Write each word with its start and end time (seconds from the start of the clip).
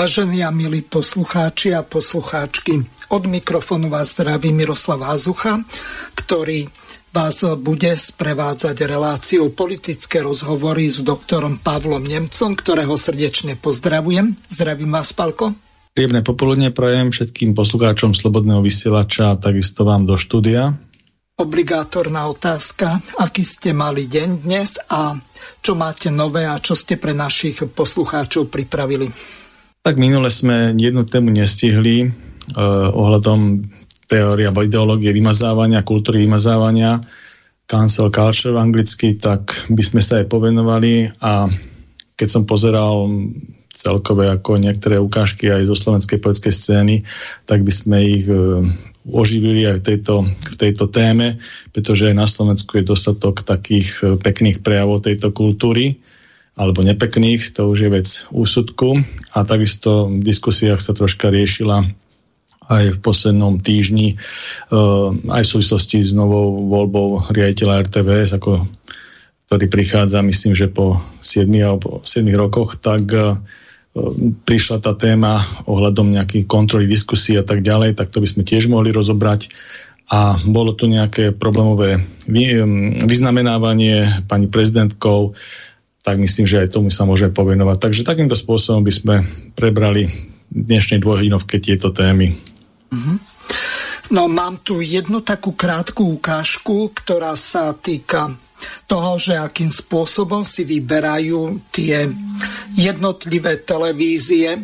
Vážení 0.00 0.40
a 0.40 0.50
milí 0.50 0.80
poslucháči 0.80 1.76
a 1.76 1.84
poslucháčky, 1.84 2.88
od 3.12 3.26
mikrofónu 3.28 3.92
vás 3.92 4.16
zdraví 4.16 4.48
Miroslav 4.48 5.04
Hazucha, 5.04 5.60
ktorý 6.16 6.72
vás 7.10 7.42
bude 7.58 7.90
sprevádzať 7.98 8.86
reláciou 8.86 9.50
politické 9.50 10.22
rozhovory 10.22 10.86
s 10.86 11.02
doktorom 11.02 11.58
Pavlom 11.58 12.06
Nemcom, 12.06 12.54
ktorého 12.54 12.94
srdečne 12.94 13.58
pozdravujem. 13.58 14.38
Zdravím 14.46 14.94
vás, 14.94 15.10
Palko. 15.10 15.50
Príjemné 15.90 16.22
popoludne 16.22 16.70
prajem 16.70 17.10
všetkým 17.10 17.50
poslucháčom 17.50 18.14
Slobodného 18.14 18.62
vysielača 18.62 19.34
a 19.34 19.40
takisto 19.42 19.82
vám 19.82 20.06
do 20.06 20.14
štúdia. 20.14 20.78
Obligátorná 21.34 22.30
otázka, 22.30 23.02
aký 23.18 23.42
ste 23.42 23.74
mali 23.74 24.06
deň 24.06 24.28
dnes 24.46 24.78
a 24.86 25.18
čo 25.58 25.74
máte 25.74 26.14
nové 26.14 26.46
a 26.46 26.62
čo 26.62 26.78
ste 26.78 26.94
pre 26.94 27.10
našich 27.10 27.64
poslucháčov 27.74 28.52
pripravili? 28.52 29.10
Tak 29.82 29.98
minule 29.98 30.30
sme 30.30 30.76
jednu 30.78 31.02
tému 31.08 31.32
nestihli 31.32 32.06
uh, 32.06 32.12
ohľadom 32.92 33.66
teórie 34.10 34.50
alebo 34.50 34.66
ideológie 34.66 35.14
vymazávania, 35.14 35.86
kultúry 35.86 36.26
vymazávania, 36.26 36.98
cancel 37.70 38.10
culture 38.10 38.58
anglicky, 38.58 39.14
tak 39.14 39.54
by 39.70 39.82
sme 39.86 40.02
sa 40.02 40.18
aj 40.18 40.26
povenovali 40.26 41.06
a 41.22 41.46
keď 42.18 42.28
som 42.28 42.42
pozeral 42.42 43.06
celkové 43.70 44.28
ako 44.28 44.58
niektoré 44.58 44.98
ukážky 44.98 45.46
aj 45.48 45.70
zo 45.70 45.78
slovenskej 45.78 46.18
politickej 46.18 46.52
scény, 46.52 46.96
tak 47.46 47.62
by 47.62 47.70
sme 47.70 47.98
ich 48.02 48.26
uh, 48.26 48.60
oživili 49.06 49.64
aj 49.64 49.80
v 49.80 49.84
tejto, 49.86 50.14
v 50.26 50.56
tejto 50.58 50.90
téme, 50.90 51.38
pretože 51.70 52.10
aj 52.10 52.14
na 52.18 52.26
Slovensku 52.26 52.76
je 52.76 52.90
dostatok 52.90 53.46
takých 53.46 53.88
uh, 54.02 54.06
pekných 54.18 54.60
prejavov 54.60 55.06
tejto 55.06 55.30
kultúry 55.30 56.02
alebo 56.58 56.84
nepekných, 56.84 57.40
to 57.56 57.72
už 57.72 57.78
je 57.78 57.90
vec 57.94 58.08
úsudku. 58.28 59.00
A 59.32 59.38
takisto 59.48 60.10
v 60.10 60.20
diskusiách 60.20 60.82
sa 60.82 60.92
troška 60.92 61.32
riešila 61.32 61.88
aj 62.70 62.84
v 62.96 62.98
poslednom 63.02 63.58
týždni, 63.58 64.14
uh, 64.70 65.10
aj 65.34 65.42
v 65.42 65.52
súvislosti 65.58 66.06
s 66.06 66.14
novou 66.14 66.70
voľbou 66.70 67.34
riaditeľa 67.34 67.90
RTVS, 67.90 68.38
ako, 68.38 68.62
ktorý 69.50 69.66
prichádza, 69.66 70.22
myslím, 70.22 70.54
že 70.54 70.70
po 70.70 71.02
7 71.20 71.50
alebo 71.58 71.98
7 72.06 72.22
rokoch, 72.38 72.78
tak 72.78 73.10
uh, 73.10 73.34
prišla 74.46 74.78
tá 74.78 74.94
téma 74.94 75.42
ohľadom 75.66 76.14
nejakých 76.14 76.46
kontroly 76.46 76.86
diskusí 76.86 77.34
a 77.34 77.42
tak 77.42 77.66
ďalej, 77.66 77.98
tak 77.98 78.14
to 78.14 78.22
by 78.22 78.28
sme 78.30 78.46
tiež 78.46 78.70
mohli 78.70 78.94
rozobrať. 78.94 79.50
A 80.10 80.34
bolo 80.42 80.74
tu 80.74 80.90
nejaké 80.90 81.30
problémové 81.30 82.02
vyznamenávanie 83.06 84.26
pani 84.26 84.50
prezidentkou, 84.50 85.38
tak 86.02 86.18
myslím, 86.18 86.50
že 86.50 86.66
aj 86.66 86.74
tomu 86.74 86.90
sa 86.90 87.06
môžeme 87.06 87.30
povenovať. 87.30 87.78
Takže 87.78 88.02
takýmto 88.02 88.34
spôsobom 88.34 88.82
by 88.82 88.90
sme 88.90 89.14
prebrali 89.54 90.10
dnešnej 90.50 90.98
dvojhodinovke 90.98 91.62
tieto 91.62 91.94
témy. 91.94 92.49
Mm-hmm. 92.90 93.16
No 94.10 94.26
mám 94.26 94.58
tu 94.66 94.82
jednu 94.82 95.22
takú 95.22 95.54
krátku 95.54 96.18
ukážku, 96.18 96.90
ktorá 96.98 97.38
sa 97.38 97.70
týka 97.78 98.34
toho, 98.90 99.16
že 99.16 99.38
akým 99.38 99.70
spôsobom 99.70 100.42
si 100.42 100.66
vyberajú 100.66 101.62
tie 101.70 102.10
jednotlivé 102.74 103.62
televízie 103.62 104.58
e, 104.58 104.60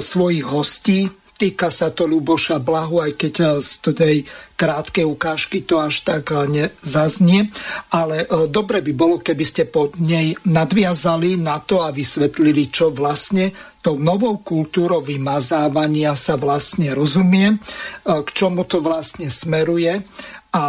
svojich 0.00 0.46
hostí 0.48 1.12
Týka 1.38 1.70
sa 1.70 1.94
to 1.94 2.02
Luboša 2.10 2.58
Blahu, 2.58 2.98
aj 2.98 3.14
keď 3.14 3.34
eh, 3.38 3.48
z 3.62 3.70
tej 3.94 4.16
krátkej 4.58 5.06
ukážky 5.06 5.62
to 5.62 5.78
až 5.78 6.02
tak 6.02 6.34
eh, 6.34 6.50
nezaznie. 6.50 7.54
Ale 7.94 8.26
eh, 8.26 8.50
dobre 8.50 8.82
by 8.82 8.90
bolo, 8.90 9.22
keby 9.22 9.44
ste 9.46 9.70
pod 9.70 9.94
nej 10.02 10.34
nadviazali 10.42 11.38
na 11.38 11.62
to 11.62 11.86
a 11.86 11.94
vysvetlili, 11.94 12.74
čo 12.74 12.90
vlastne 12.90 13.54
tou 13.78 13.94
novou 14.02 14.42
kultúrou 14.42 14.98
vymazávania 14.98 16.18
sa 16.18 16.34
vlastne 16.34 16.90
rozumie, 16.90 17.62
k 18.02 18.28
čomu 18.34 18.66
to 18.66 18.82
vlastne 18.82 19.30
smeruje 19.30 20.02
a 20.50 20.64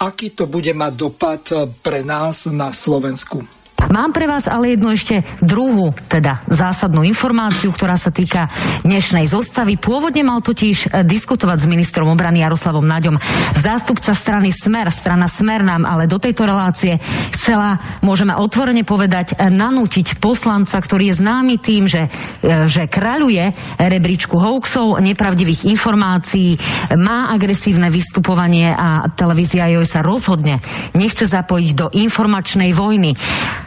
aký 0.00 0.32
to 0.32 0.48
bude 0.48 0.72
mať 0.72 0.92
dopad 0.96 1.42
pre 1.84 2.00
nás 2.00 2.48
na 2.48 2.72
Slovensku. 2.72 3.63
Mám 3.92 4.16
pre 4.16 4.24
vás 4.24 4.48
ale 4.48 4.72
jednu 4.72 4.96
ešte 4.96 5.20
druhú, 5.44 5.92
teda 6.08 6.40
zásadnú 6.48 7.04
informáciu, 7.04 7.68
ktorá 7.68 8.00
sa 8.00 8.08
týka 8.08 8.48
dnešnej 8.80 9.28
zostavy. 9.28 9.76
Pôvodne 9.76 10.24
mal 10.24 10.40
totiž 10.40 10.88
e, 10.88 11.04
diskutovať 11.04 11.64
s 11.64 11.70
ministrom 11.70 12.08
obrany 12.08 12.40
Jaroslavom 12.40 12.84
Naďom 12.84 13.20
zástupca 13.60 14.16
strany 14.16 14.56
Smer. 14.56 14.88
Strana 14.88 15.28
Smer 15.28 15.60
nám 15.60 15.84
ale 15.84 16.08
do 16.08 16.16
tejto 16.16 16.48
relácie 16.48 16.96
chcela, 17.36 17.76
môžeme 18.00 18.32
otvorene 18.32 18.88
povedať, 18.88 19.36
e, 19.36 19.52
nanútiť 19.52 20.16
poslanca, 20.16 20.80
ktorý 20.80 21.12
je 21.12 21.18
známy 21.20 21.54
tým, 21.60 21.84
že, 21.84 22.08
e, 22.40 22.64
že 22.64 22.88
kráľuje 22.88 23.76
rebríčku 23.76 24.40
hoaxov, 24.40 24.96
nepravdivých 25.04 25.68
informácií, 25.68 26.56
má 26.96 27.28
agresívne 27.28 27.92
vystupovanie 27.92 28.72
a 28.72 29.12
televízia 29.12 29.68
joj 29.68 29.84
sa 29.84 30.00
rozhodne 30.00 30.64
nechce 30.96 31.26
zapojiť 31.28 31.70
do 31.76 31.86
informačnej 31.92 32.70
vojny 32.72 33.12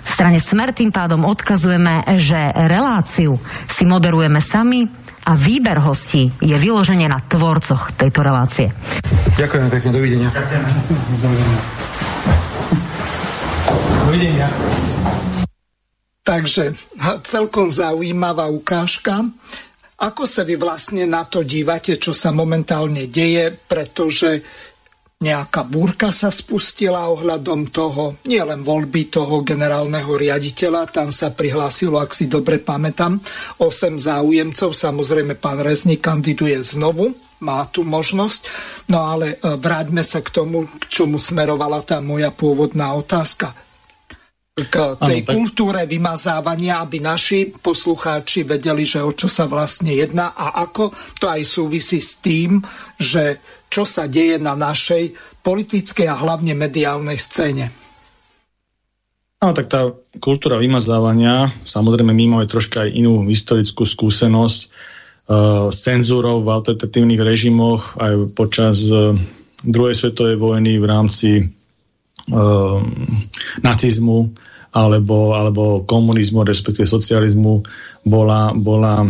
strane 0.07 0.39
Smer 0.39 0.71
tým 0.71 0.95
pádom 0.95 1.27
odkazujeme, 1.27 2.07
že 2.15 2.39
reláciu 2.55 3.35
si 3.67 3.83
moderujeme 3.83 4.39
sami 4.39 4.87
a 5.27 5.35
výber 5.35 5.83
hostí 5.83 6.31
je 6.39 6.55
vyloženie 6.55 7.11
na 7.11 7.19
tvorcoch 7.19 7.91
tejto 7.99 8.23
relácie. 8.23 8.71
Ďakujem 9.35 9.67
pekne, 9.67 9.89
dovidenia. 9.91 10.29
Dovidenia. 14.07 14.47
Takže 16.23 16.75
celkom 17.27 17.67
zaujímavá 17.67 18.47
ukážka. 18.47 19.27
Ako 19.97 20.29
sa 20.29 20.45
vy 20.47 20.55
vlastne 20.55 21.09
na 21.09 21.25
to 21.27 21.41
dívate, 21.43 21.97
čo 21.99 22.13
sa 22.13 22.29
momentálne 22.31 23.09
deje, 23.11 23.51
pretože 23.51 24.43
nejaká 25.17 25.65
búrka 25.65 26.13
sa 26.13 26.29
spustila 26.29 27.09
ohľadom 27.09 27.73
toho, 27.73 28.21
nielen 28.29 28.61
voľby 28.61 29.09
toho 29.09 29.41
generálneho 29.41 30.13
riaditeľa, 30.13 30.93
tam 30.93 31.09
sa 31.09 31.33
prihlásilo, 31.33 31.97
ak 31.97 32.13
si 32.13 32.29
dobre 32.29 32.61
pamätám, 32.61 33.17
8 33.57 33.97
záujemcov, 33.97 34.77
samozrejme 34.77 35.33
pán 35.41 35.57
Rezník 35.65 36.05
kandiduje 36.05 36.61
znovu, 36.61 37.17
má 37.41 37.65
tu 37.65 37.81
možnosť, 37.81 38.41
no 38.93 39.09
ale 39.09 39.37
e, 39.41 39.57
vráťme 39.57 40.05
sa 40.05 40.21
k 40.21 40.29
tomu, 40.29 40.69
k 40.69 40.85
čomu 40.85 41.17
smerovala 41.17 41.81
tá 41.81 41.97
moja 41.97 42.29
pôvodná 42.29 42.93
otázka. 42.93 43.57
K 44.57 44.97
tej 44.97 45.21
ano, 45.21 45.25
tak... 45.25 45.33
kultúre 45.37 45.81
vymazávania, 45.85 46.81
aby 46.81 46.97
naši 46.97 47.53
poslucháči 47.53 48.41
vedeli, 48.41 48.89
že 48.89 49.05
o 49.05 49.13
čo 49.13 49.29
sa 49.29 49.45
vlastne 49.45 49.93
jedná 49.93 50.33
a 50.33 50.65
ako 50.65 50.93
to 51.21 51.29
aj 51.29 51.41
súvisí 51.45 52.01
s 52.01 52.17
tým, 52.21 52.57
že 52.97 53.37
čo 53.67 53.83
sa 53.83 54.07
deje 54.07 54.39
na 54.39 54.55
našej 54.55 55.13
politickej 55.43 56.07
a 56.07 56.19
hlavne 56.19 56.57
mediálnej 56.57 57.19
scéne. 57.19 57.69
Áno, 59.37 59.53
tak 59.53 59.69
tá 59.69 59.93
kultúra 60.17 60.57
vymazávania, 60.57 61.53
samozrejme 61.61 62.09
my 62.09 62.25
máme 62.25 62.45
troška 62.49 62.89
aj 62.89 62.89
inú 62.89 63.21
historickú 63.29 63.85
skúsenosť 63.85 64.59
uh, 64.65 64.69
s 65.69 65.85
cenzúrou 65.85 66.41
v 66.41 66.49
autoritatívnych 66.49 67.21
režimoch 67.21 67.93
aj 68.01 68.33
počas 68.33 68.81
uh, 68.89 69.13
druhej 69.61 69.93
svetovej 69.93 70.41
vojny 70.41 70.81
v 70.81 70.85
rámci 70.89 71.29
uh, 72.33 72.81
nacizmu 73.61 74.33
alebo, 74.73 75.37
alebo 75.37 75.85
komunizmu, 75.85 76.41
respektíve 76.41 76.89
socializmu 76.89 77.61
bola, 78.09 78.57
bola 78.57 79.05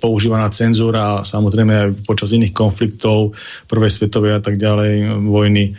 používaná 0.00 0.48
cenzúra 0.48 1.20
samozrejme 1.28 1.72
aj 1.76 1.88
počas 2.08 2.32
iných 2.32 2.56
konfliktov 2.56 3.36
prvej 3.68 3.92
svetovej 3.92 4.32
a 4.36 4.40
tak 4.40 4.56
ďalej 4.56 5.22
vojny 5.28 5.76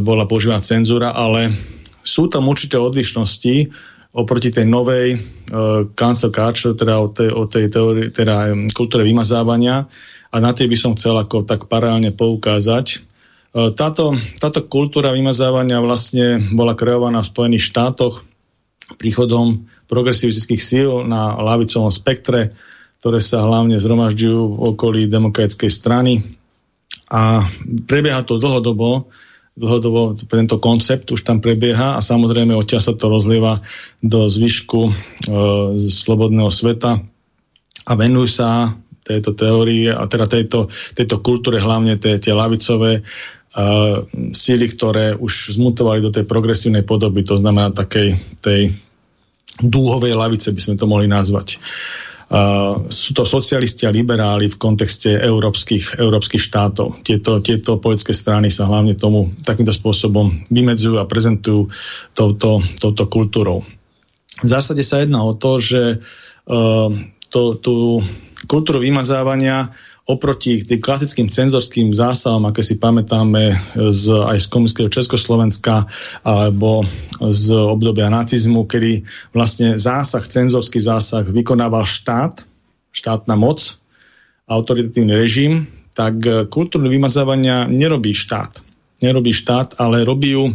bola 0.00 0.24
používaná 0.24 0.64
cenzúra, 0.64 1.12
ale 1.12 1.52
sú 2.00 2.32
tam 2.32 2.48
určité 2.48 2.80
odlišnosti 2.80 3.68
oproti 4.16 4.48
tej 4.52 4.64
novej 4.64 5.20
cancel 5.92 6.32
culture, 6.32 6.76
teda 6.76 6.94
o 7.00 7.08
tej, 7.12 7.28
o 7.32 7.44
tej 7.44 7.68
teórii, 7.68 8.08
teda 8.12 8.52
kultúre 8.72 9.04
vymazávania 9.04 9.88
a 10.32 10.36
na 10.40 10.56
tej 10.56 10.72
by 10.72 10.76
som 10.80 10.96
chcel 10.96 11.16
ako 11.16 11.44
tak 11.44 11.68
paralelne 11.68 12.16
poukázať. 12.16 13.04
Táto, 13.52 14.16
táto 14.40 14.64
kultúra 14.64 15.12
vymazávania 15.12 15.84
vlastne 15.84 16.40
bola 16.56 16.72
kreovaná 16.72 17.20
v 17.20 17.28
Spojených 17.28 17.68
štátoch 17.68 18.24
príchodom 18.96 19.68
progresivistických 19.84 20.62
síl 20.64 21.04
na 21.04 21.36
lavicovom 21.36 21.92
spektre, 21.92 22.56
ktoré 23.02 23.18
sa 23.18 23.42
hlavne 23.42 23.82
zhromažďujú 23.82 24.40
v 24.46 24.58
okolí 24.62 25.00
demokratickej 25.10 25.70
strany. 25.74 26.22
A 27.10 27.42
prebieha 27.90 28.22
to 28.22 28.38
dlhodobo, 28.38 29.10
dlhodobo 29.58 30.14
tento 30.30 30.62
koncept 30.62 31.10
už 31.10 31.26
tam 31.26 31.42
prebieha 31.42 31.98
a 31.98 32.00
samozrejme 32.00 32.54
odtiaľ 32.54 32.78
sa 32.78 32.94
to 32.94 33.10
rozlieva 33.10 33.58
do 33.98 34.30
zvyšku 34.30 34.80
e, 34.86 34.92
slobodného 35.82 36.46
sveta 36.54 37.02
a 37.82 37.92
venujú 37.98 38.30
sa 38.30 38.70
tejto 39.02 39.34
teórii 39.34 39.90
a 39.90 40.06
teda 40.06 40.30
tejto, 40.30 40.70
tejto 40.94 41.18
kultúre, 41.26 41.58
hlavne 41.58 41.98
tie, 41.98 42.22
tie 42.22 42.30
lavicové 42.30 43.02
uh, 43.02 44.06
síly, 44.30 44.70
ktoré 44.70 45.18
už 45.18 45.58
zmutovali 45.58 45.98
do 45.98 46.14
tej 46.14 46.22
progresívnej 46.22 46.86
podoby, 46.86 47.26
to 47.26 47.34
znamená 47.34 47.74
takej 47.74 48.14
tej 48.38 48.70
dúhovej 49.58 50.14
lavice 50.14 50.54
by 50.54 50.60
sme 50.62 50.78
to 50.78 50.86
mohli 50.86 51.10
nazvať. 51.10 51.58
Uh, 51.58 52.11
sú 52.88 53.12
to 53.12 53.28
socialisti 53.28 53.84
a 53.84 53.92
liberáli 53.92 54.48
v 54.48 54.56
kontexte 54.56 55.20
európskych, 55.20 56.00
európskych 56.00 56.40
štátov. 56.40 57.04
Tieto, 57.04 57.44
tieto 57.44 57.76
politické 57.76 58.16
strany 58.16 58.48
sa 58.48 58.64
hlavne 58.64 58.96
tomu 58.96 59.36
takýmto 59.44 59.76
spôsobom 59.76 60.48
vymedzujú 60.48 60.96
a 60.96 61.04
prezentujú 61.04 61.68
touto, 62.16 62.64
touto 62.80 63.04
kultúrou. 63.12 63.60
V 64.40 64.48
zásade 64.48 64.80
sa 64.80 65.04
jedná 65.04 65.20
o 65.20 65.36
to, 65.36 65.60
že 65.60 66.00
uh, 66.48 66.88
to, 67.28 67.60
tú 67.60 68.00
kultúru 68.48 68.80
vymazávania 68.80 69.76
oproti 70.02 70.58
tým 70.58 70.82
klasickým 70.82 71.30
cenzorským 71.30 71.94
zásahom, 71.94 72.42
aké 72.50 72.66
si 72.66 72.74
pamätáme 72.74 73.54
z, 73.74 74.04
aj 74.10 74.38
z 74.42 74.46
komunistického 74.50 74.90
Československa 74.90 75.86
alebo 76.26 76.82
z 77.22 77.54
obdobia 77.54 78.10
nacizmu, 78.10 78.66
kedy 78.66 79.06
vlastne 79.30 79.78
zásah, 79.78 80.26
cenzorský 80.26 80.82
zásah 80.82 81.22
vykonával 81.22 81.86
štát, 81.86 82.42
štátna 82.90 83.38
moc, 83.38 83.78
autoritatívny 84.50 85.14
režim, 85.14 85.70
tak 85.94 86.18
kultúrne 86.50 86.90
vymazávania 86.90 87.70
nerobí 87.70 88.10
štát. 88.10 88.58
Nerobí 89.04 89.30
štát, 89.30 89.78
ale 89.78 90.02
robí 90.02 90.34
ju 90.34 90.50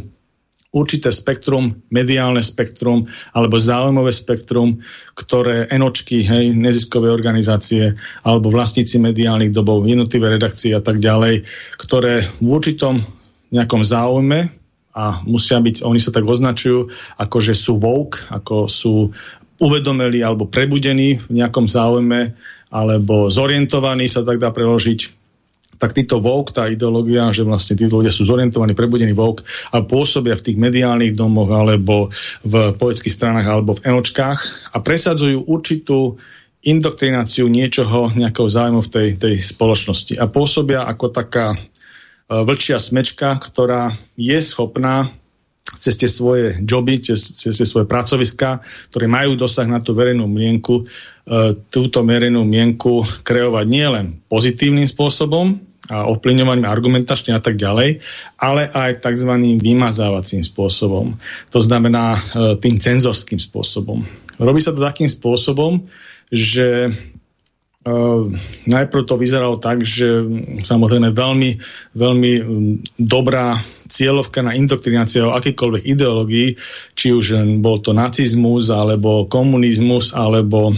určité 0.78 1.10
spektrum, 1.10 1.82
mediálne 1.90 2.46
spektrum 2.46 3.04
alebo 3.34 3.58
záujmové 3.58 4.14
spektrum, 4.14 4.78
ktoré 5.18 5.66
enočky, 5.74 6.22
hej, 6.22 6.54
neziskové 6.54 7.10
organizácie 7.10 7.98
alebo 8.22 8.54
vlastníci 8.54 9.02
mediálnych 9.02 9.50
dobov, 9.50 9.90
jednotlivé 9.90 10.38
redakcie 10.38 10.78
a 10.78 10.82
tak 10.86 11.02
ďalej, 11.02 11.44
ktoré 11.82 12.30
v 12.38 12.48
určitom 12.54 13.02
nejakom 13.50 13.82
záujme 13.82 14.54
a 14.94 15.06
musia 15.26 15.58
byť, 15.58 15.82
oni 15.82 15.98
sa 15.98 16.14
tak 16.14 16.26
označujú, 16.26 16.90
ako 17.18 17.38
že 17.42 17.54
sú 17.58 17.82
woke, 17.82 18.22
ako 18.30 18.70
sú 18.70 19.10
uvedomeli 19.58 20.22
alebo 20.22 20.46
prebudení 20.46 21.18
v 21.18 21.32
nejakom 21.34 21.66
záujme 21.66 22.38
alebo 22.70 23.32
zorientovaní 23.34 24.06
sa 24.06 24.22
tak 24.22 24.38
dá 24.38 24.54
preložiť 24.54 25.17
tak 25.78 25.94
títo 25.94 26.18
woke, 26.22 26.54
tá 26.54 26.66
ideológia, 26.66 27.30
že 27.34 27.46
vlastne 27.46 27.78
tí 27.78 27.86
ľudia 27.86 28.10
sú 28.10 28.26
zorientovaní, 28.26 28.74
prebudení 28.74 29.14
woke 29.14 29.46
a 29.74 29.82
pôsobia 29.86 30.34
v 30.38 30.46
tých 30.52 30.58
mediálnych 30.58 31.14
domoch 31.14 31.50
alebo 31.54 32.10
v 32.42 32.74
poetských 32.76 33.14
stranách 33.14 33.48
alebo 33.48 33.78
v 33.78 33.86
enočkách 33.86 34.40
a 34.74 34.78
presadzujú 34.82 35.46
určitú 35.46 36.18
indoktrináciu 36.68 37.48
niečoho, 37.48 38.12
nejakého 38.12 38.50
zájmu 38.50 38.82
v 38.84 38.92
tej, 38.92 39.10
tej 39.16 39.36
spoločnosti. 39.40 40.20
A 40.20 40.28
pôsobia 40.28 40.84
ako 40.84 41.14
taká 41.14 41.56
e, 41.56 41.58
vlčia 42.28 42.82
smečka, 42.82 43.40
ktorá 43.40 43.96
je 44.20 44.40
schopná 44.44 45.08
cez 45.78 46.00
tie 46.00 46.10
svoje 46.10 46.60
joby, 46.64 47.00
cez, 47.04 47.36
tie 47.36 47.68
svoje 47.68 47.86
pracoviska, 47.86 48.64
ktoré 48.90 49.06
majú 49.06 49.36
dosah 49.36 49.68
na 49.68 49.84
tú 49.84 49.94
verejnú 49.94 50.26
mienku, 50.26 50.84
e, 50.84 51.56
túto 51.70 52.02
verejnú 52.02 52.44
mienku 52.44 53.06
kreovať 53.24 53.66
nielen 53.68 54.06
pozitívnym 54.28 54.88
spôsobom, 54.90 55.67
ovplyvňovaním 55.88 56.68
argumentačne 56.68 57.36
a 57.36 57.42
tak 57.42 57.56
ďalej, 57.56 58.04
ale 58.40 58.68
aj 58.68 59.00
tzv. 59.04 59.32
vymazávacím 59.60 60.44
spôsobom. 60.44 61.16
To 61.52 61.60
znamená 61.64 62.16
e, 62.16 62.20
tým 62.60 62.80
cenzorským 62.80 63.40
spôsobom. 63.40 64.04
Robí 64.38 64.60
sa 64.60 64.76
to 64.76 64.84
takým 64.84 65.08
spôsobom, 65.08 65.88
že 66.32 66.92
Uh, 67.88 68.28
najprv 68.68 69.08
to 69.08 69.16
vyzeralo 69.16 69.64
tak, 69.64 69.80
že 69.80 70.20
samozrejme 70.60 71.16
veľmi, 71.16 71.56
veľmi 71.96 72.32
dobrá 73.00 73.64
cieľovka 73.88 74.44
na 74.44 74.60
indoktrináciu 74.60 75.32
akýkoľvek 75.32 75.96
ideológií, 75.96 76.60
či 77.00 77.16
už 77.16 77.40
bol 77.64 77.80
to 77.80 77.96
nacizmus, 77.96 78.68
alebo 78.76 79.32
komunizmus, 79.32 80.12
alebo 80.12 80.76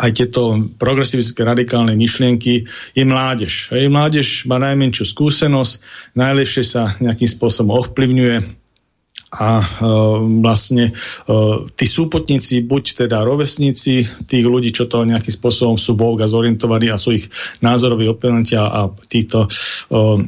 aj 0.00 0.10
tieto 0.16 0.56
progresivistické 0.80 1.44
radikálne 1.44 1.92
myšlienky, 1.92 2.64
je 2.96 3.04
mládež. 3.04 3.68
Hej, 3.76 3.92
mládež 3.92 4.48
má 4.48 4.56
najmenšiu 4.56 5.04
skúsenosť, 5.04 5.72
najlepšie 6.16 6.64
sa 6.64 6.96
nejakým 6.98 7.28
spôsobom 7.28 7.76
ovplyvňuje 7.76 8.59
a 9.30 9.62
e, 9.62 9.64
vlastne 10.42 10.90
e, 10.90 10.92
tí 11.78 11.86
súpotníci, 11.86 12.66
buď 12.66 13.06
teda 13.06 13.22
rovesníci 13.22 14.26
tých 14.26 14.44
ľudí, 14.44 14.74
čo 14.74 14.90
to 14.90 15.06
nejakým 15.06 15.30
spôsobom 15.30 15.78
sú 15.78 15.94
voľga 15.94 16.26
zorientovaní 16.26 16.90
a 16.90 16.98
sú 16.98 17.14
ich 17.14 17.30
názoroví 17.62 18.10
oponenti 18.10 18.58
a 18.58 18.90
títo 19.06 19.46
e, 19.46 19.48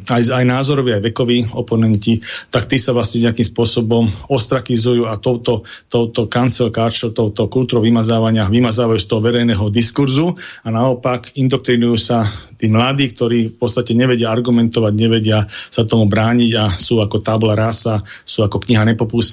aj, 0.07 0.23
aj 0.31 0.45
názoroví, 0.47 0.95
aj 0.95 1.03
vekoví 1.03 1.51
oponenti, 1.51 2.23
tak 2.55 2.71
tí 2.71 2.79
sa 2.79 2.95
vlastne 2.95 3.27
nejakým 3.27 3.47
spôsobom 3.51 4.07
ostrakizujú 4.31 5.11
a 5.11 5.19
touto, 5.19 5.67
touto 5.91 6.31
cancel 6.31 6.71
culture, 6.71 7.11
touto 7.11 7.51
kultúrou 7.51 7.83
vymazávania 7.83 8.47
vymazávajú 8.47 9.01
z 9.03 9.09
toho 9.11 9.19
verejného 9.19 9.67
diskurzu 9.67 10.39
a 10.63 10.69
naopak 10.71 11.35
indoktrinujú 11.35 11.99
sa 11.99 12.23
tí 12.63 12.71
mladí, 12.71 13.11
ktorí 13.11 13.39
v 13.51 13.57
podstate 13.59 13.91
nevedia 13.91 14.31
argumentovať, 14.31 14.93
nevedia 14.95 15.43
sa 15.51 15.83
tomu 15.83 16.07
brániť 16.07 16.51
a 16.55 16.65
sú 16.79 17.03
ako 17.03 17.19
tabla 17.19 17.59
rasa, 17.59 18.07
sú 18.23 18.47
ako 18.47 18.63
kniha 18.63 18.87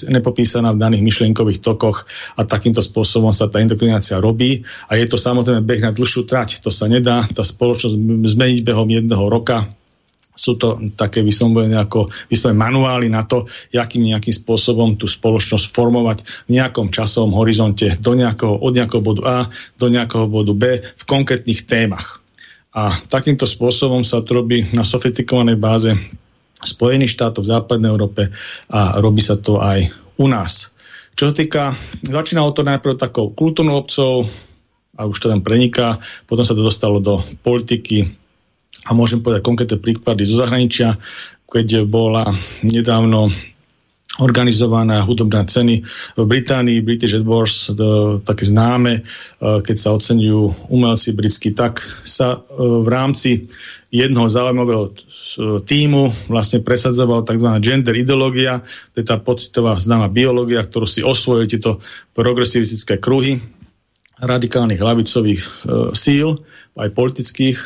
nepopísaná 0.10 0.74
v 0.74 0.82
daných 0.82 1.06
myšlienkových 1.06 1.62
tokoch 1.62 2.10
a 2.34 2.42
takýmto 2.50 2.82
spôsobom 2.82 3.30
sa 3.30 3.46
tá 3.46 3.62
indoktrinácia 3.62 4.18
robí 4.18 4.66
a 4.90 4.98
je 4.98 5.06
to 5.06 5.22
samozrejme 5.22 5.62
beh 5.62 5.86
na 5.86 5.94
dlhšiu 5.94 6.26
trať. 6.26 6.66
To 6.66 6.74
sa 6.74 6.90
nedá 6.90 7.22
tá 7.30 7.46
spoločnosť 7.46 7.94
zmeniť 8.34 8.66
behom 8.66 8.90
jedného 8.90 9.30
roka, 9.30 9.70
sú 10.40 10.56
to 10.56 10.80
také 10.96 11.20
vyslovené 11.20 11.76
ako 11.76 12.08
vyslovené 12.32 12.56
manuály 12.56 13.08
na 13.12 13.28
to, 13.28 13.44
akým 13.76 14.08
nejakým 14.08 14.32
spôsobom 14.32 14.96
tú 14.96 15.04
spoločnosť 15.04 15.68
formovať 15.76 16.48
v 16.48 16.56
nejakom 16.56 16.88
časovom 16.88 17.36
horizonte 17.36 18.00
do 18.00 18.16
nejakého, 18.16 18.56
od 18.56 18.72
nejakého 18.72 19.04
bodu 19.04 19.22
A 19.28 19.38
do 19.76 19.92
nejakého 19.92 20.32
bodu 20.32 20.56
B 20.56 20.80
v 20.80 21.04
konkrétnych 21.04 21.68
témach. 21.68 22.19
A 22.70 22.94
takýmto 23.10 23.50
spôsobom 23.50 24.06
sa 24.06 24.22
to 24.22 24.38
robí 24.38 24.70
na 24.78 24.86
sofistikovanej 24.86 25.58
báze 25.58 25.90
Spojených 26.60 27.16
štátov 27.16 27.48
v 27.48 27.52
západnej 27.56 27.90
Európe 27.90 28.30
a 28.70 29.00
robí 29.00 29.24
sa 29.24 29.40
to 29.40 29.58
aj 29.58 29.90
u 30.20 30.28
nás. 30.28 30.76
Čo 31.16 31.32
sa 31.32 31.34
týka, 31.36 31.64
začínalo 32.04 32.52
to 32.52 32.64
najprv 32.64 33.00
takou 33.00 33.32
kultúrnou 33.32 33.84
obcov 33.84 34.28
a 34.96 35.02
už 35.08 35.18
to 35.20 35.32
tam 35.32 35.44
preniká, 35.44 36.00
potom 36.28 36.44
sa 36.44 36.56
to 36.56 36.64
dostalo 36.64 37.00
do 37.00 37.24
politiky 37.44 38.08
a 38.88 38.96
môžem 38.96 39.24
povedať 39.24 39.42
konkrétne 39.44 39.80
príklady 39.80 40.28
zo 40.28 40.40
zahraničia, 40.40 41.00
keď 41.50 41.84
bola 41.88 42.24
nedávno 42.62 43.32
organizované 44.20 45.00
hudobné 45.02 45.48
ceny. 45.48 45.76
V 46.16 46.24
Británii 46.28 46.84
British 46.84 47.16
Awards, 47.16 47.72
to, 47.74 48.20
také 48.22 48.44
známe, 48.44 48.94
e, 49.00 49.02
keď 49.40 49.76
sa 49.80 49.96
oceňujú 49.96 50.72
umelci 50.72 51.16
britskí, 51.16 51.56
tak 51.56 51.80
sa 52.04 52.38
e, 52.38 52.60
v 52.60 52.88
rámci 52.88 53.48
jednoho 53.90 54.30
zaujímavého 54.30 54.92
e, 54.92 54.94
týmu 55.64 56.30
vlastne 56.30 56.62
presadzovala 56.62 57.26
tzv. 57.26 57.50
gender 57.64 57.96
ideológia, 57.96 58.62
to 58.94 59.02
je 59.02 59.06
tá 59.08 59.18
pocitová 59.18 59.80
známa 59.80 60.12
biológia, 60.12 60.62
ktorú 60.62 60.86
si 60.86 61.02
osvojili 61.02 61.50
tieto 61.50 61.82
progresivistické 62.14 63.02
kruhy 63.02 63.42
radikálnych 64.20 64.84
lavicových 64.84 65.42
e, 65.42 65.50
síl, 65.96 66.44
aj 66.76 66.96
politických, 66.96 67.58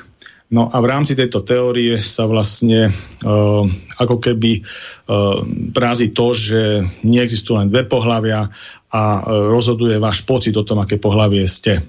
No 0.54 0.70
a 0.70 0.78
v 0.78 0.86
rámci 0.86 1.18
tejto 1.18 1.42
teórie 1.42 1.98
sa 1.98 2.30
vlastne 2.30 2.94
uh, 3.26 3.66
ako 3.98 4.22
keby 4.22 4.62
uh, 4.62 5.42
prázi 5.74 6.14
to, 6.14 6.38
že 6.38 6.62
neexistujú 7.02 7.58
len 7.58 7.74
dve 7.74 7.90
pohľavia 7.90 8.54
a 8.94 9.04
uh, 9.18 9.50
rozhoduje 9.50 9.98
váš 9.98 10.22
pocit 10.22 10.54
o 10.54 10.62
tom, 10.62 10.86
aké 10.86 11.02
pohľavie 11.02 11.42
ste. 11.50 11.82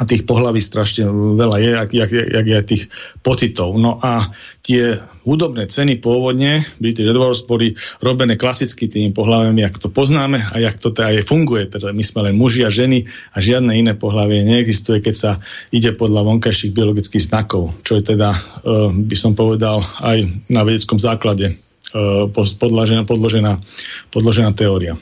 A 0.00 0.08
tých 0.08 0.24
pohlaví 0.24 0.64
strašne 0.64 1.12
veľa 1.36 1.56
je, 1.60 1.70
jak, 1.76 1.90
jak, 1.92 2.10
jak 2.32 2.46
je 2.48 2.58
tých 2.64 2.84
pocitov. 3.20 3.76
No 3.76 4.00
a 4.00 4.32
tie 4.64 4.96
hudobné 5.28 5.68
ceny 5.68 6.00
pôvodne, 6.00 6.64
British 6.80 7.04
Edwards, 7.04 7.44
boli 7.44 7.76
robené 8.00 8.40
klasicky 8.40 8.88
tými 8.88 9.12
pohľaviami, 9.12 9.60
jak 9.60 9.76
to 9.76 9.92
poznáme 9.92 10.40
a 10.40 10.56
jak 10.56 10.80
to 10.80 10.88
teda 10.88 11.20
aj 11.20 11.28
funguje. 11.28 11.68
Teda 11.68 11.92
my 11.92 12.00
sme 12.00 12.32
len 12.32 12.34
muži 12.40 12.64
a 12.64 12.72
ženy 12.72 13.04
a 13.36 13.44
žiadne 13.44 13.76
iné 13.76 13.92
pohľavie 13.92 14.40
neexistuje, 14.40 15.04
keď 15.04 15.14
sa 15.14 15.32
ide 15.68 15.92
podľa 15.92 16.24
vonkajších 16.24 16.72
biologických 16.72 17.28
znakov, 17.28 17.76
čo 17.84 18.00
je 18.00 18.16
teda, 18.16 18.32
uh, 18.32 18.88
by 18.88 19.16
som 19.20 19.36
povedal, 19.36 19.84
aj 20.00 20.48
na 20.48 20.64
vedeckom 20.64 20.96
základe 20.96 21.60
uh, 21.92 22.24
podložená, 22.32 23.04
podložená, 23.04 23.60
podložená 24.08 24.56
teória. 24.56 24.96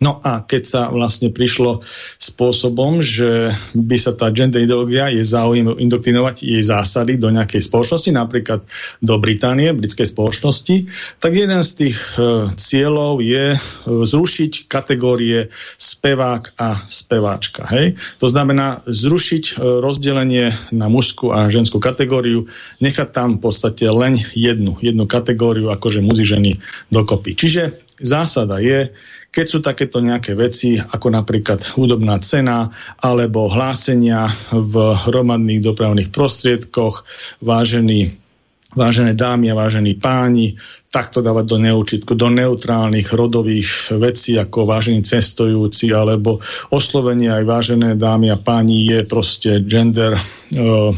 No 0.00 0.16
a 0.24 0.40
keď 0.48 0.62
sa 0.64 0.82
vlastne 0.88 1.28
prišlo 1.28 1.84
spôsobom, 2.16 3.04
že 3.04 3.52
by 3.76 3.96
sa 4.00 4.16
tá 4.16 4.32
gender 4.32 4.64
ideológia 4.64 5.12
je 5.12 5.20
záujem 5.20 5.76
indoktrinovať 5.76 6.40
jej 6.40 6.64
zásady 6.64 7.20
do 7.20 7.28
nejakej 7.28 7.60
spoločnosti, 7.60 8.08
napríklad 8.08 8.64
do 9.04 9.14
Británie, 9.20 9.76
britskej 9.76 10.08
spoločnosti, 10.08 10.88
tak 11.20 11.36
jeden 11.36 11.60
z 11.60 11.70
tých 11.76 11.98
e, 12.16 12.48
cieľov 12.56 13.20
je 13.20 13.46
e, 13.54 13.58
zrušiť 13.84 14.72
kategórie 14.72 15.52
spevák 15.76 16.56
a 16.56 16.88
speváčka. 16.88 17.68
Hej? 17.68 18.00
To 18.24 18.26
znamená 18.32 18.80
zrušiť 18.88 19.44
e, 19.52 19.84
rozdelenie 19.84 20.56
na 20.72 20.88
mužskú 20.88 21.28
a 21.28 21.52
ženskú 21.52 21.76
kategóriu, 21.76 22.48
nechať 22.80 23.12
tam 23.12 23.36
v 23.36 23.52
podstate 23.52 23.84
len 23.92 24.16
jednu, 24.32 24.80
jednu 24.80 25.04
kategóriu, 25.04 25.68
akože 25.68 26.00
muži 26.00 26.24
ženy 26.24 26.50
dokopy. 26.88 27.36
Čiže 27.36 27.84
zásada 28.00 28.64
je, 28.64 28.96
keď 29.30 29.46
sú 29.46 29.58
takéto 29.62 30.02
nejaké 30.02 30.34
veci, 30.34 30.74
ako 30.76 31.14
napríklad 31.14 31.62
hudobná 31.78 32.18
cena 32.18 32.66
alebo 32.98 33.46
hlásenia 33.46 34.26
v 34.50 34.74
hromadných 35.06 35.62
dopravných 35.62 36.10
prostriedkoch, 36.10 37.06
vážení 37.42 38.18
vážené 38.70 39.18
dámy 39.18 39.50
a 39.50 39.58
vážení 39.58 39.98
páni, 39.98 40.54
takto 40.90 41.22
dávať 41.22 41.46
do 41.46 41.58
neurčitku, 41.62 42.18
do 42.18 42.26
neutrálnych 42.34 43.14
rodových 43.14 43.94
vecí 43.94 44.34
ako 44.34 44.66
vážení 44.66 45.06
cestujúci 45.06 45.94
alebo 45.94 46.42
oslovenie 46.74 47.30
aj 47.30 47.44
vážené 47.46 47.88
dámy 47.94 48.34
a 48.34 48.42
páni 48.42 48.90
je 48.90 49.06
proste 49.06 49.62
gender 49.70 50.18
uh, 50.18 50.90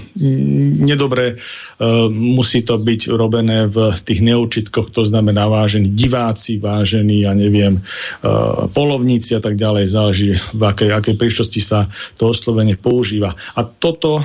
nedobré. 0.81 1.37
Uh, 1.77 2.09
musí 2.09 2.65
to 2.65 2.81
byť 2.81 3.13
robené 3.13 3.69
v 3.69 3.93
tých 4.01 4.25
neurčitkoch, 4.25 4.89
to 4.97 5.05
znamená 5.05 5.45
vážení 5.45 5.93
diváci, 5.93 6.57
vážení, 6.57 7.29
ja 7.29 7.37
neviem, 7.37 7.77
uh, 7.77 8.73
polovníci 8.73 9.37
a 9.37 9.45
tak 9.45 9.61
ďalej, 9.61 9.93
záleží 9.93 10.41
v 10.57 10.63
akej, 10.73 10.89
akej 10.89 11.21
príštosti 11.21 11.61
sa 11.61 11.85
to 12.17 12.33
oslovenie 12.33 12.81
používa. 12.81 13.37
A 13.53 13.61
toto 13.69 14.25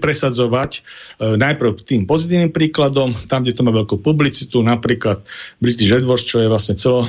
presadzovať 0.00 0.70
uh, 0.80 1.38
najprv 1.38 1.86
tým 1.86 2.02
pozitívnym 2.04 2.50
príkladom, 2.50 3.14
tam, 3.30 3.46
kde 3.46 3.54
to 3.54 3.62
má 3.62 3.70
veľkú 3.70 4.02
publicitu, 4.02 4.60
napríklad 4.60 5.22
British 5.62 5.90
AdWords, 5.94 6.26
čo 6.26 6.42
je 6.42 6.50
vlastne 6.50 6.74
celo, 6.74 7.06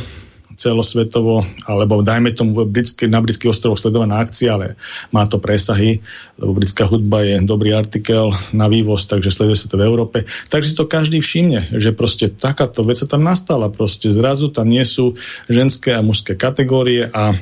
celosvetovo, 0.55 1.43
alebo 1.67 2.01
dajme 2.01 2.31
tomu 2.31 2.63
britské, 2.65 3.05
na 3.11 3.19
britských 3.19 3.51
ostrovoch 3.51 3.79
sledovaná 3.79 4.23
akcia, 4.23 4.55
ale 4.55 4.79
má 5.11 5.27
to 5.27 5.37
presahy, 5.37 5.99
lebo 6.39 6.55
britská 6.55 6.87
hudba 6.87 7.21
je 7.27 7.43
dobrý 7.43 7.75
artikel 7.75 8.31
na 8.55 8.71
vývoz, 8.71 9.05
takže 9.05 9.35
sleduje 9.35 9.59
sa 9.59 9.67
to 9.67 9.75
v 9.77 9.85
Európe. 9.85 10.17
Takže 10.49 10.71
si 10.71 10.75
to 10.79 10.87
každý 10.87 11.19
všimne, 11.19 11.75
že 11.75 11.91
proste 11.91 12.31
takáto 12.31 12.87
vec 12.87 12.97
sa 12.97 13.07
tam 13.07 13.27
nastala. 13.27 13.67
Proste 13.69 14.07
zrazu 14.09 14.49
tam 14.49 14.71
nie 14.71 14.83
sú 14.87 15.19
ženské 15.51 15.91
a 15.93 16.01
mužské 16.01 16.33
kategórie 16.39 17.11
a 17.11 17.35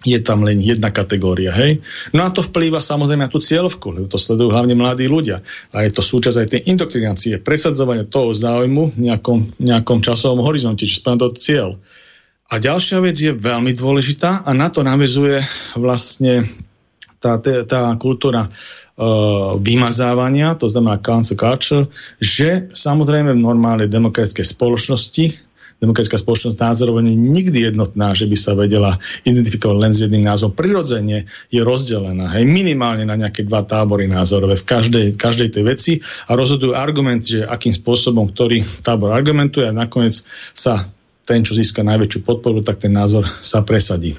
je 0.00 0.16
tam 0.24 0.48
len 0.48 0.56
jedna 0.60 0.88
kategória, 0.88 1.52
hej? 1.52 1.84
No 2.16 2.24
a 2.24 2.32
to 2.32 2.40
vplýva 2.40 2.80
samozrejme 2.80 3.28
na 3.28 3.32
tú 3.32 3.36
cieľovku, 3.36 3.92
lebo 3.92 4.06
to 4.08 4.16
sledujú 4.16 4.48
hlavne 4.48 4.72
mladí 4.72 5.04
ľudia. 5.04 5.44
A 5.76 5.84
je 5.84 5.92
to 5.92 6.00
súčasť 6.00 6.36
aj 6.40 6.48
tej 6.48 6.60
indoktrinácie, 6.72 7.42
predsadzovania 7.44 8.08
toho 8.08 8.32
záujmu 8.32 8.96
v 8.96 8.98
nejakom, 9.12 9.60
nejakom 9.60 10.00
časovom 10.00 10.40
horizonte, 10.40 10.88
či 10.88 11.00
splňa 11.00 11.20
to 11.20 11.28
cieľ. 11.36 11.70
A 12.50 12.58
ďalšia 12.58 12.98
vec 13.04 13.14
je 13.14 13.30
veľmi 13.30 13.76
dôležitá 13.76 14.42
a 14.42 14.50
na 14.56 14.72
to 14.72 14.82
navezuje 14.82 15.38
vlastne 15.78 16.48
tá, 17.20 17.38
tá, 17.38 17.62
tá 17.68 17.94
kultúra 18.00 18.48
uh, 18.48 19.54
vymazávania, 19.60 20.56
to 20.56 20.66
znamená 20.66 20.98
cancel 20.98 21.36
culture, 21.36 21.86
že 22.18 22.72
samozrejme 22.72 23.36
v 23.36 23.44
normálnej 23.44 23.86
demokratickej 23.86 24.46
spoločnosti 24.56 25.49
demokratická 25.80 26.20
spoločnosť 26.20 26.60
názorov 26.60 27.00
nie 27.00 27.16
je 27.16 27.24
nikdy 27.40 27.58
jednotná, 27.72 28.12
že 28.12 28.28
by 28.28 28.36
sa 28.36 28.52
vedela 28.52 29.00
identifikovať 29.24 29.76
len 29.80 29.92
s 29.96 30.04
jedným 30.04 30.24
názvom. 30.28 30.52
Prirodzene 30.52 31.24
je 31.48 31.60
rozdelená, 31.64 32.28
hej, 32.36 32.44
minimálne 32.44 33.08
na 33.08 33.16
nejaké 33.16 33.48
dva 33.48 33.64
tábory 33.64 34.04
názorové 34.04 34.60
v 34.60 34.68
každej, 34.68 35.06
každej 35.16 35.48
tej 35.56 35.64
veci 35.64 35.92
a 36.28 36.36
rozhodujú 36.36 36.76
argument, 36.76 37.24
že 37.24 37.48
akým 37.48 37.72
spôsobom 37.72 38.28
ktorý 38.30 38.62
tábor 38.84 39.16
argumentuje 39.16 39.64
a 39.64 39.74
nakoniec 39.74 40.20
sa 40.52 40.92
ten, 41.24 41.40
čo 41.40 41.56
získa 41.56 41.80
najväčšiu 41.80 42.20
podporu, 42.26 42.60
tak 42.60 42.82
ten 42.82 42.92
názor 42.92 43.24
sa 43.40 43.64
presadí 43.64 44.18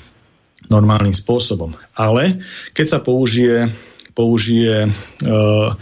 normálnym 0.71 1.13
spôsobom. 1.13 1.75
Ale 1.97 2.39
keď 2.71 2.85
sa 2.87 2.99
použije, 3.03 3.67
použije 4.15 4.87
uh, 4.87 5.75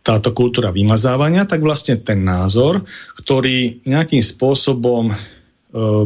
táto 0.00 0.32
kultúra 0.32 0.72
vymazávania, 0.72 1.44
tak 1.44 1.60
vlastne 1.60 2.00
ten 2.00 2.24
názor, 2.24 2.88
ktorý 3.20 3.84
nejakým 3.84 4.24
spôsobom 4.24 5.12
e, 5.12 5.14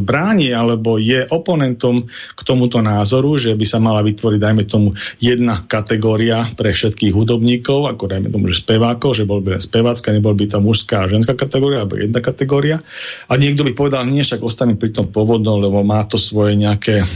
bráni 0.03 0.51
alebo 0.51 0.99
je 0.99 1.23
oponentom 1.31 2.03
k 2.09 2.41
tomuto 2.43 2.83
názoru, 2.83 3.39
že 3.39 3.55
by 3.55 3.65
sa 3.65 3.79
mala 3.79 4.03
vytvoriť, 4.03 4.39
dajme 4.39 4.63
tomu, 4.67 4.91
jedna 5.23 5.63
kategória 5.63 6.43
pre 6.59 6.75
všetkých 6.75 7.15
hudobníkov, 7.15 7.87
ako 7.87 8.03
dajme 8.11 8.27
tomu, 8.35 8.51
že 8.51 8.67
spevákov, 8.67 9.15
že 9.15 9.23
bol 9.23 9.39
by 9.39 9.55
len 9.55 9.63
spevácka, 9.63 10.11
nebol 10.11 10.35
by 10.35 10.43
tam 10.51 10.67
mužská 10.67 11.07
a 11.07 11.11
ženská 11.11 11.31
kategória, 11.39 11.87
alebo 11.87 11.95
jedna 11.95 12.19
kategória. 12.19 12.83
A 13.31 13.39
niekto 13.39 13.63
by 13.63 13.71
povedal, 13.71 14.03
nie, 14.03 14.27
však 14.27 14.43
ostanem 14.43 14.75
pri 14.75 14.91
tom 14.91 15.07
pôvodnom, 15.07 15.63
lebo 15.63 15.87
má 15.87 16.03
to 16.03 16.19
svoje 16.19 16.59
nejaké 16.59 17.07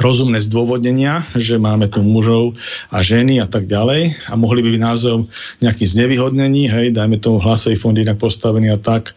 rozumné 0.00 0.40
zdôvodnenia, 0.40 1.26
že 1.36 1.60
máme 1.60 1.88
tu 1.92 2.00
mužov 2.00 2.56
a 2.88 3.04
ženy 3.04 3.44
a 3.44 3.46
tak 3.48 3.68
ďalej. 3.68 4.32
A 4.32 4.34
mohli 4.40 4.64
by 4.64 4.72
byť 4.72 4.82
názov 4.82 5.28
nejakých 5.60 5.92
znevýhodnení, 5.98 6.72
hej, 6.72 6.86
dajme 6.96 7.20
tomu 7.20 7.42
hlasový 7.44 7.76
fond 7.76 7.96
inak 7.96 8.16
postavený 8.16 8.72
a 8.72 8.78
tak 8.80 9.12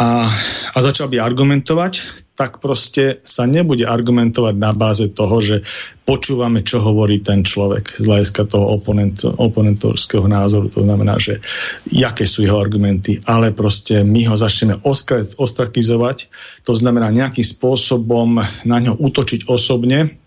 a, 0.00 0.32
a 0.72 0.78
začal 0.80 1.12
by 1.12 1.20
argumentovať, 1.20 2.24
tak 2.32 2.56
proste 2.56 3.20
sa 3.20 3.44
nebude 3.44 3.84
argumentovať 3.84 4.54
na 4.56 4.72
báze 4.72 5.12
toho, 5.12 5.44
že 5.44 5.60
počúvame, 6.08 6.64
čo 6.64 6.80
hovorí 6.80 7.20
ten 7.20 7.44
človek 7.44 8.00
z 8.00 8.08
hľadiska 8.08 8.48
toho 8.48 8.80
oponent, 8.80 9.20
oponentorského 9.28 10.24
názoru. 10.24 10.72
To 10.72 10.88
znamená, 10.88 11.20
že 11.20 11.44
jaké 11.84 12.24
sú 12.24 12.40
jeho 12.40 12.56
argumenty, 12.56 13.20
ale 13.28 13.52
proste 13.52 14.00
my 14.00 14.24
ho 14.32 14.40
začneme 14.40 14.80
ostrakizovať, 15.36 16.32
to 16.64 16.72
znamená 16.72 17.12
nejakým 17.12 17.44
spôsobom 17.44 18.40
na 18.64 18.78
ňo 18.80 18.96
útočiť 18.96 19.52
osobne, 19.52 20.19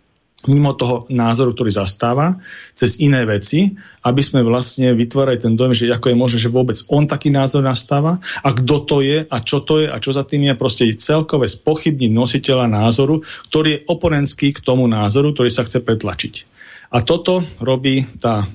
mimo 0.50 0.76
toho 0.76 1.08
názoru, 1.12 1.56
ktorý 1.56 1.72
zastáva, 1.72 2.40
cez 2.74 3.00
iné 3.00 3.24
veci, 3.24 3.72
aby 4.04 4.22
sme 4.24 4.44
vlastne 4.44 4.92
vytvárali 4.92 5.40
ten 5.40 5.54
dojem, 5.56 5.74
že 5.74 5.94
ako 5.94 6.12
je 6.12 6.18
možné, 6.18 6.38
že 6.42 6.52
vôbec 6.52 6.78
on 6.92 7.08
taký 7.08 7.32
názor 7.32 7.64
nastáva 7.64 8.20
a 8.44 8.50
kto 8.52 8.76
to 8.84 8.98
je 9.04 9.24
a 9.24 9.38
čo 9.40 9.64
to 9.64 9.84
je 9.84 9.88
a 9.88 9.98
čo 10.02 10.12
za 10.12 10.28
tým 10.28 10.52
je 10.52 10.60
proste 10.60 10.84
celkové 10.96 11.48
spochybniť 11.48 12.12
nositeľa 12.12 12.68
názoru, 12.68 13.24
ktorý 13.52 13.70
je 13.78 13.84
oponentský 13.88 14.56
k 14.56 14.64
tomu 14.64 14.86
názoru, 14.90 15.32
ktorý 15.32 15.50
sa 15.52 15.64
chce 15.64 15.80
pretlačiť. 15.84 16.34
A 16.94 17.02
toto 17.02 17.42
robí 17.64 18.06
tá 18.22 18.46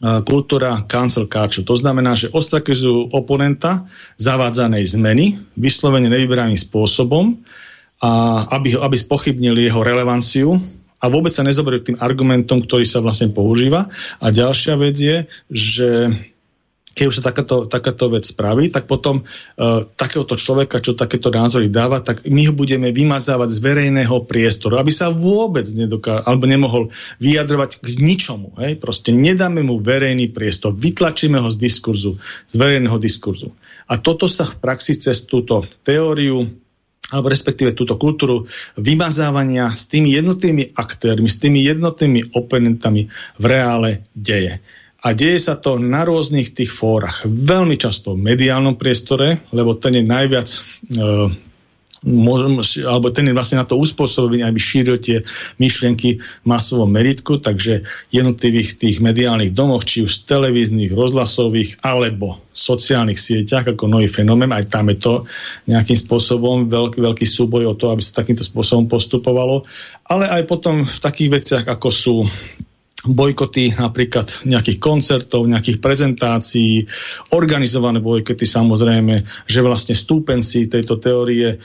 kultúra 0.00 0.88
cancel 0.88 1.28
culture. 1.28 1.60
To 1.68 1.76
znamená, 1.76 2.16
že 2.16 2.32
ostrakizujú 2.32 3.12
oponenta 3.12 3.84
zavádzanej 4.16 4.84
zmeny, 4.96 5.36
vyslovene 5.60 6.08
nevyberaným 6.08 6.56
spôsobom, 6.56 7.36
a 8.00 8.10
aby, 8.56 8.80
aby 8.80 8.96
spochybnili 8.96 9.68
jeho 9.68 9.84
relevanciu 9.84 10.56
a 11.00 11.04
vôbec 11.08 11.32
sa 11.32 11.40
nezoberú 11.40 11.80
tým 11.80 11.96
argumentom, 11.96 12.60
ktorý 12.60 12.84
sa 12.84 13.00
vlastne 13.00 13.32
používa. 13.32 13.88
A 14.20 14.28
ďalšia 14.28 14.76
vec 14.76 14.96
je, 15.00 15.16
že 15.48 15.88
keď 16.90 17.04
už 17.06 17.16
sa 17.22 17.24
takáto, 17.32 17.56
takáto 17.70 18.10
vec 18.10 18.26
spraví, 18.26 18.68
tak 18.68 18.90
potom 18.90 19.22
uh, 19.22 19.86
takéhoto 19.94 20.34
človeka, 20.34 20.82
čo 20.82 20.98
takéto 20.98 21.30
názory 21.30 21.70
dáva, 21.70 22.02
tak 22.02 22.26
my 22.26 22.50
ho 22.50 22.54
budeme 22.54 22.90
vymazávať 22.90 23.48
z 23.56 23.58
verejného 23.62 24.16
priestoru, 24.26 24.76
aby 24.76 24.90
sa 24.90 25.08
vôbec 25.08 25.64
nedoká, 25.70 26.26
alebo 26.26 26.50
nemohol 26.50 26.90
vyjadrovať 27.22 27.80
k 27.80 27.86
ničomu. 28.02 28.58
Hej? 28.58 28.82
Proste 28.82 29.14
nedáme 29.14 29.62
mu 29.62 29.78
verejný 29.78 30.34
priestor, 30.34 30.74
vytlačíme 30.74 31.38
ho 31.38 31.48
z 31.48 31.56
diskurzu, 31.56 32.18
z 32.50 32.54
verejného 32.58 32.98
diskurzu. 32.98 33.54
A 33.86 33.96
toto 33.98 34.26
sa 34.26 34.44
v 34.44 34.58
praxi 34.58 34.98
cez 34.98 35.24
túto 35.24 35.62
teóriu 35.86 36.59
alebo 37.10 37.26
respektíve 37.28 37.74
túto 37.74 37.98
kultúru 37.98 38.46
vymazávania 38.78 39.74
s 39.74 39.90
tými 39.90 40.14
jednotnými 40.14 40.74
aktérmi, 40.78 41.26
s 41.26 41.42
tými 41.42 41.60
jednotnými 41.66 42.34
oponentami 42.34 43.10
v 43.36 43.44
reále 43.44 44.06
deje. 44.14 44.62
A 45.00 45.16
deje 45.16 45.40
sa 45.40 45.56
to 45.56 45.80
na 45.80 46.04
rôznych 46.04 46.52
tých 46.52 46.70
fórach. 46.70 47.24
Veľmi 47.24 47.80
často 47.80 48.12
v 48.12 48.20
mediálnom 48.20 48.76
priestore, 48.76 49.48
lebo 49.48 49.72
ten 49.72 49.96
je 49.96 50.04
najviac 50.04 50.48
e, 50.52 50.58
alebo 52.00 53.12
ten 53.12 53.28
je 53.28 53.36
vlastne 53.36 53.60
na 53.60 53.68
to 53.68 53.76
uspôsobený, 53.76 54.40
aby 54.40 54.56
šíril 54.56 54.96
tie 54.96 55.20
myšlienky 55.60 56.16
v 56.16 56.46
masovom 56.48 56.88
meritku, 56.88 57.36
takže 57.36 57.84
jednotlivých 58.08 58.80
tých 58.80 58.96
mediálnych 59.04 59.52
domoch, 59.52 59.84
či 59.84 60.08
už 60.08 60.24
televíznych, 60.24 60.96
rozhlasových, 60.96 61.84
alebo 61.84 62.40
sociálnych 62.56 63.20
sieťach 63.20 63.76
ako 63.76 63.84
nový 63.84 64.08
fenomén, 64.08 64.52
aj 64.52 64.72
tam 64.72 64.88
je 64.88 64.96
to 64.96 65.14
nejakým 65.68 65.96
spôsobom 65.96 66.72
veľký, 66.72 66.98
veľký 67.04 67.26
súboj 67.28 67.68
o 67.68 67.74
to, 67.76 67.92
aby 67.92 68.00
sa 68.00 68.24
takýmto 68.24 68.48
spôsobom 68.48 68.88
postupovalo, 68.88 69.68
ale 70.08 70.24
aj 70.24 70.42
potom 70.48 70.88
v 70.88 70.98
takých 71.04 71.30
veciach, 71.36 71.64
ako 71.68 71.88
sú 71.92 72.14
bojkoty 73.08 73.80
napríklad 73.80 74.44
nejakých 74.44 74.76
koncertov, 74.76 75.48
nejakých 75.48 75.80
prezentácií, 75.80 76.84
organizované 77.32 78.04
bojkoty 78.04 78.44
samozrejme, 78.44 79.24
že 79.48 79.60
vlastne 79.64 79.96
stúpenci 79.96 80.68
tejto 80.68 81.00
teórie 81.00 81.56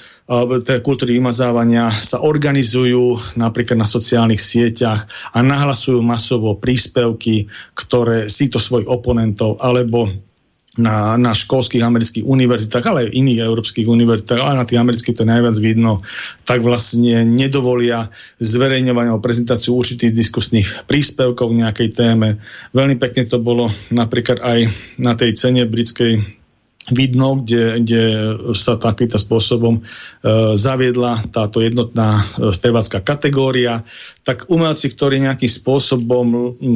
teda 0.65 0.82
kultúry 0.82 1.22
vymazávania 1.22 1.94
sa 2.01 2.25
organizujú 2.25 3.38
napríklad 3.38 3.77
na 3.77 3.86
sociálnych 3.86 4.42
sieťach 4.42 5.06
a 5.36 5.38
nahlasujú 5.46 6.01
masovo 6.01 6.58
príspevky, 6.58 7.46
ktoré 7.77 8.25
si 8.25 8.50
to 8.50 8.58
svojich 8.58 8.89
oponentov 8.89 9.62
alebo 9.62 10.10
na, 10.75 11.15
na 11.15 11.32
školských 11.32 11.84
amerických 11.84 12.27
univerzitách, 12.27 12.86
ale 12.86 13.00
aj 13.05 13.10
v 13.12 13.17
iných 13.24 13.39
európskych 13.48 13.88
univerzitách, 13.88 14.39
ale 14.39 14.60
na 14.60 14.67
tých 14.67 14.79
amerických 14.79 15.15
to 15.15 15.25
najviac 15.27 15.55
vidno, 15.60 16.03
tak 16.44 16.60
vlastne 16.62 17.24
nedovolia 17.24 18.12
zverejňovanie 18.44 19.12
o 19.15 19.24
prezentáciu 19.24 19.75
určitých 19.75 20.12
diskusných 20.12 20.67
príspevkov 20.88 21.51
k 21.51 21.60
nejakej 21.63 21.89
téme. 21.96 22.44
Veľmi 22.75 23.00
pekne 23.00 23.24
to 23.27 23.39
bolo 23.39 23.72
napríklad 23.91 24.44
aj 24.44 24.60
na 25.00 25.15
tej 25.15 25.36
cene 25.36 25.63
britskej 25.63 26.45
vidno, 26.94 27.42
kde, 27.42 27.82
kde 27.82 28.04
sa 28.54 28.77
takýmto 28.77 29.18
spôsobom 29.18 29.82
e, 29.82 29.82
zaviedla 30.54 31.25
táto 31.34 31.58
jednotná 31.58 32.22
e, 32.22 32.54
spevácká 32.54 33.01
kategória, 33.01 33.82
tak 34.22 34.50
umelci, 34.54 34.94
ktorí 34.94 35.22
nejakým 35.22 35.50
spôsobom 35.50 36.25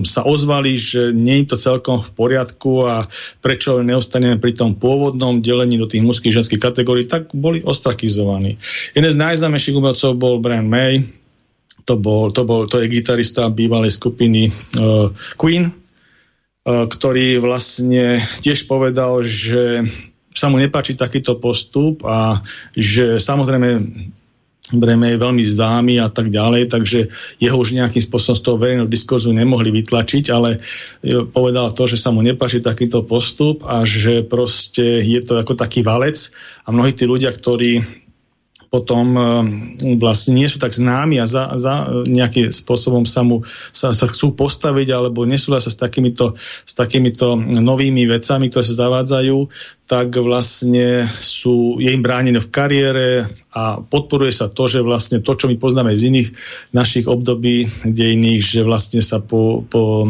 sa 0.06 0.26
ozvali, 0.26 0.78
že 0.78 1.14
nie 1.14 1.46
je 1.46 1.54
to 1.54 1.58
celkom 1.62 2.02
v 2.02 2.10
poriadku 2.14 2.90
a 2.90 3.06
prečo 3.42 3.82
neostaneme 3.86 4.42
pri 4.42 4.58
tom 4.58 4.78
pôvodnom 4.78 5.42
delení 5.42 5.78
do 5.78 5.90
tých 5.90 6.06
mužských 6.06 6.42
ženských 6.42 6.62
kategórií, 6.62 7.06
tak 7.06 7.30
boli 7.34 7.62
ostrakizovaní. 7.62 8.58
Jeden 8.94 9.12
z 9.14 9.18
najznámejších 9.18 9.78
umelcov 9.78 10.18
bol 10.18 10.42
Brian 10.42 10.70
May, 10.70 11.06
to, 11.90 11.98
bol, 11.98 12.30
to, 12.30 12.46
bol, 12.46 12.70
to 12.70 12.86
je 12.86 12.86
gitarista 12.86 13.50
bývalej 13.50 13.98
skupiny 13.98 14.54
uh, 14.78 15.10
Queen, 15.42 15.79
ktorý 16.70 17.42
vlastne 17.42 18.22
tiež 18.46 18.70
povedal, 18.70 19.26
že 19.26 19.90
sa 20.30 20.48
mu 20.48 20.62
nepáči 20.62 20.94
takýto 20.94 21.42
postup 21.42 22.06
a 22.06 22.46
že 22.78 23.18
samozrejme 23.18 23.70
Breme 24.70 25.18
je 25.18 25.18
veľmi 25.18 25.44
známy 25.50 25.98
a 25.98 26.14
tak 26.14 26.30
ďalej, 26.30 26.70
takže 26.70 27.10
jeho 27.42 27.58
už 27.58 27.74
nejakým 27.74 28.06
spôsobom 28.06 28.38
z 28.38 28.44
toho 28.46 28.62
verejného 28.62 28.86
diskurzu 28.86 29.34
nemohli 29.34 29.74
vytlačiť, 29.74 30.30
ale 30.30 30.62
e, 31.02 31.26
povedal 31.26 31.74
to, 31.74 31.90
že 31.90 31.98
sa 31.98 32.14
mu 32.14 32.22
nepáči 32.22 32.62
takýto 32.62 33.02
postup 33.02 33.66
a 33.66 33.82
že 33.82 34.22
proste 34.22 35.02
je 35.02 35.26
to 35.26 35.42
ako 35.42 35.58
taký 35.58 35.82
valec 35.82 36.30
a 36.62 36.70
mnohí 36.70 36.94
tí 36.94 37.10
ľudia, 37.10 37.34
ktorí 37.34 37.82
potom 38.70 39.18
e, 39.18 39.22
vlastne 39.98 40.38
nie 40.38 40.46
sú 40.46 40.62
tak 40.62 40.78
známi 40.78 41.18
a 41.18 41.26
za, 41.26 41.58
za 41.58 41.90
nejakým 42.06 42.54
spôsobom 42.54 43.04
sa 43.04 43.26
mu 43.26 43.42
sa, 43.74 43.98
sa 43.98 44.06
chcú 44.06 44.38
postaviť 44.38 44.94
alebo 44.94 45.26
nesúhlasia 45.26 45.74
s 45.74 45.78
takýmito, 45.78 46.38
s 46.64 46.74
takýmito 46.78 47.34
novými 47.38 48.06
vecami, 48.06 48.54
ktoré 48.54 48.64
sa 48.64 48.86
zavádzajú, 48.86 49.38
tak 49.90 50.14
vlastne 50.22 51.10
sú, 51.18 51.82
je 51.82 51.90
im 51.90 52.06
bránené 52.06 52.38
v 52.38 52.54
kariére 52.54 53.06
a 53.50 53.82
podporuje 53.82 54.30
sa 54.30 54.46
to, 54.46 54.70
že 54.70 54.86
vlastne 54.86 55.26
to, 55.26 55.34
čo 55.34 55.50
my 55.50 55.58
poznáme 55.58 55.98
z 55.98 56.14
iných 56.14 56.30
našich 56.70 57.10
období 57.10 57.66
dejných, 57.82 58.46
že 58.46 58.62
vlastne 58.62 59.02
sa 59.02 59.18
po, 59.18 59.66
po, 59.66 60.06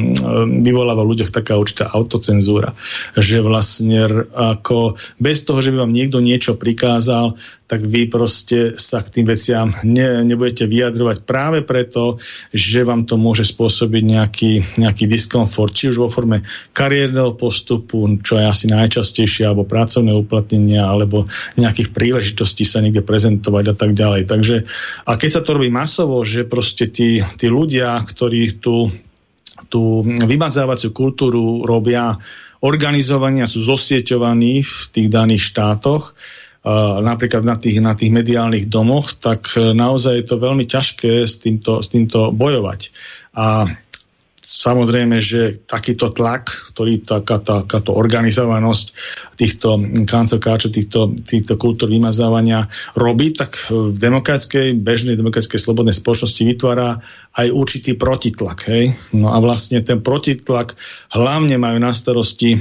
vyvoláva 0.45 1.08
v 1.08 1.15
ľuďoch 1.15 1.32
taká 1.32 1.56
určitá 1.56 1.88
autocenzúra. 1.88 2.75
Že 3.15 3.47
vlastne 3.47 4.28
ako 4.36 4.99
bez 5.23 5.47
toho, 5.47 5.63
že 5.63 5.71
by 5.71 5.88
vám 5.88 5.95
niekto 5.95 6.19
niečo 6.19 6.60
prikázal, 6.60 7.39
tak 7.69 7.86
vy 7.86 8.10
proste 8.10 8.73
sa 8.82 9.06
k 9.06 9.21
tým 9.21 9.30
veciam 9.30 9.69
ne, 9.86 10.25
nebudete 10.25 10.65
vyjadrovať 10.65 11.21
práve 11.21 11.62
preto, 11.62 12.17
že 12.49 12.82
vám 12.82 13.06
to 13.06 13.13
môže 13.21 13.45
spôsobiť 13.45 14.04
nejaký, 14.10 14.52
nejaký 14.82 15.06
diskomfort, 15.06 15.78
či 15.78 15.93
už 15.93 16.02
vo 16.02 16.10
forme 16.10 16.41
kariérneho 16.73 17.38
postupu, 17.38 18.10
čo 18.25 18.41
je 18.41 18.45
asi 18.49 18.65
najčastejšie, 18.73 19.45
alebo 19.45 19.69
pracovné 19.69 20.10
uplatnenia 20.17 20.89
alebo 20.89 21.30
nejakých 21.62 21.93
príležitostí 21.93 22.65
sa 22.65 22.82
niekde 22.82 23.06
prezentovať 23.06 23.29
a 23.38 23.76
tak 23.78 23.94
ďalej. 23.94 24.26
Takže, 24.26 24.56
a 25.06 25.12
keď 25.13 25.30
sa 25.30 25.42
to 25.46 25.62
robí 25.62 25.70
masovo, 25.70 26.26
že 26.26 26.50
proste 26.50 26.89
tí, 26.89 27.22
tí 27.38 27.48
ľudia, 27.48 28.02
ktorí 28.02 28.58
tú, 28.58 28.89
tú 29.70 30.02
vymazávaciu 30.04 30.89
kultúru 30.89 31.62
robia 31.62 32.18
organizovania 32.65 33.46
sú 33.46 33.62
zosieťovaní 33.63 34.65
v 34.65 34.80
tých 34.92 35.08
daných 35.08 35.54
štátoch, 35.54 36.18
napríklad 37.00 37.48
na 37.48 37.56
tých, 37.56 37.80
na 37.80 37.96
tých 37.96 38.12
mediálnych 38.12 38.68
domoch, 38.68 39.15
tak 39.15 39.56
naozaj 39.56 40.13
je 40.20 40.26
to 40.28 40.44
veľmi 40.44 40.68
ťažké 40.68 41.24
s 41.24 41.39
týmto, 41.39 41.80
s 41.80 41.88
týmto 41.88 42.36
bojovať. 42.36 42.92
A 43.39 43.63
Samozrejme, 44.50 45.22
že 45.22 45.62
takýto 45.62 46.10
tlak, 46.10 46.50
ktorý 46.74 47.06
taká, 47.06 47.38
takáto 47.38 47.94
organizovanosť 47.94 48.88
týchto 49.38 49.78
kancelkáčov, 50.10 50.74
týchto, 50.74 51.14
týchto 51.14 51.54
kultúr 51.54 51.94
vymazávania 51.94 52.66
robí, 52.98 53.30
tak 53.30 53.70
v 53.70 53.94
demokratickej, 53.94 54.74
bežnej 54.82 55.22
demokratickej 55.22 55.62
slobodnej 55.62 55.94
spoločnosti 55.94 56.42
vytvára 56.42 56.98
aj 57.38 57.48
určitý 57.54 57.94
protitlak. 57.94 58.66
Hej? 58.74 58.98
No 59.14 59.30
a 59.30 59.38
vlastne 59.38 59.86
ten 59.86 60.02
protitlak 60.02 60.74
hlavne 61.14 61.62
majú 61.62 61.78
na 61.78 61.94
starosti 61.94 62.58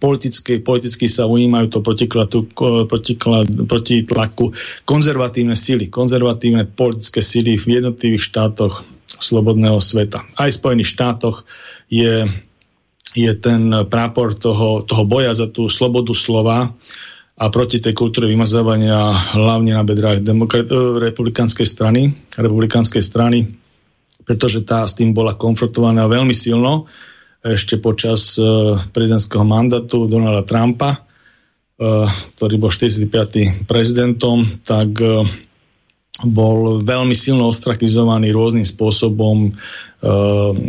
politicky, 0.00 0.64
politicky 0.64 1.04
sa 1.04 1.28
ujímajú 1.28 1.68
to 1.68 1.84
proti 3.68 3.96
tlaku 4.08 4.56
konzervatívne 4.88 5.52
síly, 5.52 5.92
konzervatívne 5.92 6.64
politické 6.64 7.20
síly 7.20 7.60
v 7.60 7.84
jednotlivých 7.84 8.24
štátoch 8.24 8.93
slobodného 9.18 9.78
sveta. 9.78 10.24
Aj 10.34 10.50
v 10.50 10.58
Spojených 10.58 10.92
štátoch 10.94 11.46
je, 11.90 12.26
je 13.14 13.32
ten 13.38 13.70
prápor 13.86 14.34
toho, 14.34 14.82
toho 14.82 15.04
boja 15.06 15.34
za 15.34 15.50
tú 15.50 15.70
slobodu 15.70 16.14
slova 16.14 16.72
a 17.34 17.44
proti 17.50 17.82
tej 17.82 17.94
kultúre 17.98 18.30
vymazávania 18.30 19.10
hlavne 19.34 19.74
na 19.74 19.82
bedrách 19.82 20.22
demokrat- 20.22 20.70
republikánskej 21.02 21.66
strany, 21.66 22.14
republikánskej 22.38 23.02
strany, 23.02 23.58
pretože 24.22 24.62
tá 24.62 24.86
s 24.86 24.94
tým 24.94 25.10
bola 25.10 25.34
konfrontovaná 25.34 26.06
veľmi 26.06 26.32
silno 26.32 26.86
ešte 27.44 27.76
počas 27.76 28.40
uh, 28.40 28.80
prezidentského 28.88 29.44
mandátu 29.44 30.08
Donalda 30.08 30.48
Trumpa, 30.48 30.96
uh, 30.96 32.08
ktorý 32.40 32.56
bol 32.56 32.72
45. 32.72 33.68
prezidentom, 33.68 34.64
tak 34.64 34.96
bol 36.22 36.86
veľmi 36.86 37.10
silno 37.10 37.50
ostrakizovaný 37.50 38.30
rôznym 38.30 38.62
spôsobom 38.62 39.50
e, 39.50 39.52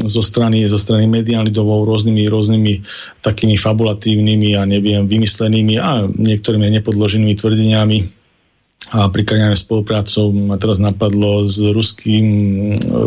zo 0.10 0.22
strany, 0.26 0.66
zo 0.66 0.82
strany 0.82 1.06
mediálnych 1.06 1.54
domov 1.54 1.86
rôznymi, 1.86 2.26
rôznymi 2.26 2.74
takými 3.22 3.54
fabulatívnymi 3.54 4.58
a 4.58 4.66
neviem, 4.66 5.06
vymyslenými 5.06 5.78
a 5.78 6.10
niektorými 6.10 6.82
nepodloženými 6.82 7.38
tvrdeniami 7.38 8.25
a 8.94 9.10
prikraňané 9.10 9.58
spoluprácou 9.58 10.30
ma 10.30 10.62
teraz 10.62 10.78
napadlo 10.78 11.42
s 11.50 11.58
ruským, 11.58 12.26
e, 12.70 12.98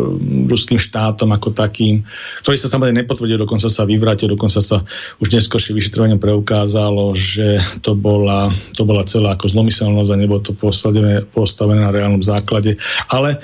ruským 0.51 0.81
štátom 0.81 1.31
ako 1.31 1.55
takým, 1.55 2.03
ktorý 2.43 2.57
sa 2.59 2.67
samozrejme 2.67 3.07
nepotvrdil, 3.07 3.39
dokonca 3.39 3.71
sa 3.71 3.87
vyvrátil, 3.87 4.35
dokonca 4.35 4.59
sa 4.59 4.83
už 5.23 5.29
neskôršie 5.31 5.77
vyšetrovanie 5.79 6.19
preukázalo, 6.19 7.15
že 7.15 7.63
to 7.79 7.95
bola, 7.95 8.51
to 8.75 8.83
bola 8.83 9.07
celá 9.07 9.39
ako 9.39 9.55
zlomyselnosť 9.55 10.11
a 10.11 10.19
nebolo 10.19 10.43
to 10.43 10.51
postavené, 10.57 11.23
postavené 11.23 11.87
na 11.87 11.95
reálnom 11.95 12.27
základe. 12.27 12.75
Ale 13.07 13.39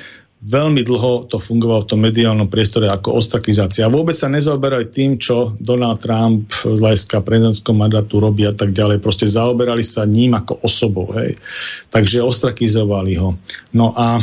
veľmi 0.45 0.85
dlho 0.85 1.25
to 1.25 1.41
fungovalo 1.41 1.89
v 1.89 1.91
tom 1.91 2.01
mediálnom 2.05 2.53
priestore 2.53 2.93
ako 2.93 3.17
ostrakizácia. 3.17 3.89
Vôbec 3.89 4.13
sa 4.13 4.29
nezaoberali 4.29 4.93
tým, 4.93 5.17
čo 5.17 5.57
Donald 5.57 6.05
Trump 6.05 6.53
hľadiska 6.69 7.25
prezidentského 7.25 7.73
mandátu 7.73 8.21
robí 8.21 8.45
a 8.45 8.53
tak 8.53 8.77
ďalej. 8.77 9.01
Proste 9.01 9.25
zaoberali 9.25 9.81
sa 9.81 10.05
ním 10.05 10.37
ako 10.37 10.61
osobou. 10.61 11.09
Hej. 11.17 11.41
Takže 11.89 12.21
ostrakizovali 12.21 13.17
ho. 13.17 13.41
No 13.73 13.97
a 13.97 14.21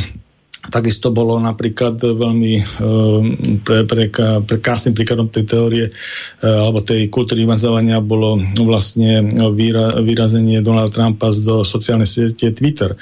Takisto 0.62 1.10
bolo 1.10 1.42
napríklad 1.42 1.98
veľmi 1.98 2.54
e, 2.54 2.62
pre, 3.66 3.82
pre, 3.82 4.14
pre 4.46 4.56
krásnym 4.62 4.94
príkladom 4.94 5.26
tej 5.26 5.42
teórie 5.42 5.90
e, 5.90 5.92
alebo 6.46 6.78
tej 6.86 7.10
kultúry 7.10 7.42
vymazávania 7.42 7.98
bolo 7.98 8.38
vlastne 8.62 9.26
výra, 9.50 9.98
vyrazenie 9.98 10.62
Donalda 10.62 10.94
Trumpa 10.94 11.34
do 11.42 11.66
sociálnej 11.66 12.06
siete 12.06 12.54
Twitter 12.54 12.94
e, 12.94 12.98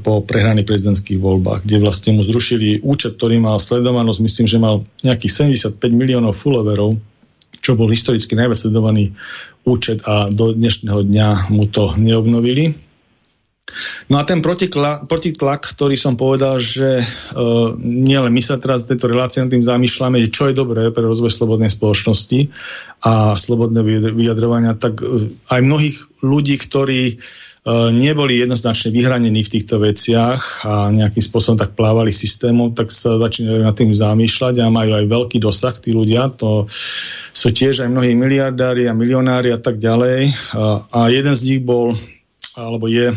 po 0.00 0.24
prehraných 0.24 0.64
prezidentských 0.64 1.20
voľbách, 1.20 1.68
kde 1.68 1.76
vlastne 1.84 2.16
mu 2.16 2.24
zrušili 2.24 2.80
účet, 2.80 3.20
ktorý 3.20 3.36
mal 3.36 3.60
sledovanosť, 3.60 4.24
myslím, 4.24 4.46
že 4.48 4.56
mal 4.56 4.88
nejakých 5.04 5.60
75 5.76 5.76
miliónov 5.92 6.32
followerov, 6.32 6.96
čo 7.60 7.76
bol 7.76 7.92
historicky 7.92 8.32
najviac 8.32 8.64
sledovaný 8.64 9.12
účet 9.68 10.00
a 10.08 10.32
do 10.32 10.56
dnešného 10.56 11.04
dňa 11.04 11.52
mu 11.52 11.68
to 11.68 11.92
neobnovili 12.00 12.93
No 14.12 14.20
a 14.20 14.22
ten 14.28 14.44
protitlak, 14.44 15.08
protitlak, 15.08 15.64
ktorý 15.64 15.96
som 15.96 16.14
povedal, 16.20 16.60
že 16.60 17.00
uh, 17.00 17.72
nielen 17.80 18.30
my 18.30 18.42
sa 18.44 18.60
teraz 18.60 18.84
v 18.84 18.94
tejto 18.94 19.08
relácii 19.08 19.40
nad 19.40 19.50
tým 19.50 19.64
zamýšľame, 19.64 20.20
čo 20.28 20.52
je 20.52 20.54
dobré 20.54 20.92
pre 20.92 21.02
rozvoj 21.02 21.32
slobodnej 21.32 21.72
spoločnosti 21.72 22.52
a 23.08 23.34
slobodné 23.34 23.80
vyjadrovania, 24.12 24.76
tak 24.76 25.00
uh, 25.00 25.32
aj 25.48 25.60
mnohých 25.64 25.96
ľudí, 26.20 26.60
ktorí 26.60 27.16
uh, 27.16 27.88
neboli 27.88 28.44
jednoznačne 28.44 28.92
vyhranení 28.92 29.40
v 29.40 29.52
týchto 29.56 29.80
veciach 29.80 30.68
a 30.68 30.92
nejakým 30.92 31.24
spôsobom 31.24 31.56
tak 31.56 31.72
plávali 31.72 32.12
systémom, 32.12 32.76
tak 32.76 32.92
sa 32.92 33.16
začínajú 33.16 33.64
nad 33.64 33.72
tým 33.72 33.96
zamýšľať 33.96 34.60
a 34.60 34.68
majú 34.68 34.92
aj 34.92 35.08
veľký 35.08 35.40
dosah 35.40 35.74
tí 35.80 35.96
ľudia. 35.96 36.28
To 36.36 36.68
sú 37.32 37.48
tiež 37.48 37.80
aj 37.80 37.88
mnohí 37.88 38.12
miliardári 38.12 38.86
a 38.86 38.94
milionári 38.94 39.56
a 39.56 39.58
tak 39.58 39.80
ďalej. 39.80 40.52
Uh, 40.52 40.84
a 40.92 41.08
jeden 41.08 41.32
z 41.32 41.42
nich 41.48 41.60
bol, 41.64 41.96
alebo 42.54 42.92
je 42.92 43.16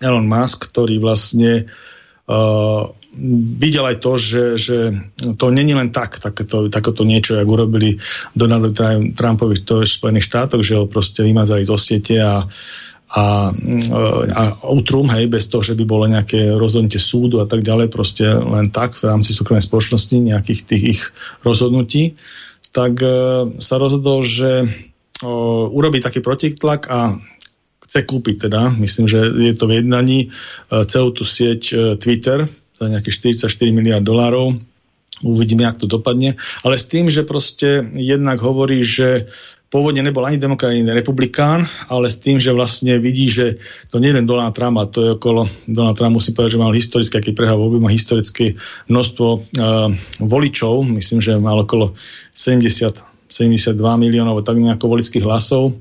Elon 0.00 0.26
Musk, 0.26 0.72
ktorý 0.72 0.98
vlastne 0.98 1.68
uh, 2.26 2.84
videl 3.58 3.84
aj 3.90 3.96
to, 3.98 4.12
že, 4.16 4.44
že 4.54 4.76
to 5.34 5.50
není 5.50 5.74
len 5.74 5.90
tak, 5.90 6.22
takéto, 6.22 6.70
takéto 6.70 7.02
niečo, 7.02 7.34
jak 7.34 7.48
urobili 7.48 7.98
Donald 8.32 8.70
Trumpovi 9.18 9.66
v 9.66 9.82
Spojených 9.86 10.28
štátoch, 10.30 10.62
že 10.62 10.78
ho 10.78 10.86
proste 10.86 11.26
vymazali 11.26 11.66
zo 11.66 11.74
siete 11.74 12.22
a, 12.22 12.46
a, 13.10 13.24
a 13.50 14.42
utrum, 14.70 15.10
hej, 15.10 15.26
bez 15.26 15.50
toho, 15.50 15.66
že 15.66 15.74
by 15.74 15.82
bolo 15.82 16.06
nejaké 16.06 16.54
rozhodnutie 16.54 17.02
súdu 17.02 17.42
a 17.42 17.46
tak 17.50 17.66
ďalej, 17.66 17.90
proste 17.90 18.30
len 18.30 18.70
tak 18.70 18.94
v 19.02 19.10
rámci 19.10 19.34
súkromnej 19.34 19.66
spoločnosti 19.66 20.14
nejakých 20.14 20.60
tých 20.62 20.82
ich 20.86 21.02
rozhodnutí, 21.42 22.14
tak 22.70 23.02
uh, 23.02 23.50
sa 23.58 23.74
rozhodol, 23.82 24.22
že 24.22 24.62
uh, 24.62 25.66
urobí 25.66 25.98
taký 25.98 26.22
protitlak 26.22 26.86
a 26.86 27.18
chce 27.90 28.06
kúpiť 28.06 28.46
teda, 28.46 28.70
myslím, 28.78 29.10
že 29.10 29.18
je 29.50 29.54
to 29.58 29.66
v 29.66 29.82
jednaní, 29.82 30.18
e, 30.22 30.86
celú 30.86 31.10
tú 31.10 31.26
sieť 31.26 31.62
e, 31.74 31.74
Twitter 31.98 32.46
za 32.78 32.86
nejakých 32.86 33.34
44 33.42 33.74
miliard 33.74 34.06
dolárov. 34.06 34.54
Uvidíme, 35.26 35.66
jak 35.66 35.82
to 35.82 35.90
dopadne. 35.90 36.38
Ale 36.62 36.78
s 36.78 36.86
tým, 36.86 37.10
že 37.10 37.26
proste 37.26 37.82
jednak 37.98 38.38
hovorí, 38.40 38.86
že 38.86 39.26
pôvodne 39.74 40.06
nebol 40.06 40.22
ani 40.22 40.38
demokrat, 40.38 40.70
ani 40.70 40.86
republikán, 40.86 41.66
ale 41.90 42.14
s 42.14 42.22
tým, 42.22 42.38
že 42.38 42.54
vlastne 42.54 42.94
vidí, 43.02 43.26
že 43.26 43.58
to 43.90 43.98
nie 43.98 44.14
je 44.14 44.22
len 44.22 44.26
Donald 44.26 44.54
Trump, 44.54 44.78
a 44.78 44.86
to 44.86 44.98
je 45.02 45.10
okolo, 45.18 45.50
Donald 45.66 45.98
Trump 45.98 46.14
musí 46.14 46.30
povedať, 46.30 46.58
že 46.58 46.62
mal 46.62 46.74
historické, 46.74 47.18
aký 47.18 47.34
prehal 47.34 47.58
voľby, 47.58 47.78
má 47.78 47.90
historické 47.90 48.58
množstvo 48.90 49.26
uh, 49.30 49.42
voličov, 50.18 50.82
myslím, 50.90 51.22
že 51.22 51.38
mal 51.38 51.62
okolo 51.62 51.94
70, 52.34 53.30
72 53.30 53.78
miliónov, 53.78 54.42
tak 54.42 54.58
nejako 54.58 54.98
volických 54.98 55.22
hlasov, 55.22 55.78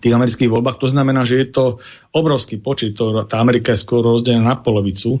tých 0.00 0.14
amerických 0.16 0.48
voľbách. 0.48 0.80
To 0.80 0.88
znamená, 0.88 1.28
že 1.28 1.44
je 1.44 1.48
to 1.52 1.64
obrovský 2.12 2.60
počet. 2.60 2.96
To, 2.96 3.24
tá 3.24 3.40
Amerika 3.40 3.72
je 3.72 3.80
skoro 3.80 4.16
rozdelená 4.16 4.52
na 4.52 4.56
polovicu, 4.56 5.20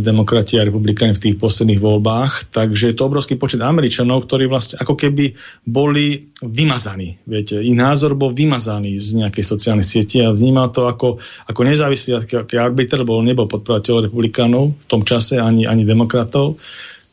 demokrati 0.00 0.60
a 0.60 0.64
republikáni 0.64 1.16
v 1.16 1.24
tých 1.28 1.36
posledných 1.36 1.80
voľbách. 1.80 2.52
Takže 2.52 2.92
je 2.92 2.96
to 2.96 3.08
obrovský 3.08 3.36
počet 3.36 3.60
Američanov, 3.60 4.24
ktorí 4.28 4.48
vlastne 4.48 4.80
ako 4.80 4.96
keby 4.96 5.32
boli 5.64 6.24
vymazaní. 6.40 7.20
Viete, 7.24 7.60
ich 7.60 7.76
názor 7.76 8.16
bol 8.16 8.32
vymazaný 8.32 8.96
z 8.96 9.24
nejakej 9.24 9.44
sociálnej 9.44 9.84
siete 9.84 10.24
a 10.24 10.32
vnímal 10.32 10.72
to 10.72 10.88
ako, 10.88 11.20
ako 11.48 11.60
nezávislý 11.64 12.20
aký, 12.20 12.56
arbiter, 12.56 13.00
lebo 13.00 13.20
nebol 13.24 13.48
podporovateľ 13.48 14.08
republikánov 14.08 14.76
v 14.76 14.86
tom 14.86 15.02
čase 15.02 15.40
ani, 15.40 15.64
ani 15.64 15.88
demokratov 15.88 16.60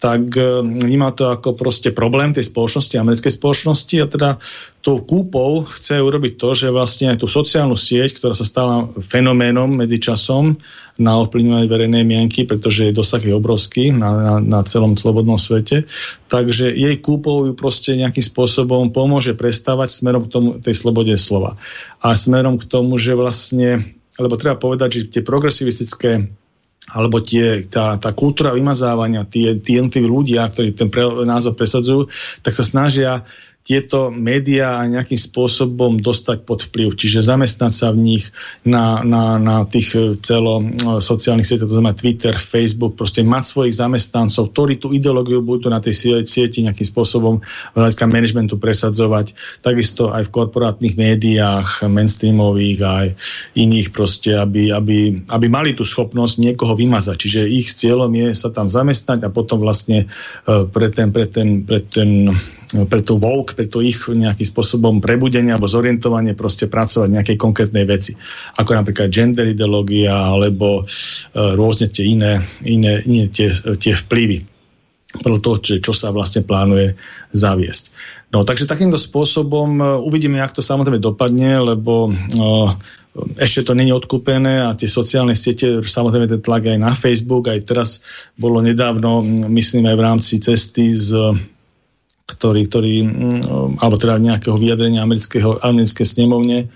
tak 0.05 0.37
e, 0.37 0.61
vníma 0.61 1.17
to 1.17 1.33
ako 1.33 1.57
proste 1.57 1.89
problém 1.89 2.29
tej 2.29 2.45
spoločnosti, 2.45 2.93
americkej 2.93 3.33
spoločnosti 3.41 3.95
a 3.97 4.05
teda 4.05 4.29
tou 4.85 5.01
kúpou 5.01 5.65
chce 5.65 5.97
urobiť 5.97 6.37
to, 6.37 6.53
že 6.53 6.69
vlastne 6.69 7.17
tú 7.17 7.25
sociálnu 7.25 7.73
sieť, 7.73 8.21
ktorá 8.21 8.37
sa 8.37 8.45
stala 8.45 8.85
fenoménom 9.01 9.65
medzi 9.65 9.97
časom 9.97 10.61
na 11.01 11.17
ovplyvňovanie 11.25 11.65
verejnej 11.65 12.05
mienky, 12.05 12.45
pretože 12.45 12.85
jej 12.85 12.93
dosah 12.93 13.17
je 13.17 13.33
obrovský 13.33 13.97
na, 13.97 14.13
na, 14.13 14.35
na 14.37 14.61
celom 14.61 14.93
slobodnom 14.93 15.41
svete, 15.41 15.89
takže 16.29 16.69
jej 16.69 17.01
kúpou 17.01 17.49
ju 17.49 17.57
proste 17.57 17.97
nejakým 17.97 18.21
spôsobom 18.21 18.93
pomôže 18.93 19.33
prestávať 19.33 19.89
smerom 19.89 20.29
k 20.29 20.31
tomu, 20.31 20.49
tej 20.61 20.77
slobode 20.77 21.17
slova. 21.17 21.57
A 22.05 22.13
smerom 22.13 22.61
k 22.61 22.69
tomu, 22.69 23.01
že 23.01 23.17
vlastne, 23.17 23.97
lebo 24.21 24.37
treba 24.37 24.53
povedať, 24.53 25.01
že 25.01 25.17
tie 25.17 25.21
progresivistické 25.25 26.29
alebo 26.93 27.17
tie, 27.17 27.65
tá, 27.65 27.97
tá 27.97 28.13
kultúra 28.13 28.53
vymazávania, 28.53 29.25
tie, 29.25 29.57
tie 29.57 29.81
jednotliví 29.81 30.05
ľudia, 30.05 30.45
ktorí 30.45 30.77
ten 30.77 30.93
pre, 30.93 31.25
názor 31.25 31.57
presadzujú, 31.57 32.13
tak 32.45 32.53
sa 32.53 32.61
snažia 32.61 33.25
tieto 33.65 34.13
médiá 34.13 34.86
nejakým 34.86 35.17
spôsobom 35.17 35.97
dostať 35.97 36.45
pod 36.45 36.69
vplyv, 36.69 36.93
čiže 36.93 37.25
zamestnať 37.25 37.73
sa 37.73 37.89
v 37.89 37.97
nich 37.97 38.30
na, 38.62 39.01
na, 39.01 39.41
na 39.41 39.65
tých 39.65 39.97
e, 39.97 40.21
celo 40.21 40.62
e, 40.62 41.01
sociálnych 41.01 41.49
sieťach, 41.49 41.65
to 41.65 41.73
znamená 41.73 41.97
Twitter, 41.97 42.38
Facebook, 42.38 42.93
proste 42.93 43.25
mať 43.25 43.43
svojich 43.49 43.73
zamestnancov, 43.82 44.54
ktorí 44.54 44.78
tú 44.78 44.93
ideológiu 44.93 45.41
budú 45.41 45.73
na 45.73 45.82
tej 45.82 46.21
sieti 46.30 46.62
nejakým 46.62 46.86
spôsobom 46.86 47.41
hľadiska 47.73 48.06
managementu 48.06 48.62
presadzovať, 48.62 49.34
takisto 49.65 50.13
aj 50.13 50.30
v 50.30 50.34
korporátnych 50.38 50.93
médiách, 50.93 51.89
mainstreamových 51.89 52.80
aj 52.86 53.08
iných 53.58 53.89
proste, 53.89 54.38
aby, 54.38 54.69
aby, 54.69 55.25
aby 55.25 55.47
mali 55.49 55.73
tú 55.73 55.82
schopnosť 55.82 56.38
niekoho 56.38 56.78
vymazať. 56.78 57.17
Čiže 57.17 57.41
ich 57.49 57.73
cieľom 57.73 58.13
je 58.13 58.38
sa 58.38 58.54
tam 58.54 58.69
zamestnať 58.69 59.25
a 59.25 59.34
potom 59.34 59.58
vlastne 59.58 60.06
uh, 60.06 60.69
pre 60.69 60.93
ten, 60.93 61.10
pre 61.10 61.25
ten, 61.25 61.65
pre 61.65 61.82
ten 61.82 62.30
pre 62.83 62.99
tú 62.99 63.15
vouk, 63.15 63.55
ich 63.55 63.99
nejakým 64.03 64.43
spôsobom 64.43 64.99
prebudenie 64.99 65.55
alebo 65.55 65.71
zorientovanie 65.71 66.35
proste 66.35 66.67
pracovať 66.67 67.07
nejakej 67.07 67.38
konkrétnej 67.39 67.88
veci. 67.88 68.11
Ako 68.59 68.75
napríklad 68.75 69.07
gender 69.07 69.47
ideológia 69.47 70.11
alebo 70.11 70.83
uh, 70.83 71.55
rôzne 71.55 71.88
tie 71.88 72.11
iné, 72.11 72.43
iné, 72.67 72.99
iné 73.07 73.31
tie, 73.31 73.47
tie 73.79 73.95
vplyvy 73.95 74.43
podľa 75.15 75.39
toho, 75.39 75.57
čo, 75.63 75.73
čo 75.79 75.93
sa 75.95 76.11
vlastne 76.11 76.43
plánuje 76.43 76.99
zaviesť. 77.31 77.95
No, 78.35 78.43
takže 78.43 78.67
takýmto 78.67 78.99
spôsobom 78.99 79.79
uh, 79.79 79.95
uvidíme, 80.03 80.35
jak 80.43 80.51
to 80.51 80.59
samozrejme 80.59 80.99
dopadne, 80.99 81.55
lebo 81.63 82.11
uh, 82.11 82.75
ešte 83.39 83.71
to 83.71 83.73
není 83.79 83.95
odkúpené 83.95 84.67
a 84.67 84.75
tie 84.75 84.91
sociálne 84.91 85.31
siete, 85.31 85.79
samozrejme 85.79 86.27
ten 86.27 86.43
tlak 86.43 86.67
aj 86.67 86.79
na 86.79 86.91
Facebook, 86.91 87.47
aj 87.47 87.63
teraz 87.63 88.03
bolo 88.35 88.59
nedávno, 88.59 89.23
myslím 89.47 89.88
aj 89.88 89.95
v 89.95 90.03
rámci 90.03 90.33
cesty 90.43 90.91
z 90.99 91.15
ktorý, 92.35 92.61
ktorý 92.67 92.95
mm, 93.01 93.79
alebo 93.79 93.95
teda 93.95 94.19
nejakého 94.19 94.59
vyjadrenia 94.59 95.01
amerického, 95.01 95.57
americkej 95.63 96.05
snemovne, 96.05 96.59
e, 96.63 96.67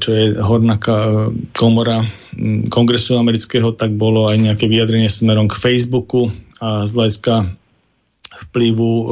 čo 0.00 0.10
je 0.10 0.24
horná 0.40 0.80
komora 1.52 2.02
mm, 2.32 2.72
kongresu 2.72 3.20
amerického, 3.20 3.76
tak 3.76 3.92
bolo 3.94 4.26
aj 4.32 4.40
nejaké 4.40 4.66
vyjadrenie 4.66 5.12
smerom 5.12 5.46
k 5.46 5.60
Facebooku 5.60 6.32
a 6.58 6.88
z 6.88 6.90
hľadiska 6.96 7.52
vplyvu 8.56 8.88
uh, 8.88 9.04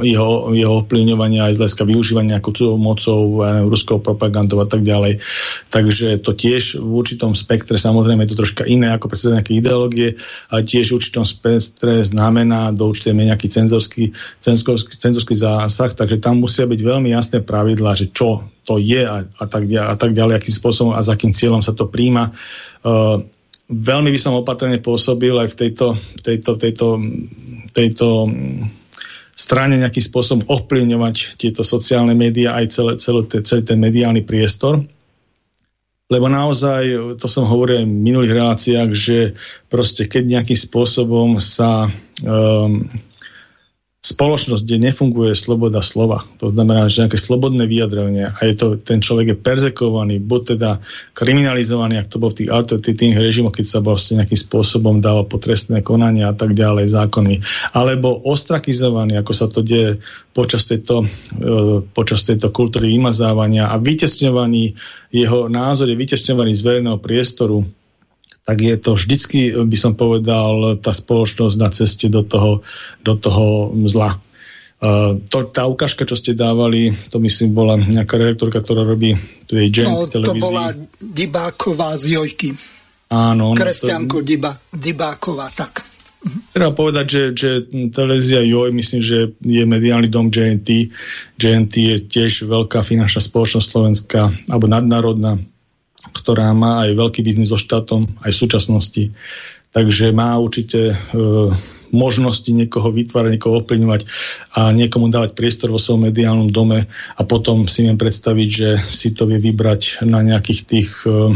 jeho, 0.00 0.48
jeho 0.56 0.80
ovplyvňovania 0.80 1.52
aj 1.52 1.52
z 1.52 1.58
hľadiska 1.60 1.84
využívania 1.84 2.40
nejakou 2.40 2.80
mocou, 2.80 3.44
ruskou 3.68 4.00
propagandou 4.00 4.64
a 4.64 4.68
tak 4.68 4.80
ďalej. 4.80 5.20
Takže 5.68 6.24
to 6.24 6.32
tiež 6.32 6.80
v 6.80 6.92
určitom 6.96 7.36
spektre, 7.36 7.76
samozrejme 7.76 8.24
je 8.24 8.32
to 8.32 8.40
troška 8.40 8.64
iné 8.64 8.88
ako 8.96 9.12
predstavenie 9.12 9.44
nejaké 9.44 9.52
ideológie, 9.60 10.08
a 10.48 10.64
tiež 10.64 10.96
v 10.96 10.96
určitom 10.96 11.28
spektre 11.28 12.00
znamená 12.00 12.72
do 12.72 12.88
určitej 12.88 13.12
nejaký 13.12 13.52
cenzorský, 13.52 14.16
cenzorský, 14.40 14.96
cenzorský 14.96 15.36
zásah, 15.36 15.92
takže 15.92 16.16
tam 16.16 16.40
musia 16.40 16.64
byť 16.64 16.80
veľmi 16.80 17.12
jasné 17.12 17.44
pravidlá, 17.44 17.92
že 17.92 18.08
čo 18.08 18.40
to 18.64 18.80
je 18.80 19.04
a, 19.04 19.24
a, 19.24 19.44
tak, 19.44 19.68
a 19.68 19.96
tak 19.96 20.16
ďalej, 20.16 20.40
akým 20.40 20.54
spôsobom 20.56 20.92
a 20.96 21.04
za 21.04 21.12
akým 21.12 21.36
cieľom 21.36 21.60
sa 21.60 21.76
to 21.76 21.88
príjma. 21.92 22.32
Uh, 22.80 23.20
veľmi 23.68 24.08
by 24.12 24.20
som 24.20 24.36
opatrne 24.36 24.80
pôsobil 24.80 25.32
aj 25.36 25.52
v 25.52 25.56
tejto, 25.56 25.86
tejto, 26.24 26.56
tejto, 26.56 26.86
tejto 27.72 28.06
strane 29.38 29.78
nejakým 29.78 30.02
spôsobom 30.02 30.42
ovplyvňovať 30.50 31.38
tieto 31.38 31.62
sociálne 31.62 32.10
médiá 32.18 32.58
aj 32.58 32.66
celé, 32.74 32.92
celé, 32.98 33.22
celý 33.46 33.62
ten 33.62 33.78
mediálny 33.78 34.26
priestor. 34.26 34.82
Lebo 36.08 36.26
naozaj, 36.26 37.14
to 37.20 37.28
som 37.28 37.46
hovoril 37.46 37.84
aj 37.84 37.86
v 37.86 38.00
minulých 38.00 38.34
reláciách, 38.34 38.90
že 38.96 39.18
proste 39.68 40.08
keď 40.08 40.40
nejakým 40.40 40.58
spôsobom 40.58 41.36
sa 41.38 41.86
um, 42.24 42.88
spoločnosť, 43.98 44.62
kde 44.62 44.78
nefunguje 44.78 45.34
sloboda 45.34 45.82
slova, 45.82 46.22
to 46.38 46.46
znamená, 46.54 46.86
že 46.86 47.02
nejaké 47.02 47.18
slobodné 47.18 47.66
vyjadrenie 47.66 48.30
a 48.30 48.38
je 48.46 48.54
to, 48.54 48.66
ten 48.78 49.02
človek 49.02 49.34
je 49.34 49.36
perzekovaný, 49.42 50.22
buď 50.22 50.54
teda 50.54 50.78
kriminalizovaný, 51.18 51.98
ak 51.98 52.06
to 52.06 52.22
bol 52.22 52.30
v 52.30 52.46
tých 52.46 52.54
autoritatívnych 52.54 53.18
režimoch, 53.18 53.58
keď 53.58 53.66
sa 53.66 53.78
vlastne 53.82 54.22
nejakým 54.22 54.38
spôsobom 54.38 55.02
dalo 55.02 55.26
potrestné 55.26 55.82
konanie 55.82 56.22
a 56.22 56.30
tak 56.30 56.54
ďalej, 56.54 56.94
zákony, 56.94 57.42
alebo 57.74 58.14
ostrakizovaný, 58.22 59.18
ako 59.18 59.32
sa 59.34 59.50
to 59.50 59.66
deje 59.66 59.98
počas 60.30 60.62
tejto, 60.70 61.02
e, 61.02 61.82
počas 61.90 62.22
tejto 62.22 62.54
kultúry 62.54 62.94
vymazávania 62.94 63.74
a 63.74 63.82
vytesňovaný, 63.82 64.78
jeho 65.10 65.50
názor 65.50 65.90
je 65.90 65.98
vytesňovaný 65.98 66.54
z 66.54 66.62
verejného 66.62 67.02
priestoru 67.02 67.66
tak 68.48 68.64
je 68.64 68.80
to 68.80 68.96
vždycky, 68.96 69.52
by 69.52 69.76
som 69.76 69.92
povedal, 69.92 70.80
tá 70.80 70.96
spoločnosť 70.96 71.56
na 71.60 71.68
ceste 71.68 72.08
do 72.08 72.24
toho, 72.24 72.64
do 73.04 73.12
toho 73.12 73.76
zla. 73.84 74.16
Uh, 74.80 75.20
to, 75.28 75.52
tá 75.52 75.68
ukážka, 75.68 76.08
čo 76.08 76.16
ste 76.16 76.32
dávali, 76.32 76.96
to 77.12 77.20
myslím 77.20 77.52
bola 77.52 77.76
nejaká 77.76 78.16
redaktorka, 78.16 78.64
ktorá 78.64 78.88
robí 78.88 79.20
tej 79.44 79.68
Gent 79.68 79.92
no, 79.92 80.08
televízii. 80.08 80.40
to 80.40 80.46
bola 80.48 80.72
Dibáková 80.96 81.92
z 82.00 82.16
Jojky. 82.16 82.56
Áno. 83.12 83.52
Kresťanko 83.52 84.22
to... 84.22 84.24
Dibá, 84.24 84.56
Dibáková, 84.72 85.52
tak. 85.52 85.84
Treba 86.56 86.72
povedať, 86.72 87.04
že, 87.04 87.22
že 87.36 87.50
televízia 87.92 88.40
Joj, 88.40 88.72
myslím, 88.72 89.00
že 89.04 89.36
je 89.44 89.62
mediálny 89.68 90.08
dom 90.08 90.32
JNT. 90.32 90.88
JNT 91.36 91.74
je 91.76 91.96
tiež 92.08 92.48
veľká 92.48 92.80
finančná 92.80 93.20
spoločnosť 93.20 93.66
slovenská, 93.68 94.22
alebo 94.48 94.72
nadnárodná, 94.72 95.36
ktorá 96.14 96.54
má 96.54 96.86
aj 96.86 96.94
veľký 96.94 97.20
biznis 97.26 97.50
so 97.50 97.58
štátom, 97.58 98.06
aj 98.22 98.30
v 98.30 98.40
súčasnosti. 98.40 99.04
Takže 99.68 100.14
má 100.16 100.38
určite 100.40 100.92
e, 100.92 100.96
možnosti 101.92 102.48
niekoho 102.48 102.92
vytvárať, 102.92 103.36
niekoho 103.36 103.64
ovplyvňovať 103.64 104.02
a 104.56 104.72
niekomu 104.72 105.08
dávať 105.08 105.32
priestor 105.32 105.72
vo 105.72 105.80
svojom 105.80 106.08
mediálnom 106.08 106.48
dome 106.52 106.88
a 107.16 107.22
potom 107.24 107.68
si 107.68 107.84
viem 107.84 107.96
predstaviť, 107.96 108.48
že 108.48 108.68
si 108.88 109.12
to 109.16 109.28
vie 109.28 109.40
vybrať 109.40 110.04
na 110.04 110.20
nejakých 110.20 110.60
tých 110.64 110.90
uh, 111.08 111.32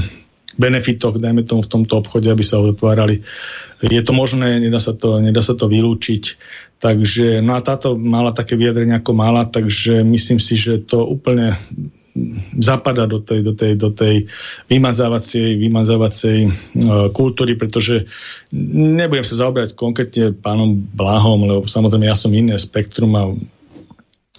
benefitoch, 0.57 1.17
dajme 1.17 1.49
tomu 1.49 1.65
v 1.65 1.73
tomto 1.73 2.05
obchode, 2.05 2.29
aby 2.29 2.45
sa 2.45 2.61
otvárali. 2.61 3.25
Je 3.83 4.03
to 4.05 4.13
možné, 4.13 4.61
nedá 4.61 4.79
sa 4.79 4.93
to, 4.95 5.19
nedá 5.19 5.41
sa 5.41 5.57
to 5.57 5.67
vylúčiť. 5.67 6.25
Takže, 6.83 7.41
no 7.41 7.55
a 7.55 7.61
táto 7.63 7.95
mala 7.95 8.35
také 8.35 8.59
vyjadrenie 8.59 8.99
ako 8.99 9.13
mala, 9.15 9.47
takže 9.47 10.03
myslím 10.03 10.43
si, 10.43 10.59
že 10.59 10.83
to 10.83 11.07
úplne 11.07 11.55
zapadá 12.61 13.09
do 13.09 13.25
tej, 13.25 13.41
do 13.41 13.57
tej, 13.57 13.73
do 13.81 13.89
tej 13.89 14.29
vymazávacej, 14.69 15.57
vymazávacej 15.57 16.39
uh, 16.45 16.53
kultúry, 17.09 17.57
pretože 17.57 18.05
nebudem 18.53 19.25
sa 19.25 19.49
zaoberať 19.49 19.73
konkrétne 19.73 20.37
pánom 20.37 20.77
Blahom, 20.77 21.49
lebo 21.49 21.65
samozrejme 21.65 22.05
ja 22.05 22.17
som 22.17 22.29
iné 22.37 22.61
spektrum 22.61 23.13
a 23.17 23.33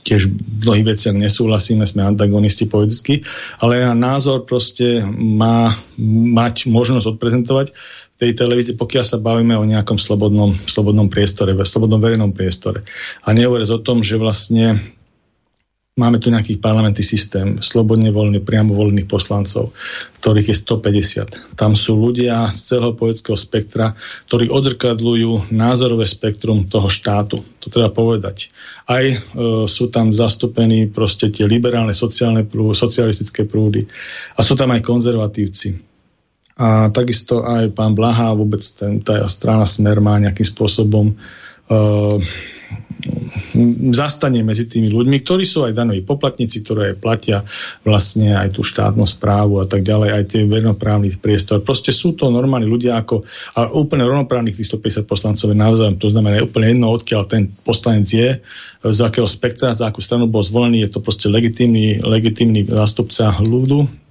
tiež 0.03 0.27
v 0.27 0.61
mnohých 0.67 0.87
veciach 0.93 1.15
nesúhlasíme, 1.15 1.87
sme 1.87 2.03
antagonisti 2.03 2.67
politicky, 2.67 3.23
ale 3.63 3.87
názor 3.95 4.43
proste 4.43 5.01
má 5.15 5.71
mať 6.35 6.67
možnosť 6.67 7.15
odprezentovať 7.15 7.67
v 8.13 8.17
tej 8.19 8.31
televízii, 8.37 8.75
pokiaľ 8.77 9.03
sa 9.07 9.17
bavíme 9.17 9.55
o 9.57 9.65
nejakom 9.65 9.97
slobodnom, 9.97 10.53
slobodnom 10.53 11.07
priestore, 11.07 11.55
slobodnom 11.65 12.03
verejnom 12.03 12.35
priestore. 12.35 12.83
A 13.25 13.33
nehovoriac 13.33 13.71
o 13.73 13.81
tom, 13.81 14.03
že 14.05 14.19
vlastne 14.19 14.83
Máme 15.93 16.17
tu 16.17 16.33
nejaký 16.33 16.57
parlamentný 16.57 17.05
systém, 17.05 17.61
slobodne 17.61 18.09
voľný, 18.09 18.41
priamo 18.41 18.73
voľných 18.73 19.05
poslancov, 19.05 19.77
ktorých 20.17 20.49
je 20.49 20.57
150. 20.65 21.53
Tam 21.53 21.77
sú 21.77 21.93
ľudia 21.93 22.49
z 22.49 22.73
celého 22.73 22.97
politického 22.97 23.37
spektra, 23.37 23.93
ktorí 24.25 24.49
odrkadľujú 24.49 25.53
názorové 25.53 26.09
spektrum 26.09 26.65
toho 26.65 26.89
štátu. 26.89 27.37
To 27.61 27.69
treba 27.69 27.93
povedať. 27.93 28.49
Aj 28.89 29.05
e, 29.05 29.17
sú 29.69 29.93
tam 29.93 30.09
zastúpení 30.09 30.89
proste 30.89 31.29
tie 31.29 31.45
liberálne 31.45 31.93
sociálne 31.93 32.41
prúdy, 32.41 32.73
socialistické 32.73 33.45
prúdy 33.45 33.85
a 34.33 34.41
sú 34.41 34.57
tam 34.57 34.73
aj 34.73 34.81
konzervatívci. 34.81 35.77
A 36.57 36.89
takisto 36.89 37.45
aj 37.45 37.69
pán 37.77 37.93
Blaha, 37.93 38.33
vôbec 38.33 38.65
ten, 38.65 38.97
tá 38.97 39.21
strana 39.29 39.69
Smer 39.69 40.01
má 40.01 40.17
nejakým 40.17 40.57
spôsobom 40.57 41.13
e, 41.13 41.15
zastane 43.93 44.41
medzi 44.41 44.65
tými 44.65 44.89
ľuďmi, 44.89 45.17
ktorí 45.21 45.43
sú 45.43 45.67
aj 45.67 45.75
danoví 45.75 46.01
poplatníci, 46.01 46.63
ktoré 46.63 46.95
platia 46.97 47.43
vlastne 47.83 48.33
aj 48.33 48.55
tú 48.55 48.61
štátnu 48.63 49.03
správu 49.05 49.61
a 49.61 49.65
tak 49.67 49.83
ďalej, 49.83 50.09
aj 50.11 50.23
tie 50.29 50.41
vernoprávny 50.47 51.19
priestor. 51.19 51.61
Proste 51.61 51.91
sú 51.91 52.15
to 52.15 52.31
normálni 52.31 52.67
ľudia 52.67 52.99
ako, 52.99 53.23
a 53.59 53.71
úplne 53.71 54.07
rovnoprávnych 54.07 54.55
tých 54.57 54.71
150 54.71 55.07
poslancov 55.09 55.51
je 55.51 55.57
navzájom. 55.57 55.95
To 55.99 56.09
znamená, 56.11 56.39
je 56.39 56.47
úplne 56.47 56.67
jedno, 56.73 56.91
odkiaľ 56.91 57.21
ten 57.27 57.51
poslanec 57.63 58.07
je, 58.07 58.29
z 58.83 58.99
akého 58.99 59.27
spektra, 59.31 59.71
za 59.79 59.87
akú 59.87 60.03
stranu 60.03 60.27
bol 60.27 60.43
zvolený, 60.43 60.83
je 60.83 60.99
to 60.99 60.99
proste 60.99 61.31
legitímny, 61.31 62.03
legitímny 62.03 62.67
zástupca 62.67 63.31
ľudu, 63.39 64.02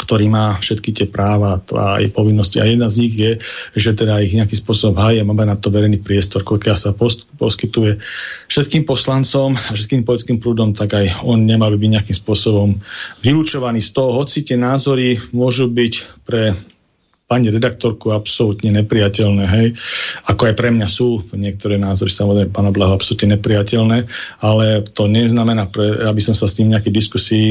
ktorý 0.00 0.32
má 0.32 0.56
všetky 0.56 0.90
tie 0.96 1.06
práva 1.06 1.60
a 1.60 2.00
aj 2.00 2.16
povinnosti. 2.16 2.56
A 2.56 2.64
jedna 2.64 2.88
z 2.88 3.04
nich 3.04 3.14
je, 3.20 3.32
že 3.76 3.92
teda 3.92 4.24
ich 4.24 4.32
nejakým 4.32 4.56
spôsobom 4.56 4.96
hája, 4.96 5.28
máme 5.28 5.44
na 5.44 5.60
to 5.60 5.68
verejný 5.68 6.00
priestor, 6.00 6.40
koľko 6.40 6.72
sa 6.72 6.96
post, 6.96 7.28
poskytuje 7.36 8.00
všetkým 8.48 8.88
poslancom 8.88 9.52
a 9.54 9.70
všetkým 9.76 10.08
politickým 10.08 10.40
prúdom, 10.40 10.72
tak 10.72 10.96
aj 10.96 11.20
on 11.28 11.44
nemal 11.44 11.70
byť 11.76 11.90
nejakým 12.00 12.16
spôsobom 12.16 12.80
vylúčovaný 13.20 13.84
z 13.84 13.90
toho, 13.92 14.16
hoci 14.16 14.40
tie 14.40 14.56
názory 14.56 15.20
môžu 15.36 15.68
byť 15.68 16.24
pre 16.24 16.56
pani 17.30 17.46
redaktorku 17.46 18.10
absolútne 18.10 18.74
nepriateľné, 18.82 19.44
hej. 19.46 19.78
Ako 20.26 20.50
aj 20.50 20.54
pre 20.58 20.74
mňa 20.74 20.88
sú 20.90 21.30
niektoré 21.30 21.78
názory, 21.78 22.10
samozrejme 22.10 22.50
pána 22.50 22.74
Blaho 22.74 22.98
absolútne 22.98 23.38
nepriateľné, 23.38 24.10
ale 24.42 24.82
to 24.90 25.06
neznamená, 25.06 25.70
pre, 25.70 26.10
aby 26.10 26.18
som 26.18 26.34
sa 26.34 26.50
s 26.50 26.58
tým 26.58 26.74
nejakej 26.74 26.90
diskusii 26.90 27.46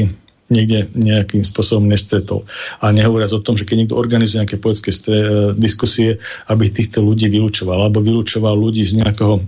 niekde 0.50 0.90
nejakým 0.98 1.46
spôsobom 1.46 1.86
nestretol. 1.86 2.44
A 2.82 2.90
nehovoriac 2.90 3.30
o 3.32 3.40
tom, 3.40 3.54
že 3.54 3.64
keď 3.64 3.76
niekto 3.86 3.96
organizuje 3.96 4.42
nejaké 4.42 4.58
poetské 4.58 4.90
stre- 4.90 5.54
diskusie, 5.54 6.18
aby 6.50 6.68
týchto 6.68 7.00
ľudí 7.00 7.30
vylúčoval, 7.30 7.86
alebo 7.86 8.02
vylúčoval 8.02 8.58
ľudí 8.58 8.82
z 8.82 9.00
nejakého 9.00 9.40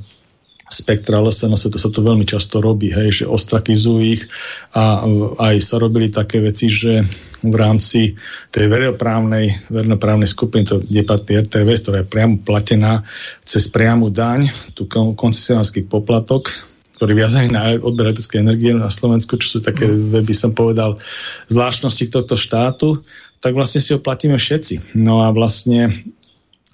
spektra 0.72 1.20
LSNS, 1.20 1.68
to 1.68 1.76
sa 1.76 1.92
to 1.92 2.00
veľmi 2.00 2.24
často 2.24 2.64
robí, 2.64 2.88
hej, 2.88 3.22
že 3.22 3.24
ostrakizujú 3.28 4.00
ich 4.00 4.24
a 4.72 5.04
aj 5.52 5.60
sa 5.60 5.76
robili 5.76 6.08
také 6.08 6.40
veci, 6.40 6.72
že 6.72 7.04
v 7.44 7.54
rámci 7.58 8.16
tej 8.48 8.72
verejnoprávnej, 8.72 9.68
verejnoprávnej 9.68 10.30
skupiny, 10.30 10.62
to 10.64 10.80
je 10.80 11.04
patrí 11.04 11.36
RTVS, 11.44 11.84
ktorá 11.84 11.96
je 12.00 12.08
priamo 12.08 12.40
platená 12.40 13.04
cez 13.44 13.68
priamu 13.68 14.08
daň, 14.08 14.48
tu 14.72 14.88
koncesionársky 14.88 15.84
poplatok, 15.84 16.71
ktorí 17.02 17.18
viazajú 17.18 17.50
na 17.50 17.74
odber 17.82 18.14
elektrickej 18.14 18.46
energie 18.46 18.70
na 18.70 18.86
Slovensku, 18.86 19.34
čo 19.34 19.58
sú 19.58 19.58
také, 19.58 19.90
by 20.22 20.30
som 20.30 20.54
povedal, 20.54 21.02
zvláštnosti 21.50 22.14
tohto 22.14 22.38
štátu, 22.38 23.02
tak 23.42 23.58
vlastne 23.58 23.82
si 23.82 23.90
ho 23.90 23.98
platíme 23.98 24.38
všetci. 24.38 24.94
No 25.02 25.18
a 25.18 25.34
vlastne 25.34 25.90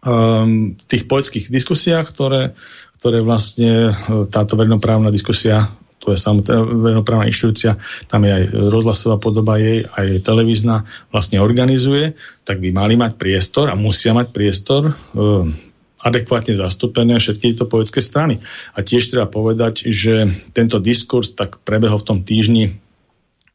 um, 0.05 0.77
tých 0.85 1.09
poľských 1.09 1.49
diskusiách, 1.49 2.13
ktoré, 2.13 2.53
ktoré 3.01 3.25
vlastne 3.25 3.89
uh, 3.89 4.29
táto 4.29 4.61
verejnoprávna 4.61 5.09
diskusia 5.09 5.73
to 5.99 6.13
je 6.15 6.21
samotná 6.21 6.63
verejnoprávna 6.63 7.27
inštitúcia, 7.27 7.81
tam 8.07 8.23
je 8.23 8.31
aj 8.31 8.45
rozhlasová 8.55 9.19
podoba 9.19 9.59
jej, 9.59 9.83
aj 9.83 10.23
televízna, 10.23 10.87
vlastne 11.11 11.43
organizuje, 11.43 12.15
tak 12.47 12.63
by 12.63 12.71
mali 12.71 12.95
mať 12.95 13.19
priestor 13.19 13.69
a 13.69 13.75
musia 13.75 14.15
mať 14.15 14.31
priestor 14.31 14.95
um, 15.17 15.53
adekvátne 15.99 16.55
zastúpené 16.55 17.19
všetky 17.19 17.55
tieto 17.55 17.67
politické 17.67 17.99
strany. 17.99 18.39
A 18.75 18.87
tiež 18.87 19.11
treba 19.11 19.27
povedať, 19.27 19.91
že 19.91 20.31
tento 20.55 20.79
diskurs 20.79 21.35
tak 21.35 21.59
prebehol 21.67 21.99
v 22.03 22.09
tom 22.09 22.19
týždni 22.23 22.79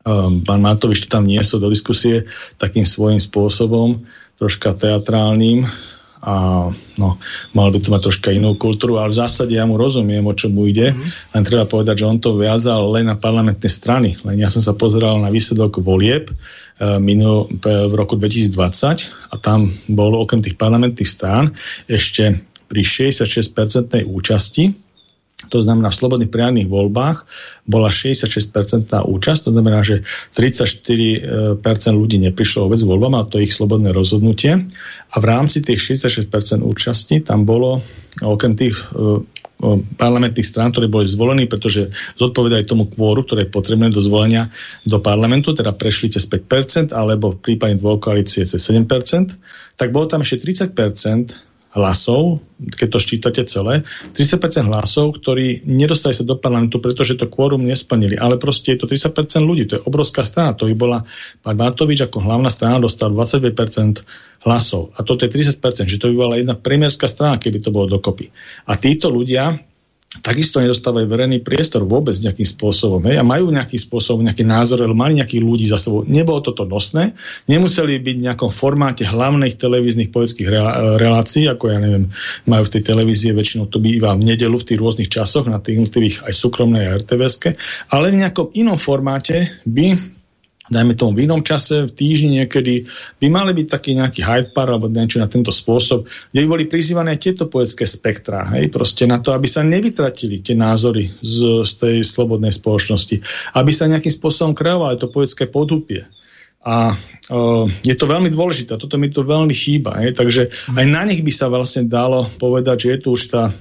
um, 0.03 0.43
pán 0.43 0.59
Matovič 0.59 1.07
tam 1.07 1.23
niesol 1.23 1.63
do 1.63 1.71
diskusie 1.71 2.27
takým 2.59 2.83
svojím 2.83 3.19
spôsobom, 3.23 4.03
troška 4.35 4.75
teatrálnym 4.75 5.67
a 6.23 6.67
no, 6.95 7.19
mal 7.51 7.67
by 7.67 7.83
to 7.83 7.91
mať 7.91 8.01
troška 8.07 8.29
inú 8.31 8.55
kultúru, 8.55 8.95
ale 8.95 9.11
v 9.11 9.19
zásade 9.19 9.59
ja 9.59 9.67
mu 9.67 9.75
rozumiem, 9.75 10.23
o 10.23 10.31
čo 10.31 10.47
mu 10.47 10.63
ide, 10.63 10.95
mm-hmm. 10.95 11.35
len 11.35 11.43
treba 11.43 11.67
povedať, 11.67 11.99
že 11.99 12.07
on 12.07 12.19
to 12.23 12.39
viazal 12.39 12.95
len 12.95 13.11
na 13.11 13.19
parlamentné 13.19 13.67
strany. 13.67 14.15
Len 14.23 14.39
ja 14.39 14.47
som 14.47 14.63
sa 14.63 14.71
pozeral 14.71 15.19
na 15.19 15.27
výsledok 15.27 15.83
volieb 15.83 16.31
minul, 16.99 17.47
v 17.63 17.93
roku 17.93 18.17
2020 18.17 19.29
a 19.29 19.35
tam 19.37 19.69
bolo 19.87 20.25
okrem 20.25 20.41
tých 20.41 20.57
parlamentných 20.57 21.07
strán 21.07 21.53
ešte 21.85 22.43
pri 22.65 22.81
66% 22.81 24.01
účasti, 24.09 24.73
to 25.51 25.59
znamená 25.59 25.91
v 25.91 25.99
slobodných 25.99 26.31
priamých 26.31 26.67
voľbách 26.71 27.17
bola 27.67 27.91
66% 27.91 28.89
účasť, 28.89 29.39
to 29.45 29.51
znamená, 29.51 29.83
že 29.83 30.03
34% 30.31 31.59
ľudí 31.91 32.17
neprišlo 32.23 32.67
vôbec 32.67 32.79
voľbám, 32.83 33.15
a 33.19 33.27
to 33.27 33.39
ich 33.43 33.51
slobodné 33.51 33.91
rozhodnutie. 33.91 34.55
A 35.11 35.15
v 35.19 35.25
rámci 35.25 35.59
tých 35.59 35.99
66% 35.99 36.63
účasti 36.63 37.23
tam 37.23 37.43
bolo 37.43 37.83
okrem 38.23 38.55
tých 38.55 38.75
e, 38.91 39.23
parlamentných 39.95 40.47
strán, 40.47 40.75
ktoré 40.75 40.91
boli 40.91 41.07
zvolení, 41.07 41.47
pretože 41.47 41.89
zodpovedajú 42.19 42.63
tomu 42.67 42.83
kvóru, 42.91 43.23
ktoré 43.23 43.47
je 43.47 43.55
potrebné 43.55 43.87
do 43.89 44.03
zvolenia 44.03 44.51
do 44.83 44.99
parlamentu, 44.99 45.55
teda 45.55 45.71
prešli 45.71 46.11
cez 46.11 46.27
5%, 46.27 46.91
alebo 46.91 47.35
v 47.35 47.39
prípade 47.39 47.79
dvojkoalície 47.79 48.43
cez 48.43 48.59
7%, 48.59 48.87
tak 49.79 49.89
bolo 49.89 50.05
tam 50.11 50.21
ešte 50.21 50.43
30% 50.43 51.52
hlasov, 51.73 52.45
keď 52.61 52.87
to 52.93 52.99
ščítate 53.01 53.41
celé, 53.49 53.81
30% 54.13 54.69
hlasov, 54.69 55.17
ktorí 55.17 55.65
nedostali 55.65 56.13
sa 56.13 56.21
do 56.21 56.37
parlamentu, 56.37 56.77
pretože 56.77 57.17
to 57.17 57.25
kvórum 57.25 57.65
nesplnili. 57.65 58.13
Ale 58.13 58.37
proste 58.37 58.77
je 58.77 58.85
to 58.85 58.87
30% 58.87 59.41
ľudí, 59.41 59.65
to 59.65 59.81
je 59.81 59.85
obrovská 59.89 60.21
strana. 60.21 60.53
To 60.53 60.69
by 60.69 60.75
bola, 60.77 60.99
pán 61.41 61.57
Matovič 61.57 62.05
ako 62.05 62.21
hlavná 62.21 62.53
strana 62.53 62.77
dostal 62.77 63.09
25% 63.09 64.05
hlasov. 64.45 64.93
A 64.93 65.01
toto 65.01 65.25
je 65.25 65.33
30%, 65.33 65.89
že 65.89 65.97
to 65.97 66.13
by 66.13 66.15
bola 66.15 66.35
jedna 66.37 66.53
premiérska 66.53 67.09
strana, 67.09 67.41
keby 67.41 67.57
to 67.57 67.73
bolo 67.73 67.89
dokopy. 67.89 68.29
A 68.69 68.77
títo 68.77 69.09
ľudia 69.09 69.72
takisto 70.21 70.61
nedostávajú 70.61 71.09
verejný 71.09 71.41
priestor 71.41 71.81
vôbec 71.87 72.13
nejakým 72.19 72.45
spôsobom. 72.45 73.01
Hej, 73.09 73.17
a 73.17 73.23
majú 73.25 73.49
nejaký 73.49 73.81
spôsob, 73.81 74.21
nejaký 74.21 74.45
názor, 74.45 74.85
ale 74.85 74.93
mali 74.93 75.17
nejakých 75.17 75.41
ľudí 75.41 75.65
za 75.65 75.81
sebou. 75.81 76.05
Nebolo 76.05 76.43
toto 76.45 76.67
nosné, 76.69 77.17
nemuseli 77.49 77.97
byť 77.97 78.15
v 78.21 78.25
nejakom 78.29 78.51
formáte 78.53 79.07
hlavných 79.07 79.57
televíznych 79.57 80.13
politických 80.13 80.49
relácií, 81.01 81.49
ako 81.49 81.73
ja 81.73 81.79
neviem, 81.81 82.13
majú 82.45 82.69
v 82.69 82.73
tej 82.77 82.83
televízie, 82.85 83.33
väčšinou 83.33 83.71
to 83.71 83.81
býva 83.81 84.13
v 84.13 84.35
nedelu 84.35 84.53
v 84.53 84.67
tých 84.67 84.79
rôznych 84.79 85.09
časoch, 85.09 85.49
na 85.49 85.57
tých 85.57 85.81
jednotlivých 85.81 86.27
aj 86.29 86.33
súkromnej 86.35 86.85
a 86.85 86.99
rtvs 87.01 87.35
ale 87.89 88.13
v 88.13 88.19
nejakom 88.21 88.53
inom 88.53 88.77
formáte 88.77 89.49
by 89.65 90.12
dajme 90.73 90.97
tomu 90.97 91.13
v 91.13 91.29
inom 91.29 91.45
čase, 91.45 91.85
v 91.85 91.93
týždni 91.93 92.43
niekedy, 92.43 92.89
by 93.21 93.27
mali 93.29 93.53
byť 93.53 93.67
taký 93.69 93.93
nejaký 93.93 94.25
Hyde 94.25 94.49
Park 94.51 94.73
alebo 94.73 94.89
niečo 94.89 95.21
na 95.21 95.29
tento 95.29 95.53
spôsob, 95.53 96.09
kde 96.33 96.39
by 96.43 96.47
boli 96.49 96.63
prizývané 96.65 97.21
tieto 97.21 97.45
poetské 97.45 97.85
spektra, 97.85 98.49
hej, 98.57 98.73
proste 98.73 99.05
na 99.05 99.21
to, 99.21 99.31
aby 99.31 99.45
sa 99.45 99.61
nevytratili 99.61 100.41
tie 100.41 100.57
názory 100.57 101.13
z, 101.21 101.63
z 101.63 101.71
tej 101.77 101.95
slobodnej 102.01 102.51
spoločnosti, 102.51 103.21
aby 103.53 103.69
sa 103.69 103.85
nejakým 103.85 104.11
spôsobom 104.11 104.57
kreovalo 104.57 104.97
to 104.97 105.13
poetské 105.13 105.45
podhupie. 105.45 106.09
A 106.63 106.95
uh, 106.95 107.67
je 107.83 107.91
to 107.91 108.07
veľmi 108.07 108.31
dôležité, 108.31 108.79
toto 108.79 108.95
mi 108.95 109.11
to 109.11 109.27
veľmi 109.27 109.51
chýba, 109.51 109.99
hej, 109.99 110.15
takže 110.15 110.47
aj 110.71 110.85
na 110.87 111.03
nich 111.03 111.19
by 111.19 111.31
sa 111.31 111.51
vlastne 111.51 111.85
dalo 111.91 112.23
povedať, 112.39 112.87
že 112.87 112.89
je 112.95 112.99
tu 113.03 113.07
už 113.19 113.23
tá 113.29 113.51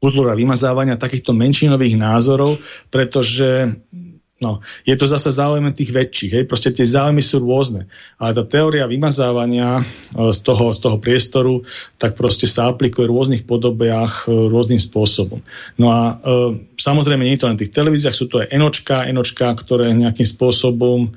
kultúra 0.00 0.36
vymazávania 0.36 1.00
takýchto 1.00 1.32
menšinových 1.32 1.96
názorov, 1.96 2.60
pretože 2.88 3.76
No, 4.36 4.60
je 4.84 4.92
to 5.00 5.08
zase 5.08 5.32
záujem 5.32 5.64
tých 5.72 5.96
väčších, 5.96 6.32
hej, 6.36 6.44
proste 6.44 6.68
tie 6.68 6.84
záujmy 6.84 7.24
sú 7.24 7.40
rôzne. 7.40 7.88
Ale 8.20 8.36
tá 8.36 8.44
teória 8.44 8.84
vymazávania 8.84 9.80
e, 9.80 9.82
z 10.28 10.40
toho, 10.44 10.76
z 10.76 10.78
toho 10.84 11.00
priestoru, 11.00 11.64
tak 11.96 12.20
proste 12.20 12.44
sa 12.44 12.68
aplikuje 12.68 13.08
v 13.08 13.16
rôznych 13.16 13.42
podobiach, 13.48 14.28
e, 14.28 14.52
rôznym 14.52 14.76
spôsobom. 14.76 15.40
No 15.80 15.88
a 15.88 16.20
e, 16.20 16.68
samozrejme 16.76 17.24
nie 17.24 17.40
je 17.40 17.40
to 17.40 17.48
len 17.48 17.56
v 17.56 17.64
tých 17.64 17.76
televíziách, 17.80 18.12
sú 18.12 18.28
to 18.28 18.44
aj 18.44 18.52
enočka, 18.52 19.08
enočka, 19.08 19.56
ktoré 19.56 19.96
nejakým 19.96 20.28
spôsobom 20.28 21.08
e, 21.08 21.10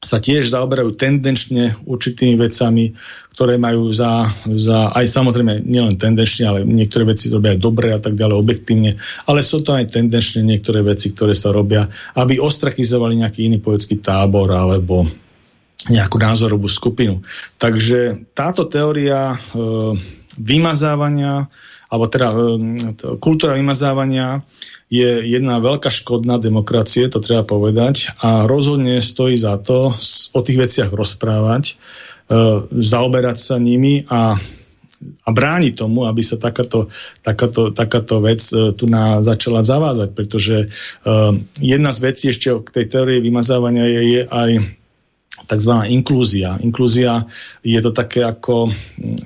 sa 0.00 0.16
tiež 0.16 0.48
zaoberajú 0.48 0.96
tendenčne 0.96 1.76
určitými 1.84 2.32
vecami, 2.40 2.96
ktoré 3.36 3.60
majú 3.60 3.92
za, 3.92 4.32
za 4.48 4.96
aj 4.96 5.04
samozrejme 5.04 5.60
nielen 5.60 6.00
tendenčne, 6.00 6.48
ale 6.48 6.58
niektoré 6.64 7.04
veci 7.04 7.28
robia 7.28 7.52
aj 7.52 7.60
dobre 7.60 7.92
a 7.92 8.00
tak 8.00 8.16
ďalej, 8.16 8.36
objektívne, 8.40 8.96
ale 9.28 9.44
sú 9.44 9.60
to 9.60 9.76
aj 9.76 9.92
tendenčne 9.92 10.40
niektoré 10.40 10.80
veci, 10.80 11.12
ktoré 11.12 11.36
sa 11.36 11.52
robia, 11.52 11.84
aby 12.16 12.40
ostrakizovali 12.40 13.20
nejaký 13.20 13.52
iný 13.52 13.60
politický 13.60 14.00
tábor 14.00 14.48
alebo 14.56 15.04
nejakú 15.92 16.16
názorovú 16.16 16.64
skupinu. 16.64 17.20
Takže 17.60 18.32
táto 18.32 18.72
teória 18.72 19.36
e, 19.36 19.38
vymazávania, 20.40 21.44
alebo 21.92 22.04
teda 22.08 22.28
e, 22.32 22.36
kultúra 23.20 23.52
vymazávania 23.52 24.40
je 24.90 25.22
jedna 25.22 25.62
veľká 25.62 25.88
škodná 25.88 26.42
demokracie, 26.42 27.06
to 27.06 27.22
treba 27.22 27.46
povedať, 27.46 28.10
a 28.18 28.50
rozhodne 28.50 28.98
stojí 28.98 29.38
za 29.38 29.54
to 29.62 29.94
o 30.34 30.40
tých 30.42 30.58
veciach 30.58 30.90
rozprávať, 30.90 31.64
e, 31.70 31.74
zaoberať 32.74 33.38
sa 33.38 33.56
nimi 33.62 34.04
a 34.10 34.34
a 35.00 35.32
bráni 35.32 35.72
tomu, 35.72 36.04
aby 36.04 36.20
sa 36.20 36.36
takáto, 36.36 36.92
takáto, 37.24 37.72
takáto 37.72 38.20
vec 38.20 38.44
e, 38.52 38.76
tu 38.76 38.84
na, 38.84 39.24
začala 39.24 39.64
zavázať, 39.64 40.12
pretože 40.12 40.56
e, 40.60 40.66
jedna 41.56 41.88
z 41.96 41.98
vecí 42.04 42.28
ešte 42.28 42.52
k 42.60 42.68
tej 42.68 42.84
teórii 42.92 43.24
vymazávania 43.24 43.88
je, 43.88 44.00
je 44.04 44.22
aj 44.28 44.50
tzv. 45.48 45.72
inklúzia. 45.88 46.60
Inklúzia 46.60 47.24
je 47.64 47.80
to 47.80 47.96
také 47.96 48.28
ako, 48.28 48.68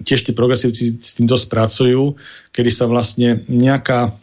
tiež 0.07 0.23
tí 0.23 0.31
progresívci 0.31 0.95
s 0.95 1.19
tým 1.19 1.27
dosť 1.27 1.51
pracujú, 1.51 2.15
kedy 2.55 2.71
sa 2.71 2.87
vlastne 2.87 3.43
nejaká 3.51 4.15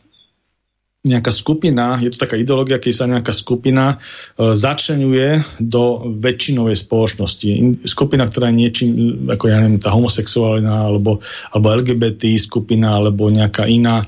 nejaká 1.02 1.34
skupina, 1.34 1.98
je 1.98 2.14
to 2.14 2.22
taká 2.22 2.38
ideológia, 2.38 2.78
keď 2.78 2.94
sa 2.94 3.10
nejaká 3.10 3.34
skupina 3.34 3.98
e, 3.98 4.54
začlenuje 4.54 5.42
do 5.58 6.14
väčšinovej 6.22 6.78
spoločnosti. 6.78 7.48
In, 7.50 7.82
skupina, 7.90 8.30
ktorá 8.30 8.54
je 8.54 8.60
niečím, 8.62 8.90
ako 9.26 9.50
ja 9.50 9.66
neviem, 9.66 9.82
tá 9.82 9.90
homosexuálna, 9.90 10.94
alebo, 10.94 11.18
alebo 11.50 11.66
LGBT 11.82 12.38
skupina, 12.38 13.02
alebo 13.02 13.34
nejaká 13.34 13.66
iná 13.66 14.06
e, 14.06 14.08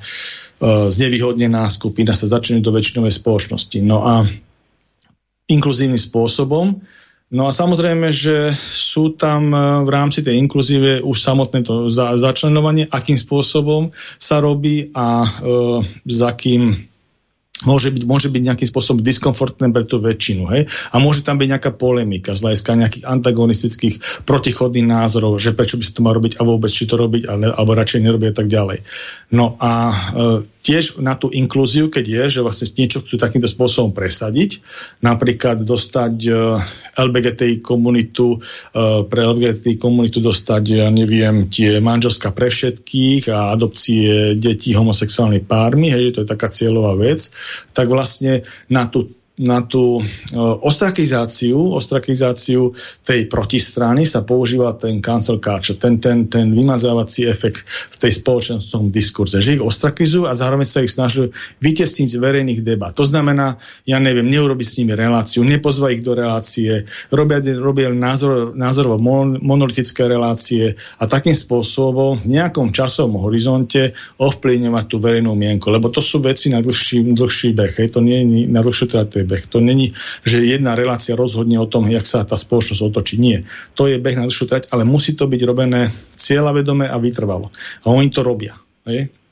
znevýhodnená 0.93 1.65
skupina 1.73 2.13
sa 2.13 2.29
začlenuje 2.29 2.62
do 2.62 2.75
väčšinovej 2.77 3.13
spoločnosti. 3.17 3.82
No 3.82 4.06
a 4.06 4.29
inkluzívnym 5.49 5.97
spôsobom 5.97 6.77
No 7.33 7.49
a 7.49 7.51
samozrejme, 7.51 8.13
že 8.13 8.53
sú 8.61 9.17
tam 9.17 9.49
e, 9.49 9.57
v 9.81 9.89
rámci 9.89 10.21
tej 10.21 10.37
inkluzíve 10.37 11.01
už 11.01 11.17
samotné 11.17 11.65
to 11.65 11.89
za, 11.89 12.13
začlenovanie, 12.21 12.85
akým 12.85 13.17
spôsobom 13.17 13.89
sa 14.21 14.37
robí 14.37 14.93
a 14.93 15.25
e, 15.25 15.29
za 16.05 16.29
kým 16.37 16.93
môže 17.63 17.89
byť, 17.95 18.03
môže 18.03 18.27
byť 18.29 18.41
nejakým 18.43 18.69
spôsobom 18.69 18.99
diskomfortné 19.01 19.71
pre 19.71 19.87
tú 19.87 20.01
väčšinu. 20.03 20.43
Hej? 20.51 20.61
A 20.91 20.99
môže 20.99 21.23
tam 21.23 21.39
byť 21.39 21.47
nejaká 21.47 21.71
polemika 21.73 22.35
z 22.35 22.43
hľadiska 22.43 22.79
nejakých 22.79 23.05
antagonistických 23.07 23.95
protichodných 24.27 24.87
názorov, 24.87 25.39
že 25.39 25.55
prečo 25.55 25.79
by 25.79 25.83
sa 25.87 25.93
to 25.95 26.05
mal 26.05 26.13
robiť 26.13 26.37
a 26.37 26.41
vôbec 26.43 26.69
či 26.69 26.85
to 26.85 26.99
robiť, 26.99 27.23
ale, 27.25 27.49
alebo 27.49 27.77
radšej 27.77 28.03
nerobiť 28.03 28.29
a 28.29 28.35
tak 28.35 28.47
ďalej. 28.51 28.77
No 29.31 29.55
a 29.57 29.71
e, 29.89 29.95
tiež 30.63 30.99
na 30.99 31.15
tú 31.15 31.31
inklúziu, 31.31 31.87
keď 31.87 32.05
je, 32.05 32.23
že 32.39 32.43
vlastne 32.43 32.67
niečo 32.75 32.99
chcú 33.03 33.15
takýmto 33.15 33.47
spôsobom 33.47 33.95
presadiť, 33.95 34.59
napríklad 34.99 35.63
dostať 35.63 36.15
e, 36.27 36.31
LBGTI 36.93 37.65
komunitu, 37.65 38.38
uh, 38.38 39.06
pre 39.10 39.21
LBGTI 39.25 39.82
komunitu 39.82 40.21
dostať, 40.21 40.63
ja 40.69 40.88
neviem, 40.93 41.49
tie 41.49 41.82
manželská 41.82 42.34
pre 42.34 42.53
všetkých 42.53 43.34
a 43.34 43.53
adopcie 43.53 44.38
detí 44.38 44.77
homosexuálnej 44.77 45.41
pármi, 45.41 45.89
hej, 45.89 46.13
to 46.13 46.21
je 46.21 46.32
taká 46.32 46.53
cieľová 46.53 46.93
vec, 46.97 47.34
tak 47.73 47.89
vlastne 47.89 48.45
na 48.69 48.86
tú 48.86 49.22
na 49.33 49.65
tú 49.65 49.97
uh, 49.97 50.03
ostrakizáciu, 50.61 51.57
ostrakizáciu 51.73 52.77
tej 53.01 53.25
protistrany 53.25 54.05
sa 54.05 54.21
používa 54.21 54.77
ten 54.77 55.01
cancel 55.01 55.41
culture, 55.41 55.73
ten, 55.73 55.97
ten, 55.97 56.29
ten 56.29 56.53
vymazávací 56.53 57.25
efekt 57.25 57.65
v 57.65 57.97
tej 57.97 58.21
spoločenskom 58.21 58.93
diskurze, 58.93 59.41
že 59.41 59.57
ich 59.57 59.63
ostrakizujú 59.65 60.29
a 60.29 60.37
zároveň 60.37 60.67
sa 60.69 60.85
ich 60.85 60.93
snaží 60.93 61.33
vytesniť 61.65 62.13
z 62.13 62.21
verejných 62.21 62.61
debat. 62.61 62.93
To 62.93 63.09
znamená, 63.09 63.57
ja 63.89 63.97
neviem, 63.97 64.29
neurobiť 64.29 64.67
s 64.69 64.77
nimi 64.77 64.93
reláciu, 64.93 65.41
nepozvať 65.41 65.89
ich 65.97 66.05
do 66.05 66.13
relácie, 66.13 66.85
robia, 67.09 67.41
robia 67.57 67.89
názor, 67.89 68.53
názorovo 68.53 69.01
monolitické 69.41 70.05
relácie 70.05 70.77
a 71.01 71.09
takým 71.09 71.33
spôsobom 71.33 72.21
v 72.21 72.37
nejakom 72.37 72.69
časovom 72.69 73.25
horizonte 73.25 73.97
ovplyvňovať 74.21 74.85
tú 74.85 75.01
verejnú 75.01 75.33
mienku, 75.33 75.73
lebo 75.73 75.89
to 75.89 76.05
sú 76.05 76.21
veci 76.21 76.53
na 76.53 76.61
dlhší, 76.61 77.01
dlhší 77.17 77.57
beh, 77.57 77.81
hej, 77.81 77.89
to 77.89 77.97
nie 77.97 78.21
je 78.21 78.25
na 78.45 78.61
dlhšiu 78.61 78.85
trate 78.93 79.22
je 79.23 79.29
beh. 79.31 79.47
To 79.49 79.63
není, 79.63 79.95
že 80.27 80.43
jedna 80.43 80.75
relácia 80.75 81.15
rozhodne 81.15 81.55
o 81.57 81.71
tom, 81.71 81.88
jak 81.88 82.03
sa 82.03 82.27
tá 82.27 82.36
spoločnosť 82.36 82.83
otočí. 82.83 83.15
Nie. 83.15 83.47
To 83.79 83.88
je 83.88 83.97
beh 83.97 84.19
na 84.19 84.27
dlhšiu 84.27 84.45
trať, 84.51 84.63
ale 84.75 84.83
musí 84.83 85.15
to 85.15 85.31
byť 85.31 85.41
robené 85.47 85.88
cieľavedome 86.19 86.91
a 86.91 86.99
vytrvalo. 86.99 87.49
A 87.83 87.86
oni 87.95 88.12
to 88.12 88.21
robia. 88.21 88.59
Hej? 88.83 89.22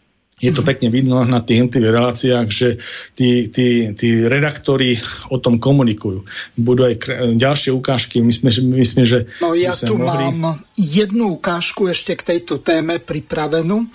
Je 0.41 0.49
to 0.49 0.65
pekne 0.65 0.89
vidno 0.89 1.21
na 1.21 1.45
tých 1.45 1.61
jednotlivých 1.61 1.93
reláciách, 1.93 2.47
že 2.49 2.81
tí, 3.13 3.53
tí, 3.53 3.93
tí 3.93 4.25
redaktori 4.25 4.97
o 5.29 5.37
tom 5.37 5.61
komunikujú. 5.61 6.25
Budú 6.57 6.89
aj 6.89 6.95
ďalšie 7.37 7.69
ukážky, 7.69 8.25
myslím, 8.25 8.73
myslím 8.81 9.05
že... 9.05 9.29
No 9.37 9.53
ja 9.53 9.69
tu 9.69 10.01
mohli... 10.01 10.33
mám 10.33 10.65
jednu 10.73 11.37
ukážku 11.37 11.93
ešte 11.93 12.17
k 12.17 12.35
tejto 12.35 12.57
téme 12.65 12.97
pripravenú. 12.97 13.85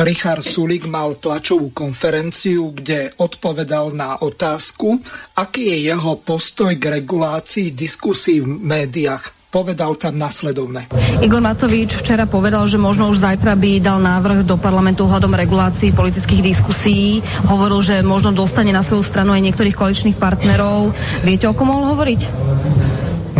Richard 0.00 0.40
Sulik 0.40 0.88
mal 0.88 1.20
tlačovú 1.20 1.76
konferenciu, 1.76 2.72
kde 2.72 3.12
odpovedal 3.20 3.92
na 3.92 4.16
otázku, 4.24 4.96
aký 5.36 5.76
je 5.76 5.92
jeho 5.92 6.16
postoj 6.24 6.72
k 6.80 7.04
regulácii 7.04 7.76
diskusí 7.76 8.40
v 8.40 8.48
médiách 8.48 9.39
povedal 9.50 9.98
tam 9.98 10.14
nasledovne. 10.14 10.86
Igor 11.18 11.42
Matovič 11.42 11.98
včera 11.98 12.30
povedal, 12.30 12.70
že 12.70 12.78
možno 12.78 13.10
už 13.10 13.18
zajtra 13.18 13.58
by 13.58 13.82
dal 13.82 13.98
návrh 13.98 14.46
do 14.46 14.54
parlamentu 14.54 15.10
ohľadom 15.10 15.34
regulácií 15.34 15.90
politických 15.90 16.54
diskusí. 16.54 17.18
Hovoril, 17.50 17.82
že 17.82 18.06
možno 18.06 18.30
dostane 18.30 18.70
na 18.70 18.86
svoju 18.86 19.02
stranu 19.02 19.34
aj 19.34 19.42
niektorých 19.50 19.74
koaličných 19.74 20.16
partnerov. 20.22 20.94
Viete, 21.26 21.50
o 21.50 21.54
kom 21.58 21.74
mohol 21.74 21.98
hovoriť? 21.98 22.20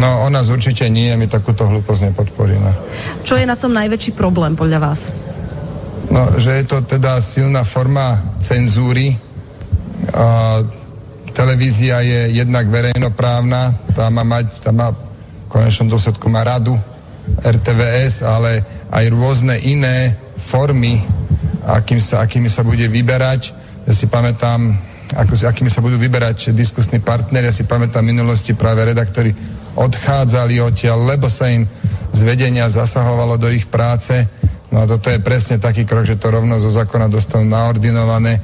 No, 0.03 0.27
o 0.27 0.29
nás 0.35 0.51
určite 0.51 0.91
nie, 0.91 1.15
my 1.15 1.31
takúto 1.31 1.71
hlúposť 1.71 2.11
nepodporíme. 2.11 2.71
Čo 3.23 3.39
je 3.39 3.47
na 3.47 3.55
tom 3.55 3.71
najväčší 3.71 4.11
problém 4.19 4.59
podľa 4.59 4.79
vás? 4.83 5.07
No, 6.11 6.27
že 6.43 6.59
je 6.59 6.65
to 6.67 6.83
teda 6.83 7.23
silná 7.23 7.63
forma 7.63 8.19
cenzúry. 8.43 9.15
A 10.11 10.59
televízia 11.31 12.03
je 12.03 12.35
jednak 12.35 12.67
verejnoprávna, 12.67 13.79
tá 13.95 14.11
má 14.11 14.27
mať, 14.27 14.47
tá 14.59 14.75
má 14.75 14.91
konečnom 15.51 15.91
dôsledku 15.91 16.31
má 16.31 16.47
radu 16.47 16.79
RTVS, 17.43 18.23
ale 18.23 18.63
aj 18.95 19.05
rôzne 19.11 19.59
iné 19.59 20.15
formy, 20.39 21.03
akým 21.67 21.99
sa, 21.99 22.23
akými 22.23 22.47
sa 22.47 22.63
bude 22.63 22.87
vyberať. 22.87 23.53
Ja 23.85 23.93
si 23.93 24.07
pamätám, 24.07 24.79
ako, 25.13 25.35
akými 25.35 25.69
sa 25.69 25.83
budú 25.83 25.99
vyberať 25.99 26.55
diskusní 26.55 27.03
partneri. 27.03 27.51
Ja 27.51 27.55
si 27.55 27.67
pamätám 27.67 28.07
v 28.07 28.15
minulosti 28.15 28.55
práve 28.55 28.87
redaktori 28.87 29.35
odchádzali 29.75 30.63
odtiaľ, 30.63 31.19
lebo 31.19 31.27
sa 31.27 31.51
im 31.51 31.67
z 32.11 32.21
vedenia 32.23 32.71
zasahovalo 32.71 33.35
do 33.39 33.51
ich 33.51 33.67
práce. 33.67 34.15
No 34.71 34.83
a 34.83 34.85
toto 34.87 35.11
je 35.11 35.19
presne 35.19 35.59
taký 35.59 35.83
krok, 35.83 36.07
že 36.07 36.19
to 36.19 36.31
rovno 36.31 36.63
zo 36.63 36.71
zákona 36.71 37.11
dostanú 37.11 37.43
naordinované 37.51 38.39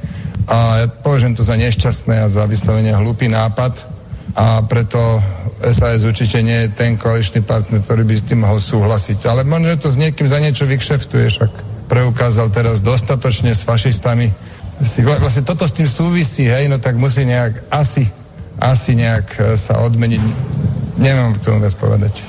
a 0.47 0.83
ja 0.83 0.87
považujem 0.87 1.35
to 1.35 1.43
za 1.43 1.59
nešťastné 1.59 2.23
a 2.23 2.31
za 2.31 2.43
vyslovene 2.47 2.95
hlupý 2.95 3.27
nápad 3.27 3.96
a 4.37 4.61
preto 4.61 5.01
SAS 5.65 6.05
určite 6.05 6.45
nie 6.45 6.69
je 6.69 6.73
ten 6.77 6.93
koaličný 6.93 7.41
partner, 7.41 7.81
ktorý 7.81 8.05
by 8.05 8.13
s 8.13 8.27
tým 8.29 8.45
mohol 8.45 8.61
súhlasiť. 8.61 9.25
Ale 9.25 9.41
možno, 9.41 9.73
že 9.73 9.81
to 9.81 9.89
s 9.89 9.97
niekým 9.97 10.29
za 10.29 10.37
niečo 10.37 10.69
vykšeftuje, 10.69 11.25
však 11.25 11.51
preukázal 11.89 12.53
teraz 12.53 12.85
dostatočne 12.85 13.57
s 13.57 13.65
fašistami. 13.65 14.29
Vlastne 15.01 15.41
toto 15.41 15.65
s 15.65 15.73
tým 15.73 15.89
súvisí, 15.89 16.45
hej, 16.45 16.69
no 16.69 16.77
tak 16.77 17.01
musí 17.01 17.25
nejak 17.25 17.65
asi, 17.73 18.05
asi 18.61 18.93
nejak 18.93 19.27
e, 19.41 19.57
sa 19.57 19.81
odmeniť. 19.81 20.21
Neviem 21.01 21.33
k 21.33 21.41
tomu 21.41 21.65
viac 21.65 21.73
povedať. 21.73 22.21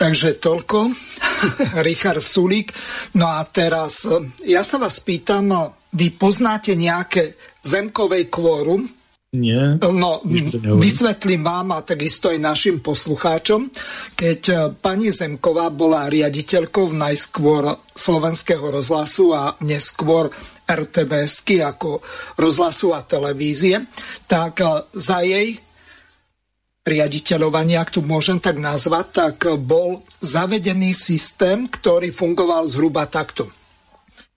Takže 0.00 0.40
toľko. 0.40 0.96
Richard 1.84 2.24
Sulík. 2.24 2.72
No 3.20 3.36
a 3.36 3.44
teraz 3.44 4.08
e, 4.08 4.16
ja 4.48 4.64
sa 4.64 4.80
vás 4.80 4.96
pýtam, 5.04 5.52
e, 5.52 5.56
vy 5.92 6.16
poznáte 6.16 6.72
nejaké 6.72 7.36
zemkové 7.60 8.32
kvórum? 8.32 8.99
Nie. 9.30 9.78
No, 9.78 10.26
vysvetlím 10.82 11.46
vám 11.46 11.78
a 11.78 11.86
takisto 11.86 12.34
aj 12.34 12.38
našim 12.42 12.82
poslucháčom. 12.82 13.70
Keď 14.18 14.40
e, 14.50 14.54
pani 14.74 15.14
Zemková 15.14 15.70
bola 15.70 16.10
riaditeľkou 16.10 16.90
najskôr 16.90 17.78
slovenského 17.94 18.74
rozhlasu 18.74 19.30
a 19.30 19.54
neskôr 19.62 20.34
RTVSky 20.66 21.62
ako 21.62 22.02
rozhlasu 22.42 22.90
a 22.90 23.06
televízie, 23.06 23.86
tak 24.26 24.66
za 24.98 25.22
jej 25.22 25.62
riaditeľovania, 26.82 27.86
ak 27.86 27.94
tu 27.94 28.00
môžem 28.02 28.42
tak 28.42 28.58
nazvať, 28.58 29.06
tak 29.14 29.36
bol 29.62 30.02
zavedený 30.18 30.90
systém, 30.90 31.70
ktorý 31.70 32.10
fungoval 32.10 32.66
zhruba 32.66 33.06
takto. 33.06 33.46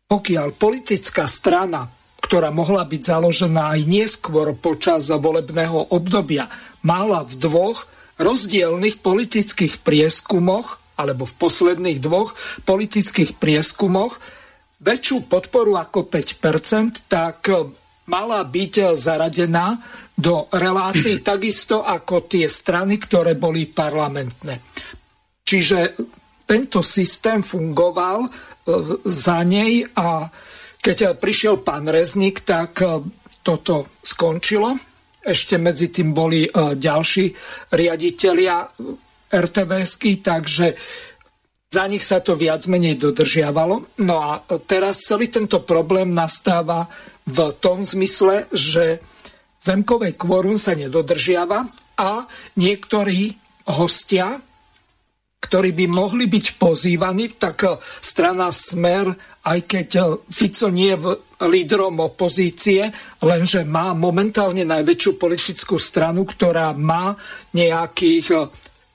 Pokiaľ 0.06 0.54
politická 0.54 1.26
strana, 1.26 1.90
ktorá 2.34 2.50
mohla 2.50 2.82
byť 2.82 3.02
založená 3.14 3.78
aj 3.78 3.82
neskôr 3.86 4.58
počas 4.58 5.06
volebného 5.06 5.94
obdobia, 5.94 6.50
mala 6.82 7.22
v 7.22 7.38
dvoch 7.38 7.86
rozdielnych 8.18 9.06
politických 9.06 9.86
prieskumoch, 9.86 10.82
alebo 10.98 11.30
v 11.30 11.34
posledných 11.38 12.02
dvoch 12.02 12.34
politických 12.66 13.38
prieskumoch, 13.38 14.18
väčšiu 14.82 15.30
podporu 15.30 15.78
ako 15.78 16.10
5%, 16.10 17.06
tak 17.06 17.54
mala 18.10 18.42
byť 18.42 18.98
zaradená 18.98 19.78
do 20.18 20.50
relácií 20.50 21.22
takisto 21.38 21.86
ako 21.86 22.26
tie 22.26 22.50
strany, 22.50 22.98
ktoré 22.98 23.38
boli 23.38 23.70
parlamentné. 23.70 24.58
Čiže 25.46 26.02
tento 26.50 26.82
systém 26.82 27.46
fungoval 27.46 28.26
e, 28.26 28.30
za 29.06 29.46
nej 29.46 29.86
a 29.94 30.26
keď 30.84 31.16
prišiel 31.16 31.64
pán 31.64 31.88
Reznik, 31.88 32.44
tak 32.44 32.84
e, 32.84 33.00
toto 33.40 33.96
skončilo. 34.04 34.76
Ešte 35.24 35.56
medzi 35.56 35.88
tým 35.88 36.12
boli 36.12 36.44
e, 36.44 36.52
ďalší 36.76 37.32
riaditeľia 37.72 38.68
RTVSky, 39.32 40.20
takže 40.20 40.76
za 41.74 41.88
nich 41.88 42.04
sa 42.06 42.20
to 42.20 42.36
viac 42.36 42.68
menej 42.68 43.00
dodržiavalo. 43.00 43.98
No 44.04 44.16
a 44.22 44.44
teraz 44.68 45.08
celý 45.08 45.32
tento 45.32 45.64
problém 45.64 46.12
nastáva 46.12 46.86
v 47.24 47.50
tom 47.58 47.82
zmysle, 47.82 48.52
že 48.52 49.00
zemkové 49.58 50.14
kvorum 50.20 50.60
sa 50.60 50.76
nedodržiava 50.76 51.66
a 51.98 52.28
niektorí 52.60 53.34
hostia, 53.74 54.38
ktorí 55.44 55.76
by 55.76 55.86
mohli 55.92 56.32
byť 56.32 56.46
pozývaní, 56.56 57.36
tak 57.36 57.68
eh, 57.68 57.76
strana 58.00 58.48
Smer, 58.56 59.12
aj 59.44 59.60
keď 59.68 59.88
eh, 60.00 60.04
Fico 60.32 60.72
nie 60.72 60.96
je 60.96 61.20
lídrom 61.44 62.00
opozície, 62.00 62.88
lenže 63.20 63.68
má 63.68 63.92
momentálne 63.92 64.64
najväčšiu 64.64 65.12
politickú 65.20 65.76
stranu, 65.76 66.24
ktorá 66.24 66.72
má 66.72 67.20
nejakých 67.52 68.28
eh, 68.32 68.42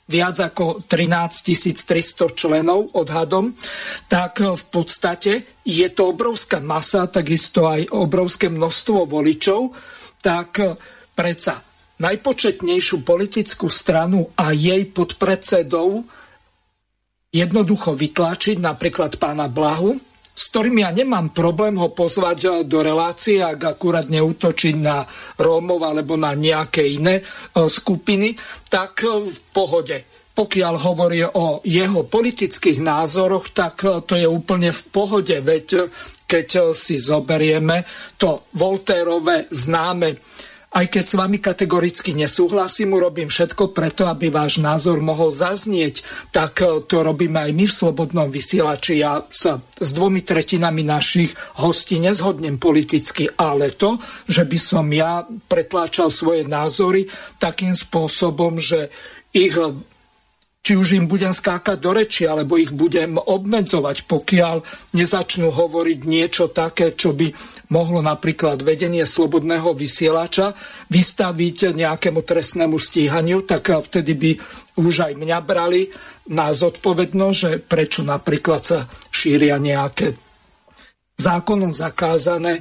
viac 0.09 0.41
ako 0.41 0.89
13 0.89 1.85
300 1.85 2.33
členov 2.33 2.97
odhadom, 2.97 3.53
tak 4.09 4.41
v 4.41 4.65
podstate 4.73 5.61
je 5.69 5.85
to 5.93 6.17
obrovská 6.17 6.65
masa, 6.65 7.13
takisto 7.13 7.69
aj 7.69 7.93
obrovské 7.93 8.49
množstvo 8.49 9.05
voličov, 9.05 9.77
tak 10.25 10.65
predsa 11.13 11.61
najpočetnejšiu 12.01 13.05
politickú 13.05 13.69
stranu 13.69 14.33
a 14.33 14.57
jej 14.57 14.87
podpredsedov 14.89 16.09
jednoducho 17.39 17.95
vytlačiť, 17.95 18.59
napríklad 18.59 19.17
pána 19.21 19.47
Blahu, 19.47 19.95
s 20.39 20.43
ktorým 20.55 20.87
ja 20.87 20.91
nemám 20.95 21.35
problém 21.35 21.75
ho 21.79 21.91
pozvať 21.91 22.39
e, 22.43 22.49
do 22.63 22.79
relácie, 22.83 23.43
ak 23.43 23.79
akurát 23.79 24.07
neútočiť 24.07 24.75
na 24.79 25.03
Rómov 25.39 25.83
alebo 25.83 26.15
na 26.15 26.35
nejaké 26.35 26.87
iné 26.87 27.19
e, 27.19 27.23
skupiny, 27.67 28.39
tak 28.71 29.03
v 29.07 29.39
pohode. 29.51 30.07
Pokiaľ 30.39 30.75
hovorí 30.79 31.27
o 31.27 31.59
jeho 31.67 32.07
politických 32.07 32.79
názoroch, 32.79 33.51
tak 33.51 33.83
to 33.83 34.15
je 34.15 34.23
úplne 34.23 34.71
v 34.71 34.83
pohode, 34.95 35.35
veď 35.35 35.91
keď 36.29 36.49
eh, 36.61 36.65
si 36.77 37.01
zoberieme 37.01 37.89
to 38.21 38.53
Voltérové 38.61 39.49
známe 39.49 40.21
aj 40.69 40.87
keď 40.93 41.05
s 41.05 41.15
vami 41.17 41.41
kategoricky 41.41 42.13
nesúhlasím, 42.13 42.93
urobím 42.93 43.33
všetko 43.33 43.73
preto, 43.73 44.05
aby 44.05 44.29
váš 44.29 44.61
názor 44.61 45.01
mohol 45.01 45.33
zaznieť, 45.33 46.05
tak 46.29 46.61
eh, 46.61 46.85
to 46.85 47.01
robíme 47.01 47.41
aj 47.41 47.53
my 47.57 47.65
v 47.65 47.77
Slobodnom 47.77 48.29
vysielači. 48.29 49.01
Ja 49.01 49.25
sa 49.33 49.65
s 49.65 49.91
dvomi 49.97 50.21
tretinami 50.21 50.85
našich 50.85 51.33
hostí 51.65 51.97
nezhodnem 51.97 52.61
politicky, 52.61 53.33
ale 53.33 53.73
to, 53.73 53.97
že 54.29 54.45
by 54.45 54.59
som 54.61 54.87
ja 54.93 55.25
pretláčal 55.25 56.13
svoje 56.13 56.45
názory 56.45 57.09
takým 57.41 57.73
spôsobom, 57.73 58.61
že 58.61 58.93
ich 59.33 59.53
či 60.69 60.77
už 60.77 61.01
im 61.01 61.09
budem 61.09 61.33
skákať 61.33 61.81
do 61.81 61.97
reči, 61.97 62.29
alebo 62.29 62.61
ich 62.61 62.77
budem 62.77 63.17
obmedzovať, 63.17 64.05
pokiaľ 64.05 64.61
nezačnú 64.93 65.49
hovoriť 65.49 66.01
niečo 66.05 66.53
také, 66.53 66.93
čo 66.93 67.17
by 67.17 67.33
mohlo 67.73 68.05
napríklad 68.05 68.61
vedenie 68.61 69.09
slobodného 69.09 69.73
vysielača 69.73 70.53
vystaviť 70.93 71.73
nejakému 71.73 72.21
trestnému 72.21 72.77
stíhaniu, 72.77 73.49
tak 73.49 73.73
vtedy 73.73 74.13
by 74.13 74.31
už 74.77 75.09
aj 75.09 75.13
mňa 75.17 75.39
brali 75.41 75.89
na 76.37 76.53
zodpovednosť, 76.53 77.39
že 77.41 77.51
prečo 77.65 78.05
napríklad 78.05 78.61
sa 78.61 78.85
šíria 79.09 79.57
nejaké 79.57 80.21
zákonom 81.17 81.73
zakázané 81.73 82.61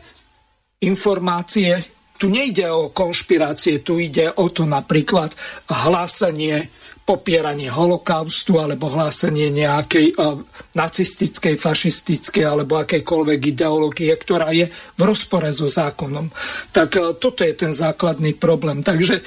informácie. 0.79 1.83
Tu 2.15 2.31
nejde 2.31 2.71
o 2.71 2.87
konšpirácie, 2.87 3.83
tu 3.83 3.99
ide 3.99 4.31
o 4.31 4.47
to 4.47 4.63
napríklad 4.63 5.35
hlásanie 5.67 6.71
popieranie 7.07 7.71
holokaustu 7.71 8.59
alebo 8.59 8.91
hlásenie 8.91 9.47
nejakej 9.47 10.19
uh, 10.19 10.43
nacistickej, 10.75 11.55
fašistickej 11.55 12.43
alebo 12.43 12.83
akejkoľvek 12.83 13.39
ideológie, 13.55 14.11
ktorá 14.11 14.51
je 14.51 14.67
v 14.67 15.01
rozpore 15.01 15.47
so 15.55 15.71
zákonom. 15.71 16.27
Tak 16.75 16.89
uh, 16.99 17.15
toto 17.15 17.47
je 17.47 17.55
ten 17.55 17.71
základný 17.71 18.35
problém. 18.35 18.83
Takže 18.83 19.23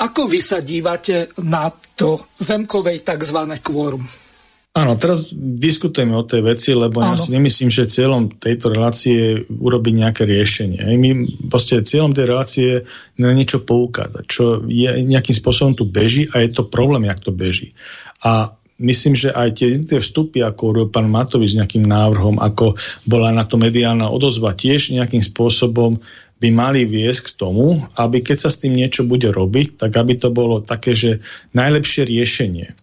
ako 0.00 0.32
vy 0.32 0.40
sa 0.40 0.64
dívate 0.64 1.36
na 1.44 1.68
to 1.68 2.32
zemkovej 2.40 3.04
tzv. 3.04 3.38
kvórum? 3.60 4.27
Áno, 4.76 4.94
teraz 4.94 5.32
diskutujeme 5.34 6.14
o 6.14 6.22
tej 6.22 6.44
veci, 6.44 6.70
lebo 6.70 7.02
Áno. 7.02 7.12
ja 7.12 7.16
si 7.18 7.34
nemyslím, 7.34 7.66
že 7.72 7.90
cieľom 7.90 8.38
tejto 8.38 8.70
relácie 8.70 9.14
je 9.16 9.32
urobiť 9.48 9.94
nejaké 9.96 10.22
riešenie. 10.22 10.84
My 10.94 11.10
proste 11.50 11.82
cieľom 11.82 12.14
tej 12.14 12.26
relácie 12.28 12.66
je 12.84 13.18
na 13.18 13.34
niečo 13.34 13.64
poukázať, 13.64 14.24
čo 14.28 14.62
je 14.68 15.02
nejakým 15.02 15.34
spôsobom 15.34 15.74
tu 15.74 15.88
beží 15.88 16.30
a 16.30 16.44
je 16.44 16.52
to 16.54 16.68
problém, 16.68 17.10
jak 17.10 17.18
to 17.18 17.34
beží. 17.34 17.74
A 18.22 18.54
myslím, 18.78 19.18
že 19.18 19.34
aj 19.34 19.58
tie 19.58 19.74
tie 19.82 19.98
vstupy, 19.98 20.46
ako 20.46 20.62
urobil 20.70 20.88
pán 20.94 21.10
Matovič 21.10 21.56
s 21.56 21.58
nejakým 21.58 21.82
návrhom, 21.82 22.38
ako 22.38 22.78
bola 23.02 23.34
na 23.34 23.42
to 23.42 23.58
mediálna 23.58 24.06
odozva, 24.06 24.54
tiež 24.54 24.94
nejakým 24.94 25.24
spôsobom 25.24 25.98
by 26.38 26.48
mali 26.54 26.86
viesť 26.86 27.20
k 27.26 27.34
tomu, 27.34 27.82
aby 27.98 28.22
keď 28.22 28.46
sa 28.46 28.50
s 28.54 28.62
tým 28.62 28.78
niečo 28.78 29.02
bude 29.02 29.26
robiť, 29.26 29.74
tak 29.74 29.90
aby 29.98 30.14
to 30.14 30.30
bolo 30.30 30.62
také, 30.62 30.94
že 30.94 31.18
najlepšie 31.50 32.06
riešenie 32.06 32.78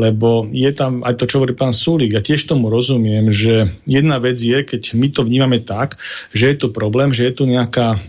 lebo 0.00 0.48
je 0.48 0.72
tam 0.72 1.04
aj 1.04 1.20
to, 1.20 1.28
čo 1.28 1.36
hovorí 1.36 1.52
pán 1.52 1.76
Sulík. 1.76 2.16
Ja 2.16 2.24
tiež 2.24 2.48
tomu 2.48 2.72
rozumiem, 2.72 3.28
že 3.28 3.68
jedna 3.84 4.16
vec 4.16 4.40
je, 4.40 4.64
keď 4.64 4.96
my 4.96 5.12
to 5.12 5.20
vnímame 5.28 5.60
tak, 5.60 6.00
že 6.32 6.48
je 6.48 6.56
tu 6.56 6.72
problém, 6.72 7.12
že 7.12 7.28
je 7.28 7.32
tu 7.36 7.44
nejaká, 7.44 8.00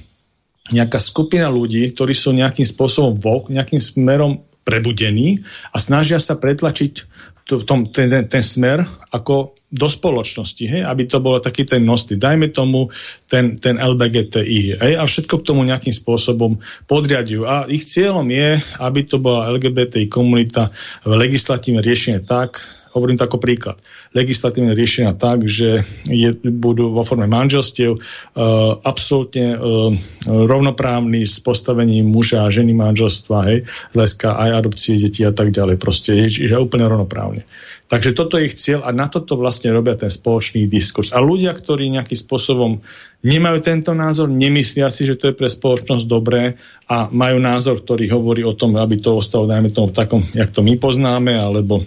nejaká 0.72 1.00
skupina 1.04 1.52
ľudí, 1.52 1.92
ktorí 1.92 2.16
sú 2.16 2.32
nejakým 2.32 2.64
spôsobom 2.64 3.20
vok, 3.20 3.52
nejakým 3.52 3.84
smerom 3.84 4.40
prebudení 4.64 5.44
a 5.76 5.78
snažia 5.84 6.22
sa 6.24 6.40
pretlačiť 6.40 7.12
tom, 7.44 7.92
ten, 7.92 8.08
ten, 8.08 8.24
ten 8.32 8.44
smer 8.46 8.88
ako 9.12 9.52
do 9.72 9.88
spoločnosti, 9.88 10.68
hej? 10.68 10.84
aby 10.84 11.08
to 11.08 11.24
bolo 11.24 11.40
taký 11.40 11.64
ten 11.64 11.88
nosty. 11.88 12.20
Dajme 12.20 12.52
tomu 12.52 12.92
ten, 13.32 13.56
ten 13.56 13.80
LBGTI 13.80 14.76
hej? 14.76 14.94
a 15.00 15.08
všetko 15.08 15.40
k 15.40 15.48
tomu 15.48 15.64
nejakým 15.64 15.96
spôsobom 15.96 16.60
podriadujú. 16.92 17.48
A 17.48 17.66
ich 17.72 17.88
cieľom 17.88 18.28
je, 18.28 18.60
aby 18.84 19.08
to 19.08 19.24
bola 19.24 19.48
LGBTI 19.56 20.12
komunita 20.12 20.76
v 21.08 21.16
legislatívne 21.16 21.80
riešenie 21.80 22.28
tak, 22.28 22.60
Hovorím 22.92 23.16
to 23.16 23.28
ako 23.28 23.40
príklad. 23.40 23.80
Legislatívne 24.12 24.76
riešenia 24.76 25.16
tak, 25.16 25.48
že 25.48 25.88
je, 26.08 26.30
budú 26.44 26.92
vo 26.92 27.08
forme 27.08 27.28
manželstiev 27.28 27.96
uh, 27.96 28.02
absolútne 28.84 29.56
uh, 29.56 29.92
rovnoprávny 30.28 31.24
s 31.24 31.40
postavením 31.40 32.08
muža 32.12 32.44
a 32.44 32.54
ženy 32.54 32.76
manželstva, 32.76 33.38
hej, 33.48 33.64
z 33.96 34.00
aj 34.28 34.50
adopcie 34.52 35.00
detí 35.00 35.24
a 35.24 35.32
tak 35.32 35.56
ďalej. 35.56 35.80
Proste, 35.80 36.16
čiže 36.28 36.60
úplne 36.60 36.88
rovnoprávne. 36.88 37.48
Takže 37.92 38.16
toto 38.16 38.40
je 38.40 38.48
ich 38.48 38.56
cieľ 38.56 38.88
a 38.88 38.96
na 38.96 39.12
toto 39.12 39.36
vlastne 39.36 39.68
robia 39.76 40.00
ten 40.00 40.08
spoločný 40.08 40.64
diskurs. 40.72 41.12
A 41.12 41.20
ľudia, 41.20 41.52
ktorí 41.52 41.92
nejakým 41.92 42.16
spôsobom 42.16 42.80
nemajú 43.20 43.58
tento 43.60 43.92
názor, 43.92 44.32
nemyslia 44.32 44.88
si, 44.88 45.04
že 45.04 45.20
to 45.20 45.28
je 45.28 45.36
pre 45.36 45.52
spoločnosť 45.52 46.08
dobré 46.08 46.56
a 46.88 47.12
majú 47.12 47.44
názor, 47.44 47.84
ktorý 47.84 48.08
hovorí 48.16 48.48
o 48.48 48.56
tom, 48.56 48.80
aby 48.80 48.96
to 48.96 49.20
ostalo, 49.20 49.44
dajme 49.44 49.76
tomu, 49.76 49.92
v 49.92 49.98
takom, 49.98 50.24
jak 50.32 50.56
to 50.56 50.64
my 50.64 50.80
poznáme, 50.80 51.36
alebo 51.36 51.84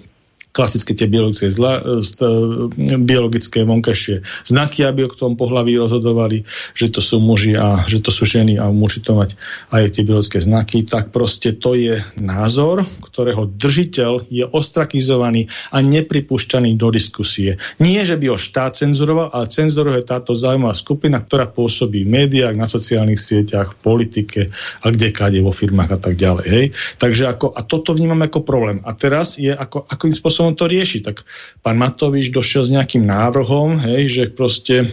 klasické 0.54 0.94
tie 0.94 1.10
biologické, 1.10 1.50
zla, 1.50 1.82
e, 1.82 2.96
biologické 3.02 3.66
vonkajšie 3.66 4.22
znaky, 4.46 4.86
aby 4.86 5.10
o 5.10 5.10
tom 5.10 5.34
pohlaví 5.34 5.74
rozhodovali, 5.74 6.46
že 6.78 6.94
to 6.94 7.02
sú 7.02 7.18
muži 7.18 7.58
a 7.58 7.82
že 7.90 7.98
to 7.98 8.14
sú 8.14 8.22
ženy 8.22 8.54
a 8.62 8.70
môžu 8.70 9.02
to 9.02 9.18
mať 9.18 9.34
aj 9.74 9.98
tie 9.98 10.06
biologické 10.06 10.38
znaky, 10.38 10.86
tak 10.86 11.10
proste 11.10 11.58
to 11.58 11.74
je 11.74 11.98
názor, 12.22 12.86
ktorého 13.02 13.50
držiteľ 13.50 14.30
je 14.30 14.46
ostrakizovaný 14.46 15.50
a 15.74 15.82
nepripúšťaný 15.82 16.78
do 16.78 16.94
diskusie. 16.94 17.58
Nie, 17.82 18.06
že 18.06 18.14
by 18.14 18.30
ho 18.30 18.38
štát 18.38 18.78
cenzuroval, 18.78 19.34
ale 19.34 19.50
cenzuruje 19.50 20.06
táto 20.06 20.38
zaujímavá 20.38 20.78
skupina, 20.78 21.18
ktorá 21.18 21.50
pôsobí 21.50 22.06
v 22.06 22.12
médiách, 22.24 22.54
na 22.54 22.70
sociálnych 22.70 23.18
sieťach, 23.18 23.74
v 23.74 23.80
politike 23.82 24.40
a 24.84 24.86
kde 24.92 25.10
káde 25.10 25.40
vo 25.42 25.50
firmách 25.50 25.90
a 25.90 25.98
tak 25.98 26.14
ďalej. 26.14 26.46
Hej? 26.46 26.64
Takže 27.00 27.24
ako, 27.26 27.56
a 27.56 27.60
toto 27.64 27.96
vnímam 27.96 28.20
ako 28.22 28.44
problém. 28.44 28.78
A 28.84 28.92
teraz 28.92 29.40
je 29.40 29.50
ako, 29.50 29.88
akým 29.88 30.12
spôsobom 30.12 30.43
spôsobom 30.44 30.60
to 30.60 30.68
rieši. 30.68 30.98
Tak 31.00 31.24
pán 31.64 31.80
Matovič 31.80 32.28
došiel 32.28 32.68
s 32.68 32.74
nejakým 32.76 33.08
návrhom, 33.08 33.80
hej, 33.80 34.02
že 34.12 34.22
proste 34.28 34.92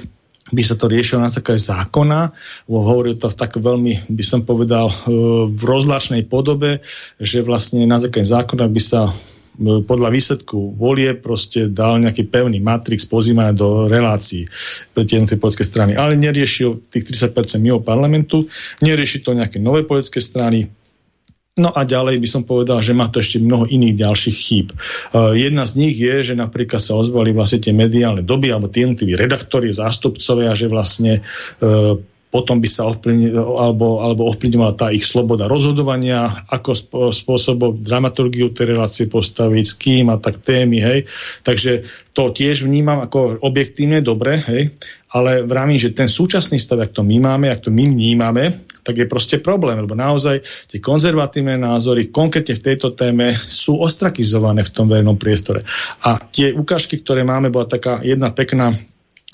by 0.51 0.63
sa 0.63 0.75
to 0.79 0.87
riešilo 0.87 1.23
na 1.23 1.31
také 1.31 1.59
zákona. 1.59 2.31
Hovoril 2.67 3.19
to 3.19 3.31
v 3.31 3.35
tak 3.35 3.55
veľmi, 3.59 4.07
by 4.07 4.23
som 4.23 4.47
povedal, 4.47 4.91
e, 4.91 4.95
v 5.47 5.61
rozlačnej 5.63 6.27
podobe, 6.27 6.83
že 7.19 7.43
vlastne 7.43 7.83
na 7.87 7.99
základe 7.99 8.27
zákona 8.27 8.65
by 8.67 8.81
sa 8.81 9.11
e, 9.11 9.83
podľa 9.83 10.09
výsledku 10.11 10.75
volie 10.75 11.15
proste 11.15 11.71
dal 11.71 12.03
nejaký 12.03 12.27
pevný 12.27 12.59
matrix 12.59 13.07
pozývania 13.07 13.55
do 13.55 13.87
relácií 13.87 14.47
pre 14.91 15.07
tie 15.07 15.19
jednotlivé 15.19 15.39
politické 15.39 15.63
strany. 15.63 15.95
Ale 15.95 16.19
neriešil 16.19 16.89
tých 16.91 17.15
30% 17.15 17.59
mimo 17.63 17.79
parlamentu, 17.79 18.43
nerieši 18.83 19.23
to 19.23 19.31
nejaké 19.31 19.55
nové 19.55 19.87
politické 19.87 20.19
strany, 20.19 20.67
No 21.59 21.67
a 21.75 21.83
ďalej 21.83 22.23
by 22.23 22.27
som 22.31 22.43
povedal, 22.47 22.79
že 22.79 22.95
má 22.95 23.11
to 23.11 23.19
ešte 23.19 23.43
mnoho 23.43 23.67
iných 23.67 23.99
ďalších 23.99 24.37
chýb. 24.39 24.71
Uh, 25.11 25.35
jedna 25.35 25.67
z 25.67 25.83
nich 25.83 25.99
je, 25.99 26.31
že 26.31 26.33
napríklad 26.39 26.79
sa 26.79 26.95
ozvali 26.95 27.35
vlastne 27.35 27.59
tie 27.59 27.75
mediálne 27.75 28.23
doby 28.23 28.55
alebo 28.55 28.71
tie 28.71 28.87
jednotliví 28.87 29.19
redaktori, 29.19 29.67
zástupcovia, 29.67 30.55
že 30.55 30.71
vlastne 30.71 31.19
uh, 31.19 31.99
potom 32.31 32.63
by 32.63 32.69
sa 32.71 32.87
ovplyvnila, 32.87 33.43
alebo, 33.43 33.99
alebo 33.99 34.31
ovplyvňovala 34.31 34.79
tá 34.79 34.87
ich 34.95 35.03
sloboda 35.03 35.51
rozhodovania, 35.51 36.47
ako 36.47 36.71
spôsobom 37.11 37.83
dramaturgiu 37.83 38.55
tej 38.55 38.71
relácie 38.71 39.11
postaviť, 39.11 39.65
s 39.67 39.75
kým 39.75 40.07
a 40.07 40.15
tak 40.15 40.39
témy, 40.39 40.79
hej. 40.79 40.99
Takže 41.43 41.83
to 42.15 42.31
tiež 42.31 42.63
vnímam 42.63 43.03
ako 43.03 43.43
objektívne 43.43 43.99
dobre, 43.99 44.39
hej, 44.47 44.71
ale 45.11 45.43
vravím, 45.43 45.75
že 45.75 45.91
ten 45.91 46.07
súčasný 46.07 46.55
stav, 46.55 46.79
ak 46.79 46.95
to 46.95 47.03
my 47.03 47.19
máme, 47.19 47.51
ak 47.51 47.67
to 47.67 47.69
my 47.75 47.83
vnímame, 47.83 48.70
tak 48.81 48.97
je 48.97 49.05
proste 49.09 49.37
problém, 49.39 49.77
lebo 49.79 49.93
naozaj 49.97 50.41
tie 50.69 50.79
konzervatívne 50.81 51.57
názory 51.57 52.09
konkrétne 52.09 52.57
v 52.57 52.65
tejto 52.65 52.93
téme 52.97 53.33
sú 53.33 53.77
ostrakizované 53.79 54.65
v 54.65 54.73
tom 54.73 54.89
verejnom 54.89 55.17
priestore. 55.17 55.61
A 56.05 56.17
tie 56.17 56.53
ukážky, 56.53 57.01
ktoré 57.01 57.21
máme, 57.21 57.53
bola 57.53 57.69
taká 57.69 58.01
jedna 58.01 58.33
pekná 58.33 58.73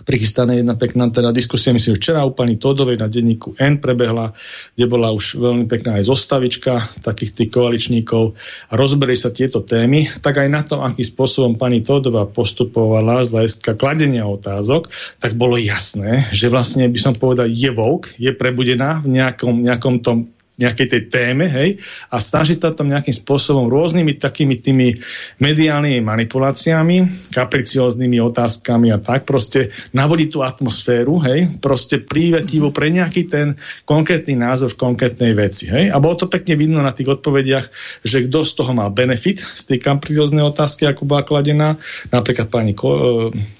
prichystané 0.05 0.61
jedna 0.61 0.77
pekná 0.77 1.09
teda 1.09 1.33
diskusia, 1.33 1.73
myslím, 1.73 1.97
včera 1.97 2.21
u 2.21 2.31
pani 2.31 2.61
Todovej 2.61 3.01
na 3.01 3.09
denníku 3.09 3.57
N 3.57 3.81
prebehla, 3.81 4.29
kde 4.77 4.85
bola 4.85 5.09
už 5.09 5.41
veľmi 5.41 5.65
pekná 5.65 5.97
aj 5.97 6.05
zostavička 6.05 7.01
takých 7.01 7.33
tých 7.33 7.49
koaličníkov. 7.49 8.37
A 8.69 8.73
rozberie 8.77 9.17
sa 9.17 9.33
tieto 9.33 9.65
témy, 9.65 10.05
tak 10.21 10.37
aj 10.37 10.49
na 10.53 10.61
to, 10.61 10.85
akým 10.85 11.05
spôsobom 11.05 11.57
pani 11.57 11.81
Todová 11.81 12.29
postupovala 12.29 13.25
z 13.25 13.33
hľadiska 13.33 13.73
kladenia 13.73 14.29
otázok, 14.29 14.87
tak 15.17 15.33
bolo 15.33 15.57
jasné, 15.57 16.29
že 16.29 16.53
vlastne 16.53 16.85
by 16.85 16.99
som 17.01 17.13
povedal, 17.17 17.49
je 17.49 17.73
vouk, 17.73 18.13
je 18.21 18.29
prebudená 18.37 19.01
v 19.01 19.17
nejakom, 19.17 19.65
nejakom 19.65 20.05
tom 20.05 20.36
nejakej 20.57 20.87
tej 20.89 21.01
téme, 21.13 21.45
hej, 21.45 21.77
a 22.09 22.17
snaží 22.17 22.57
sa 22.57 22.73
tam 22.73 22.89
nejakým 22.89 23.13
spôsobom 23.13 23.69
rôznymi 23.69 24.17
takými 24.17 24.57
tými 24.57 24.97
mediálnymi 25.37 26.01
manipuláciami, 26.01 27.29
kapricióznymi 27.29 28.17
otázkami 28.17 28.89
a 28.89 28.97
tak, 28.97 29.29
proste 29.29 29.69
navodiť 29.93 30.27
tú 30.33 30.39
atmosféru, 30.41 31.21
hej, 31.21 31.61
proste 31.61 32.01
prívetivo 32.01 32.73
pre 32.73 32.89
nejaký 32.89 33.29
ten 33.29 33.53
konkrétny 33.85 34.33
názor 34.33 34.73
v 34.73 34.81
konkrétnej 34.81 35.37
veci, 35.37 35.69
hej. 35.69 35.93
A 35.93 36.01
bolo 36.01 36.17
to 36.17 36.25
pekne 36.25 36.57
vidno 36.57 36.81
na 36.81 36.89
tých 36.89 37.21
odpovediach, 37.21 37.69
že 38.01 38.25
kto 38.25 38.41
z 38.41 38.51
toho 38.57 38.73
mal 38.73 38.89
benefit 38.89 39.45
z 39.45 39.63
tej 39.69 39.77
kapricióznej 39.77 40.41
otázky, 40.41 40.89
ako 40.89 41.05
bola 41.05 41.21
kladená, 41.21 41.77
napríklad 42.09 42.49
pani 42.49 42.73
Ko, 42.73 43.29
e. 43.29 43.57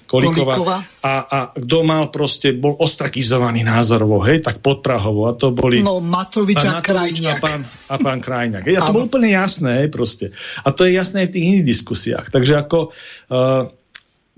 A, 1.04 1.14
a 1.28 1.38
kto 1.52 1.84
mal 1.84 2.08
proste, 2.08 2.56
bol 2.56 2.72
ostrakizovaný 2.80 3.60
názorovo, 3.60 4.24
hej, 4.24 4.40
tak 4.40 4.64
podprahovo. 4.64 5.28
A 5.28 5.36
to 5.36 5.52
boli... 5.52 5.84
No, 5.84 6.00
Matovič 6.00 6.64
a, 6.64 6.80
Matovič 6.88 7.18
a 7.28 7.36
pán, 7.36 7.60
a 7.92 7.96
pán 8.00 8.18
Krajňák. 8.24 8.64
Hej, 8.64 8.76
a 8.80 8.86
to 8.88 8.96
bolo 8.96 9.06
úplne 9.06 9.30
jasné, 9.36 9.92
proste. 9.92 10.32
A 10.64 10.72
to 10.72 10.88
je 10.88 10.96
jasné 10.96 11.24
aj 11.24 11.28
v 11.28 11.34
tých 11.36 11.46
iných 11.52 11.66
diskusiách. 11.68 12.26
Takže 12.32 12.54
ako... 12.56 12.90
Uh, 13.28 13.68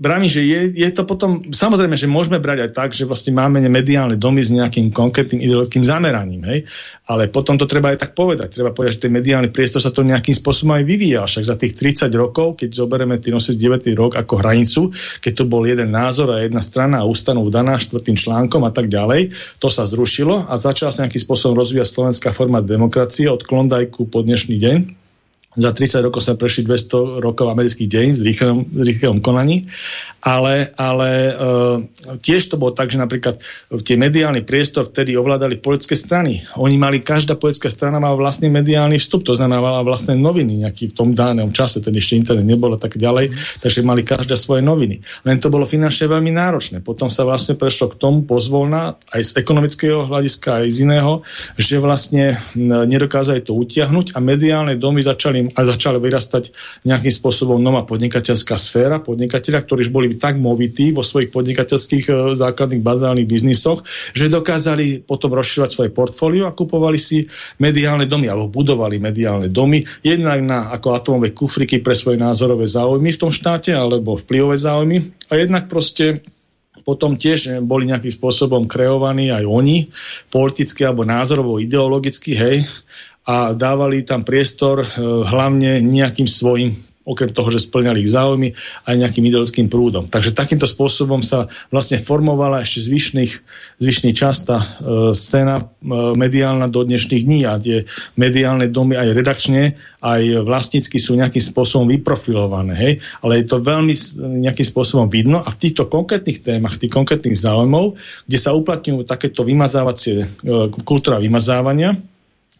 Bráni, 0.00 0.32
že 0.32 0.40
je, 0.40 0.80
je 0.80 0.88
to 0.96 1.04
potom, 1.04 1.44
samozrejme, 1.52 1.92
že 1.92 2.08
môžeme 2.08 2.40
brať 2.40 2.64
aj 2.64 2.70
tak, 2.72 2.90
že 2.96 3.04
vlastne 3.04 3.36
máme 3.36 3.60
mediálne 3.68 4.16
domy 4.16 4.40
s 4.40 4.48
nejakým 4.48 4.96
konkrétnym 4.96 5.44
ideologickým 5.44 5.84
zameraním, 5.84 6.40
hej? 6.48 6.64
ale 7.04 7.28
potom 7.28 7.60
to 7.60 7.68
treba 7.68 7.92
aj 7.92 8.08
tak 8.08 8.16
povedať. 8.16 8.48
Treba 8.48 8.72
povedať, 8.72 8.96
že 8.96 9.02
ten 9.04 9.12
mediálny 9.12 9.52
priestor 9.52 9.84
sa 9.84 9.92
to 9.92 10.00
nejakým 10.00 10.32
spôsobom 10.32 10.72
aj 10.72 10.88
vyvíja. 10.88 11.28
Však 11.28 11.44
za 11.44 11.60
tých 11.60 11.76
30 11.76 12.08
rokov, 12.16 12.64
keď 12.64 12.80
zoberieme 12.80 13.20
tým 13.20 13.36
89. 13.36 13.92
rok 13.92 14.16
ako 14.16 14.40
hranicu, 14.40 14.88
keď 15.20 15.32
to 15.36 15.44
bol 15.44 15.68
jeden 15.68 15.92
názor 15.92 16.32
a 16.32 16.40
jedna 16.40 16.64
strana 16.64 17.04
a 17.04 17.08
ústanov 17.08 17.52
daná 17.52 17.76
štvrtým 17.76 18.16
článkom 18.16 18.64
a 18.64 18.72
tak 18.72 18.88
ďalej, 18.88 19.36
to 19.60 19.68
sa 19.68 19.84
zrušilo 19.84 20.48
a 20.48 20.56
začala 20.56 20.96
sa 20.96 21.04
nejakým 21.04 21.28
spôsobom 21.28 21.60
rozvíjať 21.60 21.92
slovenská 21.92 22.32
forma 22.32 22.64
demokracie 22.64 23.28
od 23.28 23.44
Klondajku 23.44 24.08
po 24.08 24.24
dnešný 24.24 24.56
deň 24.56 24.99
za 25.50 25.74
30 25.74 26.06
rokov 26.06 26.22
sa 26.22 26.38
prešli 26.38 26.62
200 26.62 27.18
rokov 27.18 27.50
amerických 27.50 27.90
dejín 27.90 28.14
s 28.14 28.22
rýchlom, 28.22 28.70
rýchlom 28.70 29.18
konaní, 29.18 29.66
ale, 30.22 30.70
ale 30.78 31.10
uh, 31.34 31.82
tiež 32.22 32.54
to 32.54 32.54
bolo 32.54 32.70
tak, 32.70 32.94
že 32.94 33.02
napríklad 33.02 33.42
tie 33.82 33.98
mediálny 33.98 34.46
priestor 34.46 34.94
vtedy 34.94 35.18
ovládali 35.18 35.58
politické 35.58 35.98
strany. 35.98 36.46
Oni 36.54 36.78
mali, 36.78 37.02
každá 37.02 37.34
politická 37.34 37.66
strana 37.66 37.98
mala 37.98 38.14
vlastný 38.14 38.46
mediálny 38.46 39.02
vstup, 39.02 39.26
to 39.26 39.34
znamená 39.34 39.58
mala 39.58 39.82
vlastné 39.82 40.14
noviny 40.14 40.62
nejaký 40.62 40.94
v 40.94 40.94
tom 40.94 41.10
danom 41.10 41.50
čase, 41.50 41.82
ten 41.82 41.98
ešte 41.98 42.14
internet 42.14 42.46
nebol 42.46 42.70
a 42.70 42.78
tak 42.78 42.94
ďalej, 42.94 43.34
takže 43.58 43.82
mali 43.82 44.06
každá 44.06 44.38
svoje 44.38 44.62
noviny. 44.62 45.02
Len 45.26 45.36
to 45.42 45.50
bolo 45.50 45.66
finančne 45.66 46.06
veľmi 46.06 46.30
náročné. 46.30 46.78
Potom 46.78 47.10
sa 47.10 47.26
vlastne 47.26 47.58
prešlo 47.58 47.90
k 47.90 47.98
tomu 47.98 48.22
pozvolna, 48.22 49.02
aj 49.10 49.34
z 49.34 49.42
ekonomického 49.42 50.06
hľadiska, 50.06 50.62
aj 50.62 50.68
z 50.70 50.78
iného, 50.86 51.26
že 51.58 51.82
vlastne 51.82 52.38
nedokázali 52.86 53.42
to 53.42 53.58
utiahnuť 53.58 54.14
a 54.14 54.22
mediálne 54.22 54.78
domy 54.78 55.02
začali 55.02 55.40
a 55.54 55.60
začala 55.66 55.98
vyrastať 56.02 56.54
nejakým 56.86 57.12
spôsobom 57.14 57.58
nová 57.60 57.86
podnikateľská 57.86 58.56
sféra, 58.56 59.02
podnikateľa, 59.02 59.64
ktorí 59.64 59.88
už 59.88 59.92
boli 59.92 60.14
tak 60.16 60.36
movití 60.36 60.90
vo 60.94 61.04
svojich 61.06 61.32
podnikateľských 61.34 62.04
e, 62.08 62.12
základných 62.38 62.84
bazálnych 62.84 63.28
biznisoch, 63.28 63.84
že 64.14 64.32
dokázali 64.32 65.04
potom 65.04 65.34
rozširovať 65.34 65.70
svoje 65.70 65.90
portfólio 65.90 66.44
a 66.46 66.56
kupovali 66.56 66.98
si 67.00 67.26
mediálne 67.58 68.06
domy 68.06 68.30
alebo 68.30 68.50
budovali 68.50 69.00
mediálne 69.00 69.48
domy, 69.52 69.82
jednak 70.04 70.38
na 70.42 70.72
ako 70.74 70.94
atomové 70.96 71.34
kufriky 71.34 71.82
pre 71.82 71.94
svoje 71.94 72.20
názorové 72.20 72.66
záujmy 72.68 73.14
v 73.14 73.20
tom 73.20 73.32
štáte 73.32 73.74
alebo 73.74 74.18
vplyvové 74.18 74.56
záujmy. 74.56 74.96
A 75.30 75.38
jednak 75.38 75.70
proste 75.70 76.24
potom 76.82 77.14
tiež 77.14 77.60
boli 77.64 77.86
nejakým 77.86 78.10
spôsobom 78.10 78.64
kreovaní 78.64 79.28
aj 79.30 79.44
oni, 79.44 79.92
politicky 80.32 80.82
alebo 80.82 81.04
názorovo, 81.04 81.60
ideologicky, 81.60 82.34
hej, 82.34 82.64
a 83.26 83.52
dávali 83.52 84.02
tam 84.02 84.24
priestor 84.24 84.84
e, 84.84 84.86
hlavne 85.00 85.84
nejakým 85.84 86.26
svojim 86.26 86.76
okrem 87.10 87.32
toho, 87.32 87.48
že 87.50 87.66
splňali 87.66 88.06
ich 88.06 88.12
záujmy, 88.12 88.54
aj 88.84 88.94
nejakým 88.94 89.24
ideologickým 89.26 89.66
prúdom. 89.66 90.06
Takže 90.06 90.36
takýmto 90.36 90.68
spôsobom 90.68 91.24
sa 91.24 91.50
vlastne 91.72 91.98
formovala 91.98 92.60
ešte 92.62 92.86
zvyšných, 92.86 93.32
zvyšný 93.82 94.14
čas 94.14 94.46
tá 94.46 94.60
e, 94.60 94.66
scéna 95.16 95.58
e, 95.58 95.64
mediálna 96.14 96.70
do 96.70 96.86
dnešných 96.86 97.22
dní 97.26 97.40
a 97.48 97.58
tie 97.58 97.88
mediálne 98.14 98.70
domy 98.70 98.94
aj 99.00 99.08
redakčne, 99.16 99.80
aj 100.04 100.46
vlastnícky 100.46 101.02
sú 101.02 101.18
nejakým 101.18 101.42
spôsobom 101.42 101.90
vyprofilované. 101.90 102.74
Hej? 102.78 102.92
Ale 103.24 103.42
je 103.42 103.46
to 103.48 103.64
veľmi 103.64 103.94
nejakým 104.46 104.66
spôsobom 104.68 105.08
vidno 105.08 105.42
a 105.42 105.48
v 105.48 105.56
týchto 105.56 105.90
konkrétnych 105.90 106.44
témach, 106.44 106.78
tých 106.78 106.94
konkrétnych 106.94 107.34
záujmov, 107.34 107.98
kde 108.28 108.38
sa 108.38 108.54
uplatňujú 108.54 109.02
takéto 109.02 109.42
vymazávacie, 109.42 110.16
e, 110.20 110.26
kultúra 110.86 111.18
vymazávania, 111.18 111.96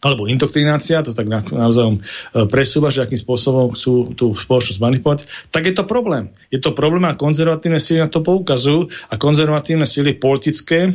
alebo 0.01 0.25
indoktrinácia, 0.25 1.05
to 1.05 1.13
tak 1.13 1.29
navzájom 1.29 2.01
e, 2.01 2.01
presúva, 2.49 2.89
že 2.89 3.05
akým 3.05 3.21
spôsobom 3.21 3.77
chcú 3.77 4.17
tú 4.17 4.33
spoločnosť 4.33 4.81
manipulovať, 4.81 5.19
tak 5.53 5.69
je 5.69 5.73
to 5.77 5.85
problém. 5.85 6.33
Je 6.49 6.57
to 6.57 6.73
problém 6.73 7.05
a 7.05 7.13
konzervatívne 7.13 7.77
síly 7.77 8.01
na 8.01 8.09
to 8.09 8.25
poukazujú 8.25 8.89
a 8.89 9.13
konzervatívne 9.21 9.85
síly 9.85 10.17
politické 10.17 10.89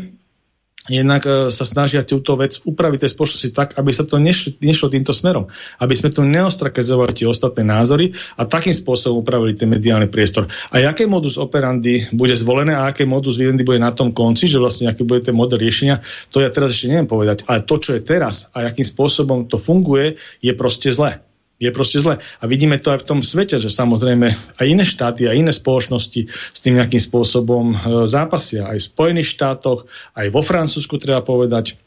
jednak 0.89 1.22
e, 1.26 1.51
sa 1.51 1.64
snažia 1.66 2.07
túto 2.07 2.39
vec 2.39 2.59
upraviť 2.62 3.07
tej 3.07 3.11
spoločnosti 3.12 3.51
tak, 3.53 3.68
aby 3.76 3.91
sa 3.91 4.07
to 4.07 4.16
nešlo, 4.16 4.57
nešlo 4.62 4.89
týmto 4.89 5.11
smerom. 5.11 5.51
Aby 5.82 5.95
sme 5.99 6.09
tu 6.14 6.22
neostrakazovali 6.24 7.12
tie 7.12 7.26
ostatné 7.26 7.66
názory 7.66 8.14
a 8.39 8.47
takým 8.47 8.74
spôsobom 8.74 9.20
upravili 9.26 9.59
ten 9.59 9.68
mediálny 9.68 10.07
priestor. 10.09 10.47
A 10.70 10.80
aké 10.87 11.05
modus 11.11 11.37
operandi 11.37 12.07
bude 12.14 12.34
zvolené 12.39 12.78
a 12.78 12.91
aké 12.91 13.05
modus 13.05 13.37
vivendi 13.37 13.66
bude 13.66 13.82
na 13.82 13.91
tom 13.91 14.14
konci, 14.14 14.47
že 14.47 14.62
vlastne 14.62 14.87
aký 14.87 15.03
bude 15.03 15.26
ten 15.26 15.34
model 15.34 15.59
riešenia, 15.59 16.01
to 16.30 16.39
ja 16.39 16.49
teraz 16.49 16.72
ešte 16.72 16.95
neviem 16.95 17.11
povedať. 17.11 17.43
Ale 17.51 17.66
to, 17.66 17.76
čo 17.82 17.99
je 17.99 18.07
teraz 18.07 18.55
a 18.55 18.64
akým 18.70 18.87
spôsobom 18.87 19.51
to 19.51 19.59
funguje, 19.59 20.16
je 20.39 20.53
proste 20.55 20.95
zlé 20.95 21.26
je 21.57 21.71
proste 21.73 22.05
zle. 22.05 22.21
A 22.21 22.45
vidíme 22.45 22.77
to 22.77 22.93
aj 22.93 23.05
v 23.05 23.09
tom 23.09 23.21
svete, 23.25 23.57
že 23.57 23.73
samozrejme 23.73 24.59
aj 24.61 24.67
iné 24.67 24.85
štáty 24.85 25.25
a 25.25 25.33
iné 25.33 25.53
spoločnosti 25.53 26.29
s 26.29 26.59
tým 26.61 26.77
nejakým 26.77 27.01
spôsobom 27.01 27.73
e, 27.73 27.77
zápasia. 28.09 28.69
Aj 28.69 28.77
v 28.77 28.89
Spojených 28.89 29.33
štátoch, 29.33 29.89
aj 30.13 30.27
vo 30.29 30.45
Francúzsku 30.45 31.01
treba 31.01 31.25
povedať. 31.25 31.81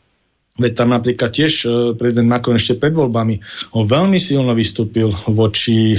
Veď 0.59 0.73
tam 0.75 0.91
napríklad 0.91 1.31
tiež 1.31 1.53
e, 1.63 1.67
prezident 1.95 2.27
Macron 2.27 2.57
ešte 2.57 2.75
pred 2.75 2.91
voľbami 2.91 3.39
on 3.77 3.87
veľmi 3.87 4.19
silno 4.19 4.51
vystúpil 4.57 5.13
voči 5.31 5.95
e, 5.95 5.97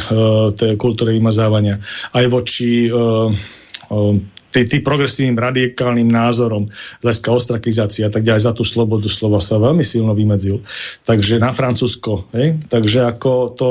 tej 0.52 0.74
kultúre 0.76 1.14
vymazávania. 1.14 1.80
Aj 2.12 2.24
voči 2.26 2.90
e, 2.90 2.92
tý, 4.50 4.66
tý 4.66 4.78
progresívnym 4.82 5.38
radikálnym 5.38 6.10
názorom 6.10 6.68
hľadiska 7.00 7.30
ostrakizácie 7.30 8.02
a 8.06 8.10
tak 8.10 8.26
ďalej 8.26 8.42
za 8.50 8.52
tú 8.52 8.66
slobodu 8.66 9.06
slova 9.06 9.38
sa 9.38 9.62
veľmi 9.62 9.82
silno 9.82 10.12
vymedzil. 10.12 10.62
Takže 11.06 11.38
na 11.38 11.54
Francúzsko. 11.54 12.28
Hej? 12.34 12.58
Takže 12.66 13.06
ako 13.06 13.32
to 13.54 13.68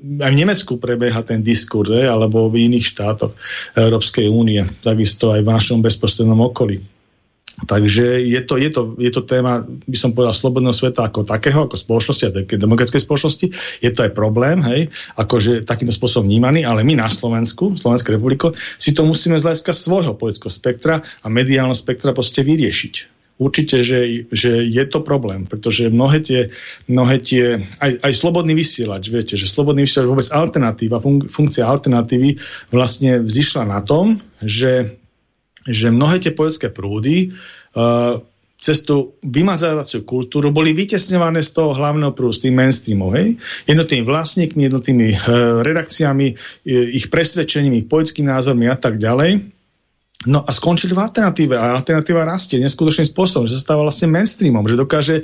aj 0.00 0.30
v 0.32 0.40
Nemecku 0.40 0.80
prebieha 0.80 1.20
ten 1.22 1.44
diskurs, 1.44 1.92
hej? 1.92 2.08
alebo 2.08 2.48
v 2.48 2.68
iných 2.68 2.86
štátoch 2.96 3.32
Európskej 3.76 4.26
únie, 4.26 4.64
takisto 4.80 5.30
aj 5.30 5.44
v 5.44 5.52
našom 5.52 5.78
bezprostrednom 5.84 6.40
okolí. 6.40 6.99
Takže 7.68 8.24
je 8.24 8.40
to, 8.44 8.56
je, 8.56 8.70
to, 8.72 8.96
je 8.96 9.10
to 9.12 9.22
téma, 9.24 9.64
by 9.66 9.98
som 9.98 10.16
povedal, 10.16 10.32
slobodného 10.32 10.72
sveta 10.72 11.08
ako 11.08 11.28
takého, 11.28 11.68
ako 11.68 11.76
spoločnosti 11.76 12.24
a 12.28 12.34
demokratickej 12.56 13.04
spoločnosti. 13.04 13.46
Je 13.84 13.90
to 13.92 14.00
aj 14.06 14.12
problém, 14.16 14.64
hej, 14.64 14.88
akože 15.16 15.68
takýmto 15.68 15.92
spôsobom 15.92 16.28
vnímaný, 16.28 16.64
ale 16.64 16.80
my 16.86 16.96
na 16.96 17.08
Slovensku, 17.08 17.76
Slovenská 17.76 18.16
republiko, 18.16 18.56
si 18.80 18.96
to 18.96 19.04
musíme 19.04 19.36
z 19.36 19.44
hľadiska 19.44 19.72
svojho 19.76 20.16
politického 20.16 20.52
spektra 20.52 21.00
a 21.00 21.26
mediálneho 21.28 21.76
spektra 21.76 22.16
proste 22.16 22.40
vyriešiť 22.46 23.20
určite, 23.40 23.80
že, 23.80 24.28
že 24.28 24.68
je 24.68 24.84
to 24.84 25.00
problém, 25.00 25.48
pretože 25.48 25.88
mnohé 25.88 26.20
tie, 26.20 26.40
mnohé 26.92 27.24
tie 27.24 27.44
aj, 27.80 28.04
aj 28.04 28.12
slobodný 28.12 28.52
vysielač, 28.52 29.08
viete, 29.08 29.40
že 29.40 29.48
slobodný 29.48 29.88
vysielač 29.88 30.06
vôbec 30.12 30.28
alternatíva, 30.28 31.00
fun, 31.00 31.24
funkcia 31.24 31.64
alternatívy 31.64 32.36
vlastne 32.68 33.24
vzýšla 33.24 33.64
na 33.64 33.80
tom, 33.80 34.20
že 34.44 34.99
že 35.66 35.92
mnohé 35.92 36.22
tie 36.22 36.32
poľské 36.32 36.72
prúdy 36.72 37.32
uh, 37.76 38.20
cez 38.60 38.84
tú 38.84 39.16
vymazávaciu 39.24 40.04
kultúru 40.04 40.52
boli 40.52 40.76
vytesňované 40.76 41.40
z 41.40 41.50
toho 41.56 41.72
hlavného 41.72 42.12
prúdu, 42.12 42.36
z 42.36 42.48
tých 42.48 42.54
mainstreamov. 42.56 43.16
Hej? 43.16 43.40
Jednotými 43.64 44.04
vlastníkmi, 44.04 44.60
jednotými 44.68 45.08
uh, 45.16 45.64
redakciami, 45.64 46.36
presvedčením, 47.08 47.80
ich 47.80 47.88
politickými 47.88 48.28
názormi 48.28 48.68
a 48.68 48.76
tak 48.76 49.00
ďalej. 49.00 49.60
No 50.28 50.44
a 50.44 50.52
skončili 50.52 50.92
v 50.92 51.00
alternatíve 51.00 51.56
a 51.56 51.80
alternatíva 51.80 52.28
rastie 52.28 52.60
neskutočným 52.60 53.08
spôsobom, 53.08 53.48
že 53.48 53.56
sa 53.56 53.72
stáva 53.72 53.88
vlastne 53.88 54.12
mainstreamom, 54.12 54.68
že 54.68 54.76
dokáže 54.76 55.16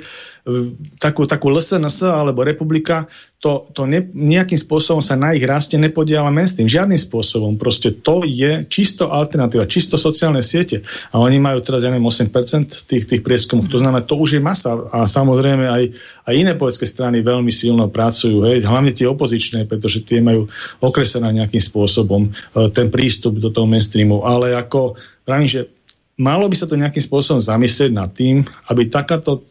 takú, 0.97 1.27
takú 1.27 1.51
LSNS 1.51 2.07
alebo 2.07 2.47
republika, 2.47 3.05
to, 3.37 3.69
to 3.69 3.85
ne, 3.85 4.01
nejakým 4.01 4.57
spôsobom 4.57 4.97
sa 4.97 5.13
na 5.13 5.35
ich 5.37 5.45
raste 5.45 5.77
nepodiela 5.77 6.33
mainstream. 6.33 6.65
Žiadnym 6.65 6.97
spôsobom. 6.97 7.53
Proste 7.53 7.93
to 7.93 8.25
je 8.25 8.65
čisto 8.65 9.13
alternatíva, 9.13 9.69
čisto 9.69 9.93
sociálne 9.93 10.41
siete. 10.41 10.81
A 11.13 11.21
oni 11.21 11.37
majú 11.37 11.61
teraz, 11.61 11.85
ja 11.85 11.93
neviem, 11.93 12.09
8% 12.09 12.89
tých, 12.89 13.05
tých 13.05 13.21
prieskumov. 13.21 13.69
To 13.69 13.77
znamená, 13.77 14.01
to 14.01 14.17
už 14.17 14.39
je 14.39 14.41
masa. 14.41 14.73
A 14.89 15.05
samozrejme 15.05 15.69
aj, 15.69 15.83
aj 16.25 16.33
iné 16.33 16.57
politické 16.57 16.89
strany 16.89 17.21
veľmi 17.21 17.53
silno 17.53 17.85
pracujú. 17.93 18.41
Hej. 18.49 18.65
Hlavne 18.65 18.89
tie 18.89 19.05
opozičné, 19.05 19.69
pretože 19.69 20.01
tie 20.01 20.17
majú 20.17 20.49
okresené 20.81 21.29
nejakým 21.29 21.61
spôsobom 21.61 22.25
e, 22.25 22.29
ten 22.73 22.89
prístup 22.89 23.37
do 23.37 23.53
toho 23.53 23.69
mainstreamu. 23.69 24.25
Ale 24.25 24.57
ako, 24.57 24.97
pravím, 25.21 25.45
že 25.45 25.69
malo 26.17 26.49
by 26.49 26.55
sa 26.57 26.65
to 26.65 26.73
nejakým 26.73 27.05
spôsobom 27.05 27.37
zamyslieť 27.37 27.91
nad 27.93 28.09
tým, 28.17 28.41
aby 28.73 28.89
takáto 28.89 29.45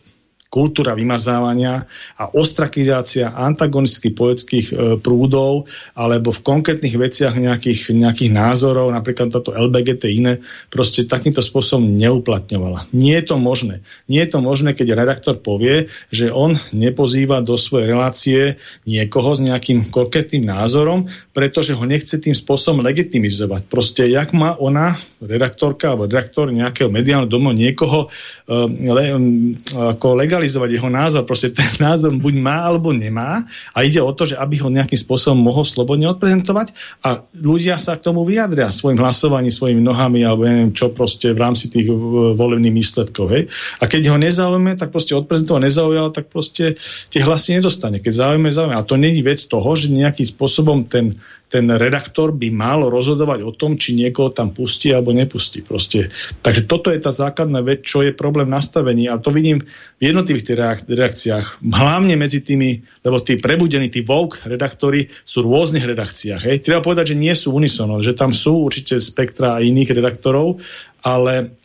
kultúra 0.49 0.97
vymazávania 0.97 1.85
a 2.17 2.25
ostrakizácia 2.33 3.35
antagonických 3.35 4.15
politických 4.15 4.67
e, 4.71 4.75
prúdov 5.03 5.69
alebo 5.93 6.33
v 6.33 6.41
konkrétnych 6.41 6.97
veciach 6.97 7.37
nejakých, 7.37 7.93
nejakých 7.93 8.31
názorov, 8.33 8.95
napríklad 8.95 9.29
toto 9.35 9.53
LBGT 9.53 10.05
iné, 10.17 10.33
proste 10.73 11.05
takýmto 11.05 11.45
spôsobom 11.45 11.85
neuplatňovala. 11.99 12.89
Nie 12.97 13.21
je 13.21 13.35
to 13.35 13.37
možné. 13.37 13.85
Nie 14.09 14.25
je 14.25 14.33
to 14.33 14.41
možné, 14.41 14.73
keď 14.73 14.97
redaktor 14.97 15.37
povie, 15.39 15.91
že 16.09 16.33
on 16.33 16.57
nepozýva 16.73 17.43
do 17.45 17.61
svojej 17.61 17.87
relácie 17.93 18.41
niekoho 18.89 19.37
s 19.37 19.41
nejakým 19.45 19.93
konkrétnym 19.93 20.47
názorom, 20.47 21.11
pretože 21.37 21.77
ho 21.77 21.85
nechce 21.85 22.17
tým 22.17 22.33
spôsobom 22.33 22.81
legitimizovať. 22.81 23.69
Proste, 23.69 24.09
jak 24.09 24.33
má 24.33 24.57
ona, 24.57 24.97
redaktorka 25.21 25.93
alebo 25.93 26.09
redaktor 26.09 26.49
nejakého 26.49 26.89
mediálneho 26.89 27.29
domu, 27.29 27.53
niekoho 27.53 28.09
uh, 28.09 28.67
le, 28.71 29.05
um, 29.13 29.53
ako 29.93 30.17
legalizovať 30.17 30.36
legalizovať 30.37 30.71
jeho 30.77 30.91
názor. 30.93 31.25
Proste 31.25 31.49
ten 31.49 31.65
názor 31.87 32.13
buď 32.13 32.35
má 32.37 32.69
alebo 32.69 32.93
nemá 32.93 33.41
a 33.73 33.79
ide 33.81 34.05
o 34.05 34.13
to, 34.13 34.29
že 34.29 34.37
aby 34.37 34.61
ho 34.61 34.69
nejakým 34.69 35.01
spôsobom 35.01 35.41
mohol 35.41 35.65
slobodne 35.65 36.05
odprezentovať 36.13 36.77
a 37.01 37.25
ľudia 37.33 37.81
sa 37.81 37.97
k 37.97 38.05
tomu 38.05 38.29
vyjadria 38.29 38.69
svojim 38.69 39.01
hlasovaním, 39.01 39.49
svojimi 39.49 39.81
nohami 39.81 40.21
alebo 40.21 40.45
neviem 40.45 40.77
čo 40.77 40.93
proste 40.93 41.33
v 41.33 41.41
rámci 41.41 41.73
tých 41.73 41.89
volebných 42.37 42.77
výsledkov. 42.77 43.33
Hej. 43.33 43.49
A 43.81 43.89
keď 43.89 44.13
ho 44.13 44.21
nezaujme, 44.21 44.77
tak 44.77 44.93
proste 44.93 45.17
odprezentovať 45.17 45.73
nezaujal, 45.73 46.13
tak 46.13 46.29
proste 46.29 46.77
tie 47.09 47.25
hlasy 47.25 47.57
nedostane. 47.57 48.05
Keď 48.05 48.13
zaujme, 48.13 48.53
zaujme. 48.53 48.77
A 48.77 48.85
to 48.85 49.01
není 49.01 49.25
vec 49.25 49.41
toho, 49.49 49.73
že 49.73 49.89
nejakým 49.89 50.29
spôsobom 50.29 50.85
ten 50.85 51.17
ten 51.47 51.71
redaktor 51.71 52.35
by 52.35 52.51
mal 52.51 52.83
rozhodovať 52.91 53.47
o 53.47 53.55
tom, 53.55 53.79
či 53.79 53.95
niekoho 53.95 54.35
tam 54.35 54.51
pustí 54.51 54.91
alebo 54.91 55.15
nepustí. 55.15 55.63
Proste. 55.63 56.11
Takže 56.43 56.67
toto 56.67 56.91
je 56.91 56.99
tá 56.99 57.15
základná 57.15 57.63
vec, 57.63 57.87
čo 57.87 58.03
je 58.03 58.11
problém 58.11 58.51
nastavení 58.51 59.07
a 59.07 59.23
to 59.23 59.31
vidím 59.31 59.63
v 59.99 60.03
jednotlivých 60.03 60.47
tých 60.53 60.59
reakciách. 60.91 61.47
Hlavne 61.63 62.19
medzi 62.19 62.43
tými, 62.43 62.83
lebo 63.07 63.23
tí 63.23 63.39
prebudení, 63.39 63.87
tí 63.87 64.03
woke 64.03 64.43
redaktori 64.43 65.07
sú 65.23 65.47
v 65.47 65.51
rôznych 65.55 65.87
redakciách. 65.87 66.43
Hej. 66.51 66.57
Treba 66.67 66.83
povedať, 66.83 67.15
že 67.15 67.21
nie 67.23 67.35
sú 67.35 67.55
unisono, 67.55 68.03
že 68.03 68.19
tam 68.19 68.35
sú 68.35 68.67
určite 68.67 68.99
spektra 68.99 69.63
iných 69.63 69.95
redaktorov, 69.95 70.59
ale 71.07 71.63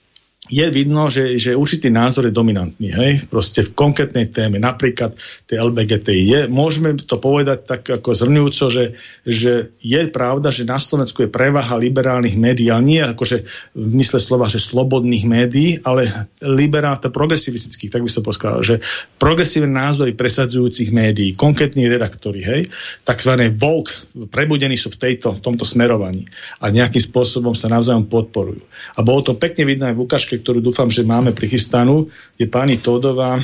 je 0.51 0.67
vidno, 0.67 1.07
že, 1.07 1.39
že 1.39 1.55
určitý 1.55 1.87
názor 1.87 2.27
je 2.27 2.35
dominantný, 2.35 2.91
hej, 2.91 3.11
proste 3.31 3.63
v 3.63 3.71
konkrétnej 3.71 4.27
téme, 4.27 4.59
napríklad 4.59 5.15
tej 5.47 5.63
LBGTI. 5.63 6.21
Je, 6.27 6.39
môžeme 6.51 6.99
to 6.99 7.15
povedať 7.23 7.63
tak 7.63 7.87
ako 7.87 8.11
zrňujúco, 8.11 8.65
že, 8.67 8.99
že 9.23 9.71
je 9.79 10.01
pravda, 10.11 10.51
že 10.51 10.67
na 10.67 10.75
Slovensku 10.75 11.23
je 11.23 11.31
prevaha 11.31 11.79
liberálnych 11.79 12.35
médií, 12.35 12.67
ale 12.67 12.83
nie 12.83 12.99
akože 12.99 13.37
v 13.71 13.91
mysle 13.95 14.19
slova, 14.19 14.51
že 14.51 14.59
slobodných 14.59 15.23
médií, 15.23 15.79
ale 15.87 16.27
liberál, 16.43 16.99
to 16.99 17.07
progresivistických, 17.07 17.87
tak 17.95 18.03
by 18.03 18.11
som 18.11 18.19
povedal, 18.19 18.59
že 18.59 18.83
progresívne 19.15 19.71
názory 19.71 20.19
presadzujúcich 20.19 20.91
médií, 20.91 21.31
konkrétni 21.31 21.87
redaktori, 21.87 22.43
hej, 22.43 22.67
takzvané 23.07 23.55
Vogue, 23.55 23.91
prebudení 24.27 24.75
sú 24.75 24.91
v, 24.91 24.99
tejto, 24.99 25.31
v 25.31 25.39
tomto 25.39 25.63
smerovaní 25.63 26.27
a 26.59 26.67
nejakým 26.67 26.99
spôsobom 26.99 27.55
sa 27.55 27.71
navzájom 27.71 28.11
podporujú. 28.11 28.59
A 28.97 29.05
bolo 29.05 29.23
to 29.23 29.39
pekne 29.39 29.63
vidno 29.63 29.87
aj 29.87 29.95
v 29.95 30.03
ukážke, 30.03 30.40
ktorú 30.41 30.59
dúfam, 30.59 30.89
že 30.89 31.05
máme 31.05 31.31
prichystanú, 31.31 32.09
kde 32.35 32.45
pani 32.49 32.81
Tódová. 32.81 33.37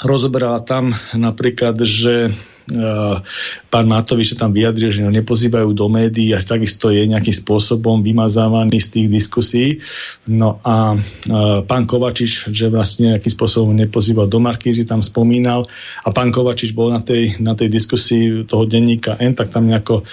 Rozoberala 0.00 0.64
tam 0.64 0.96
napríklad, 1.12 1.76
že 1.84 2.32
pán 3.70 3.86
Matovič 3.86 4.34
sa 4.34 4.46
tam 4.46 4.54
vyjadril, 4.54 4.90
že 4.94 5.02
ho 5.02 5.10
nepozývajú 5.10 5.74
do 5.74 5.86
médií 5.90 6.30
a 6.34 6.42
takisto 6.42 6.90
je 6.90 7.06
nejakým 7.06 7.34
spôsobom 7.34 8.02
vymazávaný 8.02 8.78
z 8.78 8.88
tých 8.88 9.08
diskusí. 9.10 9.64
No 10.30 10.62
a 10.62 10.94
pán 11.66 11.84
Kovačič, 11.86 12.50
že 12.54 12.70
vlastne 12.70 13.16
nejakým 13.16 13.32
spôsobom 13.32 13.74
nepozýval 13.74 14.30
do 14.30 14.38
Markízy, 14.38 14.86
tam 14.86 15.02
spomínal 15.02 15.66
a 16.06 16.08
pán 16.14 16.30
Kovačič 16.30 16.74
bol 16.74 16.90
na 16.94 17.02
tej, 17.02 17.38
na 17.42 17.58
tej 17.58 17.72
diskusii 17.72 18.44
toho 18.46 18.64
denníka 18.66 19.16
N, 19.18 19.34
tak 19.34 19.50
tam 19.50 19.70
nejako 19.70 20.02
e, 20.02 20.04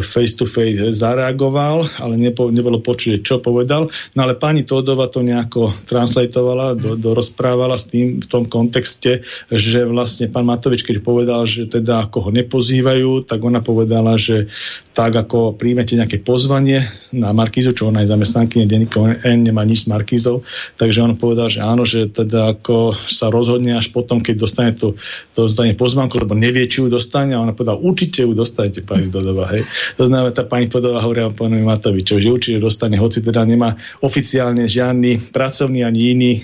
face 0.00 0.34
to 0.38 0.46
face 0.46 0.80
zareagoval, 0.94 1.86
ale 2.00 2.14
nepo, 2.16 2.48
nebolo 2.48 2.80
počuť, 2.80 3.20
čo 3.20 3.42
povedal. 3.42 3.90
No 4.16 4.20
ale 4.24 4.38
pani 4.38 4.64
Todova 4.64 5.10
to 5.10 5.20
nejako 5.20 5.74
translatovala, 5.84 6.78
do, 6.78 6.96
do 6.96 7.12
rozprávala 7.12 7.76
s 7.76 7.90
tým 7.90 8.22
v 8.22 8.26
tom 8.26 8.46
kontexte, 8.46 9.26
že 9.50 9.84
vlastne 9.84 10.30
pán 10.32 10.46
Matovič, 10.46 10.86
keď 10.86 11.02
povedal, 11.04 11.44
že 11.44 11.68
teda 11.68 11.99
ako 12.00 12.28
ho 12.28 12.30
nepozývajú, 12.32 13.28
tak 13.28 13.44
ona 13.44 13.60
povedala, 13.60 14.16
že 14.16 14.48
tak 14.90 15.14
ako 15.14 15.54
príjmete 15.54 15.94
nejaké 15.94 16.20
pozvanie 16.20 16.84
na 17.14 17.30
Markízu, 17.30 17.72
čo 17.72 17.88
ona 17.88 18.02
je 18.02 18.10
zamestnankyne 18.10 18.66
denníka 18.66 19.22
N, 19.22 19.46
nemá 19.46 19.62
nič 19.62 19.84
s 19.84 19.90
Markízou, 19.90 20.42
takže 20.76 21.00
on 21.00 21.14
povedal, 21.14 21.48
že 21.48 21.62
áno, 21.62 21.86
že 21.86 22.10
teda 22.10 22.58
ako 22.58 22.98
sa 22.98 23.30
rozhodne 23.30 23.78
až 23.78 23.94
potom, 23.94 24.18
keď 24.18 24.34
dostane 24.36 24.72
to, 24.74 24.98
to 25.32 25.46
dostane 25.46 25.78
pozvanku, 25.78 26.18
lebo 26.18 26.34
nevie, 26.34 26.66
či 26.66 26.82
ju 26.82 26.88
dostane 26.90 27.32
a 27.32 27.40
ona 27.40 27.54
povedala, 27.54 27.78
určite 27.78 28.26
ju 28.26 28.34
dostanete, 28.34 28.82
pani 28.82 29.08
Dodova. 29.08 29.46
Hej. 29.54 29.64
To 29.96 30.10
znamená, 30.10 30.34
tá 30.34 30.44
pani 30.44 30.66
Dodova 30.66 31.00
hovorila 31.00 31.30
pánovi 31.32 31.62
Matovičovi, 31.62 32.20
že 32.20 32.34
určite 32.34 32.58
dostane, 32.58 32.98
hoci 32.98 33.22
teda 33.22 33.46
nemá 33.46 33.78
oficiálne 34.02 34.66
žiadny 34.66 35.30
pracovný 35.30 35.86
ani 35.86 36.00
iný 36.12 36.32
e, 36.36 36.40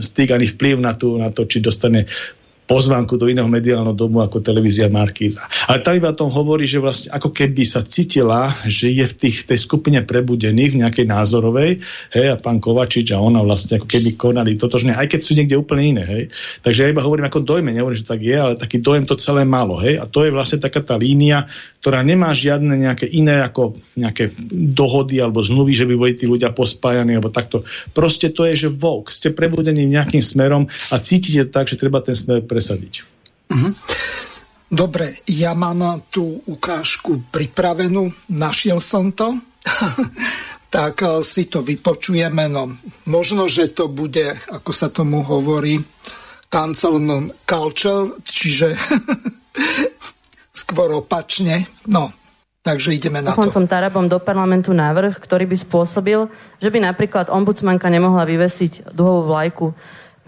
styk, 0.00 0.32
ani 0.32 0.48
vplyv 0.48 0.74
na, 0.80 0.96
tú, 0.96 1.14
na 1.20 1.28
to, 1.30 1.44
či 1.44 1.60
dostane 1.60 2.08
pozvánku 2.70 3.18
do 3.18 3.26
iného 3.26 3.50
mediálneho 3.50 3.98
domu 3.98 4.22
ako 4.22 4.38
televízia 4.38 4.86
Markíza. 4.86 5.42
Ale 5.66 5.82
tam 5.82 5.98
iba 5.98 6.14
o 6.14 6.18
tom 6.18 6.30
hovorí, 6.30 6.70
že 6.70 6.78
vlastne 6.78 7.10
ako 7.10 7.34
keby 7.34 7.66
sa 7.66 7.82
cítila, 7.82 8.54
že 8.62 8.94
je 8.94 9.02
v 9.10 9.14
tých, 9.26 9.42
tej 9.50 9.58
skupine 9.58 9.98
prebudených 10.06 10.78
nejakej 10.78 11.10
názorovej, 11.10 11.82
hej, 12.14 12.26
a 12.30 12.38
pán 12.38 12.62
Kovačič 12.62 13.10
a 13.10 13.18
ona 13.18 13.42
vlastne 13.42 13.82
ako 13.82 13.90
keby 13.90 14.14
konali 14.14 14.54
totožne, 14.54 14.94
aj 14.94 15.10
keď 15.10 15.20
sú 15.20 15.34
niekde 15.34 15.58
úplne 15.58 15.98
iné, 15.98 16.04
hej. 16.06 16.22
Takže 16.62 16.86
ja 16.86 16.92
iba 16.94 17.02
hovorím 17.02 17.26
ako 17.26 17.42
dojme, 17.42 17.74
nehovorím, 17.74 17.98
že 17.98 18.06
tak 18.06 18.22
je, 18.22 18.38
ale 18.38 18.54
taký 18.54 18.78
dojem 18.78 19.02
to 19.02 19.18
celé 19.18 19.42
malo, 19.42 19.74
hej. 19.82 19.98
A 19.98 20.06
to 20.06 20.22
je 20.22 20.30
vlastne 20.30 20.62
taká 20.62 20.78
tá 20.78 20.94
línia, 20.94 21.50
ktorá 21.80 22.04
nemá 22.04 22.30
žiadne 22.36 22.76
nejaké 22.76 23.08
iné 23.08 23.40
ako 23.40 23.80
nejaké 23.96 24.36
dohody 24.52 25.16
alebo 25.18 25.40
zmluvy, 25.40 25.72
že 25.72 25.88
by 25.88 25.94
boli 25.96 26.12
tí 26.12 26.28
ľudia 26.28 26.52
pospájani 26.52 27.16
alebo 27.16 27.32
takto. 27.32 27.64
Proste 27.96 28.28
to 28.30 28.44
je, 28.44 28.68
že 28.68 28.68
vok, 28.68 29.08
ste 29.08 29.32
prebudení 29.32 29.88
nejakým 29.88 30.20
smerom 30.20 30.68
a 30.92 30.94
cítite 31.00 31.48
tak, 31.48 31.72
že 31.72 31.80
treba 31.80 32.04
ten 32.04 32.12
smer 32.12 32.44
presadiť. 32.60 32.94
Mhm. 33.48 33.70
Dobre, 34.70 35.18
ja 35.26 35.50
mám 35.50 36.06
tú 36.14 36.46
ukážku 36.46 37.26
pripravenú, 37.32 38.06
našiel 38.30 38.78
som 38.78 39.10
to, 39.10 39.34
tak 40.76 40.94
eh, 41.02 41.18
si 41.24 41.50
to 41.50 41.64
vypočujeme. 41.64 42.46
No, 42.46 42.78
možno, 43.10 43.50
že 43.50 43.72
to 43.74 43.90
bude, 43.90 44.38
ako 44.46 44.70
sa 44.70 44.92
tomu 44.92 45.26
hovorí, 45.26 45.82
cancel 46.46 47.02
non 47.02 47.34
culture, 47.42 48.14
čiže 48.22 48.78
skôr 50.62 50.94
opačne. 50.94 51.66
No, 51.90 52.14
takže 52.62 52.94
ideme 52.94 53.26
na 53.26 53.34
to. 53.34 53.42
Poslancom 53.42 53.66
Tarabom 53.66 54.06
do 54.06 54.22
parlamentu 54.22 54.70
návrh, 54.70 55.18
ktorý 55.18 55.50
by 55.50 55.56
spôsobil, 55.58 56.30
že 56.62 56.70
by 56.70 56.78
napríklad 56.78 57.26
ombudsmanka 57.26 57.90
nemohla 57.90 58.22
vyvesiť 58.22 58.94
duhovú 58.94 59.34
vlajku. 59.34 59.74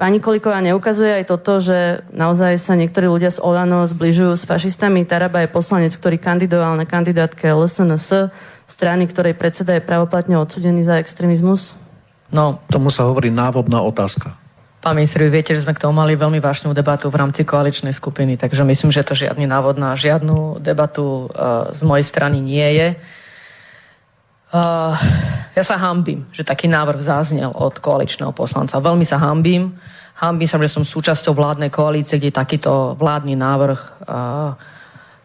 Pani 0.00 0.18
Koliková 0.18 0.58
neukazuje 0.64 1.22
aj 1.22 1.24
toto, 1.28 1.60
že 1.60 2.02
naozaj 2.10 2.58
sa 2.58 2.74
niektorí 2.74 3.06
ľudia 3.06 3.28
z 3.28 3.38
Olano 3.44 3.84
zbližujú 3.84 4.34
s 4.34 4.48
fašistami. 4.48 5.04
Taraba 5.04 5.44
je 5.44 5.52
poslanec, 5.52 5.92
ktorý 5.94 6.16
kandidoval 6.16 6.74
na 6.80 6.88
kandidátke 6.88 7.46
LSNS, 7.52 8.32
strany, 8.64 9.04
ktorej 9.06 9.36
predseda 9.36 9.76
je 9.76 9.84
pravoplatne 9.84 10.34
odsudený 10.40 10.82
za 10.82 10.96
extrémizmus? 10.96 11.76
No, 12.32 12.64
tomu 12.72 12.88
sa 12.88 13.04
hovorí 13.04 13.28
návodná 13.28 13.84
otázka. 13.84 14.32
Pán 14.82 14.98
minister, 14.98 15.22
vy 15.22 15.30
viete, 15.30 15.54
že 15.54 15.62
sme 15.62 15.78
k 15.78 15.84
tomu 15.86 15.94
mali 15.94 16.18
veľmi 16.18 16.42
vážnu 16.42 16.74
debatu 16.74 17.06
v 17.06 17.22
rámci 17.22 17.46
koaličnej 17.46 17.94
skupiny, 17.94 18.34
takže 18.34 18.66
myslím, 18.66 18.90
že 18.90 19.06
to 19.06 19.14
žiadny 19.14 19.46
návod 19.46 19.78
na 19.78 19.94
žiadnu 19.94 20.58
debatu 20.58 21.30
uh, 21.30 21.70
z 21.70 21.86
mojej 21.86 22.02
strany 22.02 22.42
nie 22.42 22.66
je. 22.74 22.88
Uh, 24.52 24.92
ja 25.56 25.64
sa 25.64 25.80
hambím, 25.80 26.28
že 26.28 26.44
taký 26.44 26.68
návrh 26.68 27.00
zaznel 27.00 27.52
od 27.56 27.80
koaličného 27.80 28.36
poslanca. 28.36 28.84
Veľmi 28.84 29.08
sa 29.08 29.16
hambím. 29.16 29.80
Hambím 30.20 30.44
sa, 30.44 30.60
že 30.60 30.68
som 30.68 30.84
súčasťou 30.84 31.32
vládnej 31.32 31.72
koalície, 31.72 32.20
kde 32.20 32.36
takýto 32.36 32.92
vládny 33.00 33.32
návrh 33.32 33.80
uh, 34.04 34.52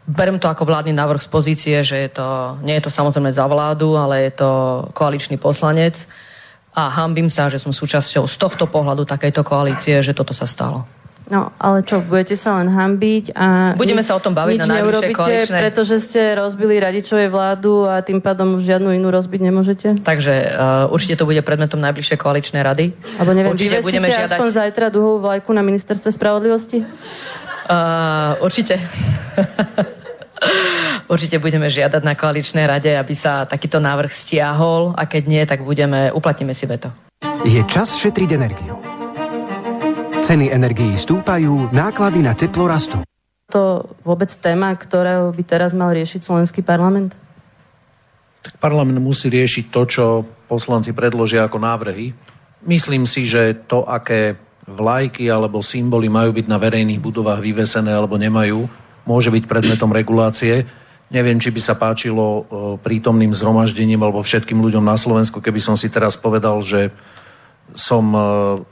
berem 0.07 0.39
to 0.39 0.47
ako 0.47 0.63
vládny 0.63 0.95
návrh 0.95 1.19
z 1.19 1.29
pozície, 1.29 1.77
že 1.83 2.07
je 2.07 2.09
to, 2.15 2.57
nie 2.63 2.79
je 2.79 2.87
to 2.87 2.91
samozrejme 2.91 3.27
za 3.27 3.43
vládu, 3.43 3.99
ale 3.99 4.31
je 4.31 4.39
to 4.39 4.49
koaličný 4.95 5.35
poslanec 5.35 6.07
a 6.71 6.87
hambím 6.87 7.27
sa, 7.27 7.51
že 7.51 7.59
som 7.59 7.75
súčasťou 7.75 8.23
z 8.23 8.35
tohto 8.39 8.65
pohľadu 8.71 9.03
takejto 9.03 9.43
koalície, 9.43 9.99
že 9.99 10.15
toto 10.15 10.31
sa 10.31 10.47
stalo. 10.47 10.87
No, 11.27 11.51
ale 11.59 11.83
čo, 11.83 11.99
budete 11.99 12.39
sa 12.39 12.55
len 12.63 12.71
hambiť 12.71 13.35
a... 13.35 13.75
Budeme 13.75 13.99
sa 13.99 14.15
o 14.15 14.21
tom 14.23 14.31
baviť 14.31 14.63
na 14.63 14.79
najbližšej 14.79 15.11
koaličnej... 15.11 15.59
pretože 15.59 15.99
ste 15.99 16.39
rozbili 16.39 16.79
radičovej 16.79 17.27
vládu 17.27 17.83
a 17.83 17.99
tým 17.99 18.23
pádom 18.23 18.55
už 18.55 18.63
žiadnu 18.63 18.95
inú 18.95 19.11
rozbiť 19.11 19.41
nemôžete? 19.43 19.87
Takže 20.07 20.33
uh, 20.47 20.87
určite 20.87 21.19
to 21.19 21.27
bude 21.27 21.43
predmetom 21.43 21.83
najbližšej 21.83 22.15
koaličnej 22.15 22.63
rady. 22.63 22.95
Alebo 23.19 23.35
neviem, 23.35 23.51
určite 23.51 23.83
budeme 23.83 24.07
žiadať... 24.07 24.39
aspoň 24.39 24.47
zajtra 24.55 24.87
duhovú 24.87 25.19
vlajku 25.27 25.51
na 25.51 25.67
ministerstve 25.67 26.15
spravodlivosti? 26.15 26.87
Uh, 27.67 28.39
určite. 28.39 28.79
Určite 31.07 31.41
budeme 31.41 31.65
žiadať 31.65 32.03
na 32.03 32.13
koaličnej 32.13 32.67
rade, 32.67 32.91
aby 32.93 33.15
sa 33.17 33.47
takýto 33.47 33.81
návrh 33.81 34.11
stiahol 34.11 34.93
a 34.93 35.09
keď 35.09 35.23
nie, 35.25 35.41
tak 35.47 35.65
budeme, 35.65 36.13
uplatníme 36.13 36.53
si 36.53 36.69
veto. 36.69 36.93
Je 37.47 37.63
čas 37.65 37.95
šetriť 37.97 38.29
energiu. 38.37 38.96
Ceny 40.27 40.51
energií 40.51 40.91
stúpajú, 40.99 41.71
náklady 41.71 42.19
na 42.19 42.35
teplo 42.35 42.67
rastú. 42.67 42.99
To 43.47 43.87
vôbec 44.03 44.27
téma, 44.27 44.75
ktorého 44.75 45.31
by 45.31 45.39
teraz 45.47 45.71
mal 45.71 45.95
riešiť 45.95 46.19
slovenský 46.19 46.67
parlament? 46.67 47.15
Tak 48.43 48.59
parlament 48.59 48.99
musí 48.99 49.31
riešiť 49.31 49.71
to, 49.71 49.81
čo 49.87 50.05
poslanci 50.51 50.91
predložia 50.91 51.47
ako 51.47 51.63
návrhy. 51.63 52.11
Myslím 52.67 53.07
si, 53.07 53.23
že 53.23 53.55
to, 53.71 53.87
aké 53.87 54.35
vlajky 54.67 55.31
alebo 55.31 55.63
symboly 55.63 56.11
majú 56.11 56.35
byť 56.35 56.45
na 56.51 56.59
verejných 56.59 56.99
budovách 56.99 57.39
vyvesené 57.39 57.95
alebo 57.95 58.19
nemajú, 58.19 58.67
môže 59.07 59.31
byť 59.31 59.47
predmetom 59.47 59.95
regulácie. 59.95 60.67
Neviem, 61.07 61.39
či 61.39 61.55
by 61.55 61.61
sa 61.63 61.79
páčilo 61.79 62.27
e, 62.27 62.41
prítomným 62.83 63.31
zhromaždením 63.31 64.03
alebo 64.03 64.19
všetkým 64.19 64.59
ľuďom 64.59 64.83
na 64.83 64.99
Slovensku, 64.99 65.39
keby 65.39 65.63
som 65.63 65.79
si 65.79 65.87
teraz 65.87 66.19
povedal, 66.19 66.59
že 66.59 66.91
som 67.77 68.09
e, 68.09 68.19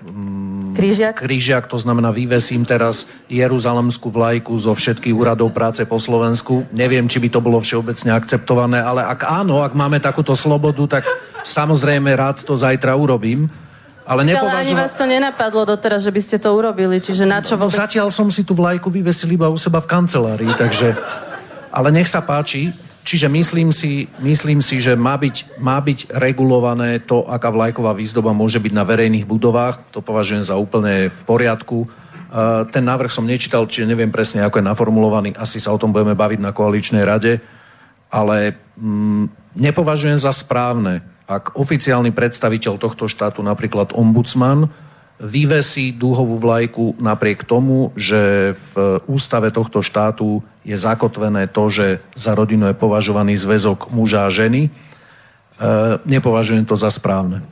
mm, 0.01 0.73
krížiak. 0.73 1.15
krížiak, 1.21 1.69
to 1.69 1.77
znamená 1.77 2.09
vyvesím 2.09 2.65
teraz 2.65 3.05
Jeruzalemskú 3.29 4.09
vlajku 4.09 4.51
zo 4.57 4.73
všetkých 4.73 5.13
úradov 5.13 5.53
práce 5.53 5.85
po 5.85 6.01
Slovensku. 6.01 6.65
Neviem, 6.73 7.05
či 7.05 7.21
by 7.21 7.29
to 7.29 7.39
bolo 7.39 7.61
všeobecne 7.61 8.17
akceptované, 8.17 8.81
ale 8.81 9.05
ak 9.05 9.29
áno, 9.29 9.61
ak 9.61 9.77
máme 9.77 10.01
takúto 10.01 10.33
slobodu, 10.33 10.99
tak 10.99 11.05
samozrejme 11.45 12.09
rád 12.17 12.41
to 12.41 12.57
zajtra 12.57 12.97
urobím. 12.97 13.45
Ale, 14.05 14.21
nepovažujem... 14.21 14.53
ale 14.53 14.65
ani 14.69 14.75
vás 14.77 14.93
to 14.93 15.05
nenapadlo 15.09 15.65
doteraz, 15.65 16.05
že 16.05 16.13
by 16.13 16.21
ste 16.21 16.37
to 16.37 16.53
urobili, 16.53 17.01
čiže 17.01 17.25
na 17.25 17.41
čo 17.41 17.57
vôbec... 17.57 17.73
No, 17.73 17.81
zatiaľ 17.85 18.13
som 18.13 18.29
si 18.29 18.45
tú 18.45 18.53
vlajku 18.53 18.89
vyvesil 18.89 19.33
iba 19.33 19.49
u 19.49 19.57
seba 19.57 19.81
v 19.81 19.89
kancelárii, 19.89 20.53
takže... 20.57 20.93
Ale 21.75 21.91
nech 21.91 22.07
sa 22.07 22.23
páči, 22.23 22.71
čiže 23.05 23.29
myslím 23.29 23.69
si, 23.69 24.09
myslím 24.19 24.59
si 24.65 24.81
že 24.81 24.97
má 24.97 25.13
byť, 25.15 25.61
má 25.61 25.77
byť 25.77 26.09
regulované 26.17 26.97
to, 26.99 27.23
aká 27.29 27.53
vlajková 27.53 27.93
výzdoba 27.93 28.33
môže 28.33 28.57
byť 28.57 28.73
na 28.73 28.81
verejných 28.81 29.29
budovách. 29.29 29.93
To 29.93 30.01
považujem 30.01 30.41
za 30.41 30.57
úplne 30.57 31.13
v 31.13 31.21
poriadku. 31.23 31.85
Ten 32.73 32.83
návrh 32.83 33.13
som 33.13 33.23
nečítal, 33.23 33.69
čiže 33.69 33.87
neviem 33.87 34.11
presne, 34.11 34.43
ako 34.43 34.59
je 34.59 34.67
naformulovaný. 34.67 35.37
Asi 35.37 35.61
sa 35.61 35.71
o 35.71 35.79
tom 35.79 35.93
budeme 35.93 36.17
baviť 36.17 36.41
na 36.41 36.51
koaličnej 36.51 37.05
rade. 37.05 37.39
Ale 38.11 38.57
mm, 38.75 39.55
nepovažujem 39.55 40.19
za 40.19 40.35
správne, 40.35 41.05
ak 41.29 41.55
oficiálny 41.55 42.11
predstaviteľ 42.11 42.81
tohto 42.81 43.07
štátu, 43.07 43.39
napríklad 43.45 43.95
ombudsman, 43.95 44.67
vyvesí 45.19 45.95
dúhovú 45.95 46.35
vlajku 46.35 46.99
napriek 46.99 47.47
tomu, 47.47 47.95
že 47.95 48.51
v 48.75 48.99
ústave 49.07 49.47
tohto 49.51 49.79
štátu 49.79 50.43
je 50.67 50.75
zakotvené 50.75 51.47
to, 51.47 51.71
že 51.71 52.03
za 52.19 52.35
rodinu 52.35 52.67
je 52.67 52.75
považovaný 52.75 53.39
zväzok 53.39 53.95
muža 53.95 54.27
a 54.27 54.33
ženy. 54.33 54.67
E, 54.67 54.69
nepovažujem 56.03 56.67
to 56.67 56.75
za 56.75 56.91
správne. 56.91 57.39
E, 57.39 57.43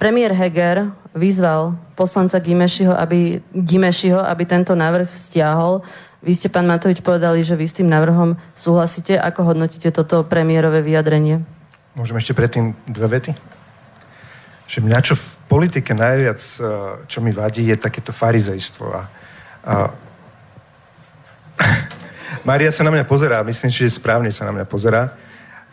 premiér 0.00 0.32
Heger 0.32 0.88
vyzval 1.12 1.76
poslanca 1.92 2.40
Gimešiho 2.40 2.96
aby, 2.96 3.44
Gimešiho, 3.52 4.22
aby 4.24 4.42
tento 4.48 4.72
návrh 4.72 5.12
stiahol. 5.12 5.84
Vy 6.24 6.32
ste, 6.32 6.48
pán 6.48 6.64
Matovič, 6.64 7.04
povedali, 7.04 7.44
že 7.44 7.60
vy 7.60 7.66
s 7.68 7.76
tým 7.76 7.92
návrhom 7.92 8.40
súhlasíte. 8.56 9.20
Ako 9.20 9.52
hodnotíte 9.52 9.92
toto 9.92 10.24
premiérové 10.24 10.80
vyjadrenie? 10.80 11.44
Môžem 11.92 12.16
ešte 12.18 12.32
predtým 12.32 12.72
dve 12.88 13.20
vety? 13.20 13.57
Že 14.68 14.84
mňa 14.84 14.98
čo 15.00 15.16
v 15.16 15.26
politike 15.48 15.96
najviac, 15.96 16.36
eh, 16.38 16.64
čo 17.08 17.18
mi 17.24 17.32
vadí, 17.32 17.64
je 17.64 17.76
takéto 17.80 18.12
farizejstvo. 18.12 18.84
A, 18.92 19.02
a... 19.64 19.74
Maria 22.48 22.68
sa 22.68 22.84
na 22.84 22.92
mňa 22.92 23.08
pozerá, 23.08 23.40
myslím, 23.42 23.72
že 23.72 23.88
správne 23.88 24.28
sa 24.28 24.44
na 24.44 24.52
mňa 24.52 24.66
pozerá. 24.68 25.16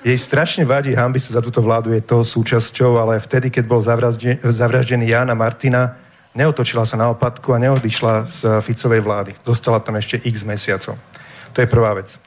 Jej 0.05 0.21
strašne 0.21 0.63
vadí, 0.69 0.93
hambi 0.93 1.17
sa 1.17 1.35
za 1.35 1.41
túto 1.41 1.59
vládu, 1.65 1.89
je 1.89 1.99
toho 1.99 2.21
súčasťou, 2.21 3.01
ale 3.01 3.17
vtedy, 3.17 3.49
keď 3.49 3.63
bol 3.65 3.81
zavraždený 4.53 5.05
Jana 5.09 5.33
Martina, 5.33 5.97
neotočila 6.37 6.85
sa 6.85 6.93
na 6.93 7.09
opadku 7.09 7.55
a 7.55 7.57
neodišla 7.57 8.29
z 8.29 8.39
Ficovej 8.61 9.01
vlády. 9.01 9.31
Dostala 9.41 9.81
tam 9.81 9.97
ešte 9.97 10.21
x 10.21 10.45
mesiacov. 10.45 10.99
To 11.55 11.57
je 11.57 11.65
prvá 11.65 11.97
vec. 11.97 12.21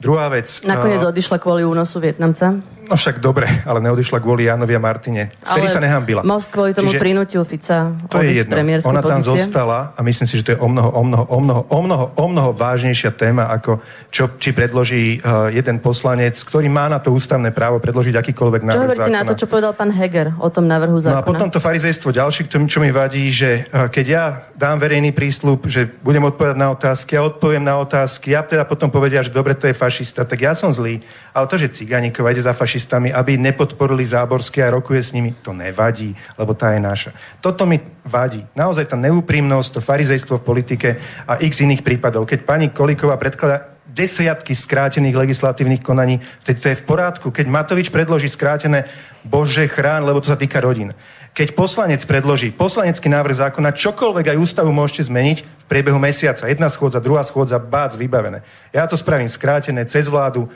Druhá 0.00 0.26
vec... 0.32 0.48
Nakoniec 0.66 1.02
uh, 1.04 1.14
odišla 1.14 1.38
kvôli 1.38 1.62
únosu 1.62 2.02
Vietnamca? 2.02 2.58
No 2.88 2.98
však 2.98 3.22
dobre, 3.22 3.46
ale 3.62 3.78
neodišla 3.78 4.18
kvôli 4.18 4.50
Jánovi 4.50 4.74
a 4.74 4.80
Martine. 4.82 5.30
Vtedy 5.38 5.66
ale 5.66 5.74
sa 5.74 5.78
nehambila. 5.78 6.20
Most 6.26 6.50
kvôli 6.50 6.74
tomu 6.74 6.90
Čiže 6.90 6.98
prinútil 6.98 7.42
Fica 7.46 7.94
to 8.10 8.18
je 8.20 8.42
jedno. 8.42 8.58
Ona 8.90 9.00
tam 9.00 9.22
pozície. 9.22 9.46
zostala 9.46 9.94
a 9.94 10.00
myslím 10.02 10.26
si, 10.26 10.34
že 10.42 10.44
to 10.44 10.50
je 10.54 10.58
o 10.58 10.68
mnoho, 10.68 10.90
o 10.90 11.02
mnoho, 11.06 11.24
o 11.24 11.38
mnoho, 11.40 11.62
o 11.70 11.80
mnoho, 11.82 12.04
o 12.18 12.26
mnoho 12.26 12.50
vážnejšia 12.52 13.14
téma, 13.14 13.46
ako 13.54 13.78
čo, 14.10 14.34
či 14.36 14.50
predloží 14.50 15.22
uh, 15.22 15.48
jeden 15.54 15.78
poslanec, 15.78 16.34
ktorý 16.42 16.66
má 16.66 16.90
na 16.90 16.98
to 16.98 17.14
ústavné 17.14 17.54
právo 17.54 17.78
predložiť 17.78 18.18
akýkoľvek 18.18 18.62
návrh 18.66 18.76
Čo 18.76 18.84
hovoríte 18.84 19.14
na 19.14 19.22
to, 19.22 19.34
čo 19.38 19.46
povedal 19.46 19.72
pán 19.78 19.94
Heger 19.94 20.34
o 20.42 20.48
tom 20.50 20.66
návrhu 20.66 20.98
zákona? 20.98 21.22
No 21.22 21.22
a 21.22 21.28
potom 21.28 21.48
to 21.54 21.62
farizejstvo 21.62 22.10
ďalší, 22.10 22.50
k 22.50 22.58
tomu, 22.58 22.66
čo 22.66 22.82
mi 22.82 22.90
vadí, 22.90 23.30
že 23.30 23.70
uh, 23.70 23.86
keď 23.86 24.06
ja 24.06 24.24
dám 24.58 24.82
verejný 24.82 25.14
prísľub, 25.14 25.70
že 25.70 25.86
budem 26.02 26.26
odpovedať 26.26 26.58
na 26.58 26.74
otázky, 26.74 27.14
ja 27.14 27.22
odpoviem 27.22 27.62
na 27.62 27.78
otázky, 27.78 28.34
ja 28.34 28.42
teda 28.42 28.66
potom 28.66 28.90
povedia, 28.90 29.22
že 29.22 29.30
dobre, 29.30 29.54
to 29.54 29.70
je 29.70 29.74
fašista, 29.76 30.26
tak 30.26 30.42
ja 30.42 30.52
som 30.52 30.74
zlý. 30.74 30.98
Ale 31.30 31.46
to, 31.46 31.56
že 31.56 31.70
Ciganíkova 31.72 32.34
ide 32.34 32.42
za 32.42 32.52
fašista, 32.52 32.71
fašistami, 32.72 33.12
aby 33.12 33.36
nepodporili 33.36 34.00
Záborské 34.00 34.64
a 34.64 34.72
rokuje 34.72 35.04
s 35.04 35.12
nimi, 35.12 35.36
to 35.44 35.52
nevadí, 35.52 36.16
lebo 36.40 36.56
tá 36.56 36.72
je 36.72 36.80
naša. 36.80 37.12
Toto 37.44 37.68
mi 37.68 37.76
vadí. 38.00 38.48
Naozaj 38.56 38.88
tá 38.88 38.96
neúprimnosť, 38.96 39.76
to 39.76 39.80
farizejstvo 39.84 40.40
v 40.40 40.46
politike 40.48 40.88
a 41.28 41.36
x 41.36 41.60
iných 41.60 41.84
prípadov. 41.84 42.24
Keď 42.24 42.48
pani 42.48 42.72
Kolíková 42.72 43.20
predkladá 43.20 43.76
desiatky 43.84 44.56
skrátených 44.56 45.12
legislatívnych 45.12 45.84
konaní, 45.84 46.24
vtedy 46.40 46.58
to 46.64 46.68
je 46.72 46.80
v 46.80 46.86
porádku. 46.88 47.28
Keď 47.28 47.44
Matovič 47.44 47.92
predloží 47.92 48.32
skrátené, 48.32 48.88
bože 49.20 49.68
chrán, 49.68 50.08
lebo 50.08 50.24
to 50.24 50.32
sa 50.32 50.40
týka 50.40 50.64
rodín. 50.64 50.96
Keď 51.36 51.52
poslanec 51.52 52.00
predloží 52.08 52.56
poslanecký 52.56 53.12
návrh 53.12 53.52
zákona, 53.52 53.76
čokoľvek 53.76 54.32
aj 54.32 54.40
ústavu 54.40 54.72
môžete 54.72 55.12
zmeniť 55.12 55.38
v 55.44 55.64
priebehu 55.68 56.00
mesiaca. 56.00 56.48
Jedna 56.48 56.72
schôdza, 56.72 57.04
druhá 57.04 57.20
schôdza, 57.20 57.60
bác, 57.60 57.92
vybavené. 57.92 58.40
Ja 58.72 58.88
to 58.88 58.96
spravím 58.96 59.28
skrátené, 59.28 59.84
cez 59.84 60.08
vládu, 60.08 60.48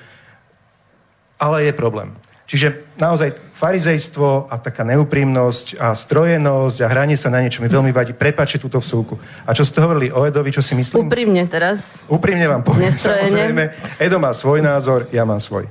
ale 1.40 1.68
je 1.68 1.72
problém. 1.72 2.16
Čiže 2.46 2.94
naozaj 2.94 3.34
farizejstvo 3.58 4.46
a 4.46 4.54
taká 4.62 4.86
neúprimnosť 4.86 5.82
a 5.82 5.90
strojenosť 5.98 6.78
a 6.78 6.86
hranie 6.86 7.18
sa 7.18 7.26
na 7.26 7.42
niečo 7.42 7.58
mi 7.58 7.66
veľmi 7.66 7.90
vadí. 7.90 8.14
Prepačte 8.14 8.62
túto 8.62 8.78
vsúku. 8.78 9.18
A 9.42 9.50
čo 9.50 9.66
ste 9.66 9.82
hovorili 9.82 10.14
o 10.14 10.22
Edovi, 10.22 10.54
čo 10.54 10.62
si 10.62 10.78
myslím? 10.78 11.10
Úprimne 11.10 11.42
teraz. 11.50 12.06
Úprimne 12.06 12.46
vám 12.46 12.62
poviem. 12.62 12.94
Samozrejme, 12.94 13.98
Edo 13.98 14.22
má 14.22 14.30
svoj 14.30 14.62
názor, 14.62 15.10
ja 15.10 15.26
mám 15.26 15.42
svoj. 15.42 15.66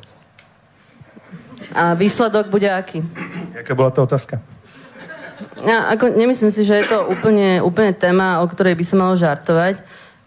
A 1.72 1.96
výsledok 1.96 2.52
bude 2.52 2.68
aký? 2.68 3.00
Jaká 3.56 3.72
bola 3.72 3.96
to 3.96 4.04
otázka? 4.04 4.44
Ja, 5.64 5.88
ako, 5.96 6.12
nemyslím 6.12 6.52
si, 6.52 6.68
že 6.68 6.84
je 6.84 6.86
to 6.92 7.08
úplne, 7.08 7.64
úplne 7.64 7.96
téma, 7.96 8.44
o 8.44 8.48
ktorej 8.48 8.76
by 8.76 8.84
sa 8.84 8.96
malo 9.00 9.16
žartovať 9.16 9.80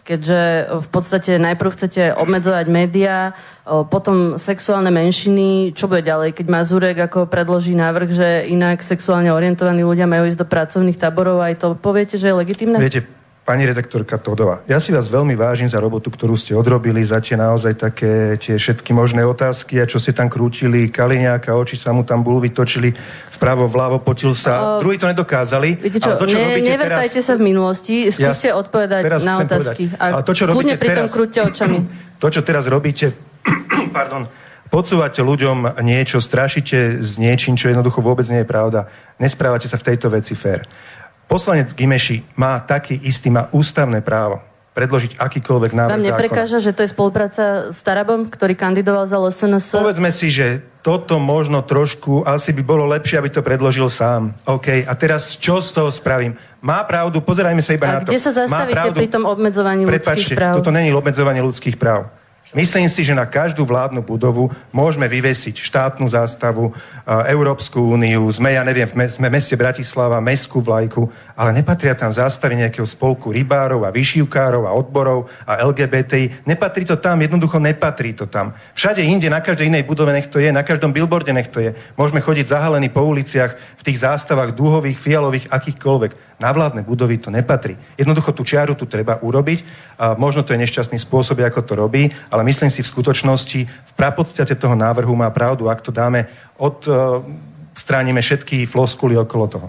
keďže 0.07 0.71
v 0.79 0.87
podstate 0.89 1.37
najprv 1.37 1.69
chcete 1.69 2.17
obmedzovať 2.17 2.65
médiá, 2.65 3.37
potom 3.65 4.41
sexuálne 4.41 4.89
menšiny, 4.89 5.77
čo 5.77 5.85
bude 5.85 6.01
ďalej, 6.01 6.33
keď 6.33 6.45
Mazurek 6.49 6.97
ako 6.97 7.29
predloží 7.29 7.77
návrh, 7.77 8.09
že 8.09 8.27
inak 8.49 8.81
sexuálne 8.81 9.29
orientovaní 9.29 9.85
ľudia 9.85 10.09
majú 10.09 10.25
ísť 10.25 10.41
do 10.41 10.49
pracovných 10.49 10.97
táborov, 10.97 11.45
aj 11.45 11.61
to 11.61 11.67
poviete, 11.77 12.17
že 12.17 12.33
je 12.33 12.39
legitimné? 12.39 12.81
Viete, 12.81 13.05
Pani 13.49 13.65
redaktorka 13.65 14.21
Todová, 14.21 14.61
ja 14.69 14.77
si 14.77 14.93
vás 14.93 15.09
veľmi 15.09 15.33
vážim 15.33 15.65
za 15.65 15.81
robotu, 15.81 16.13
ktorú 16.13 16.37
ste 16.37 16.53
odrobili, 16.53 17.01
za 17.01 17.17
tie 17.17 17.33
naozaj 17.33 17.81
také 17.81 18.37
tie 18.37 18.61
všetky 18.61 18.93
možné 18.93 19.25
otázky 19.25 19.81
a 19.81 19.89
čo 19.89 19.97
ste 19.97 20.13
tam 20.13 20.29
krútili, 20.29 20.85
Kaliňáka, 20.93 21.57
oči 21.57 21.73
sa 21.73 21.89
mu 21.89 22.05
tam 22.05 22.21
bulvy 22.21 22.53
točili 22.53 22.93
vpravo, 23.33 23.65
vľavo, 23.65 24.05
potil 24.05 24.37
sa. 24.37 24.77
O... 24.77 24.85
Druhí 24.85 25.01
to 25.01 25.09
nedokázali. 25.09 25.81
Viete 25.81 25.97
čo, 25.97 26.13
to, 26.13 26.29
čo 26.29 26.37
ne, 26.37 26.61
nevrtajte 26.61 27.17
teraz... 27.17 27.25
sa 27.25 27.33
v 27.33 27.41
minulosti, 27.41 28.13
skúste 28.13 28.53
ja 28.53 28.53
odpovedať 28.53 29.01
na 29.25 29.33
otázky. 29.41 29.97
Povedať. 29.97 30.13
A 30.13 30.21
to, 30.21 30.31
čo 30.37 30.43
robíte 30.45 30.77
teraz, 30.77 31.09
očami. 31.17 31.77
To, 32.21 32.27
čo 32.29 32.45
teraz 32.45 32.69
robíte, 32.69 33.17
pardon, 33.97 34.29
podsúvate 34.69 35.25
ľuďom 35.25 35.81
niečo, 35.81 36.21
strašíte 36.21 37.01
s 37.01 37.17
niečím, 37.17 37.57
čo 37.57 37.73
jednoducho 37.73 38.05
vôbec 38.05 38.29
nie 38.29 38.45
je 38.45 38.47
pravda. 38.47 38.85
Nesprávate 39.17 39.65
sa 39.65 39.81
v 39.81 39.89
tejto 39.89 40.13
veci 40.13 40.37
fér. 40.37 40.69
Poslanec 41.29 41.77
Gimeši 41.77 42.25
má 42.41 42.57
taký 42.57 42.97
istý, 42.97 43.29
má 43.29 43.45
ústavné 43.53 44.01
právo 44.01 44.41
predložiť 44.73 45.19
akýkoľvek 45.19 45.71
návrh 45.75 45.91
Vám 45.91 46.07
neprekáža, 46.07 46.63
zákona. 46.63 46.65
že 46.65 46.71
to 46.71 46.81
je 46.87 46.89
spolupráca 46.89 47.43
s 47.67 47.79
Tarabom, 47.83 48.31
ktorý 48.31 48.55
kandidoval 48.55 49.11
za 49.11 49.19
LSNS? 49.19 49.75
Povedzme 49.75 50.07
si, 50.07 50.31
že 50.31 50.63
toto 50.79 51.19
možno 51.19 51.59
trošku, 51.59 52.23
asi 52.23 52.55
by 52.55 52.63
bolo 52.63 52.87
lepšie, 52.87 53.19
aby 53.19 53.27
to 53.27 53.43
predložil 53.43 53.91
sám. 53.91 54.31
OK, 54.47 54.87
a 54.87 54.93
teraz 54.95 55.35
čo 55.35 55.59
z 55.59 55.75
toho 55.75 55.91
spravím? 55.91 56.39
Má 56.63 56.79
pravdu, 56.87 57.19
pozerajme 57.19 57.59
sa 57.59 57.75
iba 57.75 57.85
a 57.85 57.91
na 57.91 57.99
to. 58.07 58.09
kde 58.09 58.19
sa 58.23 58.31
zastavíte 58.31 58.95
pri 58.95 59.07
tom 59.11 59.27
obmedzovaní 59.27 59.83
ľudských 59.83 60.37
práv? 60.39 60.53
toto 60.63 60.71
není 60.71 60.95
obmedzovanie 60.95 61.43
ľudských 61.43 61.75
práv. 61.75 62.07
Myslím 62.49 62.89
si, 62.89 63.05
že 63.05 63.13
na 63.13 63.29
každú 63.29 63.61
vládnu 63.61 64.01
budovu 64.01 64.49
môžeme 64.73 65.05
vyvesiť 65.05 65.61
štátnu 65.61 66.09
zástavu, 66.09 66.73
Európsku 67.29 67.77
úniu, 67.93 68.25
sme, 68.33 68.57
ja 68.57 68.65
neviem, 68.65 68.89
sme 68.89 69.29
v 69.29 69.35
meste 69.37 69.53
Bratislava, 69.53 70.17
mestskú 70.17 70.57
vlajku, 70.57 71.05
ale 71.37 71.53
nepatria 71.53 71.93
tam 71.93 72.09
zástavy 72.09 72.57
nejakého 72.57 72.89
spolku 72.89 73.29
rybárov 73.29 73.85
a 73.85 73.93
vyšívkárov 73.93 74.65
a 74.65 74.73
odborov 74.73 75.29
a 75.45 75.61
LGBTI. 75.61 76.49
Nepatrí 76.49 76.89
to 76.89 76.97
tam, 76.97 77.21
jednoducho 77.21 77.61
nepatrí 77.61 78.17
to 78.17 78.25
tam. 78.25 78.57
Všade 78.73 79.05
inde, 79.05 79.29
na 79.29 79.45
každej 79.45 79.69
inej 79.69 79.85
budove 79.85 80.09
nech 80.09 80.25
to 80.25 80.41
je, 80.41 80.49
na 80.49 80.65
každom 80.65 80.89
billboarde 80.89 81.29
nech 81.29 81.53
to 81.53 81.61
je. 81.61 81.77
Môžeme 82.01 82.17
chodiť 82.17 82.49
zahalení 82.49 82.89
po 82.89 83.05
uliciach 83.05 83.53
v 83.77 83.85
tých 83.85 84.01
zástavách 84.01 84.57
dúhových, 84.57 84.97
fialových, 84.97 85.53
akýchkoľvek 85.53 86.28
na 86.39 86.55
vládne 86.55 86.87
budovy 86.87 87.19
to 87.19 87.27
nepatrí. 87.29 87.75
Jednoducho 87.99 88.31
tú 88.31 88.47
čiaru 88.47 88.73
tu 88.73 88.87
treba 88.87 89.19
urobiť. 89.19 89.59
A 89.99 90.15
možno 90.15 90.41
to 90.41 90.55
je 90.55 90.63
nešťastný 90.63 90.95
spôsob, 90.95 91.43
ako 91.43 91.61
to 91.61 91.75
robí, 91.75 92.07
ale 92.31 92.47
myslím 92.47 92.71
si 92.71 92.79
v 92.79 92.91
skutočnosti, 92.91 93.59
v 93.67 93.93
prapodstate 93.99 94.55
toho 94.55 94.75
návrhu 94.75 95.11
má 95.15 95.27
pravdu, 95.29 95.67
ak 95.67 95.83
to 95.83 95.91
dáme, 95.91 96.31
odstránime 96.55 98.23
všetky 98.23 98.63
floskuly 98.63 99.19
okolo 99.19 99.45
toho. 99.47 99.67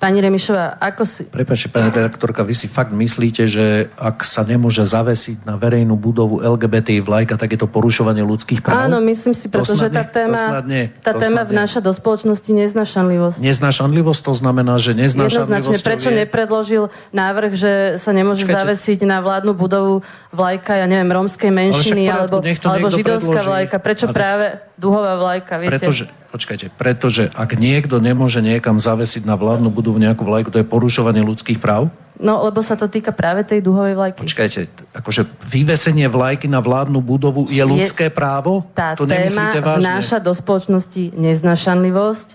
Pani 0.00 0.24
Remišová, 0.24 0.80
ako 0.80 1.04
si... 1.04 1.28
Prepačte, 1.28 1.68
pani 1.68 1.92
redaktorka, 1.92 2.40
vy 2.40 2.56
si 2.56 2.72
fakt 2.72 2.88
myslíte, 2.88 3.44
že 3.44 3.92
ak 4.00 4.24
sa 4.24 4.48
nemôže 4.48 4.80
zavesiť 4.88 5.44
na 5.44 5.60
verejnú 5.60 5.92
budovu 5.92 6.40
LGBT 6.40 7.04
vlajka, 7.04 7.36
tak 7.36 7.52
je 7.52 7.60
to 7.60 7.68
porušovanie 7.68 8.24
ľudských 8.24 8.64
práv? 8.64 8.88
Áno, 8.88 8.96
myslím 9.04 9.36
si, 9.36 9.52
pretože 9.52 9.92
tá 9.92 10.00
téma, 10.08 10.64
nie, 10.64 10.88
tá 11.04 11.12
téma 11.12 11.44
vnáša 11.44 11.84
do 11.84 11.92
spoločnosti 11.92 12.48
neznašanlivosť. 12.48 13.44
Neznašanlivosť 13.44 14.20
to 14.24 14.32
znamená, 14.32 14.80
že 14.80 14.96
neznašanlivosť... 14.96 15.84
Prečo 15.84 16.08
je... 16.08 16.24
nepredložil 16.24 16.88
návrh, 17.12 17.52
že 17.52 17.72
sa 18.00 18.16
nemôže 18.16 18.48
Čakajte. 18.48 18.56
zavesiť 18.56 19.04
na 19.04 19.20
vládnu 19.20 19.52
budovu 19.52 20.00
vlajka, 20.32 20.80
ja 20.80 20.88
neviem, 20.88 21.12
rómskej 21.12 21.52
menšiny, 21.52 22.08
Ale 22.08 22.24
alebo, 22.24 22.40
alebo 22.40 22.88
židovská 22.88 23.36
predloží. 23.36 23.50
vlajka. 23.52 23.76
Prečo 23.76 24.06
Ale... 24.08 24.16
práve 24.16 24.46
duhová 24.80 25.20
vlajka, 25.20 25.60
viete? 25.60 25.76
Pretože, 25.76 26.08
Počkajte, 26.30 26.70
pretože 26.78 27.26
ak 27.34 27.58
niekto 27.58 27.98
nemôže 27.98 28.38
niekam 28.38 28.78
zavesiť 28.78 29.26
na 29.26 29.34
vládnu 29.34 29.66
budovu 29.66 29.98
nejakú 29.98 30.22
vlajku, 30.22 30.54
to 30.54 30.62
je 30.62 30.66
porušovanie 30.66 31.26
ľudských 31.26 31.58
práv? 31.58 31.90
No, 32.20 32.44
lebo 32.46 32.62
sa 32.62 32.78
to 32.78 32.86
týka 32.86 33.10
práve 33.10 33.42
tej 33.42 33.64
duhovej 33.64 33.98
vlajky. 33.98 34.20
Počkajte, 34.22 34.60
akože 34.94 35.26
vyvesenie 35.40 36.06
vlajky 36.06 36.46
na 36.46 36.62
vládnu 36.62 37.02
budovu 37.02 37.50
je 37.50 37.64
ľudské 37.64 38.12
je 38.12 38.14
právo? 38.14 38.62
Tá 38.76 38.94
to 38.94 39.08
téma 39.10 39.50
vnáša 39.58 40.22
do 40.22 40.30
spoločnosti 40.30 41.16
neznašanlivosť 41.18 42.28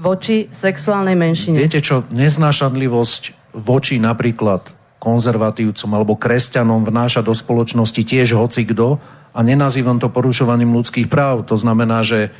voči 0.00 0.48
sexuálnej 0.50 1.14
menšine. 1.14 1.60
Viete 1.60 1.84
čo, 1.84 2.08
neznašanlivosť 2.08 3.54
voči 3.54 4.00
napríklad 4.00 4.72
konzervatívcom 4.96 5.90
alebo 5.92 6.16
kresťanom 6.16 6.82
vnáša 6.82 7.20
do 7.20 7.36
spoločnosti 7.36 8.02
tiež 8.02 8.34
hoci 8.34 8.64
kto 8.64 8.96
a 9.36 9.38
nenazývam 9.44 10.00
to 10.00 10.08
porušovaním 10.08 10.72
ľudských 10.72 11.10
práv. 11.12 11.44
To 11.52 11.58
znamená, 11.58 12.00
že 12.00 12.32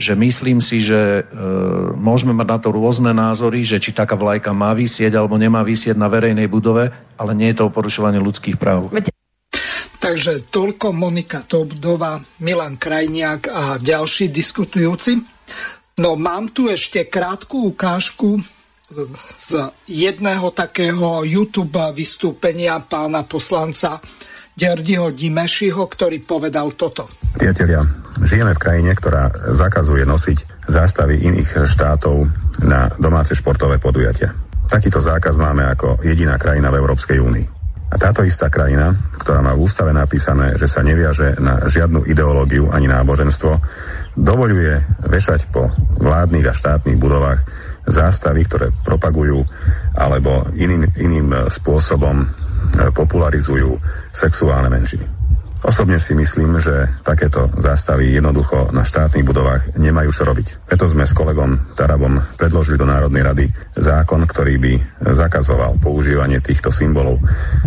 že 0.00 0.16
myslím 0.16 0.64
si, 0.64 0.80
že 0.80 1.20
e, 1.20 1.22
môžeme 1.92 2.32
mať 2.32 2.48
na 2.48 2.58
to 2.58 2.68
rôzne 2.72 3.12
názory, 3.12 3.68
že 3.68 3.76
či 3.76 3.92
taká 3.92 4.16
vlajka 4.16 4.56
má 4.56 4.72
vysieť 4.72 5.12
alebo 5.20 5.36
nemá 5.36 5.60
vysieť 5.60 6.00
na 6.00 6.08
verejnej 6.08 6.48
budove, 6.48 6.88
ale 7.20 7.36
nie 7.36 7.52
je 7.52 7.60
to 7.60 7.68
porušovanie 7.68 8.16
ľudských 8.16 8.56
práv. 8.56 8.88
Takže 10.00 10.48
toľko 10.48 10.96
Monika 10.96 11.44
Tobdová, 11.44 12.16
Milan 12.40 12.80
Krajniak 12.80 13.52
a 13.52 13.76
ďalší 13.76 14.32
diskutujúci. 14.32 15.20
No 16.00 16.16
mám 16.16 16.56
tu 16.56 16.72
ešte 16.72 17.04
krátku 17.04 17.76
ukážku 17.76 18.40
z 18.88 19.70
jedného 19.84 20.48
takého 20.56 21.22
YouTube 21.28 21.78
vystúpenia 21.92 22.80
pána 22.80 23.28
poslanca 23.28 24.00
Derdiho 24.60 25.08
Dimešiho, 25.08 25.88
ktorý 25.88 26.20
povedal 26.20 26.76
toto. 26.76 27.08
Priatelia, 27.32 27.80
žijeme 28.20 28.52
v 28.52 28.60
krajine, 28.60 28.92
ktorá 28.92 29.32
zakazuje 29.56 30.04
nosiť 30.04 30.68
zástavy 30.68 31.24
iných 31.24 31.64
štátov 31.64 32.28
na 32.60 32.92
domáce 33.00 33.32
športové 33.32 33.80
podujatia. 33.80 34.36
Takýto 34.68 35.00
zákaz 35.00 35.40
máme 35.40 35.64
ako 35.64 36.04
jediná 36.04 36.36
krajina 36.36 36.68
v 36.68 36.76
Európskej 36.76 37.16
únii. 37.16 37.46
A 37.90 37.96
táto 37.96 38.20
istá 38.20 38.52
krajina, 38.52 38.92
ktorá 39.16 39.40
má 39.40 39.56
v 39.56 39.64
ústave 39.64 39.96
napísané, 39.96 40.54
že 40.60 40.68
sa 40.68 40.84
neviaže 40.84 41.40
na 41.40 41.64
žiadnu 41.64 42.04
ideológiu 42.06 42.68
ani 42.68 42.86
náboženstvo, 42.86 43.58
dovoluje 44.14 44.76
vešať 45.08 45.48
po 45.48 45.72
vládnych 45.98 46.46
a 46.46 46.54
štátnych 46.54 47.00
budovách 47.00 47.42
zástavy, 47.88 48.44
ktoré 48.44 48.70
propagujú 48.84 49.42
alebo 49.96 50.52
iným, 50.54 50.86
iným 51.00 51.48
spôsobom 51.48 52.28
popularizujú 52.94 53.78
sexuálne 54.14 54.70
menšiny. 54.70 55.20
Osobne 55.60 56.00
si 56.00 56.16
myslím, 56.16 56.56
že 56.56 56.88
takéto 57.04 57.52
zástavy 57.60 58.16
jednoducho 58.16 58.72
na 58.72 58.80
štátnych 58.80 59.28
budovách 59.28 59.76
nemajú 59.76 60.08
čo 60.08 60.24
robiť. 60.24 60.64
Preto 60.64 60.88
sme 60.88 61.04
s 61.04 61.12
kolegom 61.12 61.76
Tarabom 61.76 62.16
predložili 62.40 62.80
do 62.80 62.88
Národnej 62.88 63.20
rady 63.20 63.44
zákon, 63.76 64.24
ktorý 64.24 64.56
by 64.56 64.72
zakazoval 65.12 65.76
používanie 65.76 66.40
týchto 66.40 66.72
symbolov 66.72 67.20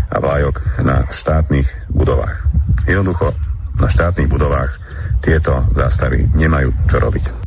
a 0.10 0.18
vlajok 0.18 0.82
na 0.82 1.06
štátnych 1.06 1.70
budovách. 1.94 2.42
Jednoducho 2.90 3.30
na 3.78 3.86
štátnych 3.86 4.30
budovách 4.30 4.74
tieto 5.22 5.70
zástavy 5.78 6.26
nemajú 6.34 6.74
čo 6.90 6.98
robiť. 6.98 7.43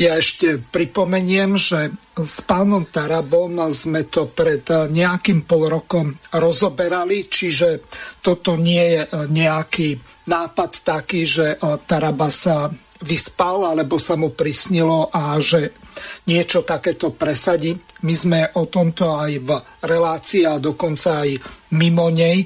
Ja 0.00 0.16
ešte 0.16 0.56
pripomeniem, 0.56 1.60
že 1.60 1.92
s 2.16 2.40
pánom 2.48 2.88
Tarabom 2.88 3.52
sme 3.68 4.08
to 4.08 4.32
pred 4.32 4.64
nejakým 4.64 5.44
pol 5.44 5.68
rokom 5.68 6.16
rozoberali, 6.32 7.28
čiže 7.28 7.84
toto 8.24 8.56
nie 8.56 8.80
je 8.96 9.02
nejaký 9.28 10.00
nápad 10.24 10.72
taký, 10.80 11.28
že 11.28 11.60
Taraba 11.84 12.32
sa 12.32 12.72
vyspal 13.04 13.76
alebo 13.76 14.00
sa 14.00 14.16
mu 14.16 14.32
prisnilo 14.32 15.12
a 15.12 15.36
že 15.36 15.76
niečo 16.24 16.64
takéto 16.64 17.12
presadí. 17.12 17.76
My 18.00 18.16
sme 18.16 18.40
o 18.56 18.72
tomto 18.72 19.20
aj 19.20 19.32
v 19.36 19.50
relácii 19.84 20.48
a 20.48 20.56
dokonca 20.56 21.28
aj 21.28 21.36
mimo 21.76 22.08
nej 22.08 22.40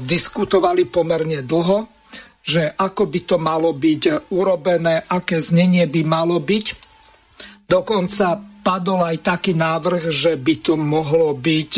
diskutovali 0.00 0.88
pomerne 0.88 1.44
dlho 1.44 1.99
že 2.50 2.74
ako 2.74 3.06
by 3.06 3.20
to 3.22 3.36
malo 3.38 3.70
byť 3.70 4.32
urobené, 4.34 5.06
aké 5.06 5.38
znenie 5.38 5.86
by 5.86 6.02
malo 6.02 6.42
byť. 6.42 6.66
Dokonca 7.70 8.42
padol 8.66 9.06
aj 9.06 9.22
taký 9.22 9.54
návrh, 9.54 10.10
že 10.10 10.34
by 10.34 10.54
to 10.58 10.74
mohlo 10.74 11.38
byť 11.38 11.72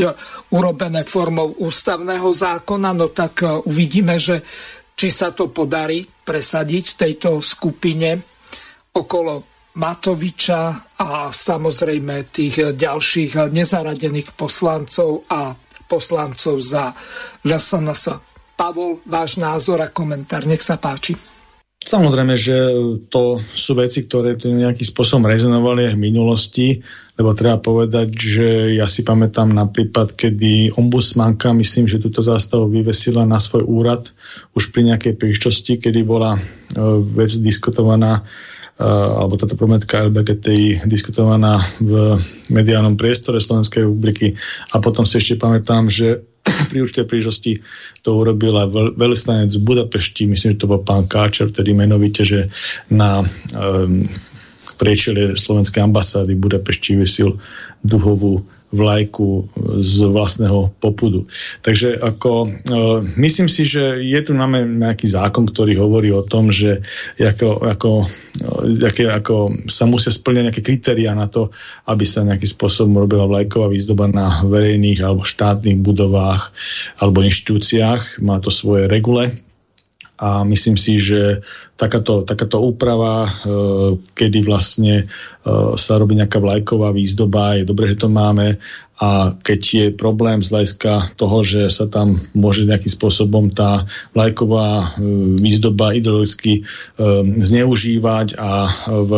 urobené 0.57 1.05
formou 1.05 1.53
ústavného 1.61 2.33
zákona, 2.33 2.91
no 2.97 3.13
tak 3.13 3.45
uvidíme, 3.69 4.17
že 4.17 4.41
či 4.97 5.13
sa 5.13 5.37
to 5.37 5.53
podarí 5.53 6.05
presadiť 6.05 6.85
tejto 6.97 7.45
skupine 7.45 8.17
okolo 8.93 9.53
Matoviča 9.73 10.63
a 11.01 11.33
samozrejme 11.33 12.29
tých 12.29 12.77
ďalších 12.77 13.49
nezaradených 13.49 14.37
poslancov 14.37 15.25
a 15.33 15.57
poslancov 15.89 16.61
za 16.61 16.93
LSNS. 17.41 18.32
Pavol, 18.63 19.03
váš 19.03 19.43
názor 19.43 19.83
a 19.83 19.91
komentár, 19.91 20.47
nech 20.47 20.63
sa 20.63 20.79
páči. 20.79 21.19
Samozrejme, 21.83 22.39
že 22.39 22.55
to 23.11 23.43
sú 23.59 23.75
veci, 23.75 24.07
ktoré 24.07 24.39
tu 24.39 24.55
nejakým 24.55 24.87
spôsobom 24.87 25.27
rezonovali 25.27 25.91
aj 25.91 25.99
v 25.99 26.05
minulosti, 26.07 26.67
lebo 27.19 27.35
treba 27.35 27.59
povedať, 27.59 28.15
že 28.15 28.79
ja 28.79 28.87
si 28.87 29.03
pamätám 29.03 29.51
na 29.51 29.67
prípad, 29.67 30.15
kedy 30.15 30.79
ombudsmanka, 30.79 31.51
myslím, 31.59 31.91
že 31.91 31.99
túto 31.99 32.23
zástavu 32.23 32.71
vyvesila 32.71 33.27
na 33.27 33.43
svoj 33.43 33.67
úrad 33.67 34.15
už 34.55 34.71
pri 34.71 34.95
nejakej 34.95 35.19
príštosti, 35.19 35.83
kedy 35.83 36.07
bola 36.07 36.39
e, 36.39 36.41
vec 37.19 37.35
diskutovaná 37.43 38.23
e, 38.79 38.87
alebo 38.87 39.43
táto 39.43 39.59
problematika 39.59 40.07
LBGTI 40.07 40.87
diskutovaná 40.87 41.67
v 41.83 42.15
mediálnom 42.47 42.95
priestore 42.95 43.43
Slovenskej 43.43 43.91
republiky. 43.91 44.39
A 44.71 44.79
potom 44.79 45.03
si 45.03 45.19
ešte 45.19 45.35
pamätám, 45.35 45.91
že 45.91 46.31
pri 46.43 46.79
určitej 46.83 47.07
príležitosti 47.07 47.53
to 48.03 48.19
urobila 48.19 48.67
veľslanec 48.97 49.53
z 49.53 49.61
Budapešti, 49.63 50.27
myslím, 50.27 50.57
že 50.57 50.61
to 50.61 50.71
bol 50.71 50.83
pán 50.83 51.07
Káčer, 51.07 51.55
tedy 51.55 51.71
menovite, 51.77 52.27
že 52.27 52.51
na 52.91 53.23
um, 53.23 54.03
priečelie 54.81 55.39
slovenskej 55.39 55.85
ambasády 55.85 56.35
v 56.35 56.43
Budapešti 56.43 56.99
vysil 56.99 57.39
duhovú 57.87 58.43
vlajku 58.73 59.53
z 59.85 60.09
vlastného 60.09 60.73
popudu. 60.81 61.29
Takže 61.61 62.01
ako, 62.01 62.49
e, 62.49 62.51
myslím 63.21 63.47
si, 63.47 63.69
že 63.69 64.01
je 64.01 64.21
tu 64.25 64.33
máme 64.33 64.65
nejaký 64.65 65.13
zákon, 65.13 65.45
ktorý 65.45 65.77
hovorí 65.77 66.09
o 66.09 66.25
tom, 66.25 66.49
že 66.49 66.81
ako, 67.21 67.69
ako, 67.69 67.91
aké, 68.81 69.13
ako 69.13 69.69
sa 69.69 69.85
musia 69.85 70.09
splňať 70.09 70.45
nejaké 70.49 70.63
kritéria 70.65 71.13
na 71.13 71.29
to, 71.29 71.53
aby 71.85 72.09
sa 72.09 72.25
nejakým 72.25 72.49
spôsobom 72.49 73.05
robila 73.05 73.29
vlajková 73.29 73.69
výzdoba 73.69 74.09
na 74.09 74.41
verejných 74.49 75.05
alebo 75.05 75.29
štátnych 75.29 75.77
budovách 75.77 76.51
alebo 76.97 77.21
inštitúciách. 77.21 78.25
Má 78.25 78.41
to 78.41 78.49
svoje 78.49 78.89
regule 78.89 79.37
a 80.23 80.47
myslím 80.47 80.79
si, 80.79 81.03
že 81.03 81.43
takáto, 81.83 82.23
takáto 82.23 82.63
úprava, 82.63 83.27
e, 83.27 83.31
kedy 84.15 84.47
vlastne 84.47 84.95
e, 85.03 85.05
sa 85.75 85.99
robí 85.99 86.15
nejaká 86.15 86.39
vlajková 86.39 86.95
výzdoba, 86.95 87.59
je 87.59 87.67
dobré, 87.67 87.91
že 87.91 88.07
to 88.07 88.09
máme. 88.09 88.63
A 89.03 89.35
keď 89.35 89.61
je 89.67 89.87
problém 89.91 90.47
z 90.47 90.55
hľadiska 90.55 91.19
toho, 91.19 91.43
že 91.43 91.67
sa 91.75 91.91
tam 91.91 92.23
môže 92.39 92.63
nejakým 92.63 92.95
spôsobom 92.95 93.51
tá 93.51 93.83
vlajková 94.15 94.71
e, 94.79 94.87
výzdoba 95.43 95.99
ideologicky 95.99 96.63
e, 96.63 96.63
zneužívať 97.43 98.39
a 98.39 98.51
v 98.87 99.13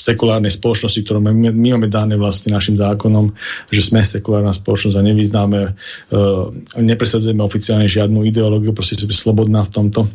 sekulárnej 0.00 0.52
spoločnosti, 0.52 1.00
ktorú 1.04 1.20
my, 1.20 1.52
my 1.52 1.68
máme 1.76 1.88
dané 1.92 2.16
vlastne 2.16 2.56
našim 2.56 2.76
zákonom, 2.80 3.36
že 3.68 3.84
sme 3.84 4.00
sekulárna 4.00 4.56
spoločnosť 4.56 4.96
a 4.96 5.04
nevyznáme, 5.04 5.60
uh, 5.68 6.48
nepresadzujeme 6.80 7.44
oficiálne 7.44 7.84
žiadnu 7.84 8.24
ideológiu, 8.24 8.72
proste 8.72 8.96
sme 8.96 9.12
slobodná 9.12 9.60
v 9.68 9.72
tomto 9.76 10.08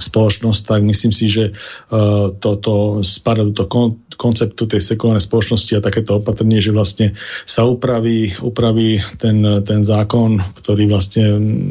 spoločnosť, 0.00 0.60
tak 0.66 0.80
myslím 0.82 1.12
si, 1.12 1.28
že 1.28 1.44
uh, 1.52 2.32
toto 2.40 3.04
spada 3.04 3.44
do 3.44 3.52
toho 3.52 3.68
kon- 3.68 4.00
konceptu 4.20 4.68
tej 4.68 4.84
sekulárnej 4.84 5.24
spoločnosti 5.24 5.72
a 5.76 5.80
takéto 5.80 6.20
opatrenie, 6.20 6.60
že 6.60 6.76
vlastne 6.76 7.16
sa 7.48 7.64
upraví, 7.64 8.36
upraví 8.44 9.00
ten, 9.16 9.40
ten 9.64 9.80
zákon, 9.80 10.36
ktorý 10.60 10.92
vlastne 10.92 11.24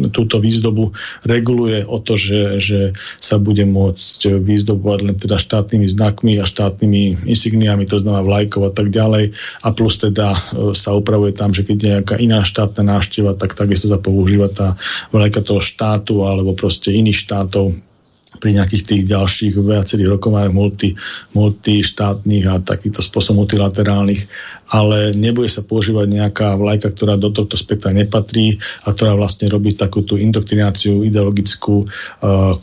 túto 0.09 0.41
výzdobu 0.41 0.89
reguluje 1.29 1.85
o 1.85 2.01
to, 2.01 2.17
že, 2.17 2.57
že 2.57 2.79
sa 3.21 3.37
bude 3.37 3.69
môcť 3.69 4.41
výzdobovať 4.41 4.99
len 5.05 5.15
teda 5.21 5.37
štátnymi 5.37 5.87
znakmi 5.93 6.41
a 6.41 6.49
štátnymi 6.49 7.29
insigniami, 7.29 7.85
to 7.85 8.01
znamená 8.01 8.25
vlajkov 8.25 8.61
a 8.65 8.71
tak 8.73 8.89
ďalej. 8.89 9.37
A 9.61 9.67
plus 9.69 10.01
teda 10.01 10.33
uh, 10.33 10.73
sa 10.73 10.97
upravuje 10.97 11.37
tam, 11.37 11.53
že 11.53 11.61
keď 11.61 11.77
je 11.77 11.89
nejaká 12.01 12.15
iná 12.17 12.41
štátna 12.41 12.97
návšteva, 12.97 13.37
tak 13.37 13.53
takisto 13.53 13.85
sa 13.85 14.01
používa 14.01 14.49
tá 14.49 14.73
vlajka 15.13 15.45
toho 15.45 15.61
štátu 15.61 16.25
alebo 16.25 16.57
proste 16.57 16.89
iných 16.89 17.29
štátov 17.29 17.88
pri 18.37 18.61
nejakých 18.61 18.83
tých 18.85 19.03
ďalších 19.09 19.57
viacerých 19.57 20.13
rokovaniach 20.13 20.53
multi, 20.53 20.93
multištátnych 21.33 22.45
a 22.45 22.61
takýchto 22.61 23.01
spôsob 23.01 23.41
multilaterálnych, 23.41 24.29
ale 24.69 25.17
nebude 25.17 25.49
sa 25.49 25.65
používať 25.65 26.05
nejaká 26.05 26.53
vlajka, 26.53 26.93
ktorá 26.93 27.17
do 27.17 27.33
tohto 27.33 27.57
spektra 27.57 27.89
nepatrí 27.89 28.61
a 28.85 28.93
ktorá 28.93 29.17
vlastne 29.17 29.49
robí 29.49 29.73
takú 29.73 30.05
tú 30.05 30.21
indoktrináciu 30.21 31.01
ideologickú 31.01 31.89
uh, 31.89 32.53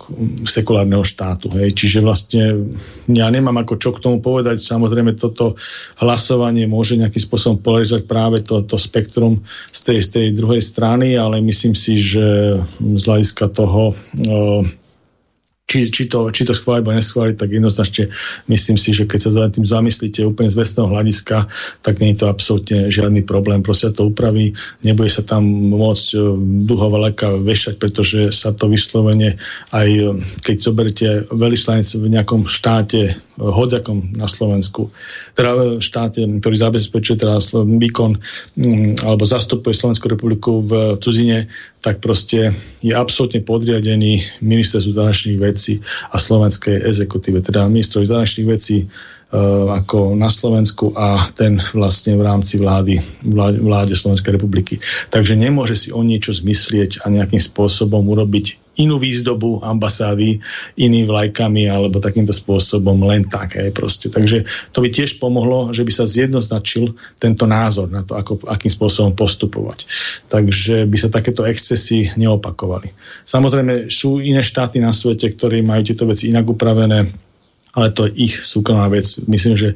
sekulárneho 0.47 1.03
štátu. 1.03 1.51
Hej. 1.59 1.75
Čiže 1.75 1.99
vlastne 1.99 2.71
ja 3.11 3.27
nemám 3.27 3.67
ako 3.67 3.75
čo 3.83 3.91
k 3.91 4.07
tomu 4.07 4.23
povedať. 4.23 4.63
Samozrejme 4.63 5.19
toto 5.19 5.59
hlasovanie 5.99 6.71
môže 6.71 6.95
nejakým 6.95 7.27
spôsobom 7.27 7.59
polarizovať 7.59 8.07
práve 8.07 8.39
to, 8.47 8.63
to 8.63 8.79
spektrum 8.79 9.43
z 9.75 9.81
tej, 9.83 9.99
z 9.99 10.09
tej 10.15 10.27
druhej 10.31 10.63
strany, 10.63 11.19
ale 11.19 11.43
myslím 11.43 11.75
si, 11.75 11.99
že 11.99 12.55
z 12.79 13.03
hľadiska 13.03 13.51
toho 13.51 13.99
uh, 13.99 14.63
či, 15.67 15.91
či, 15.91 16.07
to, 16.07 16.31
či 16.31 16.47
to 16.47 16.55
schváliť 16.55 16.79
alebo 16.79 16.95
neschváliť, 16.95 17.37
tak 17.43 17.51
jednoznačne 17.51 18.05
myslím 18.47 18.79
si, 18.79 18.95
že 18.95 19.03
keď 19.03 19.19
sa 19.19 19.31
za 19.35 19.45
tým 19.51 19.67
zamyslíte 19.67 20.23
úplne 20.23 20.47
z 20.47 20.63
vecného 20.63 20.87
hľadiska, 20.87 21.51
tak 21.83 21.99
nie 21.99 22.15
je 22.15 22.23
to 22.23 22.31
absolútne 22.31 22.87
žiadny 22.87 23.27
problém. 23.27 23.67
Proste 23.67 23.91
to 23.91 24.07
upraví, 24.07 24.55
nebude 24.87 25.11
sa 25.11 25.27
tam 25.27 25.43
môcť 25.75 26.07
e, 26.15 26.19
duhová 26.71 27.11
leka 27.11 27.35
vešať, 27.35 27.83
pretože 27.83 28.31
sa 28.31 28.55
to 28.55 28.71
vyslovene 28.71 29.43
aj 29.75 29.89
e, 29.91 30.23
keď 30.47 30.57
zoberiete 30.63 31.09
veľvyslanec 31.35 31.89
v 31.99 32.07
nejakom 32.15 32.47
štáte 32.47 33.19
hodzakom 33.37 34.17
na 34.17 34.25
Slovensku, 34.25 34.89
teda 35.37 35.77
v 35.77 35.85
štáte, 35.85 36.25
ktorý 36.25 36.57
zabezpečuje 36.57 37.21
teda 37.21 37.37
výkon 37.65 38.17
mm, 38.57 39.05
alebo 39.05 39.29
zastupuje 39.29 39.77
Slovenskú 39.77 40.09
republiku 40.09 40.65
v 40.65 40.97
cudzine, 40.99 41.53
tak 41.85 42.01
proste 42.01 42.57
je 42.81 42.93
absolútne 42.97 43.45
podriadený 43.45 44.25
ministerstvu 44.41 44.93
zahraničných 44.97 45.41
vecí 45.41 45.85
a 46.11 46.17
slovenskej 46.17 46.83
exekutíve, 46.89 47.45
teda 47.45 47.69
ministrovi 47.69 48.09
zahraničných 48.09 48.49
vecí 48.51 48.79
Uh, 49.27 49.67
ako 49.75 50.15
na 50.15 50.31
Slovensku 50.31 50.95
a 50.95 51.35
ten 51.35 51.59
vlastne 51.75 52.15
v 52.15 52.23
rámci 52.23 52.63
vlády, 52.63 53.03
vláde 53.59 53.99
Slovenskej 53.99 54.39
republiky. 54.39 54.79
Takže 55.11 55.35
nemôže 55.35 55.75
si 55.75 55.91
o 55.91 55.99
niečo 56.07 56.31
zmyslieť 56.31 57.03
a 57.03 57.11
nejakým 57.11 57.43
spôsobom 57.43 58.07
urobiť 58.07 58.66
inú 58.77 59.01
výzdobu 59.01 59.65
ambasády 59.65 60.41
inými 60.77 61.09
vlajkami 61.09 61.69
alebo 61.69 62.01
takýmto 62.01 62.33
spôsobom 62.33 62.97
len 63.09 63.27
tak. 63.29 63.57
Aj 63.57 63.73
proste. 63.73 64.13
Takže 64.13 64.45
to 64.73 64.79
by 64.85 64.89
tiež 64.93 65.17
pomohlo, 65.21 65.73
že 65.73 65.83
by 65.83 65.93
sa 65.93 66.05
zjednoznačil 66.05 66.97
tento 67.17 67.45
názor 67.49 67.89
na 67.89 68.05
to, 68.05 68.17
ako, 68.17 68.45
akým 68.49 68.73
spôsobom 68.73 69.17
postupovať. 69.17 69.89
Takže 70.29 70.85
by 70.85 70.97
sa 70.97 71.09
takéto 71.09 71.45
excesy 71.49 72.13
neopakovali. 72.15 72.93
Samozrejme 73.25 73.89
sú 73.89 74.21
iné 74.21 74.45
štáty 74.45 74.79
na 74.79 74.93
svete, 74.93 75.33
ktoré 75.33 75.65
majú 75.65 75.83
tieto 75.83 76.05
veci 76.05 76.29
inak 76.29 76.47
upravené 76.47 77.26
ale 77.77 77.93
to 77.93 78.09
je 78.09 78.33
ich 78.33 78.35
súkromná 78.41 78.89
vec. 78.89 79.05
Myslím, 79.29 79.53
že 79.53 79.69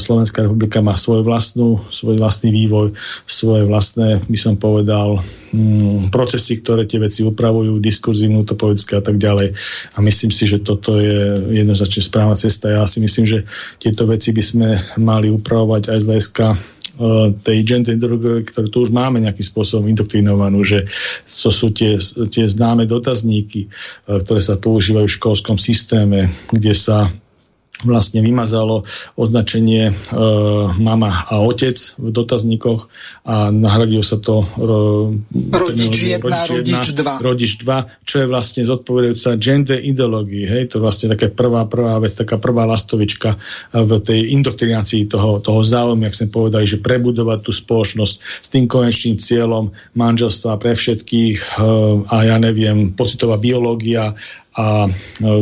Slovenská 0.00 0.48
republika 0.48 0.80
má 0.80 0.96
svoju 0.96 1.28
vlastnú, 1.28 1.76
svoj 1.92 2.16
vlastný 2.16 2.48
vývoj, 2.48 2.96
svoje 3.28 3.68
vlastné, 3.68 4.24
by 4.24 4.38
som 4.40 4.56
povedal, 4.56 5.20
mm, 5.52 6.08
procesy, 6.08 6.64
ktoré 6.64 6.88
tie 6.88 6.96
veci 6.96 7.20
upravujú, 7.20 7.76
diskurzy 7.84 8.32
vnútopolitické 8.32 8.96
a 8.96 9.04
tak 9.04 9.20
ďalej. 9.20 9.52
A 9.92 9.98
myslím 10.00 10.32
si, 10.32 10.48
že 10.48 10.64
toto 10.64 10.96
je 10.96 11.52
jednoznačne 11.52 12.00
správna 12.00 12.40
cesta. 12.40 12.72
Ja 12.72 12.88
si 12.88 13.04
myslím, 13.04 13.28
že 13.28 13.44
tieto 13.76 14.08
veci 14.08 14.32
by 14.32 14.42
sme 14.42 14.68
mali 14.96 15.28
upravovať 15.28 15.92
aj 15.92 15.98
z 16.00 16.06
hľadiska 16.08 16.46
tej 17.42 17.58
gender 17.62 17.94
ideológie, 17.94 18.42
ktorú 18.42 18.68
tu 18.68 18.78
už 18.84 18.90
máme 18.90 19.22
nejakým 19.22 19.46
spôsobom 19.46 19.86
indoktrinovanú, 19.86 20.66
že 20.66 20.82
to 21.24 21.50
sú 21.54 21.70
tie, 21.70 21.96
tie 22.28 22.44
známe 22.50 22.84
dotazníky, 22.90 23.66
eh, 23.66 24.18
ktoré 24.22 24.40
sa 24.42 24.58
používajú 24.58 25.06
v 25.06 25.18
školskom 25.22 25.56
systéme, 25.56 26.30
kde 26.50 26.74
sa 26.74 27.10
vlastne 27.86 28.18
vymazalo 28.18 28.82
označenie 29.14 29.90
e, 29.90 29.94
mama 30.82 31.30
a 31.30 31.38
otec 31.46 31.78
v 31.94 32.10
dotazníkoch 32.10 32.90
a 33.22 33.54
nahradilo 33.54 34.02
sa 34.02 34.18
to 34.18 34.42
e, 34.42 34.46
rodič 35.54 36.18
1, 36.18 36.22
rodič 36.24 36.84
2. 36.98 37.22
Rodič 37.22 37.52
2, 37.62 38.08
čo 38.08 38.16
je 38.24 38.26
vlastne 38.26 38.62
zodpovedajúca 38.66 39.38
gender 39.38 39.78
ideológii. 39.78 40.44
Hej? 40.48 40.74
To 40.74 40.82
je 40.82 40.82
vlastne 40.82 41.06
taká 41.14 41.30
prvá, 41.30 41.70
prvá 41.70 42.02
vec, 42.02 42.10
taká 42.18 42.40
prvá 42.42 42.66
lastovička 42.66 43.38
v 43.70 43.90
tej 44.02 44.34
indoktrinácii 44.34 45.06
toho, 45.06 45.38
toho 45.38 45.62
záujmu, 45.62 46.02
jak 46.10 46.18
sme 46.18 46.34
povedali, 46.34 46.66
že 46.66 46.82
prebudovať 46.82 47.38
tú 47.46 47.52
spoločnosť 47.54 48.14
s 48.18 48.48
tým 48.50 48.66
konečným 48.66 49.22
cieľom 49.22 49.70
manželstva 49.94 50.58
pre 50.58 50.74
všetkých 50.74 51.38
e, 51.38 51.66
a 52.10 52.16
ja 52.26 52.36
neviem, 52.42 52.90
pocitová 52.90 53.38
biológia 53.38 54.18
a 54.58 54.86
e, 54.86 54.90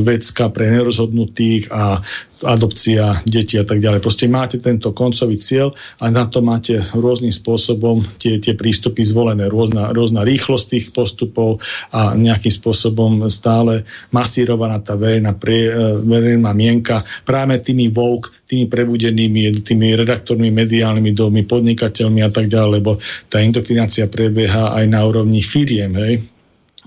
vecka 0.04 0.52
pre 0.52 0.68
nerozhodnutých 0.68 1.72
a 1.72 2.04
adopcia 2.44 3.24
detí 3.24 3.56
a 3.56 3.64
tak 3.64 3.80
ďalej. 3.80 4.04
Proste 4.04 4.28
máte 4.28 4.60
tento 4.60 4.92
koncový 4.92 5.40
cieľ 5.40 5.72
a 6.02 6.12
na 6.12 6.28
to 6.28 6.44
máte 6.44 6.76
rôznym 6.92 7.32
spôsobom 7.32 8.04
tie, 8.20 8.36
tie 8.36 8.52
prístupy 8.52 9.00
zvolené, 9.06 9.48
rôzna, 9.48 9.94
rôzna 9.96 10.20
rýchlosť 10.26 10.66
tých 10.68 10.86
postupov 10.92 11.64
a 11.94 12.12
nejakým 12.12 12.52
spôsobom 12.52 13.24
stále 13.32 13.88
masírovaná 14.12 14.82
tá 14.84 14.98
verejná, 14.98 15.32
pre, 15.32 15.72
e, 15.72 15.96
verejná 16.04 16.52
mienka 16.52 17.00
práve 17.24 17.56
tými 17.64 17.88
vouk, 17.88 18.28
tými 18.44 18.68
prebudenými, 18.68 19.64
tými 19.64 19.96
redaktormi, 19.96 20.52
mediálnymi 20.52 21.12
dommi, 21.16 21.42
podnikateľmi 21.48 22.20
a 22.20 22.30
tak 22.30 22.52
ďalej, 22.52 22.70
lebo 22.78 22.90
tá 23.32 23.40
indoktrinácia 23.40 24.06
prebieha 24.06 24.76
aj 24.76 24.84
na 24.86 25.00
úrovni 25.02 25.40
firiem, 25.40 25.92
hej, 25.96 26.35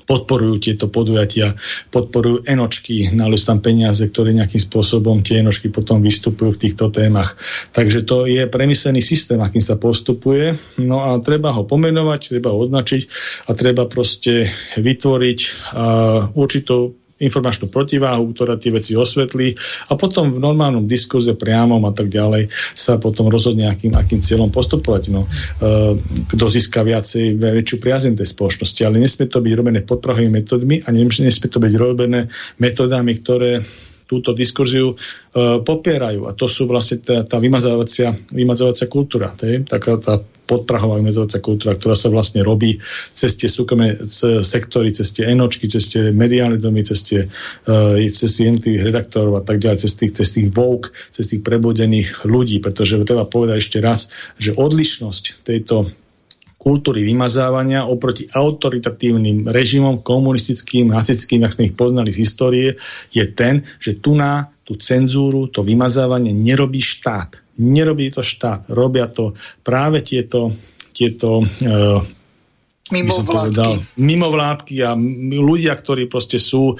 podporujú 0.10 0.58
tieto 0.58 0.90
podujatia, 0.90 1.54
podporujú 1.94 2.50
enočky, 2.50 3.14
nálež 3.14 3.46
tam 3.46 3.62
peniaze, 3.62 4.02
ktoré 4.10 4.34
nejakým 4.34 4.58
spôsobom 4.58 5.22
tie 5.22 5.46
enočky 5.46 5.70
potom 5.70 6.02
vystupujú 6.02 6.58
v 6.58 6.62
týchto 6.66 6.90
témach. 6.90 7.38
Takže 7.72 8.04
to 8.10 8.26
je 8.26 8.50
premyslený 8.50 9.06
systém, 9.06 9.38
akým 9.38 9.62
sa 9.62 9.78
postupuje. 9.78 10.58
No 10.82 11.06
a 11.06 11.22
treba 11.22 11.54
ho 11.54 11.64
pomenovať, 11.64 12.36
treba 12.36 12.50
ho 12.50 12.66
označiť 12.66 13.02
a 13.48 13.52
treba 13.54 13.86
proste 13.86 14.50
vytvoriť 14.76 15.40
uh, 15.46 16.34
určitou 16.34 16.99
informačnú 17.20 17.68
protiváhu, 17.68 18.32
ktorá 18.32 18.56
tie 18.56 18.72
veci 18.72 18.96
osvetlí 18.96 19.56
a 19.92 20.00
potom 20.00 20.32
v 20.36 20.40
normálnom 20.40 20.88
diskurze 20.88 21.36
priamom 21.36 21.84
a 21.84 21.92
tak 21.92 22.08
ďalej 22.08 22.48
sa 22.74 22.98
potom 22.98 23.28
rozhodne, 23.28 23.68
akým, 23.68 23.94
akým 23.94 24.24
cieľom 24.24 24.50
postupovať. 24.50 25.04
No, 25.12 25.28
uh, 25.28 25.94
kto 26.32 26.46
získa 26.48 26.82
viacej, 26.82 27.36
väčšiu 27.36 27.78
priazeň 27.84 28.14
tej 28.20 28.28
spoločnosti, 28.32 28.82
ale 28.88 29.04
nesmie 29.04 29.28
to 29.28 29.44
byť 29.44 29.54
robené 29.54 29.80
podprahovými 29.84 30.32
metodmi 30.32 30.76
a 30.84 30.90
nesmie 30.96 31.50
to 31.50 31.60
byť 31.60 31.74
robené 31.76 32.32
metodami, 32.58 33.20
ktoré 33.20 33.62
túto 34.10 34.34
diskurziu 34.34 34.98
e, 34.98 35.62
popierajú. 35.62 36.26
A 36.26 36.34
to 36.34 36.50
sú 36.50 36.66
vlastne 36.66 36.98
tá, 37.06 37.22
tá 37.22 37.38
vymazávacia, 37.38 38.10
vymazávacia 38.34 38.90
kultúra. 38.90 39.30
Tý? 39.38 39.62
Taká 39.62 40.02
tá 40.02 40.18
podprahová 40.50 40.98
vymazávacia 40.98 41.38
kultúra, 41.38 41.78
ktorá 41.78 41.94
sa 41.94 42.10
vlastne 42.10 42.42
robí 42.42 42.82
cez 43.14 43.38
tie 43.38 43.46
súkromné 43.46 44.10
sektory, 44.42 44.90
cez 44.98 45.14
tie 45.14 45.30
enočky, 45.30 45.70
cez 45.70 45.94
tie 45.94 46.10
mediálne 46.10 46.58
domy, 46.58 46.82
cez 46.82 47.06
tie, 47.06 47.22
e, 47.70 48.10
cez 48.10 48.34
jednotlivých 48.42 48.90
redaktorov 48.90 49.38
a 49.38 49.44
tak 49.46 49.62
ďalej, 49.62 49.86
cez 49.86 49.94
tých, 49.94 50.18
cez 50.18 50.28
tých 50.34 50.50
vouk, 50.50 50.90
cez 51.14 51.30
tých 51.30 51.46
prebudených 51.46 52.26
ľudí. 52.26 52.58
Pretože 52.66 53.06
treba 53.06 53.30
povedať 53.30 53.62
ešte 53.62 53.78
raz, 53.78 54.10
že 54.42 54.58
odlišnosť 54.58 55.46
tejto 55.46 55.94
kultúry 56.60 57.08
vymazávania 57.08 57.88
oproti 57.88 58.28
autoritatívnym 58.28 59.48
režimom, 59.48 60.04
komunistickým, 60.04 60.92
nacistickým, 60.92 61.48
ak 61.48 61.56
sme 61.56 61.72
ich 61.72 61.76
poznali 61.80 62.12
z 62.12 62.22
histórie, 62.28 62.68
je 63.16 63.24
ten, 63.32 63.64
že 63.80 64.04
tu 64.04 64.20
na 64.20 64.52
tú 64.68 64.76
cenzúru, 64.76 65.48
to 65.48 65.64
vymazávanie 65.64 66.36
nerobí 66.36 66.84
štát. 66.84 67.42
Nerobí 67.64 68.12
to 68.12 68.22
štát. 68.22 68.68
Robia 68.70 69.08
to 69.08 69.34
práve 69.64 70.04
tieto, 70.04 70.54
tieto 70.92 71.42
uh, 71.42 72.04
mimovládky. 72.92 73.98
mimovládky 73.98 74.76
a 74.84 74.94
ľudia, 75.40 75.74
ktorí 75.74 76.12
proste 76.12 76.38
sú 76.38 76.76
uh, 76.76 76.78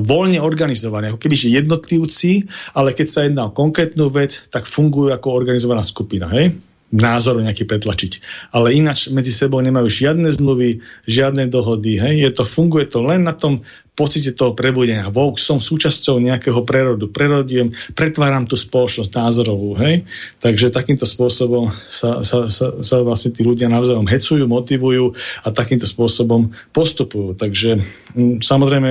voľne 0.00 0.38
organizovaní, 0.38 1.10
ako 1.10 1.18
kebyže 1.18 1.50
jednotlivci, 1.50 2.46
ale 2.78 2.94
keď 2.94 3.06
sa 3.10 3.26
jedná 3.26 3.50
o 3.50 3.56
konkrétnu 3.58 4.06
vec, 4.08 4.46
tak 4.48 4.70
fungujú 4.70 5.10
ako 5.10 5.34
organizovaná 5.34 5.82
skupina. 5.82 6.30
Hej? 6.30 6.69
Názor 6.90 7.38
nejaký 7.38 7.70
pretlačiť. 7.70 8.12
Ale 8.50 8.74
ináč 8.74 9.14
medzi 9.14 9.30
sebou 9.30 9.62
nemajú 9.62 9.86
žiadne 9.86 10.26
zmluvy, 10.34 10.82
žiadne 11.06 11.46
dohody. 11.46 12.02
Hej? 12.02 12.14
Je 12.26 12.30
to, 12.34 12.42
funguje 12.42 12.90
to 12.90 12.98
len 13.06 13.22
na 13.22 13.34
tom 13.34 13.62
pocite 13.94 14.34
toho 14.34 14.58
prebudenia. 14.58 15.12
Vouk, 15.12 15.38
som 15.38 15.62
súčasťou 15.62 16.18
nejakého 16.18 16.66
prerodu. 16.66 17.06
Prerodiem, 17.12 17.70
pretváram 17.94 18.42
tú 18.42 18.58
spoločnosť 18.58 19.12
názorovú. 19.12 19.78
Hej? 19.78 20.02
Takže 20.42 20.74
takýmto 20.74 21.06
spôsobom 21.06 21.70
sa, 21.86 22.26
sa, 22.26 22.50
sa, 22.50 22.82
sa 22.82 22.96
vlastne 23.06 23.30
tí 23.30 23.46
ľudia 23.46 23.70
navzájom 23.70 24.10
hecujú, 24.10 24.50
motivujú 24.50 25.14
a 25.46 25.48
takýmto 25.54 25.86
spôsobom 25.86 26.50
postupujú. 26.74 27.38
Takže 27.38 27.70
m, 28.18 28.42
samozrejme 28.42 28.90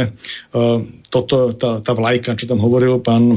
uh, 0.56 0.80
toto, 1.12 1.52
tá, 1.52 1.84
tá 1.84 1.92
vlajka, 1.92 2.40
čo 2.40 2.48
tam 2.48 2.64
hovoril 2.64 3.04
pán 3.04 3.36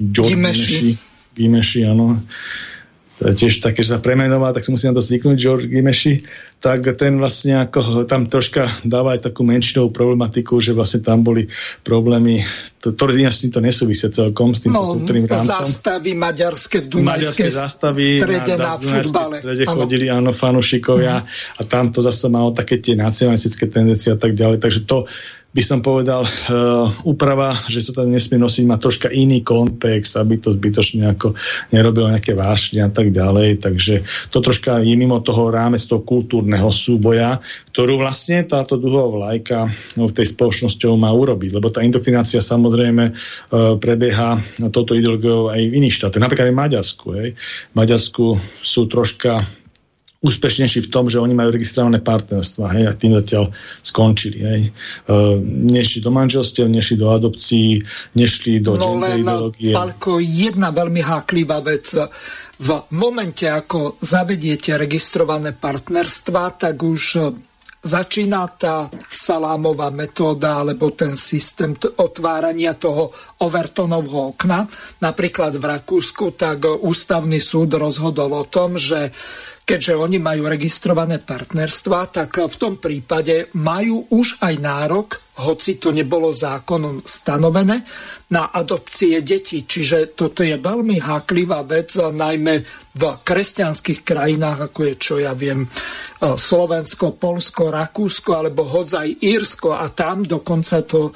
Gimeši, 0.00 0.96
Gimeši, 1.34 1.84
áno 1.84 2.24
tiež 3.20 3.60
také, 3.60 3.84
že 3.84 3.92
sa 3.92 4.00
premenoval, 4.00 4.56
tak 4.56 4.64
si 4.64 4.72
musím 4.72 4.96
na 4.96 4.98
to 4.98 5.04
zvyknúť, 5.04 5.36
George 5.36 5.68
Gimeši, 5.68 6.24
tak 6.60 6.88
ten 6.96 7.20
vlastne 7.20 7.60
ako 7.68 8.04
tam 8.08 8.24
troška 8.24 8.68
dáva 8.84 9.16
aj 9.16 9.28
takú 9.28 9.44
menšinovú 9.44 9.92
problematiku, 9.92 10.56
že 10.60 10.72
vlastne 10.72 11.04
tam 11.04 11.20
boli 11.20 11.48
problémy, 11.84 12.44
to, 12.80 12.96
to 12.96 13.04
s 13.12 13.44
týmto 13.44 13.60
nesúvisia 13.60 14.08
celkom, 14.08 14.56
s 14.56 14.64
týmto 14.64 14.80
no, 14.80 14.96
kultúrnym 14.96 15.28
rámcom. 15.28 15.52
Zástavy 15.52 16.16
maďarské 16.16 16.84
v 16.84 16.86
Dunajskej 16.88 17.52
zástavy 17.52 18.20
strede 18.20 18.54
na, 18.56 18.76
na 18.76 18.80
futbale. 18.80 19.36
strede 19.44 19.64
ano. 19.68 19.76
chodili, 19.84 20.06
áno, 20.08 20.30
fanušikovia 20.32 21.16
uh-huh. 21.20 21.60
a 21.60 21.62
tam 21.68 21.92
to 21.92 22.00
zase 22.00 22.28
malo 22.32 22.56
také 22.56 22.80
tie 22.80 22.96
nacionalistické 22.96 23.68
tendencie 23.68 24.12
a 24.12 24.18
tak 24.20 24.32
ďalej, 24.32 24.64
takže 24.64 24.88
to 24.88 25.04
by 25.50 25.62
som 25.66 25.82
povedal, 25.82 26.22
uh, 26.22 26.86
úprava, 27.02 27.50
že 27.66 27.82
to 27.82 27.90
tam 27.90 28.06
nesmie 28.06 28.38
nosiť, 28.38 28.64
má 28.70 28.78
troška 28.78 29.10
iný 29.10 29.42
kontext, 29.42 30.14
aby 30.14 30.38
to 30.38 30.54
zbytočne 30.54 31.02
ako 31.10 31.34
nerobilo 31.74 32.06
nejaké 32.06 32.38
vášne 32.38 32.86
a 32.86 32.90
tak 32.90 33.10
ďalej. 33.10 33.58
Takže 33.58 33.94
to 34.30 34.38
troška 34.38 34.78
je 34.78 34.94
mimo 34.94 35.18
toho 35.18 35.50
rámec 35.50 35.82
toho 35.82 36.06
kultúrneho 36.06 36.70
súboja, 36.70 37.42
ktorú 37.74 37.98
vlastne 37.98 38.46
táto 38.46 38.78
duhová 38.78 39.10
vlajka 39.10 39.66
no, 39.98 40.06
v 40.06 40.16
tej 40.22 40.38
spoločnosťou 40.38 40.94
má 40.94 41.10
urobiť. 41.10 41.50
Lebo 41.58 41.66
tá 41.74 41.82
indoktrinácia 41.82 42.38
samozrejme 42.38 43.10
uh, 43.10 43.74
prebieha 43.82 44.38
toto 44.70 44.94
ideológiou 44.94 45.50
aj 45.50 45.66
v 45.66 45.76
iných 45.82 45.94
štátoch. 45.98 46.22
Napríklad 46.22 46.46
aj 46.46 46.54
v 46.54 46.62
Maďarsku. 46.62 47.06
Hej. 47.18 47.28
V 47.34 47.74
Maďarsku 47.74 48.24
sú 48.62 48.86
troška 48.86 49.42
úspešnejší 50.20 50.84
v 50.84 50.92
tom, 50.92 51.08
že 51.08 51.16
oni 51.16 51.32
majú 51.32 51.48
registrované 51.56 52.04
partnerstva 52.04 52.76
hej, 52.76 52.84
a 52.88 52.92
tým 52.92 53.16
zatiaľ 53.16 53.48
skončili. 53.80 54.38
Hej. 54.44 54.62
E, 54.68 54.70
nešli 55.72 56.04
do 56.04 56.12
manželstiev, 56.12 56.68
nešli 56.68 57.00
do 57.00 57.08
adopcií, 57.08 57.80
nešli 58.12 58.60
do 58.60 58.76
no 58.76 59.00
len, 59.00 59.24
ideológie. 59.24 59.72
Palko, 59.72 60.20
jedna 60.20 60.76
veľmi 60.76 61.00
háklivá 61.00 61.64
vec. 61.64 61.88
V 62.60 62.70
momente, 62.92 63.48
ako 63.48 63.96
zavediete 64.04 64.76
registrované 64.76 65.56
partnerstva, 65.56 66.60
tak 66.60 66.76
už 66.76 67.02
začína 67.80 68.44
tá 68.60 68.92
salámová 69.08 69.88
metóda 69.88 70.60
alebo 70.60 70.92
ten 70.92 71.16
systém 71.16 71.72
otvárania 71.96 72.76
toho 72.76 73.08
Overtonovho 73.40 74.36
okna. 74.36 74.68
Napríklad 75.00 75.56
v 75.56 75.64
Rakúsku 75.64 76.36
tak 76.36 76.68
ústavný 76.68 77.40
súd 77.40 77.80
rozhodol 77.80 78.36
o 78.36 78.44
tom, 78.44 78.76
že 78.76 79.16
keďže 79.64 79.94
oni 79.94 80.18
majú 80.18 80.50
registrované 80.50 81.22
partnerstva, 81.22 82.10
tak 82.10 82.42
v 82.42 82.56
tom 82.58 82.74
prípade 82.82 83.54
majú 83.54 84.10
už 84.10 84.42
aj 84.42 84.54
nárok, 84.58 85.08
hoci 85.40 85.80
to 85.80 85.94
nebolo 85.94 86.34
zákonom 86.34 87.00
stanovené, 87.06 87.80
na 88.34 88.50
adopcie 88.50 89.22
detí. 89.24 89.64
Čiže 89.64 90.12
toto 90.12 90.42
je 90.42 90.58
veľmi 90.58 91.00
háklivá 91.00 91.64
vec, 91.64 91.96
najmä 91.96 92.54
v 92.92 93.02
kresťanských 93.24 94.04
krajinách, 94.04 94.70
ako 94.70 94.80
je, 94.90 94.94
čo 94.98 95.14
ja 95.22 95.32
viem, 95.32 95.64
Slovensko, 96.20 97.16
Polsko, 97.16 97.72
Rakúsko 97.72 98.36
alebo 98.36 98.68
hoď 98.68 98.88
aj 99.06 99.08
Írsko 99.24 99.72
a 99.72 99.88
tam 99.88 100.26
dokonca 100.26 100.84
to 100.84 101.14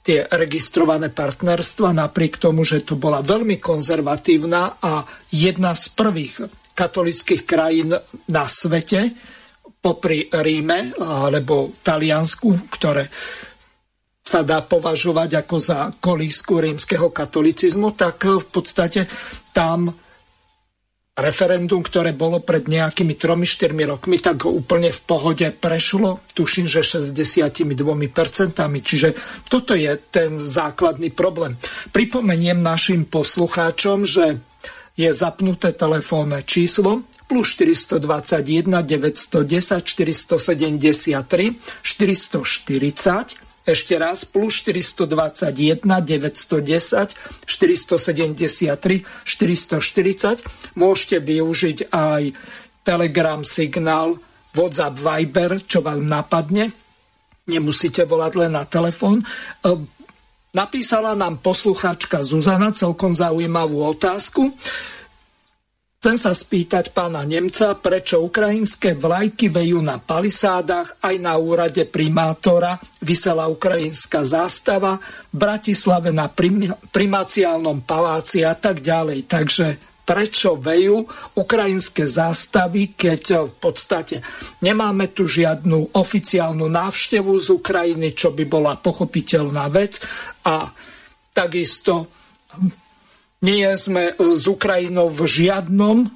tie 0.00 0.24
registrované 0.26 1.12
partnerstva, 1.12 1.92
napriek 1.92 2.40
tomu, 2.40 2.64
že 2.64 2.82
to 2.82 2.96
bola 2.96 3.20
veľmi 3.20 3.60
konzervatívna 3.60 4.80
a 4.80 5.04
jedna 5.30 5.76
z 5.76 5.92
prvých 5.92 6.59
katolických 6.80 7.44
krajín 7.44 7.92
na 8.32 8.44
svete, 8.48 9.12
popri 9.84 10.32
Ríme 10.32 10.96
alebo 10.96 11.76
Taliansku, 11.84 12.72
ktoré 12.72 13.04
sa 14.24 14.40
dá 14.46 14.64
považovať 14.64 15.44
ako 15.44 15.56
za 15.58 15.78
kolísku 15.98 16.62
rímskeho 16.62 17.10
katolicizmu, 17.10 17.92
tak 17.98 18.24
v 18.30 18.46
podstate 18.46 19.04
tam 19.50 19.90
referendum, 21.20 21.82
ktoré 21.84 22.16
bolo 22.16 22.40
pred 22.40 22.64
nejakými 22.64 23.18
3-4 23.18 23.74
rokmi, 23.90 24.22
tak 24.22 24.46
úplne 24.46 24.88
v 24.94 25.00
pohode 25.04 25.50
prešlo, 25.52 26.22
tuším, 26.32 26.70
že 26.70 26.80
62%. 26.80 27.74
Čiže 28.80 29.08
toto 29.50 29.72
je 29.76 29.92
ten 30.08 30.38
základný 30.38 31.10
problém. 31.12 31.60
Pripomeniem 31.92 32.62
našim 32.62 33.04
poslucháčom, 33.04 34.08
že 34.08 34.49
je 34.98 35.10
zapnuté 35.12 35.72
telefónne 35.74 36.42
číslo 36.46 37.02
plus 37.30 37.54
421 37.54 38.82
910 38.82 39.86
473 39.86 41.54
440 41.82 43.50
ešte 43.70 43.94
raz, 44.00 44.24
plus 44.26 44.66
421 44.66 45.84
910 45.84 47.14
473 47.46 49.04
440. 49.22 50.74
Môžete 50.74 51.16
využiť 51.22 51.78
aj 51.92 52.22
Telegram, 52.82 53.44
Signál, 53.46 54.18
WhatsApp, 54.56 54.96
Viber, 54.98 55.62
čo 55.68 55.84
vám 55.84 56.02
napadne. 56.02 56.72
Nemusíte 57.46 58.08
volať 58.08 58.32
len 58.46 58.58
na 58.58 58.64
telefón. 58.66 59.22
Napísala 60.50 61.14
nám 61.14 61.38
posluchačka 61.38 62.26
Zuzana 62.26 62.74
celkom 62.74 63.14
zaujímavú 63.14 63.86
otázku. 63.86 64.50
Chcem 66.00 66.16
sa 66.16 66.32
spýtať 66.32 66.96
pána 66.96 67.28
Nemca, 67.28 67.76
prečo 67.76 68.24
ukrajinské 68.24 68.96
vlajky 68.96 69.52
vejú 69.52 69.84
na 69.84 70.00
palisádach, 70.00 70.96
aj 71.04 71.14
na 71.20 71.36
úrade 71.36 71.84
primátora 71.84 72.80
vysela 73.04 73.52
ukrajinská 73.52 74.24
zástava, 74.24 74.96
v 75.28 75.36
Bratislave 75.36 76.08
na 76.08 76.32
prim- 76.32 76.72
primaciálnom 76.88 77.84
paláci 77.84 78.40
a 78.40 78.56
tak 78.56 78.80
ďalej. 78.80 79.28
Takže 79.28 79.89
prečo 80.10 80.58
vejú 80.58 81.06
ukrajinské 81.38 82.02
zástavy, 82.10 82.98
keď 82.98 83.46
v 83.46 83.54
podstate 83.62 84.26
nemáme 84.58 85.14
tu 85.14 85.30
žiadnu 85.30 85.94
oficiálnu 85.94 86.66
návštevu 86.66 87.30
z 87.38 87.46
Ukrajiny, 87.54 88.18
čo 88.18 88.34
by 88.34 88.42
bola 88.50 88.74
pochopiteľná 88.74 89.70
vec 89.70 90.02
a 90.42 90.66
takisto 91.30 92.10
nie 93.46 93.70
sme 93.78 94.10
e, 94.10 94.14
s 94.34 94.50
Ukrajinou 94.50 95.14
v 95.14 95.30
žiadnom 95.30 96.02
e, 96.02 96.08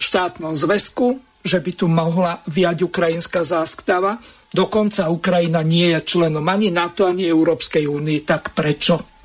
štátnom 0.00 0.56
zväzku, 0.56 1.20
že 1.44 1.60
by 1.60 1.72
tu 1.76 1.92
mohla 1.92 2.40
viať 2.48 2.88
ukrajinská 2.88 3.44
zástava. 3.44 4.16
Dokonca 4.48 5.12
Ukrajina 5.12 5.60
nie 5.60 5.92
je 5.92 6.00
členom 6.16 6.48
ani 6.48 6.72
NATO, 6.72 7.04
ani 7.04 7.28
Európskej 7.28 7.84
únie. 7.84 8.24
Tak 8.24 8.56
prečo? 8.56 9.15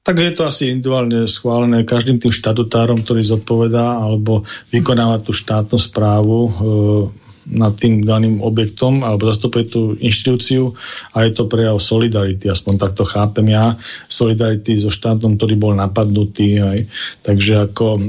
Tak 0.00 0.16
je 0.16 0.32
to 0.32 0.48
asi 0.48 0.72
individuálne 0.72 1.28
schválené 1.28 1.84
každým 1.84 2.16
tým 2.16 2.32
štatutárom, 2.32 3.04
ktorý 3.04 3.20
zodpovedá 3.20 4.00
alebo 4.00 4.48
vykonáva 4.72 5.20
tú 5.20 5.36
štátnu 5.36 5.76
správu 5.76 6.38
e, 6.48 6.50
nad 7.52 7.76
tým 7.76 8.00
daným 8.00 8.40
objektom 8.40 9.04
alebo 9.04 9.28
zastupuje 9.28 9.68
tú 9.68 9.92
inštitúciu 10.00 10.72
a 11.12 11.28
je 11.28 11.36
to 11.36 11.44
prejav 11.52 11.76
solidarity, 11.82 12.48
aspoň 12.48 12.74
takto 12.80 13.04
chápem 13.04 13.52
ja, 13.52 13.76
solidarity 14.06 14.80
so 14.80 14.88
štátom, 14.88 15.36
ktorý 15.36 15.60
bol 15.60 15.72
napadnutý. 15.76 16.64
Aj. 16.64 16.80
Takže 17.20 17.68
ako, 17.68 18.00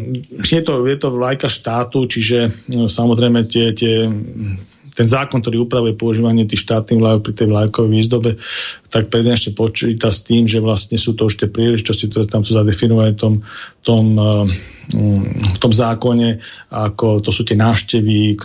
je 0.47 0.61
to, 0.63 0.87
je 0.87 0.95
to 0.95 1.09
vlajka 1.11 1.51
štátu, 1.51 2.07
čiže 2.07 2.71
no, 2.71 2.87
samozrejme 2.87 3.51
tie, 3.51 3.75
tie 3.75 4.07
ten 4.91 5.07
zákon, 5.07 5.39
ktorý 5.39 5.65
upravuje 5.65 5.95
používanie 5.95 6.43
tých 6.43 6.67
štátnych 6.67 6.99
vlajok 6.99 7.21
pri 7.23 7.33
tej 7.33 7.47
vlajkovej 7.47 7.91
výzdobe, 7.91 8.31
tak 8.91 9.07
prednešne 9.07 9.55
počíta 9.55 10.11
s 10.11 10.23
tým, 10.23 10.45
že 10.45 10.59
vlastne 10.59 10.99
sú 10.99 11.15
to 11.15 11.31
už 11.31 11.39
tie 11.39 11.47
príležitosti, 11.47 12.11
ktoré 12.11 12.27
tam 12.27 12.43
sú 12.43 12.53
zadefinované 12.53 13.15
v 13.15 13.19
tom, 13.19 13.33
tom, 13.81 14.05
v 15.31 15.57
tom 15.57 15.71
zákone, 15.71 16.43
ako 16.75 17.23
to 17.23 17.31
sú 17.31 17.47
tie 17.47 17.55
návštevy, 17.55 18.35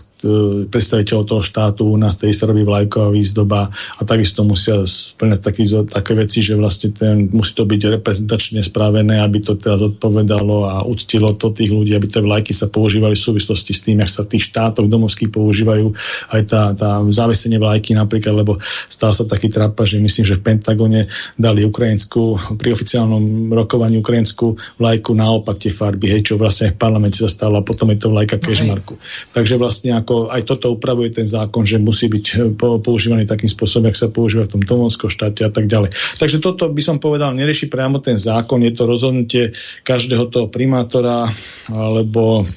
predstaviteľov 0.68 1.24
toho 1.26 1.42
štátu, 1.42 1.82
u 1.86 1.98
nás 1.98 2.18
tej 2.18 2.34
sa 2.34 2.48
robí 2.48 2.66
vlajková 2.66 3.08
výzdoba 3.10 3.70
a 3.70 4.00
takisto 4.02 4.42
musia 4.42 4.84
splňať 4.86 5.40
taký, 5.40 5.62
také 5.86 6.12
veci, 6.18 6.42
že 6.42 6.58
vlastne 6.58 6.92
ten, 6.92 7.30
musí 7.30 7.54
to 7.54 7.64
byť 7.64 8.00
reprezentačne 8.00 8.60
spravené, 8.62 9.22
aby 9.22 9.38
to 9.40 9.54
teda 9.56 9.96
odpovedalo 9.96 10.56
a 10.66 10.74
uctilo 10.84 11.34
to 11.38 11.52
tých 11.54 11.70
ľudí, 11.70 11.92
aby 11.94 12.06
tie 12.10 12.22
vlajky 12.22 12.52
sa 12.52 12.66
používali 12.66 13.14
v 13.14 13.24
súvislosti 13.26 13.72
s 13.72 13.84
tým, 13.84 14.02
jak 14.02 14.10
sa 14.10 14.26
v 14.26 14.36
tých 14.36 14.50
štátoch 14.52 14.88
domovských 14.88 15.30
používajú 15.30 15.92
aj 16.32 16.40
tá, 16.48 16.62
tá 16.74 17.00
závesenie 17.08 17.60
vlajky 17.60 17.94
napríklad, 17.94 18.34
lebo 18.34 18.58
stal 18.90 19.14
sa 19.14 19.24
taký 19.24 19.48
trapa, 19.52 19.86
že 19.86 20.02
myslím, 20.02 20.24
že 20.24 20.38
v 20.38 20.44
Pentagone 20.44 21.00
dali 21.36 21.62
ukrajinskú, 21.64 22.56
pri 22.56 22.72
oficiálnom 22.72 23.52
rokovaní 23.52 24.00
ukrajinskú 24.00 24.56
vlajku 24.80 25.12
naopak 25.12 25.60
tie 25.60 25.72
farby, 25.72 26.10
hej, 26.10 26.32
čo 26.32 26.34
vlastne 26.40 26.72
v 26.72 26.80
parlamente 26.80 27.20
sa 27.20 27.30
stalo 27.30 27.60
a 27.60 27.66
potom 27.66 27.92
je 27.92 27.98
to 28.00 28.08
vlajka 28.12 28.36
no 28.40 28.44
kežmarku. 28.44 28.94
Takže 29.32 29.54
vlastne 29.60 29.90
ako 29.96 30.15
aj 30.32 30.42
toto 30.48 30.72
upravuje 30.72 31.12
ten 31.12 31.28
zákon, 31.28 31.68
že 31.68 31.76
musí 31.76 32.08
byť 32.08 32.24
eh, 32.32 32.54
používaný 32.58 33.28
takým 33.28 33.50
spôsobom, 33.50 33.92
jak 33.92 34.00
sa 34.00 34.08
používa 34.08 34.48
v 34.48 34.58
tom 34.58 34.62
domovskom 34.64 35.12
štáte 35.12 35.44
a 35.44 35.52
tak 35.52 35.68
ďalej. 35.68 35.92
Takže 36.16 36.40
toto 36.40 36.72
by 36.72 36.82
som 36.82 36.96
povedal, 36.96 37.36
nerieši 37.36 37.68
priamo 37.68 38.00
ten 38.00 38.16
zákon, 38.16 38.64
je 38.64 38.72
to 38.72 38.84
rozhodnutie 38.88 39.52
každého 39.84 40.32
toho 40.32 40.46
primátora 40.48 41.28
alebo 41.70 42.48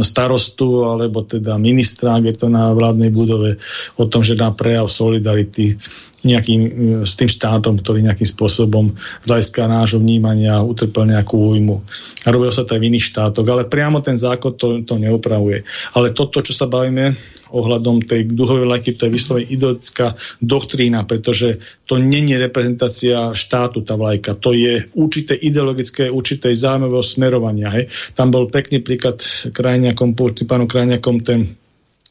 starostu 0.00 0.88
alebo 0.88 1.20
teda 1.20 1.60
ministra, 1.60 2.16
ak 2.16 2.32
je 2.32 2.34
to 2.40 2.48
na 2.48 2.72
vládnej 2.72 3.12
budove, 3.12 3.60
o 4.00 4.08
tom, 4.08 4.24
že 4.24 4.32
dá 4.32 4.48
prejav 4.56 4.88
solidarity 4.88 5.76
nejakým, 6.24 6.60
e, 6.62 6.70
s 7.04 7.12
tým 7.18 7.28
štátom, 7.28 7.82
ktorý 7.82 8.00
nejakým 8.00 8.24
spôsobom 8.24 8.96
z 8.96 9.26
hľadiska 9.28 9.68
nášho 9.68 10.00
vnímania 10.00 10.62
utrpel 10.64 11.04
nejakú 11.04 11.36
újmu. 11.36 11.84
A 12.24 12.28
robilo 12.32 12.54
sa 12.54 12.64
to 12.64 12.72
aj 12.72 12.80
v 12.80 12.88
iných 12.94 13.08
štátoch, 13.12 13.44
ale 13.44 13.68
priamo 13.68 14.00
ten 14.00 14.16
zákon 14.16 14.56
to, 14.56 14.80
to 14.86 14.96
neupravuje. 14.96 15.66
Ale 15.92 16.16
toto, 16.16 16.40
čo 16.40 16.54
sa 16.56 16.70
bavíme 16.70 17.12
ohľadom 17.52 18.02
tej 18.02 18.32
duhovej 18.32 18.66
lajky, 18.66 18.96
to 18.96 19.06
je 19.06 19.14
vyslovene 19.14 19.46
ideologická 19.52 20.16
doktrína, 20.40 21.04
pretože 21.04 21.60
to 21.84 22.00
není 22.00 22.34
reprezentácia 22.40 23.36
štátu, 23.36 23.84
tá 23.84 23.94
vlajka. 24.00 24.40
To 24.40 24.56
je 24.56 24.88
určité 24.96 25.36
ideologické, 25.36 26.08
určité 26.08 26.50
zájmového 26.56 27.04
smerovania. 27.04 27.68
Hej. 27.68 27.92
Tam 28.16 28.32
bol 28.32 28.48
pekný 28.48 28.80
príklad 28.80 29.20
krajňakom, 29.52 30.16
pánu 30.48 30.64
krajňakom 30.64 31.16
ten 31.20 31.54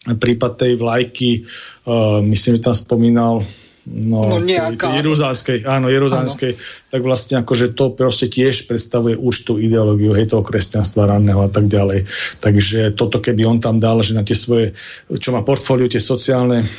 prípad 0.01 0.51
tej 0.57 0.73
vlajky, 0.81 1.45
uh, 1.85 2.25
myslím, 2.25 2.57
že 2.57 2.65
tam 2.65 2.75
spomínal 2.77 3.45
no, 3.89 4.37
no 4.37 4.37
nejaká... 4.37 4.93
Jeruzalskej, 4.93 5.65
áno, 5.65 5.89
Jeruzalskej, 5.89 6.53
tak 6.93 7.01
vlastne 7.01 7.41
akože 7.41 7.73
to 7.73 7.93
proste 7.97 8.29
tiež 8.29 8.69
predstavuje 8.69 9.17
už 9.17 9.35
tú 9.47 9.57
ideológiu 9.57 10.13
hej, 10.13 10.29
toho 10.29 10.45
kresťanstva 10.45 11.09
ranného 11.09 11.41
a 11.41 11.49
tak 11.49 11.65
ďalej. 11.65 12.05
Takže 12.43 12.93
toto, 12.93 13.17
keby 13.17 13.47
on 13.47 13.57
tam 13.57 13.81
dal, 13.81 14.05
že 14.05 14.13
na 14.13 14.21
tie 14.21 14.37
svoje, 14.37 14.77
čo 15.09 15.33
má 15.33 15.41
portfóliu, 15.41 15.89
tie 15.89 16.01
sociálne 16.01 16.69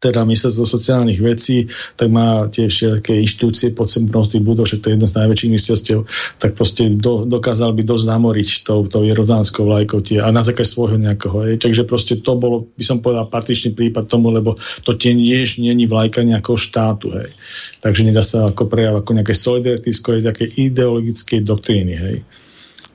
teda 0.00 0.24
ministerstvo 0.24 0.64
sociálnych 0.64 1.20
vecí, 1.20 1.68
tak 1.92 2.08
má 2.08 2.48
tie 2.48 2.72
všetké 2.72 3.20
inštitúcie 3.20 3.76
pod 3.76 3.92
sebou 3.92 4.24
tých 4.24 4.40
budov, 4.40 4.64
že 4.64 4.80
to 4.80 4.88
je 4.88 4.96
jedno 4.96 5.04
z 5.04 5.16
najväčších 5.20 5.52
ministerstiev, 5.52 5.98
tak 6.40 6.56
proste 6.56 6.88
do, 6.96 7.28
dokázal 7.28 7.76
by 7.76 7.84
dosť 7.84 8.04
zamoriť 8.08 8.48
tou, 8.64 8.88
tou 8.88 9.04
jerozánskou 9.04 9.68
vlajkou 9.68 10.00
tie, 10.00 10.24
a 10.24 10.32
na 10.32 10.40
základe 10.40 10.72
svojho 10.72 10.96
nejakého. 10.96 11.36
Hej. 11.44 11.60
Takže 11.60 11.84
proste 11.84 12.16
to 12.24 12.32
bolo, 12.40 12.72
by 12.72 12.84
som 12.84 13.04
povedal, 13.04 13.28
patričný 13.28 13.76
prípad 13.76 14.08
tomu, 14.08 14.32
lebo 14.32 14.56
to 14.88 14.96
tie 14.96 15.12
tiež 15.12 15.60
není 15.60 15.84
vlajka 15.84 16.24
nejakého 16.24 16.56
štátu. 16.56 17.12
Hej. 17.12 17.36
Takže 17.84 18.00
nedá 18.08 18.24
sa 18.24 18.48
ako 18.48 18.72
prejav 18.72 19.04
ako 19.04 19.20
nejaké 19.20 19.36
solidarity, 19.36 19.92
skôr 19.92 20.24
nejaké 20.24 20.48
ideologické 20.48 21.44
doktríny. 21.44 21.94
Hej. 22.00 22.16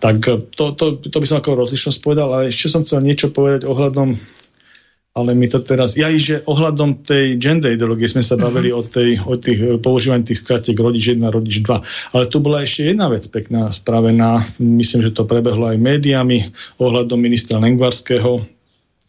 Tak 0.02 0.26
to, 0.58 0.74
to, 0.74 0.98
to 1.06 1.18
by 1.22 1.26
som 1.30 1.38
ako 1.38 1.70
rozlišnosť 1.70 2.02
povedal, 2.02 2.34
ale 2.34 2.50
ešte 2.50 2.66
som 2.66 2.82
chcel 2.82 3.06
niečo 3.06 3.30
povedať 3.30 3.70
ohľadom 3.70 4.18
ale 5.16 5.32
my 5.32 5.48
to 5.48 5.64
teraz, 5.64 5.96
ja 5.96 6.12
že 6.12 6.44
ohľadom 6.44 7.00
tej 7.00 7.40
gender 7.40 7.72
ideológie 7.72 8.12
sme 8.12 8.20
sa 8.20 8.36
bavili 8.36 8.76
uh-huh. 8.76 8.84
o, 8.84 8.92
tej, 8.92 9.10
o 9.24 9.40
tých 9.40 9.60
e, 9.64 9.68
používaní 9.80 10.28
tých 10.28 10.44
skratiek 10.44 10.76
rodič 10.76 11.16
1, 11.16 11.24
rodič 11.32 11.64
2. 11.64 12.12
Ale 12.20 12.28
tu 12.28 12.44
bola 12.44 12.68
ešte 12.68 12.92
jedna 12.92 13.08
vec 13.08 13.24
pekná 13.32 13.72
spravená, 13.72 14.44
myslím, 14.60 15.08
že 15.08 15.16
to 15.16 15.24
prebehlo 15.24 15.72
aj 15.72 15.80
médiami 15.80 16.52
ohľadom 16.84 17.16
ministra 17.16 17.64
Lengvarského, 17.64 18.44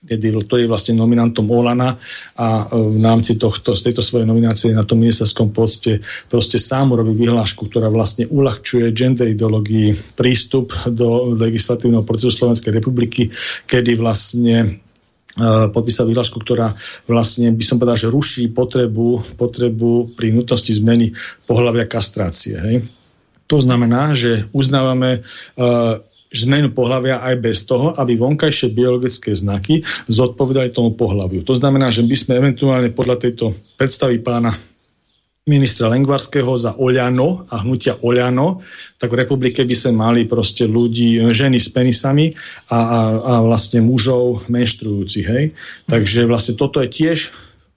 kedy, 0.07 0.47
ktorý 0.47 0.61
je 0.63 0.71
vlastne 0.71 0.95
nominantom 0.95 1.43
Olana 1.51 1.99
a 2.39 2.49
e, 2.63 2.65
v 2.71 3.03
rámci 3.03 3.35
tohto, 3.35 3.75
z 3.75 3.91
tejto 3.91 3.99
svojej 3.99 4.31
nominácie 4.31 4.71
na 4.71 4.87
tom 4.87 5.03
ministerskom 5.03 5.51
poste 5.51 6.07
proste 6.31 6.63
sám 6.63 6.95
robí 6.95 7.19
vyhlášku, 7.19 7.67
ktorá 7.67 7.91
vlastne 7.91 8.31
uľahčuje 8.31 8.95
gender 8.95 9.27
ideológii 9.35 10.15
prístup 10.15 10.71
do 10.87 11.35
legislatívneho 11.35 12.07
procesu 12.07 12.31
Slovenskej 12.31 12.79
republiky, 12.79 13.35
kedy 13.67 13.99
vlastne 13.99 14.86
podpísal 15.71 16.09
výhľašku, 16.09 16.41
ktorá 16.41 16.73
vlastne 17.05 17.53
by 17.53 17.65
som 17.65 17.77
povedal, 17.77 18.01
že 18.01 18.13
ruší 18.13 18.49
potrebu, 18.49 19.37
potrebu 19.37 20.17
pri 20.17 20.33
nutnosti 20.33 20.73
zmeny 20.73 21.13
pohľavia 21.45 21.85
kastrácie. 21.85 22.57
Hej? 22.57 22.77
To 23.47 23.61
znamená, 23.61 24.17
že 24.17 24.49
uznávame 24.51 25.23
uh, 25.23 26.01
zmenu 26.35 26.75
pohľavia 26.75 27.23
aj 27.23 27.35
bez 27.39 27.63
toho, 27.65 27.95
aby 27.95 28.19
vonkajšie 28.19 28.75
biologické 28.75 29.37
znaky 29.37 29.85
zodpovedali 30.11 30.75
tomu 30.75 30.99
pohľaviu. 30.99 31.47
To 31.47 31.55
znamená, 31.55 31.95
že 31.95 32.03
by 32.03 32.17
sme 32.19 32.33
eventuálne 32.43 32.91
podľa 32.91 33.17
tejto 33.23 33.55
predstavy 33.79 34.19
pána 34.21 34.51
ministra 35.47 35.87
Lengvarského 35.87 36.59
za 36.59 36.75
Oľano 36.75 37.47
a 37.47 37.63
hnutia 37.63 38.03
Oľano, 38.03 38.67
tak 38.99 39.15
v 39.15 39.23
republike 39.23 39.63
by 39.63 39.77
sa 39.79 39.95
mali 39.95 40.27
proste 40.27 40.67
ľudí, 40.67 41.23
ženy 41.23 41.63
s 41.63 41.71
penisami 41.71 42.35
a, 42.67 42.75
a, 42.75 43.01
a 43.15 43.35
vlastne 43.47 43.79
mužov 43.79 44.51
menštrujúcich. 44.51 45.27
Hej? 45.31 45.55
Takže 45.87 46.27
vlastne 46.27 46.59
toto 46.59 46.83
je 46.83 46.91
tiež 46.91 47.19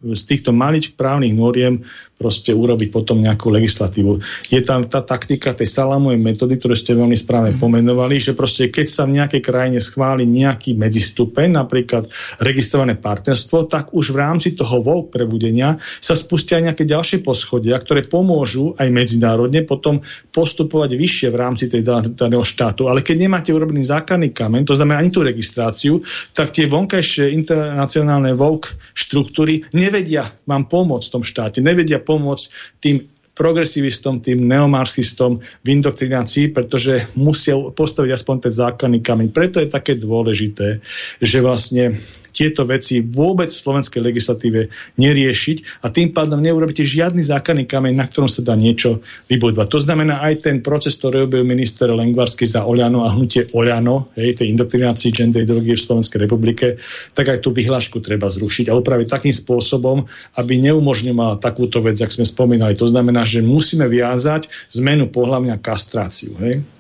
z 0.02 0.22
týchto 0.26 0.50
malič 0.50 0.98
právnych 0.98 1.38
noriem 1.38 1.86
proste 2.20 2.52
urobiť 2.52 2.92
potom 2.92 3.24
nejakú 3.24 3.48
legislatívu. 3.48 4.20
Je 4.52 4.60
tam 4.60 4.84
tá 4.84 5.00
taktika 5.00 5.56
tej 5.56 5.72
salamovej 5.72 6.20
metódy, 6.20 6.60
ktorú 6.60 6.76
ste 6.76 6.92
veľmi 6.92 7.16
správne 7.16 7.56
pomenovali, 7.56 8.20
že 8.20 8.36
proste 8.36 8.68
keď 8.68 8.86
sa 8.92 9.08
v 9.08 9.24
nejakej 9.24 9.40
krajine 9.40 9.80
schváli 9.80 10.28
nejaký 10.28 10.76
medzistupeň, 10.76 11.56
napríklad 11.56 12.12
registrované 12.44 13.00
partnerstvo, 13.00 13.72
tak 13.72 13.96
už 13.96 14.12
v 14.12 14.20
rámci 14.20 14.52
toho 14.52 14.84
voľk 14.84 15.16
prebudenia 15.16 15.80
sa 16.04 16.12
spustia 16.20 16.60
nejaké 16.60 16.84
ďalšie 16.84 17.24
poschodia, 17.24 17.80
ktoré 17.80 18.04
pomôžu 18.04 18.76
aj 18.76 18.92
medzinárodne 18.92 19.64
potom 19.64 20.04
postupovať 20.36 21.00
vyššie 21.00 21.28
v 21.32 21.40
rámci 21.40 21.72
tej 21.72 21.88
daného 22.20 22.44
štátu. 22.44 22.92
Ale 22.92 23.00
keď 23.00 23.16
nemáte 23.16 23.56
urobený 23.56 23.88
základný 23.88 24.36
kameň, 24.36 24.68
to 24.68 24.76
znamená 24.76 25.00
ani 25.00 25.16
tú 25.16 25.24
registráciu, 25.24 26.04
tak 26.36 26.52
tie 26.52 26.68
vonkajšie 26.68 27.32
internacionálne 27.32 28.36
voľk 28.36 28.76
štruktúry 28.92 29.64
nevedia 29.72 30.28
vám 30.44 30.68
pomôcť 30.68 31.08
v 31.08 31.14
tom 31.16 31.24
štáte, 31.24 31.64
nevedia 31.64 32.04
pomôcť 32.10 32.46
tým 32.82 33.06
progresivistom, 33.40 34.20
tým 34.20 34.52
neomarxistom 34.52 35.40
v 35.40 35.68
indoktrinácii, 35.72 36.52
pretože 36.52 37.08
musia 37.16 37.56
postaviť 37.56 38.12
aspoň 38.12 38.36
ten 38.44 38.54
základný 38.54 39.00
kameň. 39.00 39.32
Preto 39.32 39.64
je 39.64 39.72
také 39.72 39.96
dôležité, 39.96 40.84
že 41.24 41.40
vlastne 41.40 41.96
tieto 42.40 42.64
veci 42.64 43.04
vôbec 43.04 43.52
v 43.52 43.60
slovenskej 43.60 44.00
legislatíve 44.00 44.72
neriešiť 44.96 45.84
a 45.84 45.92
tým 45.92 46.16
pádom 46.16 46.40
neurobíte 46.40 46.88
žiadny 46.88 47.20
základný 47.20 47.68
kameň, 47.68 48.00
na 48.00 48.08
ktorom 48.08 48.32
sa 48.32 48.40
dá 48.40 48.56
niečo 48.56 49.04
vybudovať. 49.28 49.68
To 49.68 49.80
znamená 49.84 50.24
aj 50.24 50.48
ten 50.48 50.64
proces, 50.64 50.96
ktorý 50.96 51.28
robil 51.28 51.44
minister 51.44 51.92
Lengvarsky 51.92 52.48
za 52.48 52.64
Oľano 52.64 53.04
a 53.04 53.12
hnutie 53.12 53.52
Oľano, 53.52 54.16
hej, 54.16 54.40
tej 54.40 54.56
indoktrinácii 54.56 55.12
gender 55.12 55.44
ideológie 55.44 55.76
v 55.76 55.84
Slovenskej 55.84 56.24
republike, 56.24 56.80
tak 57.12 57.28
aj 57.28 57.44
tú 57.44 57.52
vyhlášku 57.52 58.00
treba 58.00 58.32
zrušiť 58.32 58.72
a 58.72 58.78
upraviť 58.80 59.08
takým 59.12 59.36
spôsobom, 59.36 60.08
aby 60.40 60.64
neumožňovala 60.64 61.44
takúto 61.44 61.84
vec, 61.84 62.00
ak 62.00 62.16
sme 62.16 62.24
spomínali. 62.24 62.80
To 62.80 62.88
znamená, 62.88 63.28
že 63.28 63.44
musíme 63.44 63.84
viazať 63.92 64.48
zmenu 64.80 65.12
pohľavňa 65.12 65.60
kastráciu. 65.60 66.40
Hej? 66.40 66.79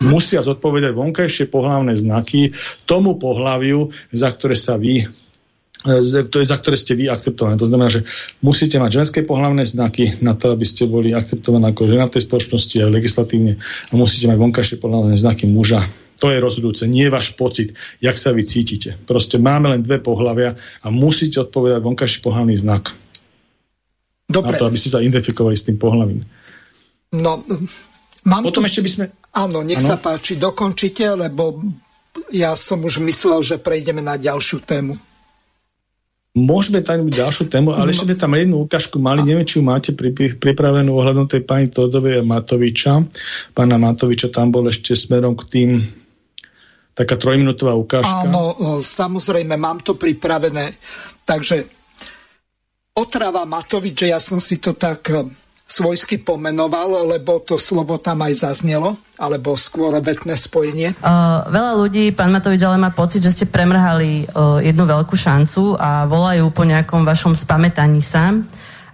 Musia 0.00 0.40
zodpovedať 0.40 0.96
vonkajšie 0.96 1.52
pohlavné 1.52 1.92
znaky 1.96 2.56
tomu 2.88 3.20
pohľaviu, 3.20 3.92
za 4.10 4.32
ktoré 4.32 4.56
sa 4.56 4.80
vy 4.80 5.04
e, 5.04 6.24
to 6.28 6.36
je, 6.40 6.46
za 6.48 6.56
ktoré 6.56 6.76
ste 6.76 6.96
vy 6.96 7.12
akceptovaní. 7.12 7.60
To 7.60 7.68
znamená, 7.68 7.92
že 7.92 8.08
musíte 8.40 8.80
mať 8.80 9.04
ženské 9.04 9.20
pohľavné 9.28 9.68
znaky 9.68 10.20
na 10.24 10.32
to, 10.36 10.56
aby 10.56 10.64
ste 10.64 10.88
boli 10.88 11.12
akceptovaní 11.12 11.68
ako 11.68 11.88
žena 11.88 12.08
v 12.08 12.14
tej 12.16 12.22
spoločnosti 12.24 12.76
aj 12.80 12.90
legislatívne 12.90 13.52
a 13.60 13.92
musíte 13.92 14.28
mať 14.28 14.38
vonkajšie 14.40 14.76
pohľavné 14.80 15.14
znaky 15.20 15.44
muža. 15.44 15.84
To 16.20 16.28
je 16.28 16.36
rozhodujúce, 16.36 16.84
nie 16.84 17.08
je 17.08 17.16
váš 17.16 17.32
pocit, 17.32 17.72
jak 17.96 18.12
sa 18.20 18.36
vy 18.36 18.44
cítite. 18.44 19.00
Proste 19.08 19.40
máme 19.40 19.72
len 19.72 19.80
dve 19.80 20.04
pohľavia 20.04 20.52
a 20.84 20.86
musíte 20.92 21.40
odpovedať 21.40 21.80
vonkajší 21.80 22.20
pohľavný 22.20 22.60
znak. 22.60 22.92
Dobre. 24.28 24.54
Na 24.54 24.60
to, 24.60 24.68
aby 24.68 24.76
ste 24.76 24.92
sa 24.92 25.00
identifikovali 25.00 25.56
s 25.56 25.66
tým 25.66 25.80
pohľavím. 25.80 26.20
No, 27.16 27.42
Mám 28.28 28.42
Potom 28.44 28.64
tu... 28.64 28.68
ešte 28.68 28.84
by 28.84 28.90
sme... 28.90 29.04
Áno, 29.32 29.64
nech 29.64 29.80
ano? 29.80 29.88
sa 29.88 29.96
páči, 29.96 30.36
dokončite, 30.36 31.06
lebo 31.16 31.62
ja 32.34 32.52
som 32.58 32.82
už 32.82 33.00
myslel, 33.06 33.40
že 33.40 33.56
prejdeme 33.56 34.02
na 34.04 34.18
ďalšiu 34.20 34.60
tému. 34.66 34.98
Môžeme 36.30 36.78
tam 36.78 37.10
ďalšiu 37.10 37.50
tému, 37.50 37.74
ale 37.74 37.90
no. 37.90 37.92
ešte 37.94 38.06
sme 38.06 38.14
tam 38.14 38.38
jednu 38.38 38.62
ukážku 38.62 39.02
mali, 39.02 39.26
neviem, 39.26 39.42
či 39.42 39.58
ju 39.58 39.66
máte 39.66 39.90
pripravenú 40.38 40.94
ohľadom 40.94 41.26
tej 41.26 41.42
pani 41.42 41.66
Todovej 41.66 42.22
a 42.22 42.26
Matoviča. 42.26 43.02
Pána 43.50 43.82
Matoviča 43.82 44.30
tam 44.30 44.54
bol 44.54 44.70
ešte 44.70 44.94
smerom 44.94 45.34
k 45.34 45.42
tým 45.50 45.68
taká 46.94 47.18
trojminútová 47.18 47.74
ukážka. 47.74 48.30
Áno, 48.30 48.54
samozrejme, 48.78 49.58
mám 49.58 49.82
to 49.82 49.98
pripravené. 49.98 50.78
Takže 51.26 51.66
otrava 52.94 53.42
Matovič, 53.42 54.06
že 54.06 54.14
ja 54.14 54.22
som 54.22 54.38
si 54.38 54.62
to 54.62 54.78
tak 54.78 55.10
svojsky 55.70 56.18
pomenoval, 56.18 57.06
lebo 57.06 57.38
to 57.38 57.54
slovo 57.54 57.94
tam 58.02 58.26
aj 58.26 58.42
zaznelo, 58.42 58.98
alebo 59.14 59.54
skôr 59.54 59.94
vetné 60.02 60.34
spojenie? 60.34 60.98
Uh, 60.98 61.46
veľa 61.46 61.78
ľudí, 61.78 62.10
pán 62.10 62.34
Matovič, 62.34 62.58
ale 62.66 62.82
má 62.82 62.90
pocit, 62.90 63.22
že 63.22 63.30
ste 63.30 63.46
premrhali 63.46 64.26
uh, 64.26 64.58
jednu 64.58 64.82
veľkú 64.82 65.14
šancu 65.14 65.78
a 65.78 66.10
volajú 66.10 66.50
po 66.50 66.66
nejakom 66.66 67.06
vašom 67.06 67.38
spametaní 67.38 68.02
sa 68.02 68.34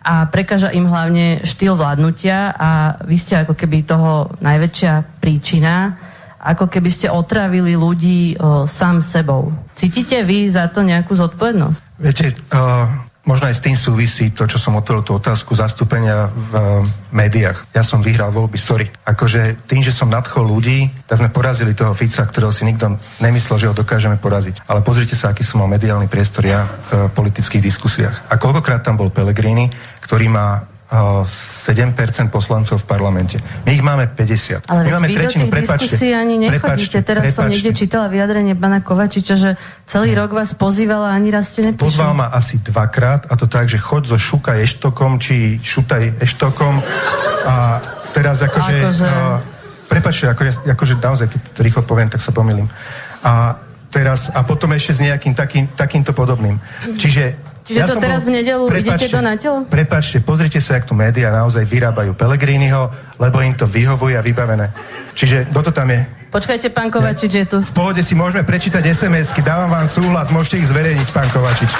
a 0.07 0.28
prekáža 0.31 0.70
im 0.70 0.86
hlavne 0.86 1.43
štýl 1.43 1.74
vládnutia 1.74 2.55
a 2.55 2.70
vy 3.03 3.16
ste 3.19 3.43
ako 3.43 3.59
keby 3.59 3.82
toho 3.82 4.31
najväčšia 4.39 5.19
príčina, 5.19 5.98
ako 6.39 6.70
keby 6.70 6.90
ste 6.93 7.11
otravili 7.11 7.74
ľudí 7.74 8.36
uh, 8.36 8.69
sám 8.69 9.03
sebou. 9.03 9.51
Cítite 9.74 10.23
vy 10.23 10.47
za 10.47 10.70
to 10.70 10.86
nejakú 10.86 11.16
zodpovednosť? 11.16 11.78
Viete, 11.98 12.36
uh, 12.55 13.06
Možno 13.27 13.51
aj 13.51 13.59
s 13.59 13.65
tým 13.66 13.74
súvisí 13.74 14.31
to, 14.31 14.47
čo 14.47 14.55
som 14.55 14.78
otvoril 14.78 15.03
tú 15.03 15.19
otázku 15.19 15.51
zastúpenia 15.59 16.31
v 16.31 16.53
uh, 16.55 16.62
médiách. 17.11 17.74
Ja 17.74 17.82
som 17.82 17.98
vyhral 17.98 18.31
voľby, 18.31 18.55
sorry. 18.55 18.86
Akože 19.03 19.66
tým, 19.66 19.82
že 19.82 19.90
som 19.90 20.07
nadchol 20.07 20.47
ľudí, 20.47 20.86
tak 21.11 21.19
sme 21.19 21.35
porazili 21.35 21.74
toho 21.74 21.90
Fica, 21.90 22.23
ktorého 22.23 22.55
si 22.55 22.62
nikto 22.62 22.94
nemyslel, 23.19 23.59
že 23.59 23.66
ho 23.66 23.74
dokážeme 23.74 24.15
poraziť. 24.23 24.70
Ale 24.70 24.86
pozrite 24.86 25.19
sa, 25.19 25.35
aký 25.35 25.43
som 25.43 25.59
mal 25.59 25.66
mediálny 25.74 26.07
priestor 26.07 26.47
ja 26.47 26.70
v 26.86 27.11
politických 27.11 27.66
diskusiách. 27.66 28.31
A 28.31 28.39
koľkokrát 28.39 28.86
tam 28.86 28.94
bol 28.94 29.11
Pellegrini, 29.11 29.74
ktorý 30.07 30.31
má 30.31 30.62
7% 30.87 32.31
poslancov 32.31 32.79
v 32.79 32.87
parlamente. 32.87 33.43
My 33.67 33.75
ich 33.75 33.83
máme 33.83 34.07
50. 34.07 34.71
Ale 34.71 34.87
My 34.87 34.91
máme 35.03 35.11
tretinu, 35.11 35.51
diskusí 35.51 36.15
ani 36.15 36.39
nechodíte. 36.39 37.03
Teraz 37.03 37.27
prepačte. 37.27 37.35
som 37.35 37.51
niekde 37.51 37.75
čítala 37.75 38.07
vyjadrenie 38.07 38.55
pána 38.55 38.79
Kovačiča, 38.79 39.35
že 39.35 39.51
celý 39.83 40.15
hmm. 40.15 40.21
rok 40.23 40.31
vás 40.39 40.55
pozývala 40.55 41.11
ani 41.11 41.35
raz 41.35 41.51
ste 41.51 41.67
nepíšli. 41.67 41.83
Pozval 41.83 42.15
ma 42.15 42.31
asi 42.31 42.63
dvakrát 42.63 43.27
a 43.27 43.35
to 43.35 43.51
tak, 43.51 43.67
že 43.67 43.83
chod 43.83 44.07
zo 44.07 44.15
Šuka 44.15 44.63
Eštokom 44.63 45.19
či 45.19 45.59
Šutaj 45.59 46.23
Eštokom 46.23 46.79
a 47.51 47.83
teraz 48.15 48.47
akože... 48.47 48.75
akože... 48.87 49.07
Uh, 49.11 49.57
prepačte, 49.87 50.31
ako, 50.31 50.43
akože 50.71 50.95
naozaj, 50.99 51.27
keď 51.31 51.41
to 51.55 51.61
rýchlo 51.63 51.83
poviem, 51.87 52.11
tak 52.11 52.23
sa 52.23 52.35
pomýlim. 52.35 52.67
A 53.23 53.59
teraz, 53.91 54.31
a 54.35 54.43
potom 54.43 54.71
ešte 54.75 54.99
s 54.99 55.01
nejakým 55.03 55.35
takým, 55.35 55.65
takýmto 55.75 56.11
podobným. 56.15 56.59
Čiže 56.99 57.56
Čiže 57.66 57.82
ja 57.82 57.86
to 57.90 57.98
teraz 57.98 58.22
bol, 58.22 58.30
v 58.30 58.32
nedelu 58.38 58.64
idete 58.70 59.10
do 59.10 59.18
natelo? 59.18 59.59
Prepačte, 59.66 60.22
pozrite 60.22 60.62
sa, 60.62 60.78
jak 60.78 60.86
tu 60.86 60.94
médiá 60.94 61.34
naozaj 61.34 61.66
vyrábajú 61.66 62.14
Pelegriniho, 62.14 62.94
lebo 63.18 63.43
im 63.43 63.59
to 63.59 63.66
vyhovuje 63.66 64.14
a 64.14 64.22
vybavené. 64.22 64.70
Čiže 65.18 65.51
toto 65.51 65.74
tam 65.74 65.90
je. 65.90 66.06
Počkajte, 66.30 66.70
pán 66.70 66.94
Kovačič 66.94 67.32
je 67.32 67.44
tu. 67.48 67.59
V 67.66 67.72
pohode 67.74 67.98
si 68.06 68.14
môžeme 68.14 68.47
prečítať 68.47 68.86
SMS-ky, 68.86 69.43
dávam 69.43 69.72
vám 69.72 69.90
súhlas, 69.90 70.30
môžete 70.30 70.62
ich 70.62 70.70
zverejniť, 70.70 71.09
pán 71.10 71.26
Kovačič. 71.34 71.70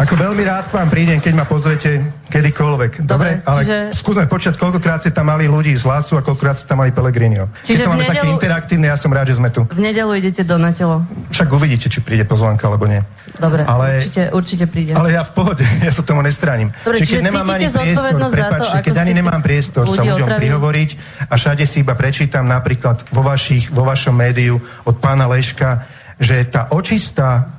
Ako 0.00 0.16
veľmi 0.16 0.40
rád 0.48 0.72
k 0.72 0.80
vám 0.80 0.88
prídem, 0.88 1.20
keď 1.20 1.34
ma 1.36 1.44
pozvete 1.44 2.00
kedykoľvek. 2.32 3.04
Dobre? 3.04 3.44
Dobre 3.44 3.44
ale 3.44 3.60
čiže... 3.60 3.76
skúsme 3.92 4.24
počať, 4.24 4.56
koľkokrát 4.56 5.04
ste 5.04 5.12
tam 5.12 5.28
mali 5.28 5.44
ľudí 5.44 5.76
z 5.76 5.84
hlasu 5.84 6.16
a 6.16 6.24
koľkokrát 6.24 6.56
ste 6.56 6.72
tam 6.72 6.80
mali 6.80 6.88
Pelegrinio. 6.88 7.52
Čiže 7.60 7.84
keď 7.84 7.86
to 7.86 7.90
máme 7.92 8.04
nedelu... 8.08 8.16
také 8.16 8.28
interaktívne, 8.32 8.86
ja 8.88 8.96
som 8.96 9.12
rád, 9.12 9.28
že 9.28 9.36
sme 9.36 9.52
tu. 9.52 9.68
V 9.68 9.76
nedelu 9.76 10.08
idete 10.16 10.40
do 10.40 10.56
na 10.56 10.72
telo. 10.72 11.04
Však 11.36 11.52
uvidíte, 11.52 11.92
či 11.92 12.00
príde 12.00 12.24
pozvanka 12.24 12.64
alebo 12.64 12.88
nie. 12.88 13.04
Dobre, 13.36 13.68
ale, 13.68 14.00
určite, 14.00 14.22
určite 14.32 14.64
príde. 14.72 14.96
Ale 14.96 15.12
ja 15.12 15.20
v 15.20 15.32
pohode, 15.36 15.68
ja 15.86 15.92
sa 15.92 16.00
tomu 16.00 16.24
nestránim. 16.24 16.72
Dobre, 16.80 17.04
čiže, 17.04 17.20
čiže 17.20 17.26
nemám 17.28 17.48
ani 17.52 17.68
priestor, 17.68 18.12
prepáčte, 18.32 18.76
keď 18.88 18.96
ani 19.04 19.12
nemám 19.12 19.40
priestor 19.44 19.84
sa 19.84 20.00
ľuďom 20.00 20.16
otravili. 20.16 20.40
prihovoriť 20.48 20.90
a 21.28 21.32
všade 21.36 21.64
si 21.68 21.84
iba 21.84 21.92
prečítam 21.92 22.48
napríklad 22.48 23.04
vo, 23.12 23.20
vašich, 23.20 23.68
vo 23.68 23.84
vašom 23.84 24.16
médiu 24.16 24.56
od 24.88 24.96
pána 24.96 25.28
Leška, 25.28 25.99
že 26.20 26.44
tá 26.52 26.68
očista, 26.76 27.56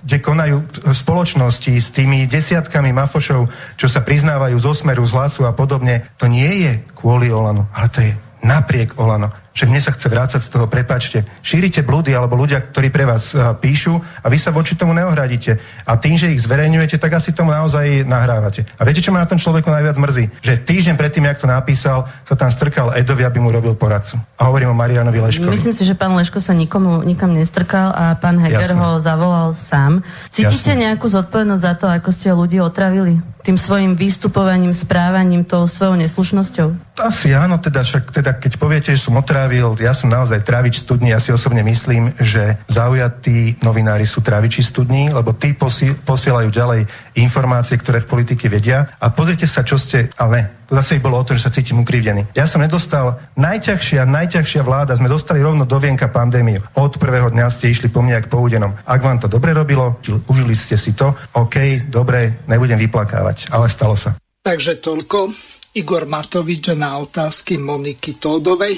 kde 0.00 0.16
konajú 0.24 0.64
spoločnosti 0.96 1.76
s 1.76 1.92
tými 1.92 2.24
desiatkami 2.24 2.88
mafošov, 2.96 3.52
čo 3.76 3.86
sa 3.86 4.00
priznávajú 4.00 4.56
z 4.56 4.66
osmeru, 4.66 5.04
z 5.04 5.12
hlasu 5.12 5.44
a 5.44 5.52
podobne, 5.52 6.08
to 6.16 6.24
nie 6.24 6.64
je 6.64 6.72
kvôli 6.96 7.28
Olanu, 7.28 7.68
ale 7.76 7.86
to 7.92 8.00
je 8.00 8.16
napriek 8.42 8.96
Olano. 8.96 9.28
Že 9.54 9.66
mne 9.66 9.82
sa 9.82 9.90
chce 9.90 10.06
vrácať 10.06 10.40
z 10.42 10.48
toho, 10.54 10.70
prepačte. 10.70 11.26
Šírite 11.42 11.82
blúdy 11.82 12.14
alebo 12.14 12.38
ľudia, 12.38 12.62
ktorí 12.62 12.94
pre 12.94 13.04
vás 13.08 13.34
uh, 13.34 13.54
píšu 13.58 13.98
a 14.22 14.26
vy 14.30 14.38
sa 14.38 14.54
voči 14.54 14.78
tomu 14.78 14.94
neohradíte. 14.94 15.58
A 15.84 15.98
tým, 15.98 16.14
že 16.14 16.30
ich 16.30 16.42
zverejňujete, 16.44 17.00
tak 17.02 17.18
asi 17.18 17.34
tomu 17.34 17.50
naozaj 17.50 18.06
nahrávate. 18.06 18.68
A 18.78 18.86
viete, 18.86 19.02
čo 19.02 19.10
ma 19.10 19.24
na 19.24 19.30
tom 19.30 19.40
človeku 19.40 19.66
najviac 19.66 19.98
mrzí? 19.98 20.24
Že 20.44 20.52
týždeň 20.62 20.94
predtým, 20.94 21.26
jak 21.26 21.42
to 21.42 21.50
napísal, 21.50 22.06
sa 22.22 22.34
tam 22.38 22.50
strkal 22.54 22.94
Edovi, 22.94 23.26
aby 23.26 23.42
mu 23.42 23.50
robil 23.50 23.74
poradcu. 23.74 24.20
A 24.38 24.46
hovorím 24.46 24.70
o 24.70 24.78
Marianovi 24.78 25.18
Leškovi. 25.18 25.50
Myslím 25.50 25.74
si, 25.74 25.82
že 25.82 25.98
pán 25.98 26.14
Leško 26.14 26.38
sa 26.38 26.54
nikomu 26.54 27.02
nikam 27.02 27.34
nestrkal 27.34 27.90
a 27.90 28.14
pán 28.14 28.38
Heger 28.38 28.74
Jasne. 28.74 28.78
ho 28.78 29.02
zavolal 29.02 29.54
sám. 29.58 30.06
Cítite 30.30 30.76
Jasne. 30.76 30.82
nejakú 30.86 31.10
zodpovednosť 31.10 31.62
za 31.62 31.74
to, 31.74 31.86
ako 31.90 32.08
ste 32.14 32.28
ľudí 32.30 32.62
otravili? 32.62 33.18
Tým 33.42 33.56
svojim 33.56 33.96
vystupovaním, 33.96 34.76
správaním, 34.76 35.40
tou 35.40 35.64
svojou 35.64 35.96
neslušnosťou? 35.96 37.00
Asi 37.00 37.32
áno, 37.32 37.56
teda, 37.56 37.80
však, 37.80 38.12
teda 38.12 38.36
keď 38.36 38.60
poviete, 38.60 38.92
že 38.92 39.00
som 39.00 39.16
otrávil, 39.48 39.80
ja 39.80 39.96
som 39.96 40.12
naozaj 40.12 40.44
travič 40.44 40.84
studní, 40.84 41.08
ja 41.08 41.16
si 41.16 41.32
osobne 41.32 41.64
myslím, 41.64 42.12
že 42.20 42.60
zaujatí 42.68 43.64
novinári 43.64 44.04
sú 44.04 44.20
traviči 44.20 44.60
studní, 44.60 45.08
lebo 45.08 45.32
tí 45.32 45.56
posi- 45.56 45.96
posielajú 45.96 46.52
ďalej 46.52 46.84
informácie, 47.16 47.80
ktoré 47.80 48.04
v 48.04 48.12
politike 48.12 48.52
vedia. 48.52 48.92
A 49.00 49.08
pozrite 49.08 49.48
sa, 49.48 49.64
čo 49.64 49.80
ste, 49.80 50.12
ale 50.20 50.32
ne, 50.36 50.42
zase 50.68 51.00
bolo 51.00 51.16
o 51.16 51.24
to, 51.24 51.32
že 51.32 51.48
sa 51.48 51.54
cítim 51.54 51.80
ukrivdený. 51.80 52.36
Ja 52.36 52.44
som 52.44 52.60
nedostal, 52.60 53.16
najťažšia, 53.40 54.04
najťažšia 54.04 54.60
vláda, 54.60 55.00
sme 55.00 55.08
dostali 55.08 55.40
rovno 55.40 55.64
do 55.64 55.80
vienka 55.80 56.12
pandémiu. 56.12 56.60
Od 56.76 57.00
prvého 57.00 57.32
dňa 57.32 57.48
ste 57.48 57.72
išli 57.72 57.88
po 57.88 58.04
mne, 58.04 58.20
jak 58.20 58.28
po 58.28 58.44
údenom. 58.44 58.76
Ak 58.84 59.00
vám 59.00 59.16
to 59.16 59.32
dobre 59.32 59.56
robilo, 59.56 59.96
užili 60.28 60.52
ste 60.52 60.76
si 60.76 60.92
to, 60.92 61.16
OK, 61.40 61.88
dobre, 61.88 62.44
nebudem 62.44 62.76
vyplakávať, 62.76 63.48
ale 63.48 63.72
stalo 63.72 63.96
sa. 63.96 64.12
Takže 64.44 64.76
toľko. 64.84 65.32
Igor 65.76 66.04
Matovič 66.04 66.74
na 66.74 67.00
otázky 67.00 67.56
Moniky 67.56 68.18
Tódovej. 68.18 68.76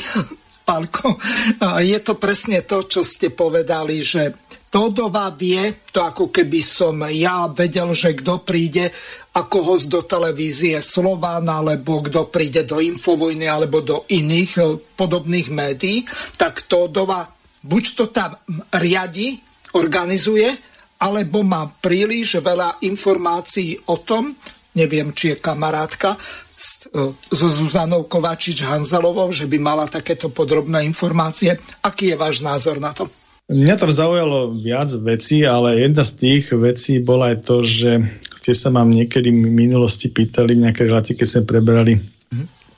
Palko, 0.70 1.18
je 1.82 1.98
to 1.98 2.14
presne 2.14 2.62
to, 2.62 2.86
čo 2.86 3.02
ste 3.02 3.34
povedali, 3.34 3.98
že 3.98 4.38
Todová 4.70 5.34
vie, 5.34 5.82
to 5.90 5.98
ako 5.98 6.30
keby 6.30 6.62
som 6.62 7.02
ja 7.10 7.50
vedel, 7.50 7.90
že 7.90 8.14
kto 8.14 8.46
príde 8.46 8.94
ako 9.34 9.58
host 9.66 9.90
do 9.90 10.06
televízie 10.06 10.78
Slován, 10.78 11.50
alebo 11.50 11.98
kto 12.06 12.30
príde 12.30 12.62
do 12.62 12.78
Infovojny, 12.78 13.50
alebo 13.50 13.82
do 13.82 14.06
iných 14.06 14.52
eh, 14.62 14.78
podobných 14.94 15.50
médií, 15.50 16.06
tak 16.38 16.70
Todová 16.70 17.26
buď 17.66 17.84
to 17.98 18.04
tam 18.14 18.38
riadi, 18.78 19.42
organizuje, 19.74 20.54
alebo 21.02 21.42
má 21.42 21.66
príliš 21.66 22.38
veľa 22.38 22.78
informácií 22.86 23.74
o 23.90 23.98
tom, 23.98 24.38
neviem, 24.78 25.10
či 25.10 25.34
je 25.34 25.42
kamarátka, 25.42 26.14
so 26.60 27.46
Zuzanou 27.48 28.04
Kovačič-Hanzelovou, 28.04 29.32
že 29.32 29.48
by 29.48 29.56
mala 29.56 29.88
takéto 29.88 30.28
podrobné 30.28 30.84
informácie. 30.84 31.56
Aký 31.80 32.12
je 32.12 32.16
váš 32.20 32.44
názor 32.44 32.76
na 32.76 32.92
to? 32.92 33.08
Mňa 33.50 33.74
tam 33.80 33.90
zaujalo 33.90 34.54
viac 34.60 34.92
vecí, 35.02 35.42
ale 35.42 35.82
jedna 35.82 36.06
z 36.06 36.12
tých 36.14 36.54
vecí 36.54 37.02
bola 37.02 37.34
aj 37.34 37.36
to, 37.42 37.56
že 37.66 37.90
ste 38.38 38.52
sa 38.54 38.70
mám 38.70 38.92
niekedy 38.92 39.32
v 39.32 39.50
minulosti 39.50 40.06
pýtali 40.06 40.54
v 40.54 40.62
nejakej 40.68 40.86
relácii, 40.86 41.14
keď 41.18 41.26
sme 41.26 41.42
preberali 41.50 41.98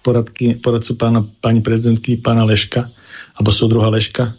poradky, 0.02 0.58
poradcu 0.58 0.92
pána, 0.98 1.20
pani 1.22 1.60
prezidentky, 1.62 2.18
pána 2.18 2.42
Leška, 2.48 2.88
alebo 3.38 3.50
súdruha 3.52 3.92
Leška, 3.92 4.34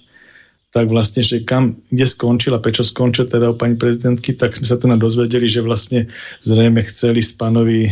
tak 0.73 0.89
vlastne, 0.89 1.21
že 1.21 1.45
kam, 1.45 1.77
kde 1.93 2.09
skončil 2.09 2.57
a 2.57 2.59
prečo 2.59 2.81
skončil 2.81 3.29
teda 3.29 3.53
u 3.53 3.55
pani 3.55 3.77
prezidentky, 3.77 4.33
tak 4.33 4.57
sme 4.57 4.65
sa 4.65 4.81
tu 4.81 4.89
dozvedeli, 4.89 5.45
že 5.45 5.61
vlastne 5.61 6.09
zrejme 6.41 6.81
chceli 6.89 7.21
s 7.21 7.29
pánovi 7.37 7.85
e, 7.85 7.91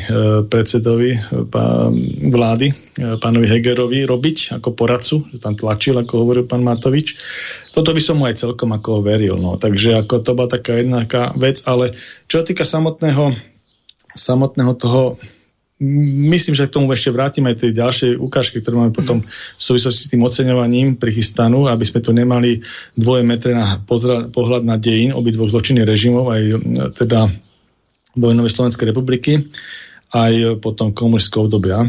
predsedovi 0.49 1.11
e, 1.13 1.19
pán, 1.45 1.93
vlády, 2.33 2.73
e, 2.73 3.21
pánovi 3.21 3.45
Hegerovi 3.45 4.01
robiť 4.09 4.57
ako 4.57 4.73
poradcu, 4.73 5.29
že 5.29 5.37
tam 5.37 5.53
tlačil, 5.53 5.93
ako 6.01 6.25
hovoril 6.25 6.49
pán 6.49 6.65
Matovič. 6.65 7.21
Toto 7.69 7.93
by 7.93 8.01
som 8.01 8.17
mu 8.17 8.25
aj 8.25 8.41
celkom 8.41 8.73
ako 8.73 9.05
veril. 9.05 9.37
No. 9.37 9.61
Takže 9.61 10.01
ako 10.01 10.25
to 10.25 10.33
bola 10.33 10.49
taká 10.49 10.81
jedna 10.81 11.05
vec, 11.37 11.61
ale 11.69 11.93
čo 12.25 12.41
sa 12.41 12.45
týka 12.49 12.65
samotného, 12.65 13.37
samotného 14.17 14.73
toho 14.81 15.21
myslím, 15.81 16.53
že 16.53 16.69
k 16.69 16.75
tomu 16.77 16.93
ešte 16.93 17.09
vrátim 17.09 17.41
aj 17.49 17.65
tej 17.65 17.71
ďalšej 17.73 18.11
ukážky, 18.21 18.61
ktorú 18.61 18.85
máme 18.85 18.93
potom 18.93 19.25
v 19.25 19.61
súvislosti 19.61 20.05
s 20.05 20.11
tým 20.13 20.21
oceňovaním 20.21 21.01
prichystanú, 21.01 21.65
aby 21.65 21.81
sme 21.81 22.05
tu 22.05 22.13
nemali 22.13 22.61
dvoje 22.93 23.25
metre 23.25 23.57
na 23.57 23.81
pozra- 23.81 24.29
pohľad 24.29 24.61
na 24.61 24.77
dejin 24.77 25.17
obidvoch 25.17 25.49
zločinných 25.49 25.89
režimov, 25.89 26.29
aj 26.29 26.41
teda 26.93 27.25
vojnovej 28.13 28.51
Slovenskej 28.53 28.93
republiky, 28.93 29.49
aj 30.13 30.61
potom 30.61 30.93
komunistického 30.93 31.49
obdobia. 31.49 31.81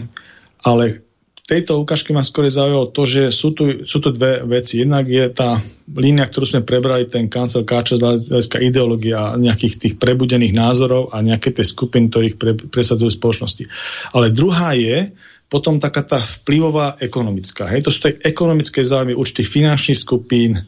Ale 0.64 1.04
tejto 1.42 1.82
ukážke 1.82 2.14
ma 2.14 2.22
skôr 2.22 2.46
zaujalo 2.46 2.94
to, 2.94 3.02
že 3.02 3.22
sú 3.34 3.50
tu, 3.50 3.82
sú 3.82 3.98
tu 3.98 4.08
dve 4.14 4.46
veci. 4.46 4.82
Jednak 4.82 5.10
je 5.10 5.26
tá 5.30 5.58
línia, 5.90 6.24
ktorú 6.24 6.46
sme 6.46 6.62
prebrali, 6.62 7.10
ten 7.10 7.26
kancel 7.26 7.66
Káča 7.66 7.98
z 7.98 8.30
hľadiska 8.30 8.62
ideológia 8.62 9.34
nejakých 9.34 9.74
tých 9.78 9.94
prebudených 9.98 10.54
názorov 10.54 11.10
a 11.10 11.18
nejaké 11.20 11.50
tie 11.50 11.66
skupiny, 11.66 12.08
ktorých 12.08 12.36
pre, 12.38 12.52
presadzujú 12.54 13.10
spoločnosti. 13.10 13.64
Ale 14.14 14.30
druhá 14.30 14.78
je 14.78 15.10
potom 15.52 15.76
taká 15.76 16.00
tá 16.06 16.16
vplyvová 16.16 16.96
ekonomická. 16.96 17.68
Hej, 17.68 17.84
to 17.84 17.92
sú 17.92 18.08
tie 18.08 18.16
ekonomické 18.24 18.80
záujmy 18.80 19.12
určitých 19.12 19.52
finančných 19.52 20.00
skupín, 20.00 20.64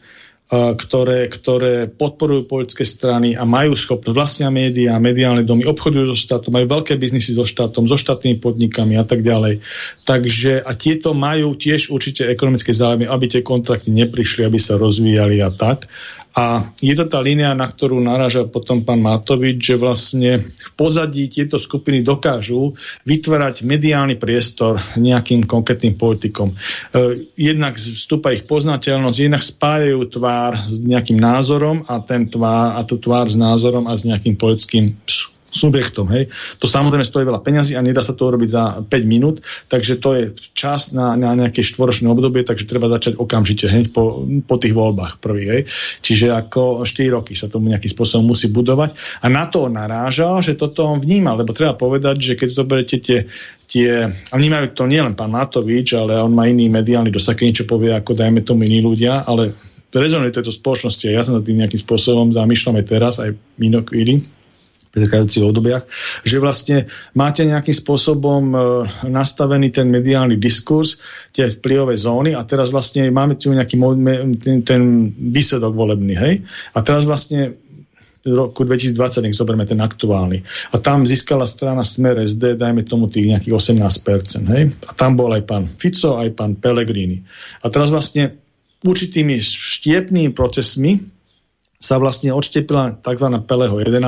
ktoré, 0.52 1.26
ktoré 1.32 1.88
podporujú 1.88 2.44
politické 2.44 2.84
strany 2.84 3.32
a 3.32 3.48
majú 3.48 3.72
schopnosť 3.72 4.12
vlastnia 4.12 4.50
médiá, 4.52 5.00
mediálne 5.00 5.40
domy, 5.40 5.64
obchodujú 5.64 6.12
so 6.12 6.16
štátom, 6.20 6.52
majú 6.52 6.68
veľké 6.68 7.00
biznisy 7.00 7.32
so 7.32 7.48
štátom, 7.48 7.88
so 7.88 7.96
štátnymi 7.96 8.44
podnikami 8.44 9.00
a 9.00 9.08
tak 9.08 9.24
ďalej. 9.24 9.64
Takže 10.04 10.60
a 10.60 10.72
tieto 10.76 11.16
majú 11.16 11.56
tiež 11.56 11.88
určite 11.88 12.28
ekonomické 12.28 12.76
záujmy, 12.76 13.08
aby 13.08 13.24
tie 13.24 13.40
kontrakty 13.40 13.88
neprišli, 13.88 14.44
aby 14.44 14.60
sa 14.60 14.76
rozvíjali 14.76 15.40
a 15.40 15.48
tak. 15.48 15.88
A 16.34 16.74
je 16.82 16.94
to 16.98 17.06
tá 17.06 17.22
línia, 17.22 17.54
na 17.54 17.70
ktorú 17.70 18.02
naráža 18.02 18.50
potom 18.50 18.82
pán 18.82 18.98
Matovič, 18.98 19.62
že 19.62 19.78
vlastne 19.78 20.50
v 20.50 20.70
pozadí 20.74 21.30
tieto 21.30 21.62
skupiny 21.62 22.02
dokážu 22.02 22.74
vytvárať 23.06 23.62
mediálny 23.62 24.18
priestor 24.18 24.82
nejakým 24.98 25.46
konkrétnym 25.46 25.94
politikom. 25.94 26.50
E, 26.50 26.54
jednak 27.38 27.78
vstúpa 27.78 28.34
ich 28.34 28.50
poznateľnosť, 28.50 29.18
jednak 29.22 29.46
spájajú 29.46 30.00
tvár 30.10 30.58
s 30.58 30.82
nejakým 30.82 31.22
názorom 31.22 31.86
a, 31.86 32.02
ten 32.02 32.26
tvár, 32.26 32.78
a 32.78 32.80
tú 32.82 32.98
tvár 32.98 33.30
s 33.30 33.38
názorom 33.38 33.86
a 33.86 33.94
s 33.94 34.02
nejakým 34.02 34.34
politickým 34.34 34.98
subjektom. 35.54 36.10
Hej. 36.10 36.34
To 36.58 36.66
samozrejme 36.66 37.06
stojí 37.06 37.22
veľa 37.22 37.40
peňazí 37.40 37.78
a 37.78 37.86
nedá 37.86 38.02
sa 38.02 38.12
to 38.12 38.26
urobiť 38.26 38.50
za 38.50 38.64
5 38.82 38.90
minút, 39.06 39.40
takže 39.70 40.02
to 40.02 40.08
je 40.18 40.24
čas 40.52 40.90
na, 40.90 41.14
na 41.14 41.32
nejaké 41.38 41.62
štvoročné 41.62 42.10
obdobie, 42.10 42.42
takže 42.42 42.66
treba 42.66 42.90
začať 42.90 43.14
okamžite 43.16 43.70
hej, 43.70 43.94
po, 43.94 44.26
po 44.44 44.56
tých 44.58 44.74
voľbách 44.74 45.22
prvých. 45.22 45.50
Hej. 45.54 45.62
Čiže 46.02 46.26
ako 46.34 46.82
4 46.82 47.14
roky 47.14 47.38
sa 47.38 47.46
tomu 47.46 47.70
nejakým 47.70 47.90
spôsobom 47.94 48.34
musí 48.34 48.50
budovať 48.50 49.22
a 49.22 49.30
na 49.30 49.46
to 49.46 49.70
narážal, 49.70 50.42
že 50.42 50.58
toto 50.58 50.84
on 50.84 50.98
vníma, 50.98 51.38
lebo 51.38 51.54
treba 51.54 51.78
povedať, 51.78 52.20
že 52.20 52.32
keď 52.34 52.48
zoberete 52.50 52.96
tie 52.98 53.18
tie, 53.64 54.06
a 54.06 54.34
vnímajú 54.36 54.76
to 54.76 54.84
nielen 54.84 55.16
pán 55.16 55.32
Matovič, 55.32 55.96
ale 55.96 56.20
on 56.20 56.36
má 56.36 56.44
iný 56.44 56.68
mediálny 56.68 57.08
dosah, 57.08 57.32
niečo 57.32 57.64
povie 57.64 57.96
ako 57.96 58.12
dajme 58.12 58.44
tomu 58.44 58.68
iní 58.68 58.84
ľudia, 58.84 59.24
ale 59.24 59.56
rezonuje 59.94 60.34
tejto 60.34 60.50
spoločnosti 60.50 61.06
a 61.06 61.16
ja 61.16 61.22
sa 61.22 61.38
nad 61.38 61.46
tým 61.46 61.62
nejakým 61.62 61.80
spôsobom 61.80 62.34
zamýšľam 62.34 62.82
aj 62.82 62.86
teraz, 62.86 63.14
aj 63.22 63.30
minokvíli, 63.56 64.26
predchádzajúcich 64.94 65.44
obdobiach, 65.44 65.84
že 66.22 66.38
vlastne 66.38 66.86
máte 67.18 67.42
nejakým 67.42 67.74
spôsobom 67.74 68.42
e, 68.54 68.56
nastavený 69.10 69.74
ten 69.74 69.90
mediálny 69.90 70.38
diskurs, 70.38 70.96
tie 71.34 71.50
vplyvové 71.50 71.98
zóny 71.98 72.38
a 72.38 72.46
teraz 72.46 72.70
vlastne 72.70 73.10
máme 73.10 73.34
tu 73.34 73.50
nejaký 73.50 73.74
ten, 74.38 74.62
ten 74.62 74.82
výsledok 75.10 75.74
volebný, 75.74 76.14
hej? 76.14 76.34
A 76.72 76.78
teraz 76.86 77.02
vlastne 77.02 77.58
v 78.24 78.32
roku 78.32 78.64
2020, 78.64 79.20
nech 79.20 79.36
zoberme 79.36 79.68
ten 79.68 79.76
aktuálny. 79.84 80.40
A 80.72 80.80
tam 80.80 81.04
získala 81.04 81.44
strana 81.44 81.84
Smer 81.84 82.24
SD, 82.24 82.56
dajme 82.56 82.88
tomu 82.88 83.12
tých 83.12 83.28
nejakých 83.28 83.52
18%. 83.52 84.48
Hej? 84.48 84.72
A 84.88 84.90
tam 84.96 85.12
bol 85.12 85.28
aj 85.36 85.44
pán 85.44 85.68
Fico, 85.76 86.16
aj 86.16 86.32
pán 86.32 86.56
Pellegrini. 86.56 87.20
A 87.60 87.68
teraz 87.68 87.92
vlastne 87.92 88.40
určitými 88.80 89.36
štiepnými 89.44 90.32
procesmi 90.32 91.04
sa 91.76 92.00
vlastne 92.00 92.32
odštepila 92.32 93.04
tzv. 93.04 93.28
Peleho 93.44 93.76
11 93.76 94.00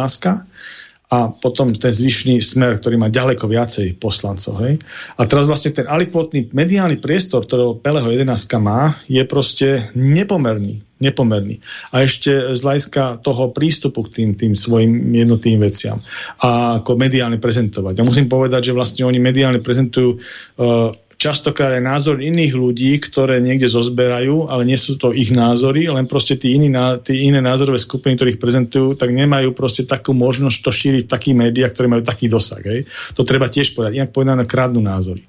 a 1.07 1.31
potom 1.31 1.71
ten 1.71 1.95
zvyšný 1.95 2.43
smer, 2.43 2.83
ktorý 2.83 2.99
má 2.99 3.07
ďaleko 3.07 3.47
viacej 3.47 3.95
poslancov. 4.03 4.59
Hej? 4.67 4.83
A 5.15 5.23
teraz 5.31 5.47
vlastne 5.47 5.71
ten 5.71 5.87
alikvotný 5.87 6.51
mediálny 6.51 6.99
priestor, 6.99 7.47
ktorého 7.47 7.79
Peleho 7.79 8.11
11 8.11 8.27
má, 8.59 8.99
je 9.07 9.23
proste 9.23 9.95
nepomerný. 9.95 10.83
nepomerný. 10.97 11.63
A 11.93 12.03
ešte 12.03 12.57
z 12.57 12.61
hľadiska 12.65 13.21
toho 13.23 13.53
prístupu 13.53 14.09
k 14.09 14.13
tým, 14.19 14.31
tým 14.35 14.55
svojim 14.59 15.13
jednotým 15.13 15.61
veciam. 15.63 16.03
A 16.43 16.81
ako 16.83 16.99
mediálne 16.99 17.39
prezentovať. 17.39 18.01
Ja 18.01 18.05
musím 18.05 18.27
povedať, 18.27 18.73
že 18.73 18.77
vlastne 18.77 19.05
oni 19.05 19.21
mediálne 19.21 19.61
prezentujú 19.61 20.17
uh, 20.17 20.91
častokrát 21.17 21.81
aj 21.81 21.83
názor 21.85 22.17
iných 22.21 22.53
ľudí, 22.53 23.01
ktoré 23.01 23.41
niekde 23.41 23.73
zozberajú, 23.73 24.53
ale 24.53 24.69
nie 24.69 24.77
sú 24.77 25.01
to 25.01 25.17
ich 25.17 25.33
názory, 25.33 25.89
len 25.89 26.05
proste 26.05 26.37
tí, 26.37 26.53
iní, 26.53 26.69
tí 27.03 27.25
iné 27.25 27.41
názorové 27.41 27.81
skupiny, 27.81 28.21
ktorých 28.21 28.41
prezentujú, 28.41 28.95
tak 29.01 29.17
nemajú 29.17 29.57
proste 29.57 29.89
takú 29.89 30.13
možnosť 30.13 30.59
to 30.61 30.71
šíriť 30.71 31.03
v 31.09 31.13
takých 31.13 31.37
médiách, 31.37 31.73
ktoré 31.73 31.87
majú 31.89 32.03
taký 32.05 32.29
dosah. 32.29 32.61
Hej. 32.61 32.85
To 33.17 33.25
treba 33.25 33.49
tiež 33.49 33.73
povedať. 33.73 33.97
Inak 33.97 34.13
povedané, 34.13 34.45
kradnú 34.45 34.85
názory. 34.85 35.25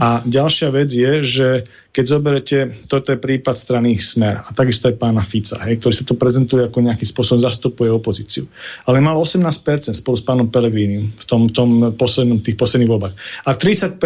A 0.00 0.24
ďalšia 0.24 0.68
vec 0.72 0.88
je, 0.88 1.12
že 1.22 1.48
keď 1.94 2.04
zoberete, 2.10 2.58
toto 2.90 3.14
je 3.14 3.22
prípad 3.22 3.54
strany 3.54 3.94
Smer 4.00 4.42
a 4.42 4.50
takisto 4.50 4.90
aj 4.90 4.98
pána 4.98 5.22
Fica, 5.22 5.54
hej, 5.62 5.78
ktorý 5.78 5.94
sa 5.94 6.02
tu 6.02 6.18
prezentuje 6.18 6.66
ako 6.66 6.82
nejaký 6.82 7.06
spôsobom 7.06 7.38
zastupuje 7.38 7.86
opozíciu. 7.86 8.50
Ale 8.90 8.98
mal 8.98 9.14
18% 9.14 9.94
spolu 9.94 10.16
s 10.18 10.24
pánom 10.26 10.50
Pelegrínim 10.50 11.14
v 11.14 11.24
tom, 11.28 11.46
tom 11.46 11.94
poslednom, 11.94 12.42
tých 12.42 12.58
posledných 12.58 12.90
voľbách. 12.90 13.14
A 13.46 13.54
30% 13.54 14.00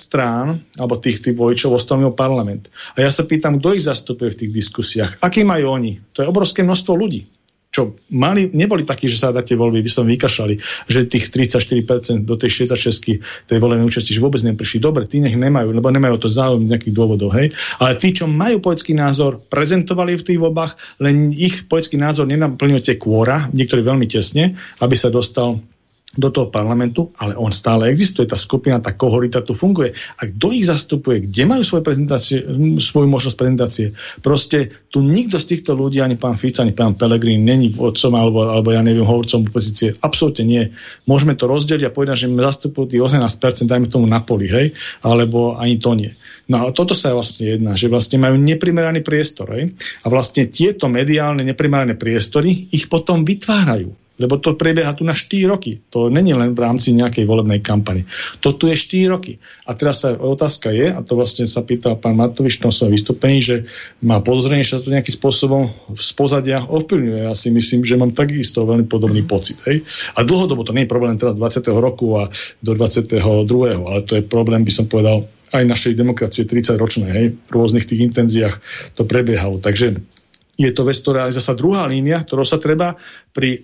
strán, 0.00 0.64
alebo 0.80 0.96
tých, 0.96 1.20
tých 1.20 1.36
vojčov 1.36 1.76
ostalo 1.76 2.08
parlament. 2.16 2.72
A 2.96 3.04
ja 3.04 3.12
sa 3.12 3.28
pýtam, 3.28 3.60
kto 3.60 3.76
ich 3.76 3.84
zastupuje 3.84 4.32
v 4.32 4.38
tých 4.46 4.52
diskusiách? 4.56 5.12
Aký 5.20 5.44
majú 5.44 5.76
oni? 5.76 6.00
To 6.16 6.24
je 6.24 6.30
obrovské 6.30 6.64
množstvo 6.64 6.92
ľudí 6.96 7.35
čo 7.76 7.92
mali, 8.16 8.48
neboli 8.56 8.88
takí, 8.88 9.04
že 9.04 9.20
sa 9.20 9.36
na 9.36 9.44
tie 9.44 9.52
voľby 9.52 9.84
by 9.84 9.90
som 9.92 10.08
vykašali, 10.08 10.56
že 10.88 11.04
tých 11.04 11.28
34% 11.28 12.24
do 12.24 12.40
tej 12.40 12.64
66 12.64 13.20
tej 13.44 13.58
volenej 13.60 13.84
účasti, 13.84 14.16
že 14.16 14.24
vôbec 14.24 14.40
neprišli. 14.40 14.80
Dobre, 14.80 15.04
tí 15.04 15.20
nech 15.20 15.36
nemajú, 15.36 15.76
lebo 15.76 15.92
nemajú 15.92 16.16
to 16.24 16.32
záujem 16.32 16.64
z 16.64 16.72
nejakých 16.72 16.96
dôvodov, 16.96 17.36
hej. 17.36 17.52
Ale 17.76 18.00
tí, 18.00 18.16
čo 18.16 18.24
majú 18.24 18.64
politický 18.64 18.96
názor, 18.96 19.44
prezentovali 19.52 20.16
v 20.16 20.24
tých 20.24 20.40
voľbách, 20.40 21.04
len 21.04 21.36
ich 21.36 21.68
politický 21.68 22.00
názor 22.00 22.24
nenaplnil 22.24 22.80
tie 22.80 22.96
kôra, 22.96 23.52
niektorí 23.52 23.84
veľmi 23.84 24.08
tesne, 24.08 24.56
aby 24.80 24.96
sa 24.96 25.12
dostal 25.12 25.60
do 26.16 26.32
toho 26.32 26.48
parlamentu, 26.48 27.12
ale 27.20 27.36
on 27.36 27.52
stále 27.52 27.92
existuje, 27.92 28.26
tá 28.26 28.40
skupina, 28.40 28.80
tá 28.80 28.96
kohorita 28.96 29.44
tu 29.44 29.52
funguje. 29.52 29.92
A 30.18 30.26
kto 30.26 30.50
ich 30.50 30.66
zastupuje? 30.66 31.28
Kde 31.28 31.42
majú 31.44 31.62
svoje 31.62 31.84
prezentácie, 31.84 32.42
svoju 32.80 33.08
možnosť 33.08 33.36
prezentácie? 33.36 33.86
Proste 34.24 34.88
tu 34.88 35.04
nikto 35.04 35.36
z 35.36 35.56
týchto 35.56 35.76
ľudí, 35.76 36.00
ani 36.00 36.16
pán 36.16 36.40
Fica, 36.40 36.64
ani 36.64 36.72
pán 36.72 36.96
Pelegrín, 36.96 37.44
není 37.44 37.70
vodcom 37.70 38.16
alebo, 38.16 38.48
alebo 38.48 38.72
ja 38.72 38.80
neviem, 38.80 39.04
hovorcom 39.04 39.44
opozície. 39.46 39.94
Absolútne 40.00 40.44
nie. 40.48 40.62
Môžeme 41.04 41.36
to 41.36 41.44
rozdeliť 41.46 41.86
a 41.86 41.94
povedať, 41.94 42.26
že 42.26 42.32
zastupujú 42.32 42.96
tých 42.96 43.02
18%, 43.04 43.68
dajme 43.68 43.86
tomu 43.92 44.08
na 44.08 44.24
poli, 44.24 44.48
hej? 44.48 44.72
Alebo 45.04 45.54
ani 45.60 45.76
to 45.76 45.92
nie. 45.92 46.16
No 46.46 46.62
a 46.62 46.70
toto 46.70 46.94
sa 46.94 47.10
vlastne 47.10 47.58
jedná, 47.58 47.74
že 47.74 47.90
vlastne 47.90 48.22
majú 48.22 48.38
neprimeraný 48.38 49.02
priestor. 49.02 49.50
Hej? 49.50 49.74
A 50.02 50.06
vlastne 50.06 50.46
tieto 50.46 50.86
mediálne 50.86 51.42
neprimerané 51.42 51.98
priestory 51.98 52.70
ich 52.70 52.86
potom 52.86 53.26
vytvárajú. 53.26 54.05
Lebo 54.16 54.40
to 54.40 54.56
prebieha 54.56 54.96
tu 54.96 55.04
na 55.04 55.12
4 55.12 55.44
roky. 55.44 55.76
To 55.92 56.08
není 56.08 56.32
len 56.32 56.56
v 56.56 56.60
rámci 56.64 56.96
nejakej 56.96 57.28
volebnej 57.28 57.60
kampane. 57.60 58.08
To 58.40 58.56
tu 58.56 58.66
je 58.68 58.76
4 58.76 59.12
roky. 59.12 59.36
A 59.68 59.76
teraz 59.76 60.04
sa 60.04 60.16
otázka 60.16 60.72
je, 60.72 60.88
a 60.88 61.00
to 61.04 61.20
vlastne 61.20 61.44
sa 61.44 61.60
pýtal 61.60 62.00
pán 62.00 62.16
Matovič 62.16 62.56
v 62.56 62.72
svojom 62.72 62.92
vystúpení, 62.92 63.44
že 63.44 63.68
má 64.00 64.24
podozrenie, 64.24 64.64
že 64.64 64.80
sa 64.80 64.82
to 64.82 64.94
nejakým 64.94 65.12
spôsobom 65.12 65.68
z 66.00 66.10
pozadia 66.16 66.64
ovplyvňuje. 66.64 67.28
Ja 67.28 67.36
si 67.36 67.52
myslím, 67.52 67.84
že 67.84 68.00
mám 68.00 68.16
takisto 68.16 68.64
veľmi 68.64 68.88
podobný 68.88 69.20
pocit. 69.28 69.60
Hej? 69.68 69.84
A 70.16 70.24
dlhodobo 70.24 70.64
to 70.64 70.72
nie 70.72 70.88
je 70.88 70.92
problém 70.92 71.20
teraz 71.20 71.36
20. 71.36 71.68
roku 71.76 72.16
a 72.16 72.32
do 72.64 72.72
22. 72.72 73.20
ale 73.84 74.00
to 74.08 74.16
je 74.16 74.24
problém, 74.24 74.64
by 74.64 74.72
som 74.72 74.88
povedal, 74.88 75.28
aj 75.52 75.62
našej 75.62 75.92
demokracie 75.94 76.48
30 76.48 76.80
ročnej. 76.80 77.10
Hej? 77.12 77.26
V 77.36 77.50
rôznych 77.52 77.84
tých 77.84 78.00
intenziách 78.00 78.56
to 78.96 79.04
prebiehalo. 79.04 79.60
Takže 79.60 80.16
je 80.56 80.72
to 80.72 80.88
vec, 80.88 80.96
ktorá 80.96 81.28
je 81.28 81.36
zasa 81.36 81.52
druhá 81.52 81.84
línia, 81.84 82.24
ktorou 82.24 82.48
sa 82.48 82.56
treba 82.56 82.96
pri 83.36 83.60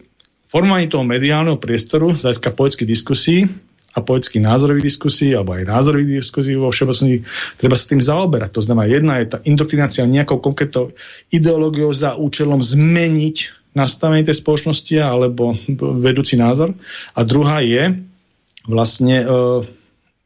formovaní 0.52 0.92
toho 0.92 1.00
mediálneho 1.00 1.56
priestoru 1.56 2.12
z 2.12 2.28
hľadiska 2.28 2.52
politických 2.52 2.90
diskusí 2.92 3.36
a 3.96 4.04
politických 4.04 4.44
názorových 4.44 4.84
diskusí 4.84 5.32
alebo 5.32 5.56
aj 5.56 5.68
názorových 5.68 6.20
diskusí 6.20 6.52
vo 6.56 6.68
všeobecnosti 6.68 7.24
treba 7.56 7.76
sa 7.76 7.88
tým 7.88 8.04
zaoberať. 8.04 8.50
To 8.56 8.64
znamená, 8.64 8.88
jedna 8.88 9.20
je 9.20 9.32
tá 9.32 9.38
indoktrinácia 9.48 10.04
nejakou 10.04 10.44
konkrétnou 10.44 10.92
ideológiou 11.32 11.92
za 11.96 12.20
účelom 12.20 12.60
zmeniť 12.60 13.36
nastavenie 13.72 14.24
tej 14.24 14.36
spoločnosti 14.36 14.96
alebo 15.00 15.56
vedúci 16.04 16.36
názor. 16.36 16.76
A 17.16 17.20
druhá 17.24 17.64
je 17.64 17.96
vlastne 18.68 19.24
e, 19.24 19.26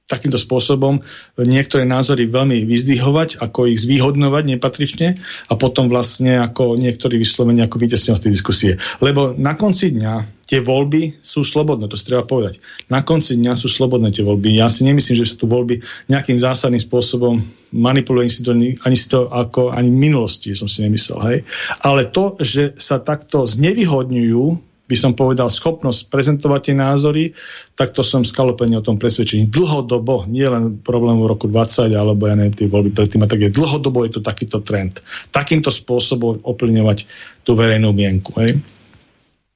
takýmto 0.06 0.38
spôsobom 0.38 1.02
niektoré 1.34 1.82
názory 1.82 2.30
veľmi 2.30 2.62
vyzdvihovať, 2.62 3.42
ako 3.42 3.66
ich 3.66 3.82
zvýhodnovať 3.82 4.54
nepatrične 4.54 5.18
a 5.50 5.52
potom 5.58 5.90
vlastne 5.90 6.38
ako 6.38 6.78
niektorí 6.78 7.18
vyslovene 7.18 7.66
ako 7.66 7.82
víťazstvom 7.82 8.14
z 8.14 8.30
diskusie. 8.30 8.72
Lebo 9.02 9.34
na 9.34 9.58
konci 9.58 9.90
dňa 9.98 10.46
tie 10.46 10.62
voľby 10.62 11.18
sú 11.18 11.42
slobodné, 11.42 11.90
to 11.90 11.98
si 11.98 12.06
treba 12.06 12.22
povedať. 12.22 12.62
Na 12.86 13.02
konci 13.02 13.34
dňa 13.34 13.58
sú 13.58 13.66
slobodné 13.66 14.14
tie 14.14 14.22
voľby. 14.22 14.54
Ja 14.54 14.70
si 14.70 14.86
nemyslím, 14.86 15.18
že 15.18 15.34
sa 15.34 15.42
tu 15.42 15.50
voľby 15.50 15.82
nejakým 16.06 16.38
zásadným 16.38 16.78
spôsobom 16.78 17.42
manipulujú, 17.74 18.22
ani 18.22 18.30
si 18.30 18.42
to, 18.46 18.52
ani 18.86 18.96
si 18.96 19.06
to 19.10 19.26
ako 19.26 19.74
ani 19.74 19.90
v 19.90 19.98
minulosti 20.06 20.54
som 20.54 20.70
si 20.70 20.86
nemyslel. 20.86 21.18
Hej. 21.26 21.38
Ale 21.82 22.06
to, 22.14 22.38
že 22.38 22.78
sa 22.78 23.02
takto 23.02 23.42
znevýhodňujú 23.42 24.65
by 24.86 24.96
som 24.96 25.12
povedal, 25.18 25.50
schopnosť 25.50 26.06
prezentovať 26.06 26.60
tie 26.70 26.76
názory, 26.78 27.24
tak 27.74 27.90
to 27.90 28.06
som 28.06 28.22
skalopene 28.22 28.78
o 28.78 28.86
tom 28.86 28.96
presvedčení. 28.96 29.50
Dlhodobo, 29.50 30.24
nie 30.30 30.46
len 30.46 30.78
problém 30.78 31.18
v 31.18 31.26
roku 31.26 31.50
20, 31.50 31.90
alebo 31.90 32.30
ja 32.30 32.38
neviem, 32.38 32.54
tie 32.54 32.70
voľby 32.70 32.94
predtým, 32.94 33.26
tak 33.26 33.42
je 33.42 33.50
dlhodobo 33.50 34.06
je 34.06 34.18
to 34.18 34.22
takýto 34.22 34.62
trend. 34.62 35.02
Takýmto 35.34 35.74
spôsobom 35.74 36.46
oplňovať 36.46 37.04
tú 37.42 37.58
verejnú 37.58 37.90
mienku. 37.90 38.30
Hej? 38.38 38.62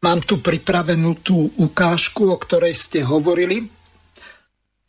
Mám 0.02 0.26
tu 0.26 0.42
pripravenú 0.42 1.22
tú 1.22 1.46
ukážku, 1.60 2.32
o 2.32 2.36
ktorej 2.36 2.74
ste 2.74 3.06
hovorili. 3.06 3.62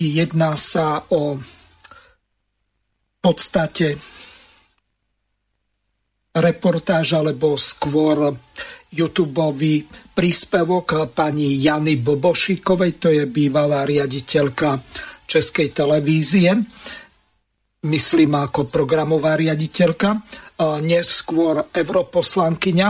Jedná 0.01 0.57
sa 0.57 1.05
o 1.13 1.38
podstate 3.22 4.01
reportáž 6.31 7.19
alebo 7.19 7.59
skôr 7.59 8.34
youtube 8.91 9.31
príspevok 10.11 11.15
pani 11.15 11.55
Jany 11.57 11.95
Bobošíkovej, 11.95 12.91
to 12.99 13.07
je 13.09 13.23
bývalá 13.26 13.88
riaditeľka 13.88 14.84
Českej 15.23 15.72
televízie, 15.72 16.51
myslím 17.88 18.31
ako 18.35 18.68
programová 18.68 19.39
riaditeľka, 19.39 20.19
neskôr 20.84 21.72
europoslankyňa 21.72 22.88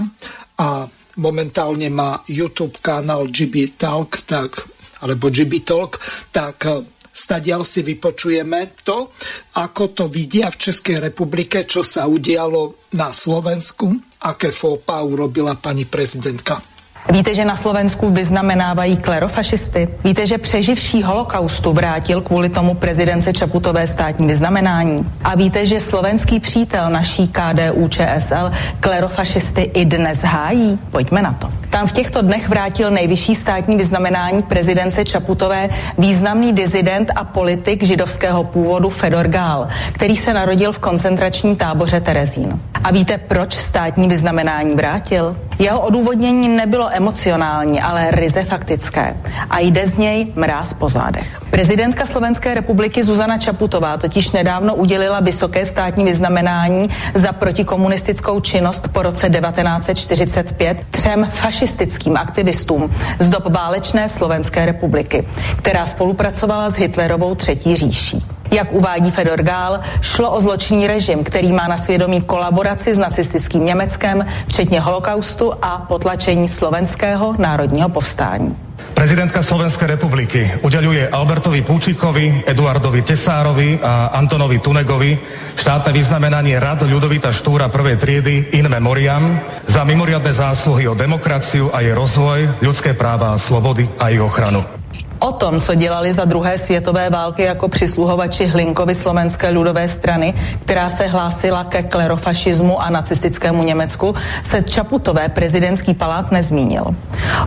a 0.57 0.89
momentálne 1.21 1.87
má 1.93 2.25
YouTube 2.25 2.81
kanál 2.81 3.29
GB 3.29 3.77
Talk, 3.77 4.25
tak, 4.25 4.65
alebo 5.05 5.29
GB 5.29 5.61
Talk, 5.61 6.01
tak 6.33 6.65
stadiaľ 7.11 7.67
si 7.67 7.83
vypočujeme 7.83 8.79
to, 8.87 9.11
ako 9.59 9.83
to 9.91 10.05
vidia 10.07 10.47
v 10.47 10.57
Českej 10.57 10.97
republike, 11.11 11.67
čo 11.67 11.83
sa 11.83 12.07
udialo 12.07 12.91
na 12.95 13.11
Slovensku, 13.11 13.91
aké 14.23 14.55
fópa 14.55 15.03
urobila 15.03 15.59
pani 15.59 15.83
prezidentka. 15.83 16.70
Víte, 17.09 17.35
že 17.35 17.45
na 17.45 17.55
Slovensku 17.55 18.09
vyznamenávají 18.09 18.97
klerofašisty? 18.97 19.89
Víte, 20.03 20.27
že 20.27 20.37
přeživší 20.37 21.03
holokaustu 21.03 21.73
vrátil 21.73 22.21
kvůli 22.21 22.49
tomu 22.49 22.73
prezidence 22.73 23.33
Čaputové 23.33 23.87
státní 23.87 24.27
vyznamenání? 24.27 25.11
A 25.23 25.35
víte, 25.35 25.65
že 25.65 25.79
slovenský 25.79 26.39
přítel 26.39 26.89
naší 26.89 27.27
KDU 27.27 27.87
ČSL 27.87 28.51
klerofašisty 28.79 29.61
i 29.61 29.85
dnes 29.85 30.19
hájí? 30.19 30.79
Pojďme 30.91 31.21
na 31.21 31.33
to. 31.33 31.51
Tam 31.69 31.87
v 31.87 31.91
těchto 31.91 32.21
dnech 32.21 32.49
vrátil 32.49 32.91
nejvyšší 32.91 33.35
státní 33.35 33.77
vyznamenání 33.77 34.41
prezidence 34.41 35.05
Čaputové 35.05 35.69
významný 35.97 36.53
dizident 36.53 37.11
a 37.15 37.23
politik 37.23 37.83
židovského 37.83 38.43
původu 38.43 38.89
Fedor 38.89 39.27
Gál, 39.27 39.67
který 39.91 40.17
se 40.17 40.33
narodil 40.33 40.71
v 40.71 40.79
koncentračním 40.79 41.55
táboře 41.55 41.99
Terezín. 41.99 42.59
A 42.83 42.91
víte, 42.91 43.17
proč 43.17 43.59
státní 43.59 44.07
vyznamenání 44.07 44.75
vrátil? 44.75 45.37
Jeho 45.59 45.79
odůvodnění 45.79 46.47
nebylo 46.47 46.89
emocionální, 46.93 47.81
ale 47.81 48.11
ryze 48.11 48.43
faktické. 48.43 49.17
A 49.49 49.59
jde 49.59 49.87
z 49.87 49.97
něj 49.97 50.27
mráz 50.35 50.73
po 50.73 50.89
zádech. 50.89 51.41
Prezidentka 51.49 52.05
Slovenské 52.05 52.53
republiky 52.53 53.03
Zuzana 53.03 53.37
Čaputová 53.37 53.97
totiž 53.97 54.31
nedávno 54.31 54.75
udělila 54.75 55.19
vysoké 55.19 55.65
státní 55.65 56.05
vyznamenání 56.05 56.89
za 57.13 57.31
protikomunistickou 57.31 58.39
činnost 58.39 58.87
po 58.87 59.01
roce 59.01 59.29
1945 59.29 60.77
třem 60.91 61.27
fašistickým 61.31 62.17
aktivistům 62.17 62.93
z 63.19 63.29
dob 63.29 63.49
válečné 63.49 64.09
Slovenské 64.09 64.65
republiky, 64.65 65.27
která 65.57 65.85
spolupracovala 65.85 66.69
s 66.69 66.75
Hitlerovou 66.75 67.35
třetí 67.35 67.75
říší. 67.75 68.40
Jak 68.51 68.71
uvádí 68.71 69.11
Fedor 69.11 69.41
Gál, 69.43 69.79
šlo 70.01 70.31
o 70.31 70.41
zločinný 70.41 70.87
režim, 70.87 71.23
který 71.23 71.51
má 71.51 71.67
na 71.67 71.77
svědomí 71.77 72.21
kolaboraci 72.21 72.93
s 72.93 72.97
nacistickým 72.97 73.65
Německem, 73.65 74.25
včetně 74.47 74.79
holokaustu 74.79 75.53
a 75.61 75.85
potlačení 75.87 76.49
slovenského 76.49 77.35
národního 77.37 77.89
povstání. 77.89 78.57
Prezidentka 78.91 79.39
Slovenskej 79.41 79.87
republiky 79.87 80.61
udeľuje 80.61 81.09
Albertovi 81.09 81.63
Púčikovi, 81.63 82.43
Eduardovi 82.45 83.01
Tesárovi 83.01 83.79
a 83.79 84.13
Antonovi 84.13 84.59
Tunegovi 84.59 85.17
štátne 85.57 85.95
vyznamenanie 85.95 86.59
Rad 86.59 86.85
Ľudovita 86.85 87.31
Štúra 87.31 87.71
prvej 87.71 87.97
triedy 87.97 88.53
in 88.53 88.67
memoriam 88.67 89.41
za 89.65 89.87
mimoriadne 89.87 90.35
zásluhy 90.35 90.91
o 90.91 90.93
demokraciu 90.93 91.71
a 91.71 91.81
jej 91.81 91.95
rozvoj, 91.95 92.61
ľudské 92.61 92.93
práva 92.93 93.33
a 93.33 93.41
slobody 93.41 93.87
a 93.97 94.11
ich 94.11 94.21
ochranu. 94.21 94.80
O 95.21 95.31
tom, 95.31 95.61
co 95.61 95.75
dělali 95.75 96.13
za 96.13 96.25
druhé 96.25 96.57
světové 96.57 97.09
války 97.09 97.43
jako 97.43 97.69
přisluhovači 97.69 98.45
Hlinkovi 98.45 98.95
slovenské 98.95 99.53
ľudové 99.53 99.85
strany, 99.87 100.33
která 100.65 100.89
se 100.89 101.07
hlásila 101.07 101.63
ke 101.63 101.83
klerofašismu 101.83 102.81
a 102.81 102.89
nacistickému 102.89 103.63
Německu, 103.63 104.15
se 104.43 104.61
Čaputové 104.61 105.29
prezidentský 105.29 105.93
palác 105.93 106.29
nezmínil. 106.29 106.85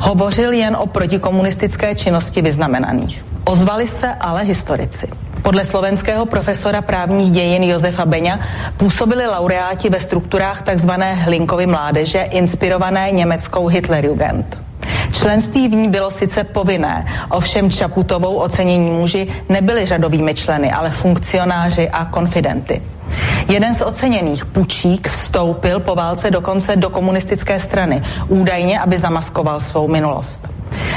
Hovořil 0.01 0.53
jen 0.53 0.77
o 0.77 0.87
protikomunistické 0.87 1.95
činnosti 1.95 2.43
vyznamenaných. 2.43 3.25
Ozvali 3.45 3.89
se 3.89 4.15
ale 4.21 4.43
historici. 4.43 5.09
Podle 5.43 5.65
slovenského 5.65 6.27
profesora 6.27 6.83
právních 6.83 7.31
dějin 7.31 7.63
Josefa 7.63 8.07
Beňa 8.07 8.39
působili 8.77 9.27
laureáti 9.27 9.91
ve 9.91 10.01
strukturách 10.01 10.63
tzv. 10.63 10.91
Hlinkovy 11.15 11.67
mládeže 11.67 12.19
inspirované 12.19 13.11
německou 13.11 13.67
Hitlerjugend. 13.67 14.64
Členství 15.13 15.69
v 15.69 15.75
ní 15.75 15.89
bylo 15.89 16.11
sice 16.11 16.45
povinné, 16.45 17.07
ovšem 17.31 17.71
Čaputovou 17.71 18.35
ocenění 18.35 18.91
muži 18.91 19.29
nebyli 19.49 19.87
řadovými 19.87 20.35
členy, 20.35 20.73
ale 20.73 20.91
funkcionáři 20.91 21.89
a 21.89 22.05
konfidenty. 22.05 22.83
Jeden 23.49 23.75
z 23.75 23.81
oceněných, 23.81 24.45
Pučík, 24.45 25.09
vstoupil 25.09 25.81
po 25.81 25.95
válce 25.95 26.31
dokonce 26.31 26.77
do 26.77 26.91
komunistické 26.91 27.61
strany, 27.61 28.03
údajně, 28.29 28.81
aby 28.81 28.99
zamaskoval 28.99 29.61
svou 29.61 29.89
minulost. 29.89 30.54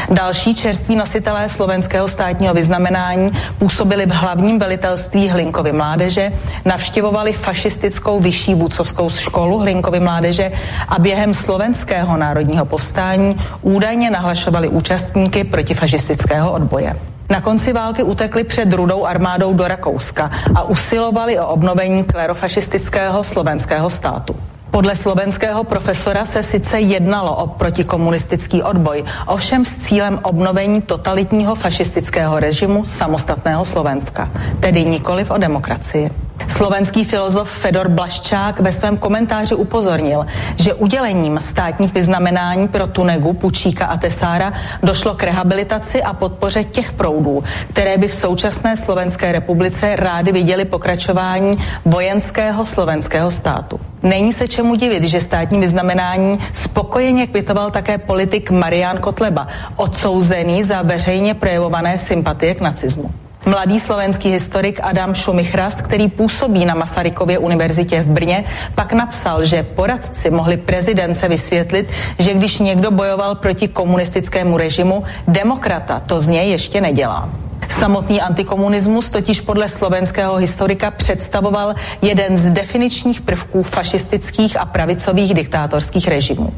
Další 0.10 0.56
čerství 0.56 0.96
nositelé 0.96 1.50
slovenského 1.50 2.08
státního 2.08 2.54
vyznamenání 2.54 3.30
působili 3.60 4.06
v 4.06 4.12
hlavním 4.12 4.60
velitelství 4.60 5.30
Hlinkovy 5.30 5.72
mládeže, 5.72 6.32
navštěvovali 6.66 7.34
fašistickou 7.34 8.20
vyšší 8.20 8.56
vůdcovskou 8.56 9.10
školu 9.10 9.60
Hlinkovy 9.60 10.00
mládeže 10.00 10.52
a 10.88 11.00
během 11.00 11.34
slovenského 11.34 12.18
národního 12.18 12.66
povstání 12.66 13.38
údajně 13.62 14.12
nahlašovali 14.12 14.68
účastníky 14.68 15.44
protifašistického 15.44 16.52
odboje. 16.52 16.96
Na 17.30 17.42
konci 17.42 17.74
války 17.74 18.04
utekli 18.04 18.44
před 18.44 18.74
rudou 18.74 19.06
armádou 19.06 19.54
do 19.54 19.68
Rakouska 19.68 20.32
a 20.56 20.64
usilovali 20.64 21.40
o 21.40 21.48
obnovení 21.48 22.04
klerofašistického 22.04 23.24
slovenského 23.24 23.90
státu. 23.90 24.36
Podle 24.72 24.96
slovenského 24.96 25.64
profesora 25.64 26.26
se 26.26 26.44
sice 26.44 26.80
jednalo 26.80 27.36
o 27.36 27.48
protikomunistický 27.48 28.64
odboj, 28.64 29.04
ovšem 29.28 29.66
s 29.66 29.76
cílem 29.76 30.20
obnovení 30.24 30.82
totalitního 30.82 31.56
fašistického 31.56 32.40
režimu 32.40 32.86
samostatného 32.86 33.66
Slovenska, 33.66 34.32
tedy 34.60 34.86
nikoliv 34.86 35.32
o 35.32 35.38
demokracii. 35.38 36.27
Slovenský 36.48 37.06
filozof 37.06 37.52
Fedor 37.52 37.90
Blaščák 37.90 38.60
ve 38.60 38.72
svém 38.72 38.98
komentáři 38.98 39.56
upozornil, 39.56 40.26
že 40.56 40.74
udělením 40.74 41.40
státních 41.42 41.94
vyznamenání 41.94 42.68
pro 42.68 42.88
Tunegu, 42.88 43.34
Pučíka 43.34 43.86
a 43.86 43.98
Tesára 43.98 44.54
došlo 44.84 45.14
k 45.14 45.24
rehabilitaci 45.24 46.04
a 46.04 46.14
podpoře 46.14 46.64
těch 46.64 46.92
proudů, 46.92 47.44
které 47.70 47.98
by 47.98 48.08
v 48.08 48.14
současné 48.14 48.78
Slovenské 48.78 49.32
republice 49.32 49.96
rády 49.96 50.32
viděli 50.32 50.66
pokračování 50.66 51.52
vojenského 51.86 52.66
slovenského 52.66 53.32
státu. 53.32 53.80
Není 54.04 54.34
se 54.34 54.48
čemu 54.48 54.76
divit, 54.76 55.04
že 55.04 55.22
státní 55.22 55.60
vyznamenání 55.60 56.40
spokojeně 56.54 57.28
kvitoval 57.28 57.72
také 57.72 57.98
politik 57.98 58.52
Marian 58.52 58.98
Kotleba, 58.98 59.48
odsouzený 59.76 60.64
za 60.64 60.82
veřejně 60.82 61.34
projevované 61.34 61.98
sympatie 61.98 62.56
k 62.56 62.62
nacismu. 62.62 63.12
Mladý 63.48 63.80
slovenský 63.80 64.30
historik 64.30 64.80
Adam 64.84 65.16
Šumichrast, 65.16 65.82
který 65.82 66.08
působí 66.08 66.66
na 66.66 66.76
Masarykově 66.76 67.38
univerzitě 67.38 68.02
v 68.02 68.08
Brně, 68.08 68.44
pak 68.76 68.94
napsal, 68.94 69.46
že 69.46 69.64
poradci 69.64 70.30
mohli 70.30 70.58
prezidence 70.58 71.28
vysvětlit, 71.28 71.90
že 72.20 72.34
když 72.34 72.60
někdo 72.60 72.92
bojoval 72.92 73.36
proti 73.36 73.68
komunistickému 73.68 74.58
režimu, 74.58 75.04
demokrata 75.28 76.00
to 76.00 76.22
z 76.22 76.28
něj 76.28 76.50
ještě 76.52 76.82
nedělá. 76.82 77.30
Samotný 77.68 78.22
antikomunismus 78.22 79.10
totiž 79.10 79.42
podle 79.42 79.70
slovenského 79.70 80.36
historika 80.36 80.92
představoval 80.92 81.76
jeden 82.02 82.38
z 82.38 82.52
definičních 82.52 83.22
prvků 83.22 83.64
fašistických 83.64 84.60
a 84.60 84.66
pravicových 84.66 85.34
diktátorských 85.34 86.08
režimů. 86.08 86.54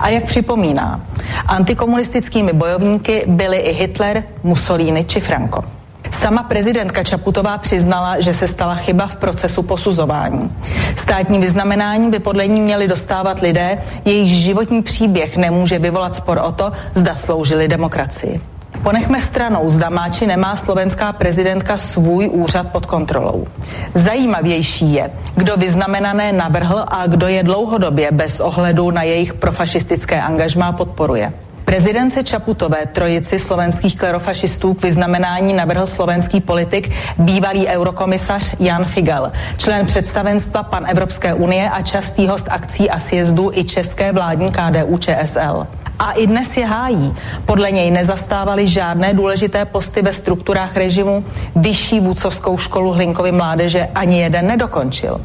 A 0.00 0.08
jak 0.08 0.24
připomíná, 0.24 1.00
antikomunistickými 1.46 2.52
bojovníky 2.52 3.24
byli 3.26 3.56
i 3.56 3.72
Hitler, 3.72 4.24
Mussolini 4.42 5.04
či 5.04 5.20
Franco. 5.20 5.79
Sama 6.10 6.42
prezidentka 6.42 7.04
Čaputová 7.04 7.58
přiznala, 7.58 8.20
že 8.20 8.34
se 8.34 8.48
stala 8.48 8.74
chyba 8.74 9.06
v 9.06 9.16
procesu 9.16 9.62
posuzování. 9.62 10.52
Státní 10.96 11.38
vyznamenání 11.38 12.10
by 12.10 12.18
podle 12.18 12.46
ní 12.46 12.60
měli 12.60 12.88
dostávat 12.88 13.40
lidé, 13.40 13.78
jejichž 14.04 14.30
životní 14.30 14.82
příběh 14.82 15.36
nemůže 15.36 15.78
vyvolat 15.78 16.14
spor 16.14 16.40
o 16.44 16.52
to, 16.52 16.72
zda 16.94 17.14
sloužili 17.14 17.68
demokracii. 17.68 18.40
Ponechme 18.82 19.20
stranou, 19.20 19.70
zda 19.70 19.88
má 19.90 20.08
či 20.08 20.26
nemá 20.26 20.56
slovenská 20.56 21.12
prezidentka 21.12 21.78
svůj 21.78 22.28
úřad 22.28 22.72
pod 22.72 22.86
kontrolou. 22.86 23.46
Zajímavější 23.94 24.94
je, 24.94 25.10
kdo 25.36 25.56
vyznamenané 25.56 26.32
navrhl 26.32 26.84
a 26.88 27.06
kdo 27.06 27.28
je 27.28 27.42
dlouhodobě 27.42 28.08
bez 28.12 28.40
ohledu 28.40 28.90
na 28.90 29.02
jejich 29.02 29.34
profašistické 29.34 30.22
angažmá 30.22 30.72
podporuje. 30.72 31.32
Prezidence 31.64 32.24
Čaputové 32.24 32.86
trojici 32.86 33.38
slovenských 33.38 33.96
klerofašistů 33.96 34.74
k 34.74 34.82
vyznamenání 34.82 35.52
navrhl 35.52 35.86
slovenský 35.86 36.40
politik, 36.40 36.90
bývalý 37.18 37.66
eurokomisař 37.66 38.54
Jan 38.60 38.84
Figel, 38.84 39.32
člen 39.56 39.86
představenstva 39.86 40.62
Pan 40.62 40.86
Evropské 40.90 41.34
unie 41.34 41.70
a 41.70 41.82
častý 41.82 42.26
host 42.26 42.46
akcí 42.50 42.90
a 42.90 42.98
sjezdu 42.98 43.50
i 43.54 43.64
české 43.64 44.12
vládní 44.12 44.52
KDU 44.52 44.98
ČSL 44.98 45.66
a 46.00 46.12
i 46.12 46.26
dnes 46.26 46.56
je 46.56 46.66
hájí. 46.66 47.14
Podle 47.46 47.70
něj 47.70 47.90
nezastávali 47.90 48.68
žádné 48.68 49.14
důležité 49.14 49.64
posty 49.64 50.02
ve 50.02 50.12
strukturách 50.12 50.76
režimu, 50.76 51.24
vyšší 51.56 52.00
vůcovskou 52.00 52.58
školu 52.58 52.92
Hlinkovy 52.92 53.32
mládeže 53.32 53.88
ani 53.94 54.20
jeden 54.20 54.46
nedokončil. 54.46 55.20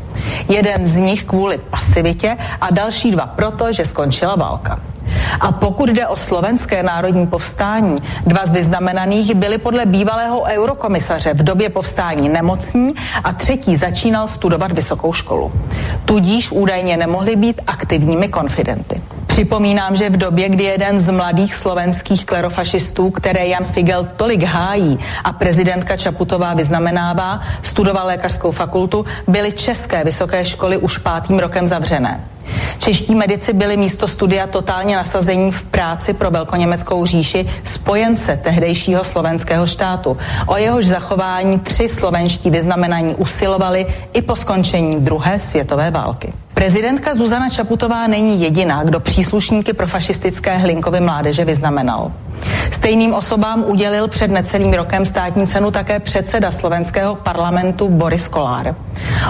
Jeden 0.49 0.85
z 0.85 0.97
nich 0.97 1.23
kvůli 1.23 1.57
pasivitě 1.57 2.37
a 2.61 2.71
další 2.71 3.11
dva 3.11 3.25
proto, 3.25 3.73
že 3.73 3.85
skončila 3.85 4.35
válka. 4.35 4.79
A 5.39 5.51
pokud 5.51 5.89
jde 5.89 6.07
o 6.07 6.15
slovenské 6.15 6.83
národní 6.83 7.27
povstání, 7.27 7.95
dva 8.25 8.45
z 8.45 8.51
vyznamenaných 8.51 9.35
byli 9.35 9.57
podle 9.57 9.85
bývalého 9.85 10.41
eurokomisaře 10.43 11.33
v 11.33 11.43
době 11.43 11.69
povstání 11.69 12.29
nemocní 12.29 12.93
a 13.23 13.33
třetí 13.33 13.75
začínal 13.77 14.27
studovat 14.27 14.71
vysokou 14.71 15.13
školu. 15.13 15.51
Tudíž 16.05 16.51
údajně 16.51 16.97
nemohli 16.97 17.35
být 17.35 17.61
aktivními 17.67 18.27
konfidenty. 18.27 19.01
Připomínám, 19.35 19.95
že 19.95 20.09
v 20.09 20.17
době, 20.17 20.49
kdy 20.49 20.63
jeden 20.63 20.99
z 20.99 21.11
mladých 21.11 21.55
slovenských 21.55 22.25
klerofašistů, 22.25 23.09
které 23.09 23.47
Jan 23.47 23.65
Figel 23.65 24.07
tolik 24.15 24.43
hájí 24.43 24.99
a 25.23 25.33
prezidentka 25.33 25.97
Čaputová 25.97 26.53
vyznamenává, 26.53 27.41
studoval 27.61 28.07
lékařskou 28.07 28.51
fakultu, 28.51 29.05
byly 29.27 29.51
české 29.51 30.03
vysoké 30.03 30.45
školy 30.45 30.77
už 30.77 30.97
pátým 30.97 31.39
rokem 31.39 31.67
zavřené. 31.67 32.27
Čeští 32.77 33.15
medici 33.15 33.53
byli 33.53 33.77
místo 33.77 34.07
studia 34.07 34.47
totálně 34.47 34.95
nasazení 34.95 35.51
v 35.51 35.63
práci 35.63 36.13
pro 36.13 36.31
velkoněmeckou 36.31 37.05
říši 37.05 37.49
spojence 37.63 38.39
tehdejšího 38.43 39.03
slovenského 39.03 39.67
štátu. 39.67 40.17
O 40.45 40.57
jehož 40.57 40.85
zachování 40.85 41.59
tři 41.59 41.89
slovenští 41.89 42.49
vyznamenaní 42.49 43.15
usilovali 43.15 43.85
i 44.13 44.21
po 44.21 44.35
skončení 44.35 44.99
druhé 45.01 45.39
světové 45.39 45.91
války. 45.91 46.33
Prezidentka 46.55 47.15
Zuzana 47.15 47.49
Čaputová 47.49 48.07
není 48.07 48.41
jediná, 48.41 48.83
kdo 48.83 48.99
příslušníky 48.99 49.73
pro 49.73 49.87
fašistické 49.87 50.57
Hlinkovy 50.57 50.99
mládeže 50.99 51.45
vyznamenal. 51.45 52.11
Stejným 52.71 53.13
osobám 53.13 53.63
udělil 53.67 54.07
před 54.07 54.31
necelým 54.31 54.73
rokem 54.73 55.05
státní 55.05 55.47
cenu 55.47 55.71
také 55.71 55.99
předseda 55.99 56.51
slovenského 56.51 57.15
parlamentu 57.15 57.87
Boris 57.87 58.27
Kolár. 58.27 58.75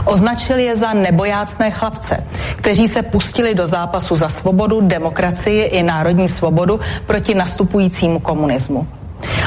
Označil 0.06 0.60
je 0.60 0.76
za 0.76 0.94
nebojácné 0.94 1.72
chlapce, 1.72 2.24
kteří 2.56 2.88
se 2.88 3.02
pustili 3.02 3.56
do 3.56 3.68
zápasu 3.68 4.16
za 4.16 4.30
svobodu, 4.30 4.82
demokracii 4.82 5.64
i 5.64 5.84
národní 5.84 6.28
svobodu 6.28 6.80
proti 7.06 7.36
nastupujícímu 7.36 8.20
komunismu. 8.20 8.88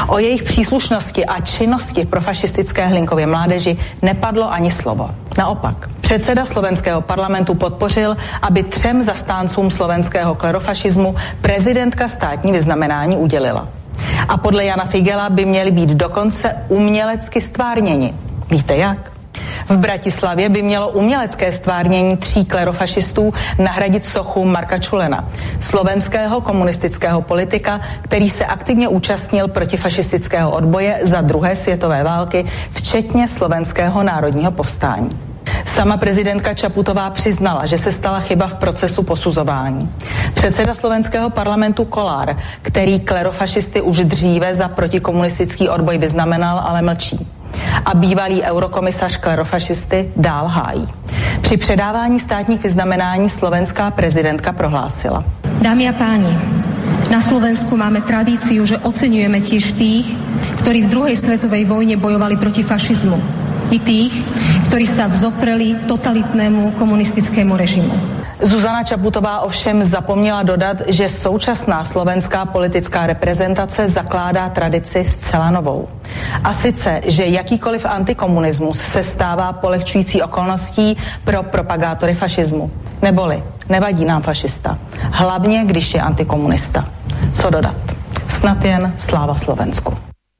O 0.07 0.19
jejich 0.19 0.43
příslušnosti 0.43 1.27
a 1.27 1.41
činnosti 1.41 2.05
pro 2.05 2.21
fašistické 2.21 2.87
hlinkově 2.87 3.27
mládeži 3.27 3.79
nepadlo 4.03 4.53
ani 4.53 4.71
slovo. 4.71 5.11
Naopak, 5.39 5.89
předseda 6.01 6.47
slovenského 6.47 7.01
parlamentu 7.01 7.55
podpořil, 7.55 8.17
aby 8.43 8.63
třem 8.63 9.03
zastáncům 9.03 9.71
slovenského 9.71 10.35
klerofašismu 10.35 11.17
prezidentka 11.41 12.09
státní 12.09 12.53
vyznamenání 12.53 13.17
udělila. 13.17 13.69
A 14.29 14.37
podle 14.37 14.65
Jana 14.65 14.85
Figela 14.85 15.31
by 15.31 15.45
měli 15.45 15.71
být 15.71 15.89
dokonce 15.89 16.57
umělecky 16.69 17.41
stvárněni. 17.41 18.15
Víte 18.51 18.77
jak? 18.77 19.18
V 19.69 19.77
Bratislavě 19.79 20.49
by 20.49 20.63
mělo 20.63 20.89
umělecké 20.89 21.53
stvárnění 21.53 22.17
tří 22.17 22.45
klerofašistů 22.45 23.35
nahradit 23.59 24.05
sochu 24.05 24.45
Marka 24.45 24.79
Čulena, 24.79 25.29
slovenského 25.61 26.41
komunistického 26.41 27.23
politika, 27.23 27.81
který 28.03 28.31
se 28.31 28.45
aktivně 28.45 28.89
účastnil 28.89 29.49
protifašistického 29.49 30.51
odboje 30.51 30.99
za 31.03 31.21
druhé 31.21 31.57
světové 31.57 32.05
války, 32.05 32.45
včetně 32.73 33.29
slovenského 33.29 34.03
národního 34.03 34.51
povstání. 34.51 35.29
Sama 35.65 35.97
prezidentka 35.97 36.55
Čaputová 36.55 37.11
přiznala, 37.11 37.67
že 37.67 37.79
se 37.79 37.93
stala 37.93 38.21
chyba 38.21 38.47
v 38.49 38.55
procesu 38.55 39.03
posuzování. 39.03 39.95
Předseda 40.35 40.75
slovenského 40.75 41.31
parlamentu 41.31 41.85
Kolár, 41.85 42.37
který 42.63 43.01
klerofašisty 43.01 43.81
už 43.81 44.05
dříve 44.05 44.55
za 44.55 44.69
protikomunistický 44.69 45.69
odboj 45.69 45.99
vyznamenal, 45.99 46.59
ale 46.59 46.83
mlčí 46.83 47.38
a 47.85 47.95
bývalý 47.95 48.43
eurokomisař 48.43 49.17
klerofašisty 49.17 50.13
dál 50.17 50.47
hájí. 50.47 50.89
Při 51.41 51.57
předávání 51.57 52.21
státních 52.21 52.63
vyznamenání 52.63 53.29
slovenská 53.29 53.91
prezidentka 53.91 54.53
prohlásila. 54.53 55.25
Dámy 55.63 55.89
a 55.89 55.93
páni, 55.93 56.39
na 57.11 57.21
Slovensku 57.21 57.77
máme 57.77 58.01
tradíciu, 58.05 58.67
že 58.69 58.79
oceňujeme 58.79 59.41
tiež 59.41 59.73
tých, 59.81 60.13
ktorí 60.61 60.85
v 60.85 60.93
druhej 60.93 61.17
svetovej 61.17 61.65
vojne 61.65 61.97
bojovali 61.97 62.37
proti 62.37 62.61
fašizmu. 62.61 63.17
I 63.73 63.81
tých, 63.81 64.13
ktorí 64.69 64.85
sa 64.85 65.09
vzopreli 65.09 65.89
totalitnému 65.89 66.77
komunistickému 66.77 67.57
režimu. 67.57 68.18
Zuzana 68.39 68.85
Čaputová 68.85 69.41
ovšem 69.41 69.85
zapomněla 69.85 70.43
dodat, 70.43 70.77
že 70.87 71.09
současná 71.09 71.85
slovenská 71.85 72.45
politická 72.47 73.07
reprezentace 73.07 73.89
zakládá 73.89 74.49
tradici 74.49 75.05
zcela 75.05 75.51
novou. 75.51 75.89
A 76.45 76.53
sice, 76.53 77.01
že 77.07 77.27
jakýkoliv 77.27 77.85
antikomunismus 77.85 78.79
se 78.79 79.03
stává 79.03 79.53
polehčující 79.53 80.23
okolností 80.23 80.97
pro 81.25 81.43
propagátory 81.43 82.15
fašismu. 82.15 82.71
Neboli, 83.03 83.43
nevadí 83.69 84.05
nám 84.05 84.23
fašista. 84.23 84.79
Hlavně, 85.11 85.65
když 85.67 85.95
je 85.95 86.01
antikomunista. 86.01 86.89
Co 87.35 87.51
dodat? 87.51 87.77
Snad 88.29 88.65
jen 88.65 88.95
sláva 88.99 89.35
Slovensku. 89.35 89.99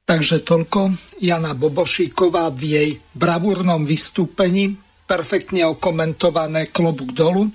Takže 0.09 0.41
toľko 0.41 0.89
Jana 1.21 1.53
Bobošíková 1.53 2.49
v 2.49 2.61
jej 2.63 2.89
bravúrnom 3.13 3.85
vystúpení 3.85 4.73
perfektne 5.09 5.65
okomentované 5.65 6.69
klobúk 6.69 7.17
dolu. 7.17 7.49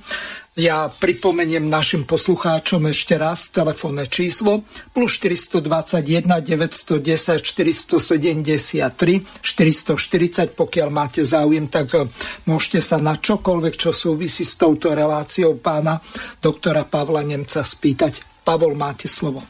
Ja 0.54 0.86
pripomeniem 0.86 1.66
našim 1.66 2.06
poslucháčom 2.06 2.86
ešte 2.86 3.18
raz 3.18 3.50
telefónne 3.50 4.06
číslo 4.06 4.62
plus 4.94 5.18
421 5.18 6.30
910 6.30 7.42
473 7.42 9.42
440, 9.42 10.54
pokiaľ 10.54 10.88
máte 10.94 11.26
záujem, 11.26 11.66
tak 11.66 11.90
eh, 11.98 12.06
môžete 12.46 12.78
sa 12.82 13.02
na 13.02 13.18
čokoľvek, 13.18 13.74
čo 13.74 13.90
súvisí 13.90 14.46
s 14.46 14.54
touto 14.54 14.94
reláciou 14.94 15.58
pána 15.58 15.98
doktora 16.38 16.86
Pavla 16.86 17.26
Nemca 17.26 17.66
spýtať. 17.66 18.46
Pavol, 18.46 18.78
máte 18.78 19.10
slovo. 19.10 19.42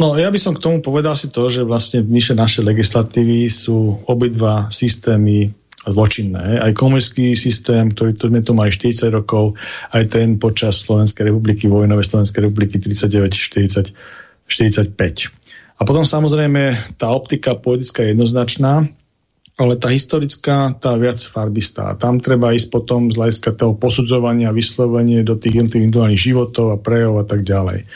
No, 0.00 0.16
ja 0.16 0.32
by 0.32 0.40
som 0.40 0.56
k 0.56 0.64
tomu 0.64 0.80
povedal 0.80 1.12
si 1.12 1.28
to, 1.28 1.52
že 1.52 1.64
vlastne 1.64 2.00
myše 2.04 2.32
našej 2.32 2.64
legislatívy 2.64 3.48
sú 3.52 4.00
obidva 4.08 4.72
systémy 4.72 5.52
zločinné. 5.88 6.60
Aj 6.60 6.72
komunistický 6.76 7.32
systém, 7.32 7.88
ktorý 7.88 8.12
tu 8.16 8.28
sme 8.28 8.44
tu 8.44 8.52
mali 8.52 8.68
40 8.68 9.08
rokov, 9.16 9.56
aj 9.96 10.12
ten 10.12 10.36
počas 10.36 10.84
Slovenskej 10.84 11.32
republiky, 11.32 11.70
vojnovej 11.72 12.04
Slovenskej 12.04 12.44
republiky 12.44 12.76
39-45. 12.76 13.96
A 15.80 15.82
potom 15.88 16.04
samozrejme 16.04 16.76
tá 17.00 17.08
optika 17.08 17.56
politická 17.56 18.04
je 18.04 18.12
jednoznačná, 18.12 18.84
ale 19.56 19.76
tá 19.76 19.88
historická, 19.88 20.76
tá 20.76 20.96
viac 21.00 21.20
farbistá. 21.20 21.96
Tam 21.96 22.20
treba 22.20 22.52
ísť 22.52 22.68
potom 22.68 23.08
z 23.08 23.16
hľadiska 23.16 23.56
toho 23.56 23.72
posudzovania, 23.76 24.52
vyslovenie 24.52 25.24
do 25.24 25.36
tých 25.36 25.64
individuálnych 25.64 26.20
životov 26.20 26.76
a 26.76 26.80
prejov 26.80 27.20
a 27.20 27.24
tak 27.24 27.40
ďalej 27.44 27.88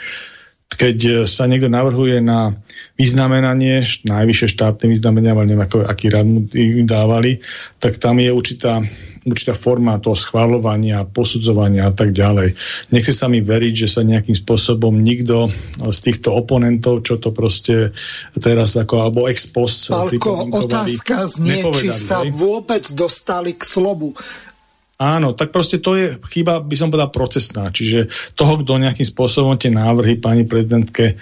keď 0.75 1.31
sa 1.31 1.47
niekto 1.47 1.71
navrhuje 1.71 2.19
na 2.19 2.59
vyznamenanie, 2.95 3.83
najvyššie 4.07 4.55
štátne 4.55 4.87
vyznamenia, 4.87 5.35
ale 5.35 5.51
neviem, 5.51 5.67
ako, 5.67 5.83
aký 5.83 6.15
rad 6.15 6.31
mu 6.31 6.47
dávali, 6.87 7.43
tak 7.83 7.99
tam 7.99 8.23
je 8.23 8.31
určitá, 8.31 8.79
určitá 9.27 9.59
forma 9.59 9.99
toho 9.99 10.15
schváľovania, 10.15 11.03
posudzovania 11.11 11.91
a 11.91 11.93
tak 11.93 12.15
ďalej. 12.15 12.55
Nechce 12.95 13.11
sa 13.11 13.27
mi 13.27 13.43
veriť, 13.43 13.75
že 13.75 13.89
sa 13.91 14.07
nejakým 14.07 14.39
spôsobom 14.39 14.95
nikto 14.95 15.51
z 15.91 15.99
týchto 16.07 16.39
oponentov, 16.39 17.03
čo 17.03 17.19
to 17.19 17.35
proste 17.35 17.91
teraz 18.39 18.79
ako, 18.79 19.11
alebo 19.11 19.27
ex 19.27 19.51
post 19.51 19.91
Palko, 19.91 20.47
otázka 20.55 21.27
znie, 21.27 21.67
či 21.75 21.91
sa 21.91 22.23
hej? 22.23 22.31
vôbec 22.31 22.87
dostali 22.95 23.59
k 23.59 23.67
slobu. 23.67 24.15
Áno, 24.95 25.35
tak 25.35 25.51
proste 25.51 25.83
to 25.83 25.99
je 25.99 26.15
chyba, 26.31 26.63
by 26.63 26.77
som 26.79 26.87
povedal, 26.87 27.11
procesná. 27.11 27.75
Čiže 27.75 28.07
toho, 28.39 28.63
kto 28.63 28.79
nejakým 28.79 29.03
spôsobom 29.03 29.59
tie 29.59 29.75
návrhy 29.75 30.23
pani 30.23 30.47
prezidentke 30.47 31.05
e, 31.11 31.15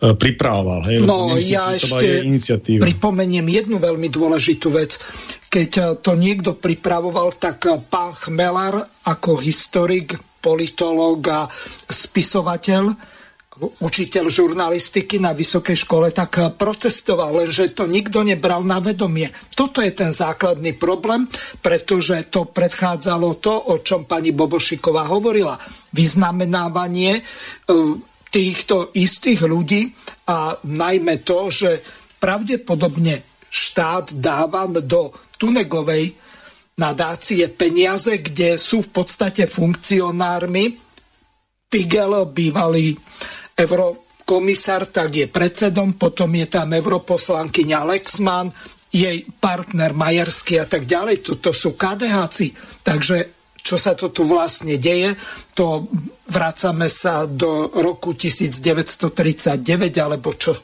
pripravoval. 0.00 0.80
Hej? 0.88 0.96
No, 1.04 1.36
Myslím, 1.36 1.52
ja 1.52 1.64
ešte 1.76 2.24
pripomeniem 2.80 3.44
jednu 3.44 3.76
veľmi 3.76 4.08
dôležitú 4.08 4.72
vec. 4.72 4.96
Keď 5.52 5.70
e, 5.76 5.82
to 6.00 6.16
niekto 6.16 6.56
pripravoval, 6.56 7.36
tak 7.36 7.68
e, 7.68 7.76
pán 7.76 8.16
Chmelar 8.16 8.80
ako 9.04 9.36
historik, 9.44 10.16
politológ 10.40 11.20
a 11.28 11.40
spisovateľ 11.84 12.96
učiteľ 13.60 14.24
žurnalistiky 14.32 15.20
na 15.20 15.36
vysokej 15.36 15.84
škole, 15.84 16.08
tak 16.16 16.56
protestoval, 16.56 17.44
lenže 17.44 17.76
to 17.76 17.84
nikto 17.84 18.24
nebral 18.24 18.64
na 18.64 18.80
vedomie. 18.80 19.28
Toto 19.52 19.84
je 19.84 19.92
ten 19.92 20.16
základný 20.16 20.80
problém, 20.80 21.28
pretože 21.60 22.32
to 22.32 22.48
predchádzalo 22.48 23.36
to, 23.36 23.52
o 23.52 23.84
čom 23.84 24.08
pani 24.08 24.32
Bobošiková 24.32 25.04
hovorila. 25.12 25.60
Vyznamenávanie 25.92 27.20
e, 27.20 27.22
týchto 28.30 28.94
istých 28.94 29.42
ľudí 29.44 29.90
a 30.30 30.54
najmä 30.62 31.26
to, 31.26 31.50
že 31.50 31.82
pravdepodobne 32.22 33.26
štát 33.50 34.14
dáva 34.14 34.70
do 34.70 35.10
Tunegovej 35.34 36.14
nadácie 36.78 37.50
peniaze, 37.50 38.22
kde 38.22 38.56
sú 38.56 38.86
v 38.86 39.02
podstate 39.02 39.50
funkcionármi. 39.50 40.78
Pigel, 41.70 42.12
bývalý 42.30 42.94
eurokomisár, 43.54 44.88
tak 44.88 45.10
je 45.12 45.26
predsedom, 45.26 45.98
potom 45.98 46.30
je 46.34 46.46
tam 46.48 46.72
europoslankyňa 46.72 47.78
Lexman, 47.84 48.48
jej 48.90 49.22
partner 49.38 49.94
Majerský 49.94 50.58
a 50.58 50.66
tak 50.66 50.82
ďalej. 50.86 51.22
Toto 51.22 51.54
sú 51.54 51.78
KDHci. 51.78 52.46
Takže 52.82 53.39
čo 53.60 53.76
sa 53.76 53.94
to 53.94 54.10
tu 54.10 54.24
vlastne 54.26 54.76
deje, 54.80 55.16
to 55.54 55.88
vracame 56.28 56.88
sa 56.88 57.24
do 57.28 57.68
roku 57.70 58.16
1939, 58.16 59.64
alebo 60.00 60.32
čo? 60.34 60.56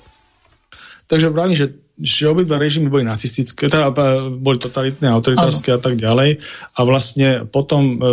Takže 1.06 1.30
vrani, 1.30 1.54
že 1.54 1.86
že 1.96 2.28
obidva 2.28 2.60
režimy 2.60 2.92
boli 2.92 3.08
nacistické, 3.08 3.72
teda 3.72 3.88
boli 4.28 4.60
totalitné, 4.60 5.08
autoritárske 5.08 5.72
a 5.72 5.80
tak 5.80 5.96
ďalej. 5.96 6.44
A 6.76 6.80
vlastne 6.84 7.48
potom 7.48 7.96
e, 7.96 8.12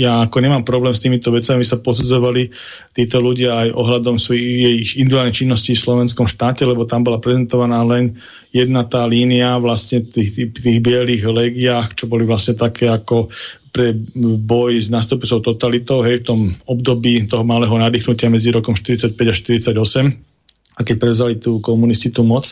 ja 0.00 0.24
ako 0.24 0.36
nemám 0.40 0.64
problém 0.64 0.96
s 0.96 1.04
týmito 1.04 1.28
vecami, 1.28 1.60
sa 1.60 1.76
posudzovali 1.76 2.48
títo 2.96 3.20
ľudia 3.20 3.68
aj 3.68 3.68
ohľadom 3.76 4.16
svojich 4.16 4.96
individuálnej 4.96 5.36
činnosti 5.36 5.76
v 5.76 5.84
slovenskom 5.84 6.24
štáte, 6.24 6.64
lebo 6.64 6.88
tam 6.88 7.04
bola 7.04 7.20
prezentovaná 7.20 7.84
len 7.84 8.16
jedna 8.48 8.88
tá 8.88 9.04
línia 9.04 9.60
vlastne 9.60 10.04
tých, 10.04 10.32
tých, 10.32 10.48
tých 10.56 10.78
bielých 10.80 11.24
legiách, 11.24 11.92
čo 11.92 12.04
boli 12.08 12.24
vlastne 12.24 12.56
také 12.56 12.88
ako 12.88 13.28
pre 13.70 13.94
boj 14.38 14.82
s 14.82 14.90
nastupujúcou 14.90 15.54
totalitou, 15.54 16.02
hej, 16.02 16.22
v 16.22 16.26
tom 16.26 16.40
období 16.66 17.26
toho 17.30 17.46
malého 17.46 17.74
nadýchnutia 17.78 18.26
medzi 18.26 18.50
rokom 18.50 18.74
45 18.74 19.14
a 19.14 19.34
48 19.34 20.30
a 20.76 20.80
keď 20.80 20.96
prevzali 20.96 21.34
tú 21.36 21.60
komunisti 21.60 22.10
tú 22.10 22.26
moc. 22.26 22.50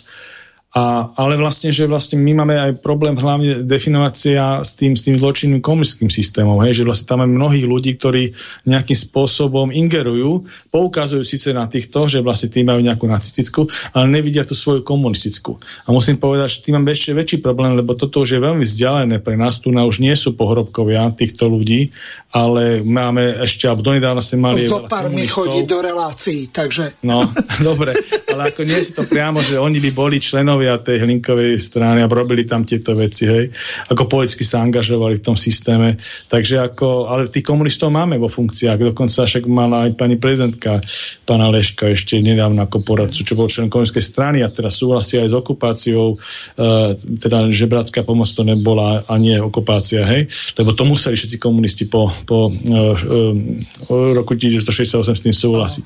A, 0.77 1.16
ale 1.16 1.40
vlastne, 1.40 1.73
že 1.73 1.89
vlastne 1.89 2.20
my 2.20 2.45
máme 2.45 2.55
aj 2.61 2.85
problém 2.85 3.16
hlavne 3.16 3.65
definovania 3.65 4.61
s 4.61 4.77
tým, 4.77 4.93
s 4.93 5.01
tým 5.01 5.16
zločinným 5.16 5.65
komunistickým 5.65 6.12
systémom, 6.12 6.61
hej, 6.61 6.82
že 6.82 6.85
vlastne 6.85 7.09
tam 7.09 7.24
máme 7.24 7.40
mnohých 7.40 7.65
ľudí, 7.65 7.97
ktorí 7.97 8.36
nejakým 8.69 8.99
spôsobom 9.09 9.73
ingerujú, 9.73 10.45
poukazujú 10.69 11.24
síce 11.24 11.57
na 11.57 11.65
týchto, 11.65 12.12
že 12.12 12.20
vlastne 12.20 12.53
tým 12.53 12.69
majú 12.69 12.85
nejakú 12.85 13.09
nacistickú, 13.09 13.65
ale 13.97 14.12
nevidia 14.12 14.45
tú 14.45 14.53
svoju 14.53 14.85
komunistickú. 14.85 15.57
A 15.89 15.89
musím 15.89 16.20
povedať, 16.20 16.61
že 16.61 16.62
tým 16.69 16.77
máme 16.77 16.93
ešte 16.93 17.16
väčší 17.16 17.39
problém, 17.40 17.73
lebo 17.73 17.97
toto 17.97 18.20
už 18.20 18.36
je 18.36 18.45
veľmi 18.45 18.61
vzdialené 18.61 19.24
pre 19.24 19.40
nás, 19.40 19.65
tu 19.65 19.73
na 19.73 19.89
už 19.89 20.05
nie 20.05 20.12
sú 20.12 20.36
pohrobkovia 20.36 21.09
týchto 21.16 21.49
ľudí, 21.49 21.97
ale 22.28 22.84
máme 22.84 23.40
ešte, 23.40 23.64
alebo 23.64 23.80
donedávna 23.80 24.20
sme 24.20 24.52
mali... 24.52 24.68
Zo 24.68 24.84
pár 24.84 25.09
mi 25.09 25.24
chodí 25.24 25.64
do 25.64 25.80
relácií, 25.80 26.52
takže... 26.52 27.00
No, 27.09 27.24
dobre, 27.64 27.96
ale 28.28 28.52
ako 28.52 28.68
nie 28.68 28.76
si 28.84 28.92
to 28.92 29.09
priamo, 29.09 29.40
že 29.40 29.56
oni 29.56 29.80
by 29.80 29.90
boli 29.96 30.20
členovia 30.20 30.76
tej 30.76 31.09
hlinkovej 31.09 31.56
strany 31.56 32.05
a 32.05 32.06
robili 32.06 32.44
tam 32.44 32.68
tieto 32.68 32.92
veci, 32.92 33.24
hej. 33.24 33.48
Ako 33.88 34.05
politicky 34.05 34.44
sa 34.44 34.60
angažovali 34.60 35.16
v 35.16 35.24
tom 35.24 35.40
systéme. 35.40 35.96
Takže 36.28 36.60
ako, 36.60 37.09
ale 37.09 37.32
tých 37.32 37.48
komunistov 37.48 37.88
máme 37.96 38.20
vo 38.20 38.28
funkciách, 38.28 38.92
dokonca 38.92 39.24
však 39.24 39.48
mala 39.48 39.88
aj 39.88 39.96
pani 39.96 40.20
prezidentka, 40.20 40.84
pána 41.24 41.48
Leška 41.48 41.88
ešte 41.88 42.20
nedávno 42.20 42.60
ako 42.60 42.84
poradcu, 42.84 43.24
čo 43.24 43.40
bol 43.40 43.48
člen 43.48 43.72
komunistickej 43.72 44.05
strany 44.05 44.38
a 44.44 44.52
teraz 44.52 44.76
súhlasí 44.76 45.16
aj 45.16 45.32
s 45.32 45.34
okupáciou, 45.34 46.20
uh, 46.20 46.92
teda 46.92 47.48
žebracká 47.48 48.05
pomoc 48.05 48.28
to 48.28 48.44
nebola 48.44 49.09
a 49.09 49.16
nie 49.16 49.40
okupácia, 49.40 50.05
hej. 50.05 50.28
Lebo 50.60 50.76
to 50.76 50.84
museli 50.84 51.16
všetci 51.16 51.40
komunisti 51.40 51.88
po 51.88 52.18
po 52.24 52.49
uh, 52.49 52.95
uh, 52.97 54.12
roku 54.15 54.35
1968 54.35 55.19
s 55.19 55.23
tým 55.23 55.35
súhlasiť. 55.35 55.85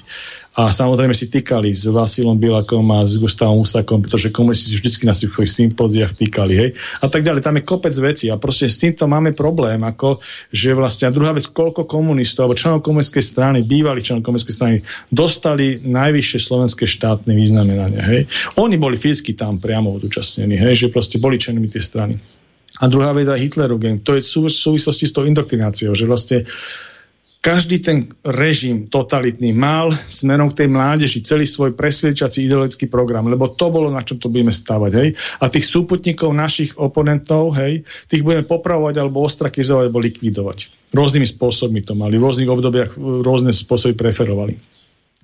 A 0.53 0.69
samozrejme 0.69 1.17
si 1.17 1.33
týkali 1.33 1.73
s 1.73 1.89
Vasilom 1.89 2.37
Bilakom 2.37 2.85
a 2.93 3.09
s 3.09 3.17
Gustavom 3.17 3.65
Úsakom, 3.65 4.05
pretože 4.05 4.29
komunisti 4.29 4.69
si 4.69 4.77
vždy 4.77 5.09
na 5.09 5.17
svojich 5.17 5.49
sympódiách 5.49 6.13
týkali, 6.13 6.53
hej. 6.53 6.71
A 7.01 7.09
tak 7.09 7.25
ďalej. 7.25 7.41
Tam 7.41 7.57
je 7.57 7.65
kopec 7.65 7.95
vecí 7.97 8.29
a 8.29 8.37
proste 8.37 8.69
s 8.69 8.77
týmto 8.77 9.09
máme 9.09 9.33
problém, 9.33 9.81
ako, 9.81 10.21
že 10.53 10.77
vlastne, 10.77 11.09
a 11.09 11.15
druhá 11.15 11.33
vec, 11.33 11.49
koľko 11.49 11.89
komunistov, 11.89 12.53
alebo 12.53 12.61
členov 12.61 12.85
komunistickej 12.85 13.25
strany, 13.25 13.59
bývalých 13.65 14.13
členov 14.13 14.29
komunistickej 14.29 14.57
strany, 14.61 14.77
dostali 15.09 15.81
najvyššie 15.81 16.39
slovenské 16.45 16.85
štátne 16.85 17.33
významenania, 17.33 18.05
hej. 18.05 18.29
Oni 18.61 18.77
boli 18.77 19.01
fyzicky 19.01 19.33
tam 19.33 19.57
priamo 19.57 19.97
zúčastnení, 20.05 20.61
hej, 20.61 20.85
že 20.85 20.93
proste 20.93 21.17
boli 21.17 21.41
členmi 21.41 21.65
tej 21.65 21.81
strany. 21.81 22.21
A 22.83 22.91
druhá 22.91 23.15
vec 23.15 23.31
je 23.31 23.47
Hitlerogen. 23.47 24.03
To 24.03 24.19
je 24.19 24.27
v 24.27 24.51
súvislosti 24.51 25.07
s 25.07 25.15
tou 25.15 25.23
indoktrináciou, 25.23 25.95
že 25.95 26.03
vlastne 26.03 26.43
každý 27.43 27.83
ten 27.83 28.07
režim 28.23 28.87
totalitný 28.87 29.51
mal 29.51 29.91
smerom 29.91 30.47
k 30.47 30.63
tej 30.63 30.69
mládeži 30.71 31.27
celý 31.27 31.43
svoj 31.43 31.75
presvedčací 31.75 32.47
ideologický 32.47 32.87
program, 32.87 33.27
lebo 33.27 33.51
to 33.51 33.67
bolo, 33.67 33.91
na 33.91 34.07
čom 34.07 34.23
to 34.23 34.31
budeme 34.31 34.55
stavať. 34.55 34.93
Hej? 34.95 35.09
A 35.43 35.51
tých 35.51 35.67
súputníkov 35.67 36.31
našich 36.31 36.79
oponentov, 36.79 37.59
hej, 37.59 37.83
tých 38.07 38.23
budeme 38.23 38.47
popravovať 38.47 38.95
alebo 38.99 39.27
ostrakizovať 39.27 39.91
alebo 39.91 39.99
likvidovať. 39.99 40.91
Rôznymi 40.95 41.27
spôsobmi 41.27 41.83
to 41.83 41.99
mali, 41.99 42.15
v 42.15 42.31
rôznych 42.31 42.47
obdobiach 42.47 42.95
rôzne 42.99 43.51
spôsoby 43.51 43.99
preferovali. 43.99 44.72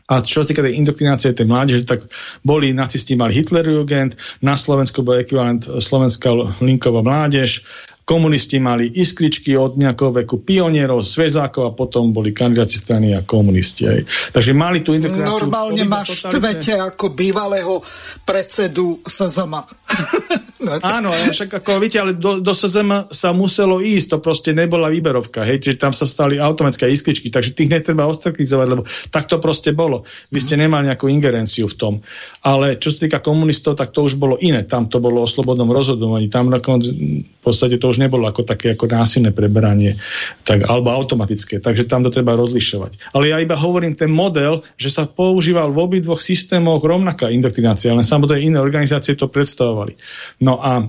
A 0.09 0.25
čo 0.25 0.41
týka 0.41 0.65
tej 0.65 0.81
indoktrinácie 0.81 1.37
tej 1.37 1.45
mládeže, 1.45 1.85
tak 1.85 2.09
boli 2.41 2.73
nacisti 2.73 3.13
mali 3.13 3.37
Hitlerjugend, 3.37 4.17
na 4.41 4.57
Slovensku 4.57 5.05
bol 5.05 5.21
ekvivalent 5.21 5.69
Slovenská 5.69 6.33
linková 6.65 7.05
mládež, 7.05 7.61
Komunisti 8.09 8.57
mali 8.57 8.89
iskričky 8.89 9.53
od 9.53 9.77
nejakého 9.77 10.25
veku 10.25 10.41
pionierov, 10.41 11.05
svezákov 11.05 11.69
a 11.69 11.77
potom 11.77 12.09
boli 12.09 12.33
kandidáci 12.33 12.81
strany 12.81 13.13
a 13.13 13.21
komunisti. 13.21 13.85
Aj. 13.85 14.01
Takže 14.33 14.57
mali 14.57 14.81
tú 14.81 14.97
integráciu. 14.97 15.45
Normálne 15.45 15.85
ma 15.85 16.01
štvete 16.09 16.81
ako 16.81 17.13
bývalého 17.13 17.85
predsedu 18.25 19.05
SZM. 19.05 19.53
Áno, 20.83 21.15
však 21.15 21.63
ako 21.63 21.79
vidíte, 21.79 22.03
ale 22.03 22.13
do, 22.19 22.43
do 22.43 22.51
SZM 22.51 23.15
sa 23.15 23.31
muselo 23.31 23.79
ísť, 23.79 24.17
to 24.17 24.19
proste 24.19 24.51
nebola 24.51 24.91
výberovka, 24.91 25.47
hej, 25.47 25.63
čiže 25.63 25.79
tam 25.79 25.93
sa 25.95 26.03
stali 26.03 26.43
automatické 26.43 26.91
iskričky, 26.91 27.31
takže 27.31 27.55
tých 27.55 27.71
netreba 27.71 28.11
ostrakizovať, 28.11 28.67
lebo 28.67 28.83
tak 29.15 29.31
to 29.31 29.39
proste 29.39 29.71
bolo. 29.71 30.03
Vy 30.35 30.43
ste 30.43 30.59
nemali 30.59 30.91
nejakú 30.91 31.07
ingerenciu 31.07 31.71
v 31.71 31.79
tom. 31.79 31.95
Ale 32.43 32.75
čo 32.83 32.91
sa 32.91 33.07
týka 33.07 33.23
komunistov, 33.23 33.79
tak 33.79 33.95
to 33.95 34.03
už 34.03 34.19
bolo 34.19 34.35
iné. 34.43 34.67
Tam 34.67 34.91
to 34.91 34.99
bolo 34.99 35.23
o 35.23 35.31
slobodnom 35.31 35.71
rozhodovaní. 35.71 36.27
Tam 36.27 36.51
nakoniec 36.51 36.91
v 36.91 37.41
podstate 37.41 37.79
to 37.79 37.87
už 37.87 37.98
nebolo 37.99 38.31
ako 38.31 38.47
také 38.47 38.79
ako 38.79 38.87
násilné 38.87 39.35
preberanie, 39.35 39.99
tak, 40.47 40.65
alebo 40.71 40.95
automatické. 40.95 41.59
Takže 41.59 41.91
tam 41.91 42.07
to 42.07 42.15
treba 42.15 42.39
rozlišovať. 42.39 43.13
Ale 43.13 43.35
ja 43.35 43.43
iba 43.43 43.59
hovorím 43.59 43.99
ten 43.99 44.09
model, 44.09 44.63
že 44.79 44.95
sa 44.95 45.11
používal 45.11 45.75
v 45.75 45.83
obidvoch 45.83 46.23
systémoch 46.23 46.81
rovnaká 46.81 47.29
indoktrinácia, 47.29 47.91
ale 47.91 48.07
samozrejme 48.07 48.55
iné 48.55 48.59
organizácie 48.63 49.19
to 49.19 49.27
predstavovali. 49.27 49.99
No 50.47 50.63
a 50.63 50.87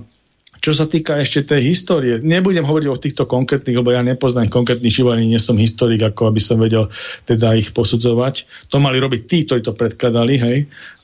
čo 0.60 0.76
sa 0.76 0.84
týka 0.84 1.16
ešte 1.16 1.56
tej 1.56 1.72
histórie, 1.72 2.20
nebudem 2.20 2.68
hovoriť 2.68 2.88
o 2.92 3.00
týchto 3.00 3.24
konkrétnych, 3.24 3.80
lebo 3.80 3.96
ja 3.96 4.04
nepoznám 4.04 4.52
konkrétnych 4.52 4.92
život, 4.92 5.16
ani 5.16 5.32
nie 5.32 5.40
som 5.40 5.56
historik, 5.56 6.04
ako 6.04 6.28
aby 6.28 6.40
som 6.40 6.60
vedel 6.60 6.92
teda 7.24 7.56
ich 7.56 7.72
posudzovať. 7.72 8.68
To 8.68 8.76
mali 8.76 9.00
robiť 9.00 9.20
tí, 9.24 9.48
ktorí 9.48 9.64
to 9.64 9.72
predkladali, 9.72 10.36
hej 10.36 10.58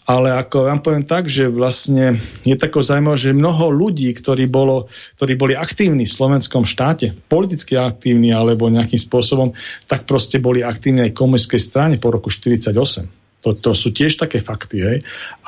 ale 0.07 0.31
ako 0.31 0.71
vám 0.71 0.81
poviem 0.87 1.03
tak, 1.03 1.27
že 1.27 1.51
vlastne 1.51 2.15
je 2.47 2.55
tako 2.55 2.79
zaujímavé, 2.79 3.19
že 3.19 3.35
mnoho 3.35 3.75
ľudí, 3.75 4.15
ktorí, 4.15 4.47
bolo, 4.47 4.87
ktorí 5.19 5.35
boli 5.35 5.55
aktívni 5.59 6.07
v 6.07 6.15
slovenskom 6.15 6.63
štáte, 6.63 7.11
politicky 7.27 7.75
aktívni 7.75 8.31
alebo 8.31 8.71
nejakým 8.71 9.03
spôsobom, 9.03 9.51
tak 9.91 10.07
proste 10.07 10.39
boli 10.39 10.63
aktívni 10.63 11.11
aj 11.11 11.13
komunistickej 11.19 11.63
strane 11.63 11.95
po 11.99 12.15
roku 12.15 12.31
1948. 12.31 13.43
To, 13.43 13.51
to 13.59 13.71
sú 13.75 13.91
tiež 13.91 14.15
také 14.15 14.39
fakty. 14.39 14.77
Hej? 14.79 14.99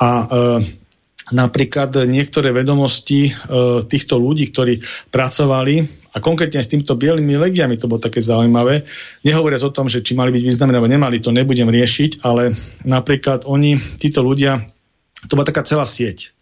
A 0.03 0.09
e, 0.23 0.27
napríklad 1.31 1.95
niektoré 2.07 2.51
vedomosti 2.51 3.31
e, 3.31 3.33
týchto 3.87 4.19
ľudí, 4.19 4.51
ktorí 4.51 4.83
pracovali 5.07 5.98
a 6.09 6.17
konkrétne 6.17 6.61
s 6.61 6.71
týmto 6.71 6.97
bielými 6.97 7.37
legiami 7.37 7.77
to 7.77 7.85
bolo 7.85 8.01
také 8.01 8.21
zaujímavé. 8.21 8.85
Nehovoriac 9.21 9.61
o 9.65 9.75
tom, 9.75 9.85
že 9.85 10.01
či 10.01 10.17
mali 10.17 10.33
byť 10.33 10.43
významné 10.45 10.75
alebo 10.77 10.89
nemali, 10.89 11.21
to 11.21 11.29
nebudem 11.29 11.69
riešiť, 11.69 12.25
ale 12.25 12.57
napríklad 12.85 13.45
oni, 13.45 13.77
títo 14.01 14.25
ľudia, 14.25 14.57
to 15.29 15.37
bola 15.37 15.45
taká 15.45 15.61
celá 15.61 15.85
sieť, 15.85 16.33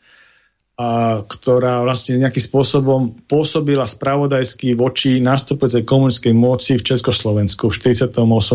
a, 0.80 1.20
ktorá 1.26 1.84
vlastne 1.84 2.22
nejakým 2.22 2.44
spôsobom 2.44 3.02
pôsobila 3.28 3.84
spravodajsky 3.84 4.78
voči 4.78 5.20
nastupujúcej 5.20 5.84
komunistickej 5.84 6.36
moci 6.38 6.80
v 6.80 6.86
Československu 6.88 7.68
v 7.68 7.76
48 7.76 8.14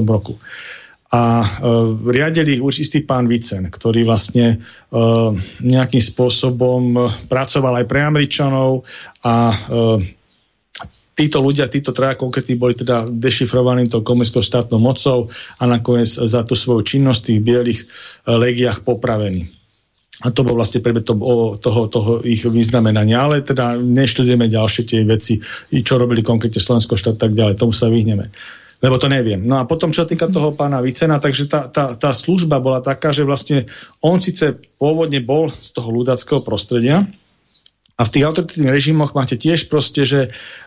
roku 0.08 0.40
a 1.12 1.44
e, 1.44 1.48
riadili 2.08 2.56
už 2.56 2.80
istý 2.80 3.04
pán 3.04 3.28
Vicen, 3.28 3.68
ktorý 3.68 4.08
vlastne 4.08 4.56
e, 4.56 4.96
nejakým 5.60 6.00
spôsobom 6.00 6.96
pracoval 7.28 7.84
aj 7.84 7.86
pre 7.86 8.00
Američanov 8.00 8.88
a 9.20 9.52
e, 9.52 9.56
títo 11.22 11.38
ľudia, 11.38 11.70
títo 11.70 11.94
traja 11.94 12.18
konkrétni 12.18 12.58
boli 12.58 12.74
teda 12.74 13.06
dešifrovaní 13.06 13.86
tou 13.86 14.02
komunistickou 14.02 14.42
štátnou 14.42 14.82
mocou 14.82 15.30
a 15.30 15.64
nakoniec 15.70 16.10
za 16.10 16.42
tú 16.42 16.58
svoju 16.58 16.82
činnosť 16.82 17.20
v 17.22 17.26
tých 17.30 17.40
bielých 17.40 17.80
e, 17.82 17.86
legiách 18.34 18.82
popravení. 18.82 19.46
A 20.22 20.30
to 20.30 20.46
bol 20.46 20.54
vlastne 20.54 20.82
predmet 20.82 21.02
toho, 21.02 21.58
toho, 21.58 21.82
toho 21.90 22.12
ich 22.22 22.46
vyznamenania. 22.46 23.26
Ale 23.26 23.42
teda 23.42 23.74
neštudujeme 23.74 24.46
ďalšie 24.46 24.82
tie 24.86 25.00
veci, 25.02 25.42
čo 25.70 25.98
robili 25.98 26.22
konkrétne 26.22 26.62
Slovensko 26.62 26.94
štát 26.94 27.18
tak 27.18 27.34
ďalej. 27.34 27.58
Tomu 27.58 27.74
sa 27.74 27.90
vyhneme. 27.90 28.30
Lebo 28.82 28.98
to 29.02 29.10
neviem. 29.10 29.42
No 29.42 29.58
a 29.58 29.66
potom, 29.66 29.90
čo 29.90 30.06
týka 30.06 30.30
toho 30.30 30.54
pána 30.54 30.78
Vicena, 30.78 31.18
takže 31.18 31.50
tá, 31.50 31.66
tá, 31.70 31.90
tá 31.94 32.10
služba 32.14 32.62
bola 32.62 32.82
taká, 32.82 33.10
že 33.10 33.26
vlastne 33.26 33.66
on 33.98 34.22
síce 34.22 34.58
pôvodne 34.78 35.22
bol 35.22 35.50
z 35.50 35.70
toho 35.74 35.90
ľudackého 35.90 36.42
prostredia, 36.42 37.02
a 38.00 38.08
v 38.08 38.12
tých 38.18 38.24
autoritatívnych 38.26 38.72
režimoch 38.72 39.12
máte 39.14 39.38
tiež 39.38 39.70
proste, 39.70 40.02
že 40.02 40.20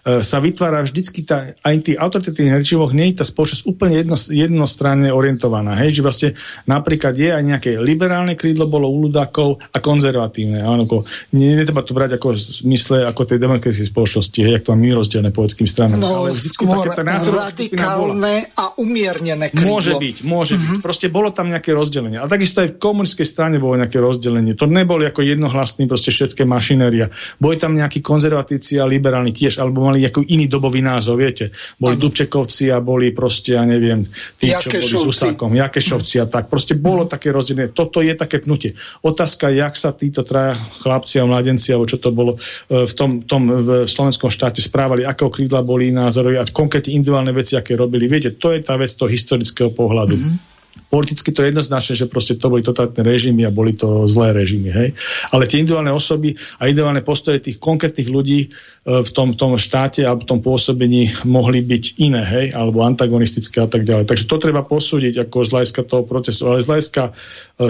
sa 0.06 0.38
vytvára 0.38 0.86
vždycky 0.86 1.26
tá, 1.26 1.58
aj 1.66 1.76
tých 1.82 1.98
autoritatívnych 1.98 2.62
režimoch 2.62 2.94
nie 2.94 3.10
je 3.10 3.20
tá 3.20 3.26
spoločnosť 3.26 3.66
úplne 3.66 3.98
jedno, 3.98 4.14
jednostranne 4.14 5.10
orientovaná. 5.10 5.74
Hej? 5.82 5.98
Že 5.98 6.02
vlastne 6.06 6.30
napríklad 6.70 7.18
je 7.18 7.34
aj 7.34 7.42
nejaké 7.42 7.82
liberálne 7.82 8.38
krídlo 8.38 8.70
bolo 8.70 8.86
u 8.86 9.10
ľudákov 9.10 9.66
a 9.74 9.82
konzervatívne. 9.82 10.62
Áno, 10.62 10.86
ako, 10.86 11.10
nie, 11.34 11.58
netreba 11.58 11.82
to 11.82 11.98
brať 11.98 12.22
ako 12.22 12.38
v 12.38 12.40
zmysle 12.70 13.02
ako 13.10 13.22
tej 13.26 13.42
demokratickej 13.42 13.90
spoločnosti, 13.90 14.40
hej, 14.46 14.54
ako 14.62 14.66
to 14.70 14.72
máme 14.78 14.94
rozdelené 14.94 15.30
politickým 15.34 15.66
stranám. 15.66 15.98
No, 15.98 16.22
ale 16.22 16.38
skôr 16.38 16.86
také, 16.94 17.26
radikálne 17.26 18.54
a 18.54 18.78
umiernené 18.78 19.50
krídlo. 19.50 19.74
Môže 19.74 19.98
byť, 19.98 20.16
môže 20.22 20.54
mm-hmm. 20.54 20.74
byť. 20.78 20.86
Proste 20.86 21.08
bolo 21.10 21.34
tam 21.34 21.50
nejaké 21.50 21.74
rozdelenie. 21.74 22.22
A 22.22 22.30
takisto 22.30 22.62
aj 22.62 22.78
v 22.78 22.78
komunistickej 22.78 23.26
strane 23.26 23.58
bolo 23.58 23.74
nejaké 23.82 23.98
rozdelenie. 23.98 24.54
To 24.54 24.70
neboli 24.70 25.10
ako 25.10 25.26
jednohlasný 25.26 25.90
proste 25.90 26.14
všetké 26.14 26.46
mašinéria. 26.46 27.10
Boli 27.42 27.58
tam 27.58 27.74
nejakí 27.74 28.06
konzervatívci 28.06 28.78
a 28.78 28.86
liberálni 28.86 29.34
tiež, 29.34 29.58
alebo 29.58 29.95
mali 29.96 30.04
nejaký 30.04 30.28
iný 30.28 30.52
dobový 30.52 30.84
názov, 30.84 31.24
viete. 31.24 31.56
Boli 31.80 31.96
ano. 31.96 32.04
Dubčekovci 32.04 32.68
a 32.76 32.84
boli 32.84 33.16
proste, 33.16 33.56
ja 33.56 33.64
neviem, 33.64 34.04
tí, 34.36 34.52
čo 34.52 34.68
boli 34.68 34.84
s 34.84 35.00
Husákom, 35.00 35.56
Jakešovci 35.56 36.20
a 36.20 36.28
tak. 36.28 36.52
Proste 36.52 36.76
bolo 36.76 37.08
také 37.08 37.32
rozdielne. 37.32 37.72
Toto 37.72 38.04
je 38.04 38.12
také 38.12 38.44
pnutie. 38.44 38.76
Otázka, 39.00 39.48
jak 39.56 39.80
sa 39.80 39.96
títo 39.96 40.28
traja 40.28 40.60
chlapci 40.84 41.24
a 41.24 41.24
mladenci, 41.24 41.72
alebo 41.72 41.88
čo 41.88 42.04
to 42.04 42.12
bolo 42.12 42.36
e, 42.36 42.84
v 42.84 42.94
tom, 42.94 43.24
tom 43.24 43.48
v 43.48 43.88
slovenskom 43.88 44.28
štáte 44.28 44.60
správali, 44.60 45.08
akého 45.08 45.32
krídla 45.32 45.64
boli 45.64 45.96
názory 45.96 46.36
a 46.36 46.44
konkrétne 46.44 46.92
individuálne 46.92 47.32
veci, 47.32 47.56
aké 47.56 47.80
robili. 47.80 48.12
Viete, 48.12 48.36
to 48.36 48.52
je 48.52 48.60
tá 48.60 48.76
vec 48.76 48.92
toho 48.92 49.08
historického 49.08 49.72
pohľadu. 49.72 50.20
Mm-hmm 50.20 50.55
politicky 50.90 51.34
to 51.34 51.44
je 51.44 51.52
jednoznačné, 51.52 51.94
že 51.98 52.12
proste 52.12 52.38
to 52.40 52.48
boli 52.48 52.64
totálne 52.64 52.96
režimy 53.04 53.44
a 53.44 53.52
boli 53.52 53.76
to 53.76 54.06
zlé 54.06 54.32
režimy. 54.32 54.70
Hej? 54.72 54.90
Ale 55.34 55.50
tie 55.50 55.60
individuálne 55.60 55.92
osoby 55.92 56.38
a 56.62 56.70
individuálne 56.70 57.04
postoje 57.04 57.44
tých 57.44 57.58
konkrétnych 57.60 58.08
ľudí 58.08 58.40
e, 58.46 58.48
v 58.86 59.10
tom, 59.12 59.34
tom 59.34 59.58
štáte 59.60 60.06
a 60.06 60.16
v 60.16 60.24
tom 60.24 60.40
pôsobení 60.40 61.12
mohli 61.28 61.66
byť 61.66 61.84
iné, 62.00 62.24
hej? 62.24 62.46
alebo 62.54 62.86
antagonistické 62.86 63.66
a 63.66 63.70
tak 63.70 63.84
ďalej. 63.84 64.08
Takže 64.08 64.30
to 64.30 64.38
treba 64.38 64.64
posúdiť 64.64 65.28
ako 65.28 65.38
z 65.44 65.50
hľadiska 65.52 65.82
toho 65.84 66.04
procesu. 66.06 66.48
Ale 66.48 66.64
z 66.64 66.70
hľadiska 66.70 67.04
e, 67.04 67.12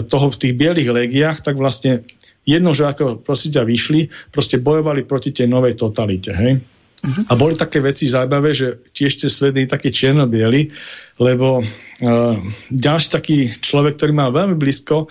toho 0.06 0.28
v 0.30 0.40
tých 0.40 0.54
bielých 0.54 0.90
legiách, 0.92 1.40
tak 1.42 1.56
vlastne 1.58 2.06
jedno, 2.46 2.78
že 2.78 2.86
ako 2.86 3.26
proste 3.26 3.50
vyšli, 3.56 4.12
proste 4.30 4.62
bojovali 4.62 5.08
proti 5.08 5.34
tej 5.34 5.50
novej 5.50 5.74
totalite. 5.80 6.30
Hej? 6.36 6.75
A 7.04 7.34
boli 7.38 7.54
také 7.54 7.84
veci 7.84 8.10
zaujímavé, 8.10 8.50
že 8.58 8.82
tiež 8.90 9.12
ste 9.22 9.28
svední 9.30 9.70
také 9.70 9.94
čierno-bieli, 9.94 10.74
lebo 11.22 11.62
uh, 11.62 12.36
ďalší 12.74 13.08
taký 13.14 13.38
človek, 13.62 14.00
ktorý 14.00 14.12
mal 14.16 14.34
veľmi 14.34 14.58
blízko 14.58 15.06
uh, 15.06 15.10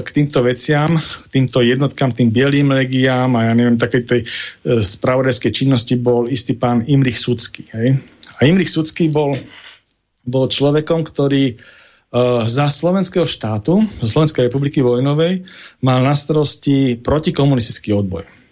k 0.00 0.08
týmto 0.08 0.40
veciam, 0.40 0.96
k 0.96 1.26
týmto 1.28 1.60
jednotkám, 1.60 2.16
tým 2.16 2.32
bielým 2.32 2.72
legiám 2.72 3.28
a 3.36 3.50
ja 3.50 3.52
neviem, 3.52 3.76
takej 3.76 4.02
tej 4.08 4.20
uh, 4.24 4.80
spravodajskej 4.80 5.52
činnosti 5.52 6.00
bol 6.00 6.32
istý 6.32 6.56
pán 6.56 6.88
Imrich 6.88 7.20
Sudsky. 7.20 7.68
Hej? 7.76 8.00
A 8.40 8.48
Imrich 8.48 8.72
Sudsky 8.72 9.12
bol, 9.12 9.36
bol 10.24 10.48
človekom, 10.48 11.04
ktorý 11.04 11.54
uh, 11.54 12.48
za 12.48 12.72
slovenského 12.72 13.28
štátu, 13.28 13.84
za 14.00 14.08
Slovenskej 14.16 14.48
republiky 14.48 14.80
vojnovej, 14.80 15.44
mal 15.84 16.00
na 16.00 16.16
starosti 16.16 16.96
protikomunistický 17.04 17.92
odboj. 17.92 18.43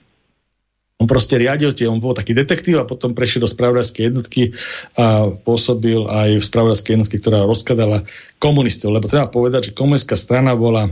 On 1.03 1.11
proste 1.11 1.35
riadil 1.35 1.75
tie, 1.75 1.91
on 1.91 1.99
bol 1.99 2.15
taký 2.15 2.31
detektív 2.31 2.79
a 2.79 2.87
potom 2.87 3.11
prešiel 3.11 3.43
do 3.43 3.51
spravodajskej 3.51 4.15
jednotky 4.15 4.55
a 4.95 5.35
pôsobil 5.35 6.07
aj 6.07 6.39
v 6.39 6.47
spravodajskej 6.47 6.93
jednotke, 6.95 7.19
ktorá 7.19 7.43
rozkladala 7.43 8.07
komunistov. 8.39 8.95
Lebo 8.95 9.11
treba 9.11 9.27
povedať, 9.27 9.75
že 9.75 9.77
komunistická 9.77 10.15
strana 10.15 10.55
bola 10.55 10.87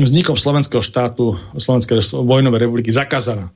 vznikom 0.00 0.40
slovenského 0.40 0.80
štátu, 0.80 1.36
Slovenskej 1.52 2.00
vojnovej 2.16 2.64
republiky 2.64 2.88
zakázaná 2.88 3.52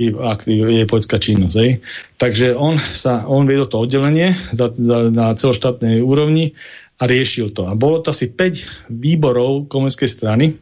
jej 0.00 0.88
politická 0.88 1.20
činnosť. 1.20 1.56
Hej. 1.60 1.84
Takže 2.16 2.56
on, 2.56 2.80
sa, 2.80 3.28
on 3.28 3.44
viedol 3.44 3.68
to 3.68 3.84
oddelenie 3.84 4.32
za, 4.56 4.72
za, 4.72 5.12
na 5.12 5.36
celoštátnej 5.36 6.00
úrovni 6.00 6.56
a 6.96 7.04
riešil 7.04 7.52
to. 7.52 7.68
A 7.68 7.76
bolo 7.76 8.00
to 8.00 8.10
asi 8.14 8.32
5 8.32 8.88
výborov 8.88 9.68
komunistickej 9.68 10.10
strany, 10.10 10.56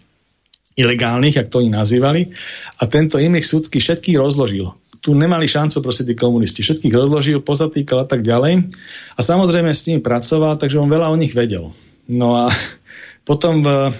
ilegálnych, 0.79 1.37
jak 1.37 1.49
to 1.51 1.59
oni 1.59 1.71
nazývali. 1.71 2.31
A 2.79 2.87
tento 2.87 3.19
Imrich 3.19 3.47
Sudsky 3.47 3.83
všetkých 3.83 4.19
rozložil. 4.19 4.71
tu 5.01 5.17
nemali 5.17 5.49
šancu 5.49 5.81
proste 5.81 6.05
tí 6.05 6.13
komunisti. 6.13 6.61
Všetkých 6.61 6.93
rozložil, 6.93 7.41
pozatýkal 7.41 8.05
a 8.05 8.07
tak 8.07 8.21
ďalej. 8.21 8.69
A 9.17 9.21
samozrejme 9.25 9.73
s 9.73 9.89
nimi 9.89 10.05
pracoval, 10.05 10.61
takže 10.61 10.77
on 10.77 10.93
veľa 10.93 11.09
o 11.09 11.17
nich 11.17 11.33
vedel. 11.33 11.73
No 12.05 12.37
a 12.37 12.53
potom, 13.29 13.65
v, 13.65 13.97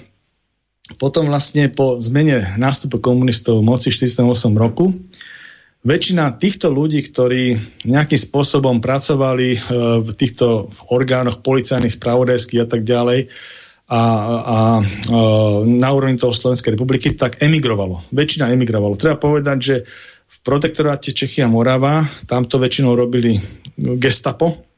potom 1.01 1.33
vlastne 1.33 1.73
po 1.73 1.97
zmene 1.97 2.55
nástupu 2.61 3.01
komunistov 3.01 3.65
v 3.65 3.69
moci 3.73 3.89
48 3.89 4.29
roku 4.61 4.93
väčšina 5.81 6.37
týchto 6.37 6.69
ľudí, 6.69 7.01
ktorí 7.01 7.57
nejakým 7.89 8.21
spôsobom 8.21 8.85
pracovali 8.85 9.49
e, 9.57 9.59
v 10.05 10.11
týchto 10.13 10.69
orgánoch 10.93 11.41
policajných, 11.41 11.97
spravodajských 11.97 12.61
a 12.61 12.69
tak 12.69 12.85
ďalej, 12.85 13.33
a, 13.91 14.03
a, 14.39 14.59
na 15.67 15.89
úrovni 15.91 16.15
toho 16.15 16.31
Slovenskej 16.31 16.79
republiky, 16.79 17.19
tak 17.19 17.43
emigrovalo. 17.43 18.07
Väčšina 18.15 18.55
emigrovalo. 18.55 18.95
Treba 18.95 19.19
povedať, 19.19 19.59
že 19.59 19.77
v 20.31 20.37
protektoráte 20.47 21.11
Čechy 21.11 21.43
a 21.43 21.51
Morava, 21.51 22.07
tamto 22.31 22.63
väčšinou 22.63 22.95
robili 22.95 23.35
gestapo, 23.99 24.70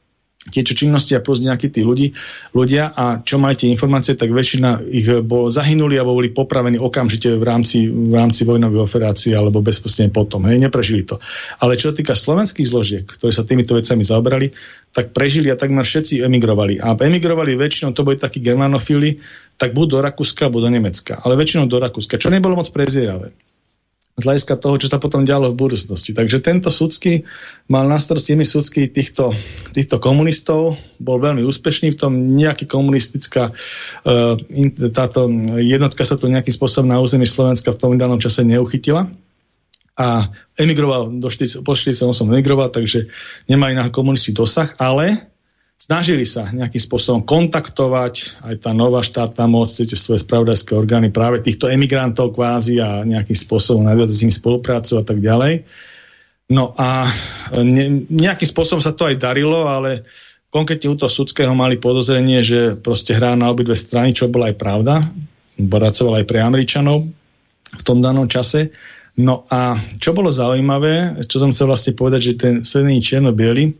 tieto 0.51 0.75
činnosti 0.75 1.15
a 1.15 1.23
plus 1.23 1.39
nejakí 1.39 1.71
tí 1.71 1.87
ľudí, 1.87 2.11
ľudia 2.51 2.91
a 2.91 3.23
čo 3.23 3.39
tie 3.39 3.71
informácie, 3.71 4.19
tak 4.19 4.27
väčšina 4.27 4.83
ich 4.91 5.07
bol 5.23 5.47
zahynuli 5.47 5.95
alebo 5.95 6.19
boli 6.19 6.35
popravení 6.35 6.75
okamžite 6.75 7.39
v 7.39 7.43
rámci, 7.43 7.87
v 7.87 8.11
rámci 8.11 8.43
vojnovej 8.43 8.83
operácie 8.83 9.31
alebo 9.31 9.63
bezprostredne 9.63 10.11
potom. 10.11 10.43
Hej, 10.51 10.59
neprežili 10.59 11.07
to. 11.07 11.23
Ale 11.63 11.79
čo 11.79 11.91
sa 11.91 11.95
týka 11.95 12.11
slovenských 12.11 12.67
zložiek, 12.67 13.05
ktoré 13.07 13.31
sa 13.31 13.47
týmito 13.47 13.71
vecami 13.71 14.03
zaobrali, 14.03 14.51
tak 14.91 15.15
prežili 15.15 15.47
a 15.47 15.55
takmer 15.55 15.87
všetci 15.87 16.19
emigrovali. 16.19 16.83
A 16.83 16.91
emigrovali 16.91 17.55
väčšinou, 17.55 17.95
to 17.95 18.03
boli 18.03 18.19
takí 18.19 18.43
germanofili, 18.43 19.23
tak 19.55 19.71
buď 19.71 19.87
do 19.87 19.99
Rakúska, 20.03 20.51
alebo 20.51 20.59
do 20.59 20.69
Nemecka. 20.69 21.23
Ale 21.23 21.39
väčšinou 21.39 21.71
do 21.71 21.79
Rakúska, 21.79 22.19
čo 22.19 22.27
nebolo 22.27 22.59
moc 22.59 22.67
prezieravé 22.69 23.52
z 24.13 24.23
hľadiska 24.29 24.61
toho, 24.61 24.77
čo 24.77 24.93
sa 24.93 25.01
potom 25.01 25.25
dialo 25.25 25.49
v 25.49 25.57
budúcnosti. 25.57 26.13
Takže 26.13 26.37
tento 26.37 26.69
súdsky 26.69 27.25
mal 27.65 27.89
na 27.89 27.97
starosti 27.97 28.37
súdsky 28.45 28.85
týchto, 28.93 29.33
týchto 29.73 29.97
komunistov, 29.97 30.77
bol 31.01 31.17
veľmi 31.17 31.41
úspešný 31.41 31.97
v 31.97 31.97
tom, 31.97 32.13
nejaký 32.37 32.69
komunistická 32.69 33.49
uh, 33.49 34.37
táto 34.93 35.25
jednotka 35.57 36.05
sa 36.05 36.13
to 36.13 36.29
nejakým 36.29 36.53
spôsobom 36.53 36.93
na 36.93 37.01
území 37.01 37.25
Slovenska 37.25 37.73
v 37.73 37.79
tom 37.81 37.97
danom 37.97 38.21
čase 38.21 38.45
neuchytila 38.45 39.09
a 39.97 40.29
emigroval 40.57 41.09
do 41.17 41.29
40, 41.29 41.65
po 41.65 41.73
48 41.73 42.05
emigroval, 42.29 42.69
takže 42.69 43.09
nemali 43.49 43.77
na 43.77 43.89
komunisti 43.89 44.33
dosah, 44.33 44.73
ale 44.77 45.32
snažili 45.83 46.23
sa 46.23 46.47
nejakým 46.47 46.79
spôsobom 46.79 47.21
kontaktovať 47.27 48.39
aj 48.39 48.55
tá 48.63 48.71
nová 48.71 49.03
štátna 49.03 49.51
moc, 49.51 49.67
cez 49.67 49.91
svoje 49.99 50.23
spravodajské 50.23 50.71
orgány 50.71 51.11
práve 51.11 51.43
týchto 51.43 51.67
emigrantov 51.67 52.31
kvázi 52.31 52.79
a 52.79 53.03
nejakým 53.03 53.35
spôsobom 53.35 53.83
nadviazať 53.83 54.15
s 54.15 54.21
nimi 54.23 54.31
spoluprácu 54.31 54.95
a 54.95 55.03
tak 55.03 55.19
ďalej. 55.19 55.67
No 56.55 56.71
a 56.79 57.11
ne, 57.59 58.07
nejakým 58.07 58.47
spôsobom 58.47 58.79
sa 58.79 58.95
to 58.95 59.11
aj 59.11 59.19
darilo, 59.19 59.67
ale 59.67 60.07
konkrétne 60.47 60.87
u 60.87 60.95
toho 60.95 61.11
sudského 61.11 61.51
mali 61.51 61.75
podozrenie, 61.75 62.39
že 62.39 62.79
proste 62.79 63.11
hrá 63.11 63.35
na 63.35 63.51
obidve 63.51 63.75
strany, 63.75 64.15
čo 64.15 64.31
bola 64.31 64.53
aj 64.53 64.55
pravda. 64.55 65.03
Boracoval 65.59 66.23
aj 66.23 66.25
pre 66.29 66.39
Američanov 66.39 67.11
v 67.73 67.83
tom 67.83 67.99
danom 67.99 68.29
čase. 68.31 68.71
No 69.19 69.45
a 69.51 69.75
čo 69.99 70.15
bolo 70.15 70.31
zaujímavé, 70.31 71.25
čo 71.27 71.43
som 71.43 71.51
chcel 71.51 71.69
vlastne 71.69 71.93
povedať, 71.93 72.21
že 72.23 72.33
ten 72.39 72.53
sledný 72.63 73.03
čierno-biely, 73.03 73.75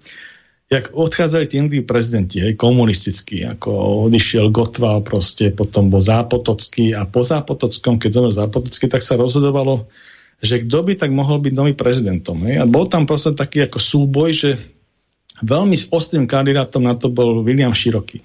jak 0.74 0.90
odchádzali 0.90 1.46
tí 1.46 1.62
jednotliví 1.62 1.86
prezidenti, 1.86 2.42
hej, 2.42 2.58
komunistickí, 2.58 3.46
ako 3.46 3.70
odišiel 4.10 4.50
Gotval, 4.50 5.06
proste 5.06 5.54
potom 5.54 5.94
bol 5.94 6.02
Zápotocký 6.02 6.98
a 6.98 7.06
po 7.06 7.22
Zápotockom, 7.22 8.02
keď 8.02 8.10
zomrel 8.10 8.34
Zápotocký, 8.34 8.90
tak 8.90 9.06
sa 9.06 9.14
rozhodovalo, 9.14 9.86
že 10.42 10.66
kto 10.66 10.78
by 10.82 10.94
tak 10.98 11.14
mohol 11.14 11.40
byť 11.40 11.54
nový 11.54 11.74
prezidentom. 11.78 12.42
Hej. 12.50 12.60
A 12.60 12.66
bol 12.66 12.90
tam 12.90 13.06
proste 13.06 13.38
taký 13.38 13.70
ako 13.70 13.78
súboj, 13.78 14.30
že 14.34 14.52
veľmi 15.46 15.78
ostrým 15.94 16.26
kandidátom 16.26 16.82
na 16.82 16.98
to 16.98 17.14
bol 17.14 17.46
William 17.46 17.72
Široký. 17.72 18.20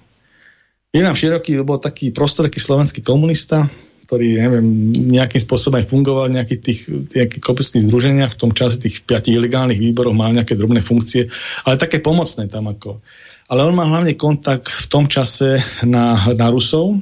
William 0.89 1.13
Široký 1.13 1.61
bol 1.61 1.77
taký 1.77 2.09
prostorký 2.09 2.57
slovenský 2.57 3.05
komunista, 3.05 3.69
ktorý 4.09 4.41
neviem, 4.41 4.89
nejakým 4.89 5.37
spôsobom 5.37 5.77
aj 5.77 5.85
fungoval 5.85 6.33
v 6.33 7.29
kopických 7.37 7.85
združeniach, 7.85 8.33
v 8.33 8.41
tom 8.41 8.57
čase 8.57 8.81
tých 8.81 9.05
piatich 9.05 9.37
ilegálnych 9.37 9.77
výborov 9.77 10.17
mal 10.17 10.33
nejaké 10.33 10.57
drobné 10.57 10.81
funkcie, 10.81 11.29
ale 11.61 11.77
také 11.77 12.01
pomocné 12.01 12.49
tam 12.49 12.73
ako. 12.73 13.05
Ale 13.53 13.69
on 13.69 13.77
mal 13.77 13.85
hlavne 13.85 14.17
kontakt 14.17 14.65
v 14.65 14.85
tom 14.89 15.05
čase 15.05 15.61
na, 15.85 16.17
na 16.33 16.49
Rusov 16.49 16.97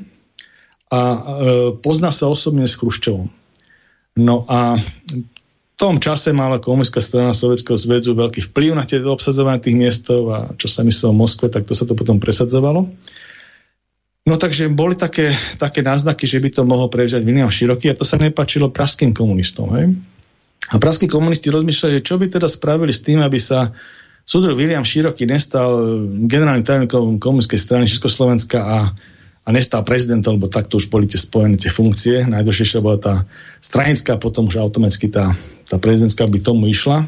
a 0.92 1.00
e, 1.00 1.20
pozná 1.80 2.12
sa 2.12 2.28
osobne 2.28 2.68
s 2.68 2.76
Chruščovom. 2.76 3.32
No 4.20 4.44
a 4.44 4.76
v 4.76 5.76
tom 5.80 6.04
čase 6.04 6.36
mala 6.36 6.60
komunistická 6.60 7.00
strana 7.00 7.32
Sovjetského 7.32 7.80
zväzu 7.80 8.20
veľký 8.20 8.52
vplyv 8.52 8.76
na 8.76 8.84
tie 8.84 9.00
obsadzovanie 9.00 9.64
tých 9.64 9.80
miestov 9.80 10.28
a 10.28 10.52
čo 10.60 10.68
sa 10.68 10.84
myslelo 10.84 11.16
v 11.16 11.24
Moskve, 11.24 11.48
tak 11.48 11.64
to 11.64 11.72
sa 11.72 11.88
to 11.88 11.96
potom 11.96 12.20
presadzovalo. 12.20 12.84
No 14.28 14.36
takže 14.36 14.68
boli 14.68 15.00
také, 15.00 15.32
také 15.56 15.80
náznaky, 15.80 16.28
že 16.28 16.44
by 16.44 16.50
to 16.52 16.68
mohol 16.68 16.92
prevziať 16.92 17.24
William 17.24 17.48
Široký 17.48 17.96
a 17.96 17.96
to 17.96 18.04
sa 18.04 18.20
nepačilo 18.20 18.68
praským 18.68 19.16
komunistom. 19.16 19.72
Hej? 19.72 19.96
A 20.68 20.76
praskí 20.76 21.08
komunisti 21.08 21.48
rozmýšľali, 21.48 22.04
čo 22.04 22.20
by 22.20 22.28
teda 22.28 22.52
spravili 22.52 22.92
s 22.92 23.00
tým, 23.00 23.24
aby 23.24 23.40
sa 23.40 23.72
súdruh 24.28 24.60
William 24.60 24.84
Široký 24.84 25.24
nestal 25.24 26.04
generálnym 26.28 26.68
tajomníkom 26.68 27.24
komunistickej 27.24 27.62
strany 27.64 27.84
Československa 27.88 28.60
a, 28.60 28.78
a 29.48 29.50
nestal 29.56 29.88
prezidentom, 29.88 30.36
lebo 30.36 30.52
takto 30.52 30.76
už 30.76 30.92
boli 30.92 31.08
tie 31.08 31.16
spojené 31.16 31.56
tie 31.56 31.72
funkcie. 31.72 32.28
Najdôležitejšia 32.28 32.84
bola 32.84 33.00
tá 33.00 33.16
stranická, 33.64 34.20
potom 34.20 34.52
už 34.52 34.60
automaticky 34.60 35.08
tá, 35.08 35.32
tá 35.64 35.80
prezidentská 35.80 36.28
by 36.28 36.44
tomu 36.44 36.68
išla. 36.68 37.08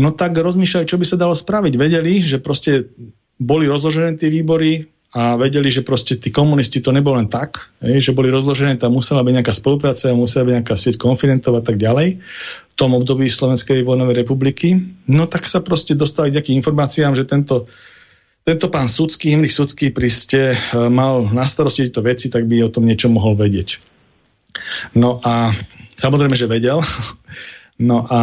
No 0.00 0.16
tak 0.16 0.32
rozmýšľali, 0.32 0.88
čo 0.88 0.96
by 0.96 1.04
sa 1.04 1.20
dalo 1.20 1.36
spraviť. 1.36 1.76
Vedeli, 1.76 2.24
že 2.24 2.40
proste 2.40 2.88
boli 3.36 3.68
rozložené 3.68 4.16
tie 4.16 4.32
výbory, 4.32 4.95
a 5.14 5.38
vedeli, 5.38 5.70
že 5.70 5.86
proste 5.86 6.18
tí 6.18 6.34
komunisti 6.34 6.82
to 6.82 6.90
nebolo 6.90 7.16
len 7.16 7.30
tak, 7.30 7.72
že 7.78 8.12
boli 8.12 8.28
rozložené, 8.28 8.76
tam 8.76 8.98
musela 8.98 9.22
byť 9.22 9.34
nejaká 9.38 9.54
spolupráca, 9.54 10.12
musela 10.12 10.50
byť 10.50 10.54
nejaká 10.60 10.74
sieť 10.74 10.96
konfidentov 10.98 11.56
a 11.56 11.62
tak 11.62 11.78
ďalej 11.78 12.18
v 12.20 12.74
tom 12.74 12.92
období 12.92 13.30
Slovenskej 13.30 13.86
vojnovej 13.86 14.26
republiky. 14.26 14.76
No 15.08 15.24
tak 15.30 15.48
sa 15.48 15.64
proste 15.64 15.96
dostali 15.96 16.34
nejakým 16.34 16.60
informáciám, 16.60 17.16
že 17.16 17.24
tento, 17.24 17.70
tento 18.44 18.66
pán 18.68 18.92
Sudský, 18.92 19.32
Himlich 19.32 19.54
Sudský 19.54 19.94
priste 19.94 20.52
e, 20.52 20.56
mal 20.92 21.24
na 21.32 21.48
starosti 21.48 21.88
tieto 21.88 22.04
veci, 22.04 22.28
tak 22.28 22.44
by 22.44 22.68
o 22.68 22.72
tom 22.74 22.84
niečo 22.84 23.08
mohol 23.08 23.38
vedieť. 23.38 23.80
No 24.92 25.22
a 25.24 25.54
samozrejme, 25.96 26.36
že 26.36 26.50
vedel. 26.50 26.80
No 27.76 28.08
a 28.08 28.20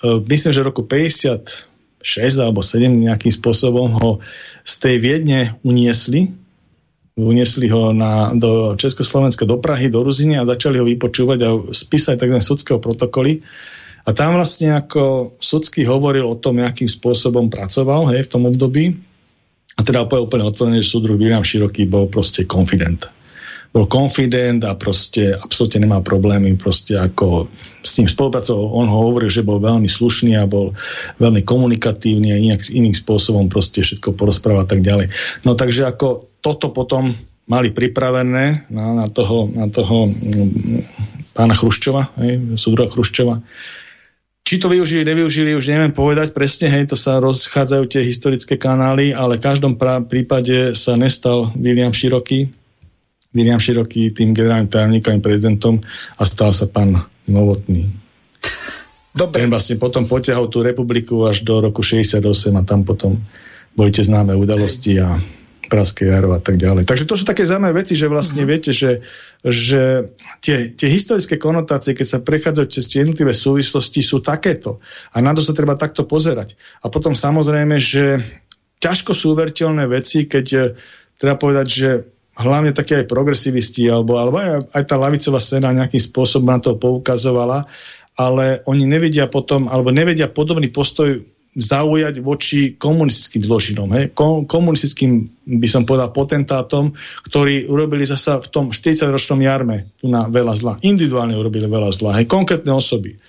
e, 0.00 0.24
myslím, 0.32 0.48
že 0.56 0.64
v 0.64 0.68
roku 0.72 0.88
56 2.02 2.42
alebo 2.42 2.60
7 2.60 2.90
nejakým 2.90 3.32
spôsobom 3.32 3.88
ho 4.02 4.10
z 4.66 4.74
tej 4.82 4.96
Viedne 4.98 5.56
uniesli, 5.62 6.34
uniesli 7.16 7.70
ho 7.70 7.94
na, 7.94 8.34
do 8.34 8.74
Československa, 8.74 9.46
do 9.46 9.62
Prahy, 9.62 9.88
do 9.88 10.02
Ruziny 10.02 10.36
a 10.36 10.48
začali 10.48 10.82
ho 10.82 10.86
vypočúvať 10.86 11.38
a 11.46 11.50
spísať 11.70 12.18
tzv. 12.18 12.38
sudského 12.42 12.78
protokoly. 12.82 13.40
A 14.02 14.10
tam 14.10 14.34
vlastne 14.34 14.74
ako 14.74 15.34
sudský 15.38 15.86
hovoril 15.86 16.26
o 16.26 16.34
tom, 16.34 16.58
akým 16.58 16.90
spôsobom 16.90 17.46
pracoval 17.46 18.10
hej, 18.10 18.26
v 18.26 18.32
tom 18.34 18.50
období. 18.50 18.98
A 19.78 19.80
teda 19.86 20.04
úplne 20.04 20.44
otvorené, 20.44 20.82
že 20.82 20.90
súdruh 20.90 21.14
William 21.14 21.46
Široký 21.46 21.86
bol 21.86 22.10
proste 22.10 22.44
konfident 22.44 23.21
bol 23.72 23.88
konfident 23.88 24.60
a 24.68 24.76
proste 24.76 25.32
absolútne 25.32 25.88
nemá 25.88 26.04
problémy 26.04 26.52
proste 26.60 26.92
ako 26.92 27.48
s 27.80 27.96
ním 27.96 28.08
spolupracoval. 28.08 28.68
On 28.68 28.84
ho 28.84 28.98
hovoril, 29.08 29.32
že 29.32 29.40
bol 29.40 29.64
veľmi 29.64 29.88
slušný 29.88 30.36
a 30.36 30.44
bol 30.44 30.76
veľmi 31.16 31.40
komunikatívny 31.40 32.28
a 32.36 32.36
inak, 32.36 32.68
iným 32.68 32.92
spôsobom 32.92 33.48
proste 33.48 33.80
všetko 33.80 34.12
porozprával 34.12 34.68
a 34.68 34.68
tak 34.68 34.84
ďalej. 34.84 35.08
No 35.48 35.56
takže 35.56 35.88
ako 35.88 36.28
toto 36.44 36.68
potom 36.68 37.16
mali 37.48 37.72
pripravené 37.72 38.68
na, 38.68 38.86
na 38.92 39.06
toho, 39.08 39.48
na 39.48 39.66
toho 39.72 40.12
mm, 40.12 41.32
pána 41.32 41.56
Chruščova, 41.56 42.12
hej, 42.20 42.60
Chruščova. 42.60 43.40
Či 44.42 44.58
to 44.58 44.66
využili, 44.68 45.06
nevyužili, 45.06 45.54
už 45.54 45.70
neviem 45.70 45.94
povedať 45.94 46.34
presne, 46.34 46.68
hej, 46.68 46.92
to 46.92 46.96
sa 46.98 47.22
rozchádzajú 47.22 47.84
tie 47.88 48.02
historické 48.04 48.58
kanály, 48.58 49.14
ale 49.14 49.38
v 49.38 49.44
každom 49.48 49.78
prípade 50.10 50.74
sa 50.74 50.98
nestal 50.98 51.54
William 51.54 51.94
Široký, 51.94 52.50
William 53.32 53.60
Široký 53.60 54.12
tým 54.12 54.36
generálnym 54.36 54.68
tajomníkom 54.68 55.24
prezidentom 55.24 55.80
a 56.20 56.22
stal 56.28 56.52
sa 56.52 56.68
pán 56.68 57.08
Novotný. 57.28 57.88
Dobre. 59.12 59.44
Ten 59.44 59.52
vlastne 59.52 59.76
potom 59.76 60.08
potiahol 60.08 60.48
tú 60.48 60.64
republiku 60.64 61.28
až 61.28 61.44
do 61.44 61.60
roku 61.60 61.84
68 61.84 62.24
a 62.56 62.62
tam 62.64 62.82
potom 62.82 63.20
boli 63.76 63.92
tie 63.92 64.04
známe 64.04 64.32
udalosti 64.32 64.96
a 65.00 65.20
Praské 65.72 66.12
jaro 66.12 66.36
a 66.36 66.40
tak 66.42 66.60
ďalej. 66.60 66.84
Takže 66.84 67.08
to 67.08 67.16
sú 67.16 67.24
také 67.24 67.48
zaujímavé 67.48 67.80
veci, 67.80 67.96
že 67.96 68.04
vlastne 68.04 68.44
uh-huh. 68.44 68.52
viete, 68.52 68.76
že, 68.76 69.00
že 69.40 70.12
tie, 70.44 70.76
tie 70.76 70.88
historické 70.92 71.40
konotácie, 71.40 71.96
keď 71.96 72.06
sa 72.12 72.18
prechádzajú 72.20 72.66
cez 72.68 72.84
tie 72.92 73.00
jednotlivé 73.00 73.32
súvislosti, 73.32 74.04
sú 74.04 74.20
takéto. 74.20 74.84
A 75.16 75.24
na 75.24 75.32
to 75.32 75.40
sa 75.40 75.56
treba 75.56 75.72
takto 75.72 76.04
pozerať. 76.04 76.60
A 76.84 76.92
potom 76.92 77.16
samozrejme, 77.16 77.80
že 77.80 78.20
ťažko 78.84 79.16
sú 79.16 79.32
uveriteľné 79.32 79.88
veci, 79.88 80.28
keď 80.28 80.46
eh, 80.52 80.64
treba 81.16 81.40
povedať, 81.40 81.66
že 81.72 81.88
hlavne 82.42 82.74
také 82.74 83.02
aj 83.02 83.10
progresivisti, 83.10 83.86
alebo, 83.86 84.18
alebo 84.18 84.36
aj, 84.42 84.74
aj 84.74 84.84
tá 84.84 84.96
lavicová 84.98 85.38
scéna 85.38 85.70
nejakým 85.72 86.02
spôsobom 86.02 86.50
na 86.50 86.58
to 86.58 86.76
poukazovala, 86.76 87.64
ale 88.18 88.60
oni 88.68 88.84
nevedia 88.84 89.30
potom, 89.30 89.70
alebo 89.70 89.94
nevedia 89.94 90.28
podobný 90.28 90.68
postoj 90.68 91.22
zaujať 91.52 92.24
voči 92.24 92.80
komunistickým 92.80 93.44
zločinom. 93.44 93.88
Hej? 93.92 94.16
komunistickým, 94.48 95.28
by 95.60 95.68
som 95.68 95.84
povedal, 95.84 96.08
potentátom, 96.08 96.96
ktorí 97.28 97.68
urobili 97.68 98.08
zasa 98.08 98.40
v 98.40 98.48
tom 98.48 98.64
40-ročnom 98.72 99.40
jarme 99.44 99.92
tu 100.00 100.08
na 100.08 100.32
veľa 100.32 100.54
zla. 100.56 100.74
Individuálne 100.80 101.36
urobili 101.36 101.68
veľa 101.68 101.90
zla. 101.92 102.10
Hej? 102.20 102.24
Konkrétne 102.24 102.72
osoby 102.72 103.20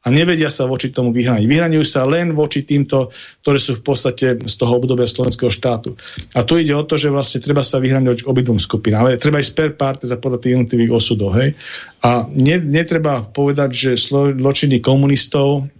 a 0.00 0.06
nevedia 0.08 0.48
sa 0.48 0.64
voči 0.64 0.88
tomu 0.88 1.12
vyhraniť. 1.12 1.44
Vyhraňujú 1.44 1.84
sa 1.84 2.08
len 2.08 2.32
voči 2.32 2.64
týmto, 2.64 3.12
ktoré 3.44 3.60
sú 3.60 3.76
v 3.76 3.84
podstate 3.84 4.40
z 4.40 4.54
toho 4.56 4.80
obdobia 4.80 5.04
slovenského 5.04 5.52
štátu. 5.52 5.92
A 6.32 6.40
tu 6.44 6.56
ide 6.56 6.72
o 6.72 6.86
to, 6.88 6.96
že 6.96 7.12
vlastne 7.12 7.44
treba 7.44 7.60
sa 7.60 7.76
vyhraňovať 7.84 8.24
obidvom 8.24 8.56
skupinám, 8.56 9.04
ale 9.04 9.20
treba 9.20 9.44
ísť 9.44 9.52
per 9.52 9.70
parte 9.76 10.04
za 10.08 10.16
podľa 10.16 10.40
tých 10.40 10.52
jednotlivých 10.56 10.92
osudov. 10.96 11.36
Hej? 11.36 11.52
A 12.00 12.24
ne, 12.32 12.56
netreba 12.56 13.20
povedať, 13.20 13.70
že 13.76 13.90
zločiny 14.00 14.80
komunistov 14.80 15.68
a 15.68 15.79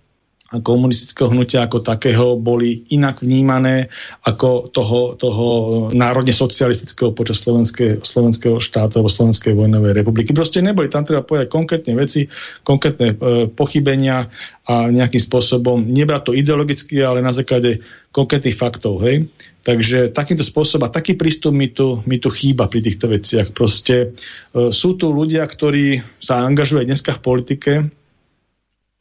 komunistického 0.58 1.30
hnutia 1.30 1.62
ako 1.62 1.78
takého 1.78 2.34
boli 2.34 2.82
inak 2.90 3.22
vnímané 3.22 3.86
ako 4.26 4.66
toho, 4.74 5.14
toho 5.14 5.46
národne 5.94 6.34
socialistického 6.34 7.14
počas 7.14 7.46
slovenského, 7.46 8.02
slovenského 8.02 8.58
štátu 8.58 8.98
alebo 8.98 9.06
Slovenskej 9.06 9.54
vojnovej 9.54 10.02
republiky. 10.02 10.34
Proste 10.34 10.58
neboli. 10.58 10.90
Tam 10.90 11.06
treba 11.06 11.22
povedať 11.22 11.46
konkrétne 11.46 11.94
veci, 11.94 12.26
konkrétne 12.66 13.14
e, 13.14 13.46
pochybenia 13.46 14.26
a 14.66 14.90
nejakým 14.90 15.22
spôsobom 15.22 15.86
nebrať 15.86 16.30
to 16.30 16.32
ideologicky, 16.34 16.98
ale 16.98 17.22
na 17.22 17.30
základe 17.30 17.86
konkrétnych 18.10 18.58
faktov. 18.58 19.06
Hej? 19.06 19.30
Takže 19.62 20.10
takýmto 20.10 20.42
spôsobom 20.42 20.90
a 20.90 20.94
taký 20.94 21.14
prístup 21.14 21.54
mi 21.54 21.70
tu, 21.70 22.02
mi 22.10 22.18
tu 22.18 22.26
chýba 22.26 22.66
pri 22.66 22.82
týchto 22.82 23.06
veciach. 23.06 23.54
Proste 23.54 24.18
e, 24.50 24.74
sú 24.74 24.98
tu 24.98 25.14
ľudia, 25.14 25.46
ktorí 25.46 26.02
sa 26.18 26.42
angažujú 26.42 26.82
dneska 26.82 27.14
v 27.14 27.22
politike, 27.22 27.72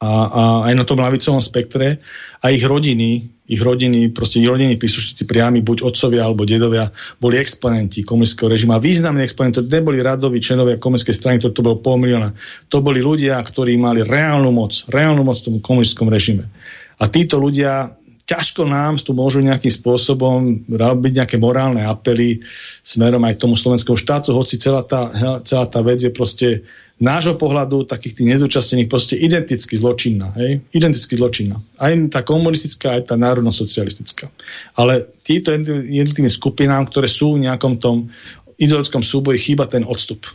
a, 0.00 0.12
a 0.32 0.42
aj 0.72 0.74
na 0.80 0.84
tom 0.88 0.96
lavicovom 0.96 1.44
spektre 1.44 2.00
a 2.40 2.48
ich 2.48 2.64
rodiny, 2.64 3.28
ich 3.52 3.60
rodiny, 3.60 4.08
proste 4.16 4.40
ich 4.40 4.48
rodiny 4.48 4.80
príslušníci 4.80 5.28
priami, 5.28 5.60
buď 5.60 5.84
otcovia 5.84 6.24
alebo 6.24 6.48
dedovia, 6.48 6.88
boli 7.20 7.36
exponenti 7.36 8.00
komunistického 8.00 8.48
režimu. 8.48 8.72
A 8.72 8.80
významní 8.80 9.20
exponenti, 9.20 9.60
to 9.60 9.68
neboli 9.68 10.00
radoví 10.00 10.40
členovia 10.40 10.80
komunistickej 10.80 11.16
strany, 11.18 11.36
to, 11.36 11.52
to 11.52 11.60
bolo 11.60 11.84
pol 11.84 12.00
milióna. 12.00 12.32
To 12.72 12.80
boli 12.80 13.04
ľudia, 13.04 13.36
ktorí 13.44 13.76
mali 13.76 14.00
reálnu 14.00 14.48
moc, 14.48 14.88
reálnu 14.88 15.20
moc 15.20 15.44
v 15.44 15.46
tom 15.52 15.56
komunistickom 15.60 16.08
režime. 16.08 16.48
A 16.96 17.04
títo 17.12 17.36
ľudia 17.36 18.00
ťažko 18.30 18.62
nám 18.62 19.02
tu 19.02 19.10
môžu 19.10 19.42
nejakým 19.42 19.74
spôsobom 19.74 20.64
robiť 20.70 21.12
nejaké 21.18 21.36
morálne 21.42 21.82
apely 21.82 22.38
smerom 22.86 23.26
aj 23.26 23.42
tomu 23.42 23.58
slovenskému 23.58 23.98
štátu, 23.98 24.30
hoci 24.30 24.56
celá 24.62 24.86
tá, 24.86 25.10
celá 25.42 25.66
tá 25.66 25.82
vec 25.82 25.98
je 25.98 26.14
proste 26.14 26.62
nášho 27.00 27.40
pohľadu 27.40 27.88
takých 27.88 28.20
tých 28.20 28.28
nezúčastnených 28.36 28.92
proste 28.92 29.16
identicky 29.16 29.80
zločinná. 29.80 30.36
Hej? 30.36 30.60
Identicky 30.76 31.16
zločinná. 31.16 31.56
Aj 31.80 31.96
tá 32.12 32.20
komunistická, 32.20 33.00
aj 33.00 33.10
tá 33.10 33.16
národno-socialistická. 33.16 34.28
Ale 34.76 35.08
títo 35.24 35.50
jednotlivým 35.56 36.28
skupinám, 36.28 36.92
ktoré 36.92 37.08
sú 37.08 37.40
v 37.40 37.48
nejakom 37.48 37.80
tom 37.80 38.12
ideologickom 38.60 39.00
súboji, 39.00 39.40
chýba 39.40 39.64
ten 39.64 39.88
odstup. 39.88 40.28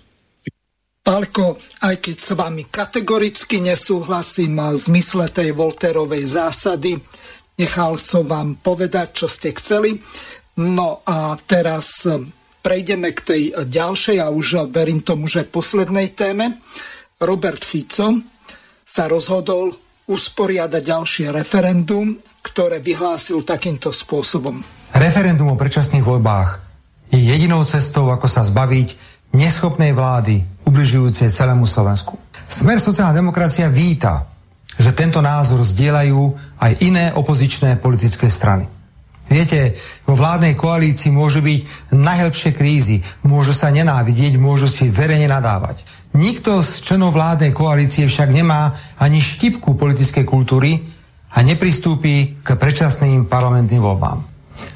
Pálko, 1.06 1.62
aj 1.86 2.02
keď 2.02 2.18
s 2.18 2.34
vami 2.34 2.66
kategoricky 2.66 3.62
nesúhlasím 3.62 4.58
v 4.58 4.74
zmysle 4.74 5.30
tej 5.30 5.54
Volterovej 5.54 6.26
zásady, 6.26 6.98
nechal 7.62 8.02
som 8.02 8.26
vám 8.26 8.58
povedať, 8.58 9.14
čo 9.14 9.30
ste 9.30 9.54
chceli. 9.54 10.02
No 10.66 11.06
a 11.06 11.38
teraz 11.46 12.10
prejdeme 12.66 13.14
k 13.14 13.20
tej 13.22 13.42
ďalšej 13.54 14.18
a 14.26 14.34
už 14.34 14.74
verím 14.74 15.06
tomu, 15.06 15.30
že 15.30 15.46
poslednej 15.46 16.18
téme. 16.18 16.58
Robert 17.22 17.62
Fico 17.62 18.26
sa 18.82 19.06
rozhodol 19.06 19.78
usporiadať 20.10 20.82
ďalšie 20.82 21.26
referendum, 21.30 22.18
ktoré 22.42 22.82
vyhlásil 22.82 23.46
takýmto 23.46 23.94
spôsobom. 23.94 24.66
Referendum 24.98 25.54
o 25.54 25.60
predčasných 25.60 26.02
voľbách 26.02 26.50
je 27.14 27.22
jedinou 27.22 27.62
cestou, 27.62 28.10
ako 28.10 28.26
sa 28.26 28.42
zbaviť 28.42 28.98
neschopnej 29.38 29.94
vlády, 29.94 30.42
ubližujúcej 30.66 31.30
celému 31.30 31.70
Slovensku. 31.70 32.18
Smer 32.50 32.82
sociálna 32.82 33.14
demokracia 33.14 33.70
víta, 33.70 34.26
že 34.78 34.94
tento 34.94 35.22
názor 35.22 35.62
zdieľajú 35.62 36.22
aj 36.62 36.72
iné 36.82 37.14
opozičné 37.14 37.78
politické 37.78 38.30
strany. 38.30 38.75
Viete, 39.26 39.74
vo 40.06 40.14
vládnej 40.14 40.54
koalícii 40.54 41.10
môžu 41.10 41.42
byť 41.42 41.90
najhlbšie 41.98 42.54
krízy, 42.54 43.02
môžu 43.26 43.58
sa 43.58 43.74
nenávidieť, 43.74 44.38
môžu 44.38 44.70
si 44.70 44.94
verejne 44.94 45.26
nadávať. 45.26 45.82
Nikto 46.14 46.62
z 46.62 46.86
členov 46.86 47.18
vládnej 47.18 47.52
koalície 47.52 48.06
však 48.06 48.30
nemá 48.30 48.72
ani 49.02 49.18
štipku 49.18 49.74
politickej 49.74 50.24
kultúry 50.24 50.78
a 51.34 51.42
nepristúpi 51.42 52.38
k 52.46 52.48
predčasným 52.54 53.26
parlamentným 53.26 53.82
voľbám. 53.82 54.22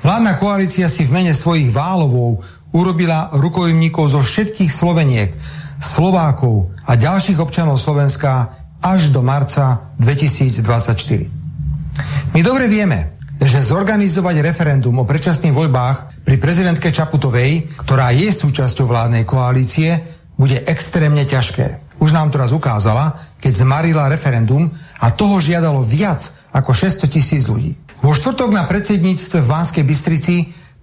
Vládna 0.03 0.35
koalícia 0.41 0.91
si 0.91 1.05
v 1.05 1.13
mene 1.13 1.31
svojich 1.31 1.71
válovov 1.71 2.43
urobila 2.73 3.30
rukojemníkov 3.31 4.17
zo 4.17 4.19
všetkých 4.19 4.67
Sloveniek, 4.67 5.31
Slovákov 5.80 6.76
a 6.84 6.99
ďalších 6.99 7.39
občanov 7.39 7.80
Slovenska 7.80 8.51
až 8.84 9.13
do 9.13 9.23
marca 9.23 9.95
2024. 10.01 12.35
My 12.35 12.43
dobre 12.43 12.67
vieme, 12.67 13.18
že 13.40 13.64
zorganizovať 13.64 14.44
referendum 14.44 14.99
o 14.99 15.07
predčasných 15.07 15.56
voľbách 15.56 16.28
pri 16.28 16.36
prezidentke 16.36 16.91
Čaputovej, 16.91 17.72
ktorá 17.88 18.11
je 18.11 18.28
súčasťou 18.36 18.84
vládnej 18.84 19.24
koalície, 19.24 19.95
bude 20.36 20.60
extrémne 20.68 21.24
ťažké. 21.24 21.99
Už 22.03 22.11
nám 22.11 22.32
to 22.32 22.40
raz 22.40 22.52
ukázala, 22.52 23.16
keď 23.40 23.64
zmarila 23.64 24.11
referendum 24.11 24.68
a 24.99 25.11
toho 25.16 25.40
žiadalo 25.40 25.84
viac 25.84 26.32
ako 26.52 26.72
600 26.76 27.07
tisíc 27.07 27.48
ľudí. 27.48 27.76
Vo 28.03 28.16
štvrtok 28.16 28.52
na 28.52 28.64
predsedníctve 28.68 29.44
v 29.44 29.52
Banskej 29.52 29.84
Bystrici 29.84 30.36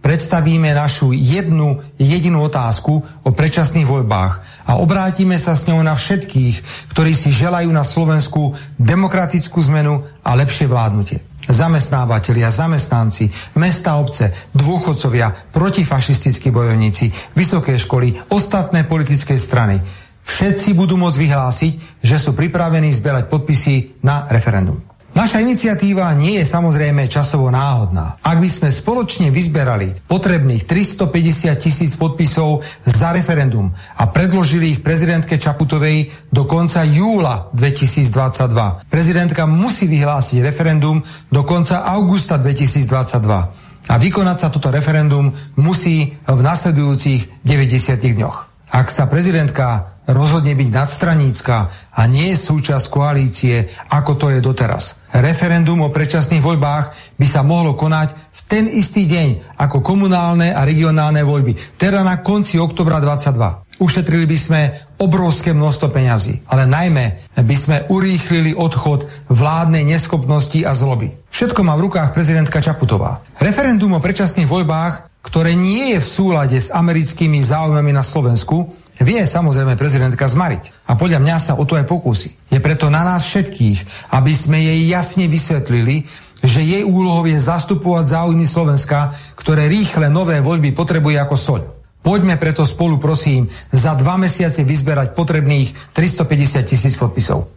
predstavíme 0.04 0.72
našu 0.76 1.12
jednu 1.12 1.80
jedinú 1.96 2.44
otázku 2.44 3.04
o 3.24 3.30
predčasných 3.32 3.88
voľbách 3.88 4.64
a 4.68 4.76
obrátime 4.80 5.40
sa 5.40 5.56
s 5.56 5.64
ňou 5.68 5.80
na 5.80 5.96
všetkých, 5.96 6.88
ktorí 6.92 7.12
si 7.16 7.32
želajú 7.32 7.68
na 7.72 7.84
Slovensku 7.84 8.52
demokratickú 8.76 9.56
zmenu 9.72 10.04
a 10.20 10.30
lepšie 10.36 10.68
vládnutie 10.68 11.35
zamestnávateľia, 11.50 12.54
zamestnanci, 12.54 13.26
mesta, 13.58 13.98
obce, 13.98 14.30
dôchodcovia, 14.54 15.50
protifašistickí 15.50 16.54
bojovníci, 16.54 17.10
vysoké 17.34 17.74
školy, 17.74 18.30
ostatné 18.30 18.86
politické 18.86 19.34
strany. 19.34 19.82
Všetci 20.22 20.78
budú 20.78 20.94
môcť 20.94 21.18
vyhlásiť, 21.18 21.72
že 22.02 22.16
sú 22.18 22.34
pripravení 22.34 22.90
zbierať 22.94 23.26
podpisy 23.26 24.02
na 24.06 24.30
referendum. 24.30 24.85
Naša 25.16 25.40
iniciatíva 25.40 26.12
nie 26.12 26.36
je 26.36 26.44
samozrejme 26.44 27.08
časovo 27.08 27.48
náhodná. 27.48 28.20
Ak 28.20 28.36
by 28.36 28.52
sme 28.52 28.68
spoločne 28.68 29.32
vyzberali 29.32 30.04
potrebných 30.04 30.68
350 30.68 31.56
tisíc 31.56 31.96
podpisov 31.96 32.60
za 32.84 33.16
referendum 33.16 33.72
a 33.96 34.12
predložili 34.12 34.76
ich 34.76 34.84
prezidentke 34.84 35.40
Čaputovej 35.40 36.12
do 36.28 36.44
konca 36.44 36.84
júla 36.84 37.48
2022, 37.56 38.92
prezidentka 38.92 39.48
musí 39.48 39.88
vyhlásiť 39.88 40.44
referendum 40.44 41.00
do 41.32 41.42
konca 41.48 41.88
augusta 41.88 42.36
2022 42.36 43.88
a 43.88 43.94
vykonať 43.96 44.36
sa 44.36 44.52
toto 44.52 44.68
referendum 44.68 45.32
musí 45.56 46.12
v 46.28 46.40
nasledujúcich 46.44 47.40
90 47.40 48.04
dňoch. 48.04 48.36
Ak 48.68 48.92
sa 48.92 49.08
prezidentka 49.08 49.95
rozhodne 50.06 50.54
byť 50.54 50.68
nadstranícka 50.70 51.56
a 51.94 52.00
nie 52.06 52.34
je 52.34 52.38
súčasť 52.38 52.86
koalície, 52.90 53.66
ako 53.90 54.12
to 54.14 54.26
je 54.30 54.38
doteraz. 54.38 55.02
Referendum 55.10 55.82
o 55.82 55.90
predčasných 55.90 56.44
voľbách 56.44 57.16
by 57.18 57.26
sa 57.26 57.42
mohlo 57.42 57.74
konať 57.74 58.14
v 58.14 58.40
ten 58.46 58.64
istý 58.70 59.08
deň 59.10 59.58
ako 59.58 59.82
komunálne 59.82 60.54
a 60.54 60.62
regionálne 60.62 61.26
voľby, 61.26 61.78
teda 61.80 62.06
na 62.06 62.22
konci 62.22 62.60
oktobra 62.60 63.02
22. 63.02 63.66
Ušetrili 63.76 64.24
by 64.24 64.38
sme 64.40 64.60
obrovské 64.96 65.52
množstvo 65.52 65.92
peňazí, 65.92 66.48
ale 66.48 66.64
najmä 66.64 67.36
by 67.36 67.56
sme 67.56 67.76
urýchlili 67.92 68.56
odchod 68.56 69.04
vládnej 69.28 69.84
neschopnosti 69.84 70.56
a 70.64 70.72
zloby. 70.72 71.12
Všetko 71.28 71.60
má 71.60 71.76
v 71.76 71.92
rukách 71.92 72.16
prezidentka 72.16 72.64
Čaputová. 72.64 73.20
Referendum 73.36 73.92
o 73.92 74.00
predčasných 74.00 74.48
voľbách, 74.48 75.20
ktoré 75.20 75.52
nie 75.52 75.92
je 75.92 76.00
v 76.00 76.08
súlade 76.08 76.56
s 76.56 76.72
americkými 76.72 77.36
záujmami 77.44 77.92
na 77.92 78.00
Slovensku, 78.00 78.72
vie 79.04 79.20
samozrejme 79.20 79.76
prezidentka 79.76 80.24
zmariť. 80.24 80.88
A 80.88 80.96
podľa 80.96 81.20
mňa 81.20 81.36
sa 81.36 81.52
o 81.58 81.64
to 81.68 81.76
aj 81.76 81.84
pokúsi. 81.84 82.32
Je 82.48 82.62
preto 82.62 82.88
na 82.88 83.04
nás 83.04 83.28
všetkých, 83.28 84.10
aby 84.16 84.32
sme 84.32 84.56
jej 84.62 84.80
jasne 84.88 85.28
vysvetlili, 85.28 86.06
že 86.44 86.62
jej 86.62 86.84
úlohou 86.84 87.24
je 87.26 87.36
zastupovať 87.36 88.16
záujmy 88.16 88.46
Slovenska, 88.46 89.12
ktoré 89.36 89.68
rýchle 89.68 90.08
nové 90.08 90.38
voľby 90.40 90.72
potrebuje 90.72 91.16
ako 91.20 91.36
soľ. 91.36 91.62
Poďme 92.06 92.38
preto 92.38 92.62
spolu, 92.62 93.02
prosím, 93.02 93.50
za 93.74 93.98
dva 93.98 94.14
mesiace 94.14 94.62
vyzberať 94.62 95.10
potrebných 95.18 95.90
350 95.90 96.62
tisíc 96.62 96.94
podpisov. 96.94 97.50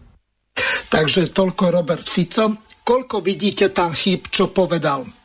Takže 0.90 1.30
toľko 1.30 1.64
Robert 1.70 2.08
Fico. 2.10 2.66
Koľko 2.82 3.22
vidíte 3.22 3.70
tam 3.70 3.94
chýb, 3.94 4.34
čo 4.34 4.50
povedal? 4.50 5.19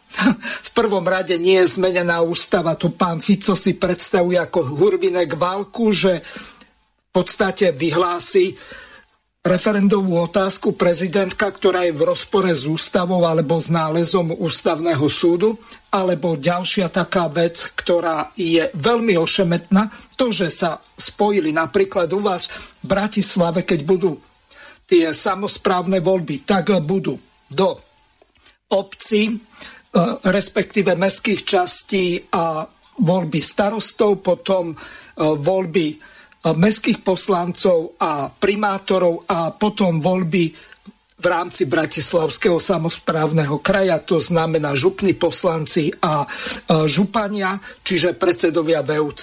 V 0.67 0.71
prvom 0.73 1.05
rade 1.05 1.35
nie 1.37 1.59
je 1.65 1.79
zmenená 1.79 2.23
ústava. 2.23 2.79
Tu 2.79 2.95
pán 2.95 3.21
Fico 3.21 3.59
si 3.59 3.75
predstavuje 3.75 4.39
ako 4.39 4.79
hurvinek 4.79 5.35
válku, 5.35 5.91
že 5.91 6.23
v 6.23 7.09
podstate 7.11 7.71
vyhlási 7.75 8.55
referendovú 9.45 10.25
otázku 10.25 10.73
prezidentka, 10.73 11.45
ktorá 11.53 11.85
je 11.85 11.93
v 11.93 12.09
rozpore 12.09 12.49
s 12.49 12.65
ústavou 12.65 13.29
alebo 13.29 13.61
s 13.61 13.69
nálezom 13.69 14.33
ústavného 14.41 15.05
súdu, 15.13 15.61
alebo 15.93 16.41
ďalšia 16.41 16.89
taká 16.89 17.29
vec, 17.29 17.77
ktorá 17.77 18.33
je 18.41 18.73
veľmi 18.73 19.21
ošemetná, 19.21 19.93
to, 20.17 20.33
že 20.33 20.49
sa 20.49 20.81
spojili 20.97 21.53
napríklad 21.53 22.09
u 22.17 22.25
vás 22.25 22.49
v 22.81 22.89
Bratislave, 22.89 23.69
keď 23.69 23.81
budú 23.85 24.17
tie 24.89 25.13
samozprávne 25.13 26.01
voľby, 26.01 26.49
tak 26.49 26.73
budú 26.81 27.21
do 27.53 27.69
obcí, 28.73 29.29
respektíve 30.27 30.99
mestských 30.99 31.41
častí 31.47 32.19
a 32.35 32.67
voľby 32.99 33.39
starostov, 33.39 34.23
potom 34.23 34.75
e, 34.75 34.77
voľby 35.19 35.87
mestských 36.45 37.01
poslancov 37.01 37.97
a 37.97 38.29
primátorov 38.29 39.25
a 39.25 39.57
potom 39.57 39.97
voľby 39.97 40.53
v 41.15 41.27
rámci 41.27 41.65
Bratislavského 41.65 42.61
samozprávneho 42.61 43.65
kraja, 43.65 43.97
to 44.05 44.21
znamená 44.21 44.77
župní 44.77 45.17
poslanci 45.17 45.89
a 46.05 46.29
župania, 46.85 47.57
čiže 47.81 48.13
predsedovia 48.21 48.85
VUC. 48.85 49.23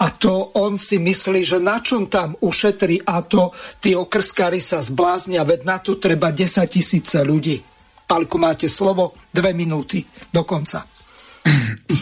A 0.00 0.06
to 0.16 0.56
on 0.56 0.80
si 0.80 0.96
myslí, 0.96 1.44
že 1.44 1.60
na 1.60 1.84
čom 1.84 2.08
tam 2.08 2.40
ušetrí 2.40 3.04
a 3.04 3.20
to 3.20 3.52
tí 3.80 3.92
okrskári 3.92 4.60
sa 4.60 4.80
zbláznia, 4.80 5.44
veď 5.44 5.60
na 5.68 5.76
to 5.76 6.00
treba 6.00 6.32
10 6.32 6.64
tisíce 6.72 7.20
ľudí. 7.20 7.75
Palku, 8.06 8.38
máte 8.38 8.70
slovo, 8.70 9.14
dve 9.34 9.52
minúty 9.52 10.06
do 10.32 10.46
konca. 10.46 10.95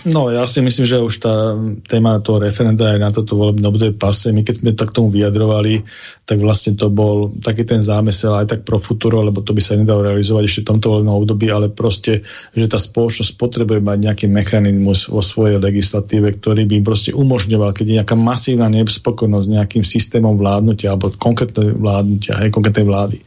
No, 0.05 0.33
ja 0.33 0.49
si 0.49 0.65
myslím, 0.65 0.87
že 0.89 1.01
už 1.01 1.15
tá 1.21 1.57
téma 1.85 2.17
toho 2.21 2.41
referenda 2.41 2.97
aj 2.97 2.99
na 3.01 3.11
toto 3.13 3.37
volebné 3.37 3.69
obdobie 3.69 3.93
pase. 3.97 4.33
My 4.33 4.41
keď 4.41 4.55
sme 4.61 4.71
tak 4.73 4.97
tomu 4.97 5.13
vyjadrovali, 5.13 5.85
tak 6.25 6.41
vlastne 6.41 6.73
to 6.77 6.89
bol 6.89 7.29
taký 7.41 7.69
ten 7.69 7.85
zámysel 7.85 8.33
aj 8.33 8.47
tak 8.49 8.61
pro 8.65 8.81
futuro, 8.81 9.21
lebo 9.21 9.45
to 9.45 9.53
by 9.53 9.61
sa 9.61 9.77
nedalo 9.77 10.05
realizovať 10.05 10.45
ešte 10.49 10.61
v 10.65 10.71
tomto 10.73 10.87
volebnom 10.89 11.21
období, 11.21 11.53
ale 11.53 11.69
proste, 11.69 12.25
že 12.57 12.65
tá 12.65 12.81
spoločnosť 12.81 13.37
potrebuje 13.37 13.81
mať 13.85 13.99
nejaký 14.09 14.27
mechanizmus 14.33 15.13
vo 15.13 15.21
svojej 15.21 15.61
legislatíve, 15.61 16.41
ktorý 16.41 16.65
by 16.65 16.75
im 16.81 16.85
proste 16.85 17.13
umožňoval, 17.13 17.77
keď 17.77 17.85
je 17.85 17.97
nejaká 18.01 18.17
masívna 18.17 18.73
nespokojnosť 18.73 19.47
nejakým 19.53 19.85
systémom 19.85 20.41
vládnutia 20.41 20.97
alebo 20.97 21.13
konkrétnej 21.13 21.77
vládnutia, 21.77 22.41
aj 22.41 22.53
konkrétnej 22.53 22.89
vlády 22.89 23.21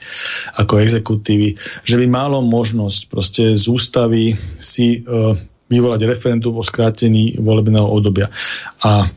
ako 0.57 0.81
exekutívy, 0.81 1.53
že 1.85 1.95
by 2.01 2.05
malo 2.09 2.41
možnosť 2.41 3.01
proste 3.13 3.43
z 3.53 3.65
ústavy 3.69 4.33
si 4.57 5.05
uh, 5.05 5.37
vyvolať 5.67 6.07
referendum 6.07 6.55
o 6.55 6.63
skrátení 6.63 7.35
volebného 7.39 7.87
obdobia. 7.87 8.31
A 8.83 9.07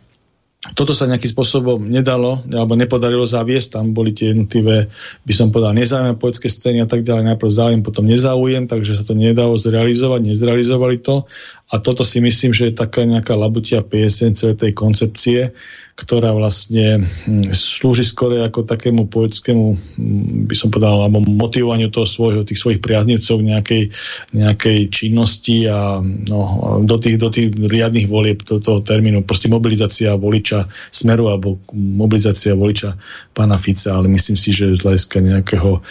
toto 0.77 0.93
sa 0.93 1.09
nejakým 1.09 1.33
spôsobom 1.33 1.81
nedalo 1.89 2.45
alebo 2.53 2.77
nepodarilo 2.77 3.25
zaviesť, 3.25 3.81
tam 3.81 3.97
boli 3.97 4.13
tie 4.13 4.37
jednotlivé, 4.37 4.93
by 5.25 5.33
som 5.33 5.49
povedal, 5.49 5.73
nezáujemné 5.73 6.21
poetské 6.21 6.53
scény 6.53 6.85
a 6.85 6.89
tak 6.89 7.01
ďalej, 7.01 7.33
najprv 7.33 7.49
záujem, 7.49 7.81
potom 7.81 8.05
nezáujem, 8.05 8.69
takže 8.69 8.93
sa 8.93 9.09
to 9.09 9.17
nedalo 9.17 9.57
zrealizovať, 9.57 10.21
nezrealizovali 10.21 11.01
to. 11.01 11.25
A 11.73 11.81
toto 11.81 12.05
si 12.05 12.21
myslím, 12.21 12.53
že 12.53 12.69
je 12.69 12.75
taká 12.77 13.09
nejaká 13.09 13.33
labutia 13.41 13.81
piesen 13.81 14.37
celej 14.37 14.61
tej 14.61 14.73
koncepcie, 14.77 15.57
ktorá 16.01 16.33
vlastne 16.33 17.05
hm, 17.05 17.53
slúži 17.53 18.09
skôr 18.09 18.41
ako 18.41 18.65
takému 18.65 19.13
politickému, 19.13 19.67
hm, 19.77 20.49
by 20.49 20.55
som 20.57 20.73
povedal, 20.73 21.05
alebo 21.05 21.21
motivovaniu 21.21 21.93
toho 21.93 22.09
svojho, 22.09 22.49
tých 22.49 22.57
svojich 22.57 22.81
priaznivcov 22.81 23.37
nejakej, 23.45 23.93
nejakej 24.33 24.79
činnosti 24.89 25.69
a 25.69 26.01
no, 26.01 26.41
do, 26.89 26.97
tých, 26.97 27.21
do 27.21 27.29
tých 27.29 27.53
riadnych 27.53 28.09
volieb 28.09 28.41
do 28.49 28.57
toho 28.57 28.81
termínu, 28.81 29.29
proste 29.29 29.53
mobilizácia 29.53 30.17
voliča 30.17 30.65
Smeru 30.89 31.29
alebo 31.29 31.61
mobilizácia 31.77 32.57
voliča 32.57 32.97
pána 33.37 33.61
Fica, 33.61 33.93
ale 33.93 34.09
myslím 34.09 34.41
si, 34.41 34.57
že 34.57 34.73
z 34.73 34.81
hľadiska 34.81 35.21
nejakého 35.21 35.85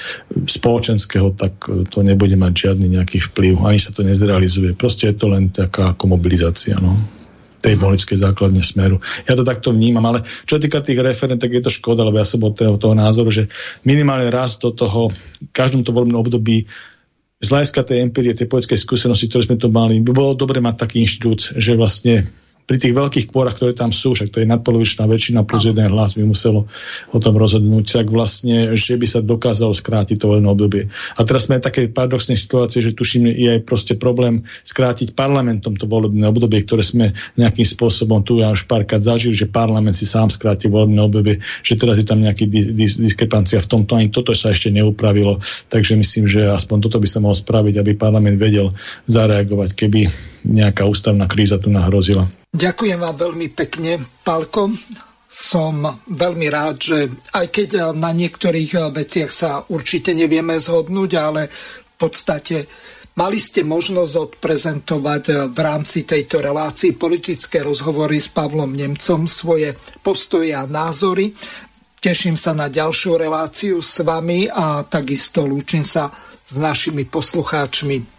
spoločenského, 0.49 1.37
tak 1.37 1.69
to 1.93 2.01
nebude 2.01 2.33
mať 2.33 2.53
žiadny 2.73 2.97
nejaký 2.97 3.21
vplyv, 3.29 3.61
ani 3.61 3.77
sa 3.77 3.93
to 3.93 4.01
nezrealizuje. 4.01 4.73
Proste 4.73 5.13
je 5.13 5.15
to 5.21 5.29
len 5.29 5.53
taká 5.53 5.93
ako 5.93 6.17
mobilizácia. 6.17 6.73
No 6.81 7.18
tej 7.59 7.75
voličskej 7.75 8.17
základne 8.19 8.63
smeru. 8.63 9.03
Ja 9.27 9.35
to 9.35 9.43
takto 9.43 9.75
vnímam, 9.75 10.03
ale 10.07 10.23
čo 10.47 10.57
týka 10.57 10.79
tých 10.79 10.99
referent, 11.03 11.39
tak 11.39 11.51
je 11.51 11.63
to 11.63 11.71
škoda, 11.71 12.07
lebo 12.07 12.17
ja 12.17 12.27
som 12.27 12.39
od 12.43 12.55
toho, 12.55 12.79
toho 12.79 12.95
názoru, 12.95 13.29
že 13.29 13.51
minimálne 13.83 14.31
raz 14.31 14.55
do 14.57 14.71
toho, 14.71 15.11
v 15.11 15.51
každom 15.51 15.83
to 15.83 15.91
voľbnom 15.91 16.19
období 16.19 16.65
z 17.39 17.47
hľadiska 17.47 17.87
tej 17.87 18.03
empirie, 18.03 18.35
tej 18.35 18.51
politickej 18.51 18.79
skúsenosti, 18.79 19.31
ktoré 19.31 19.47
sme 19.47 19.57
to 19.59 19.71
mali, 19.71 20.03
by 20.03 20.11
bolo 20.11 20.35
dobre 20.35 20.59
mať 20.59 20.75
taký 20.75 21.07
inštitút, 21.07 21.55
že 21.55 21.75
vlastne 21.79 22.27
pri 22.69 22.77
tých 22.77 22.93
veľkých 22.93 23.33
kôrach, 23.33 23.57
ktoré 23.57 23.73
tam 23.73 23.89
sú, 23.89 24.13
však 24.13 24.29
to 24.29 24.45
je 24.45 24.45
nadpolovičná 24.45 25.09
väčšina 25.09 25.41
plus 25.41 25.65
jeden 25.65 25.89
hlas 25.89 26.13
by 26.13 26.21
muselo 26.21 26.69
o 27.09 27.17
tom 27.17 27.33
rozhodnúť, 27.33 27.97
tak 27.97 28.13
vlastne, 28.13 28.77
že 28.77 28.93
by 28.93 29.09
sa 29.09 29.25
dokázalo 29.25 29.73
skrátiť 29.73 30.21
to 30.21 30.29
voľné 30.29 30.45
obdobie. 30.53 30.85
A 31.17 31.25
teraz 31.25 31.49
sme 31.49 31.57
v 31.57 31.65
takej 31.65 31.89
paradoxnej 31.89 32.37
situácii, 32.37 32.85
že 32.85 32.93
tuším, 32.93 33.25
je 33.25 33.57
aj 33.57 33.65
proste 33.65 33.97
problém 33.97 34.45
skrátiť 34.61 35.17
parlamentom 35.17 35.73
to 35.73 35.89
volebné 35.89 36.29
obdobie, 36.29 36.61
ktoré 36.61 36.85
sme 36.85 37.17
nejakým 37.41 37.65
spôsobom 37.65 38.21
tu 38.21 38.37
ja 38.37 38.53
už 38.53 38.69
párkrát 38.69 39.01
zažili, 39.01 39.33
že 39.33 39.49
parlament 39.49 39.97
si 39.97 40.05
sám 40.05 40.29
skráti 40.29 40.69
volebné 40.69 41.01
obdobie, 41.01 41.41
že 41.65 41.73
teraz 41.73 41.97
je 41.97 42.05
tam 42.05 42.21
nejaký 42.21 42.45
dis- 42.45 43.01
diskrepancia 43.01 43.57
v 43.65 43.65
tomto, 43.65 43.97
ani 43.97 44.13
toto 44.13 44.37
sa 44.37 44.53
ešte 44.53 44.69
neupravilo, 44.69 45.41
takže 45.73 45.97
myslím, 45.97 46.29
že 46.29 46.45
aspoň 46.45 46.85
toto 46.85 47.01
by 47.01 47.09
sa 47.09 47.17
mohlo 47.17 47.33
spraviť, 47.33 47.81
aby 47.81 47.97
parlament 47.97 48.37
vedel 48.37 48.69
zareagovať, 49.09 49.73
keby 49.73 50.01
nejaká 50.45 50.87
ústavná 50.87 51.27
kríza 51.27 51.59
tu 51.59 51.71
nahrozila. 51.73 52.27
Ďakujem 52.55 52.99
vám 52.99 53.15
veľmi 53.15 53.47
pekne, 53.53 54.01
Palko. 54.25 54.73
Som 55.29 55.85
veľmi 56.09 56.49
rád, 56.49 56.75
že 56.81 56.97
aj 57.37 57.47
keď 57.53 57.69
na 57.93 58.09
niektorých 58.09 58.89
veciach 58.89 59.29
sa 59.29 59.61
určite 59.69 60.17
nevieme 60.17 60.57
zhodnúť, 60.57 61.11
ale 61.21 61.53
v 61.53 61.93
podstate 62.01 62.65
mali 63.13 63.37
ste 63.37 63.61
možnosť 63.61 64.13
odprezentovať 64.17 65.53
v 65.53 65.57
rámci 65.61 66.09
tejto 66.09 66.41
relácii 66.41 66.97
politické 66.97 67.61
rozhovory 67.61 68.17
s 68.17 68.33
Pavlom 68.33 68.73
Nemcom 68.73 69.29
svoje 69.29 69.77
postoje 70.01 70.49
a 70.49 70.65
názory. 70.65 71.37
Teším 71.99 72.33
sa 72.33 72.57
na 72.57 72.65
ďalšiu 72.71 73.19
reláciu 73.19 73.83
s 73.85 74.01
vami 74.01 74.49
a 74.49 74.81
takisto 74.87 75.45
lúčim 75.45 75.85
sa 75.85 76.09
s 76.41 76.57
našimi 76.57 77.05
poslucháčmi. 77.05 78.18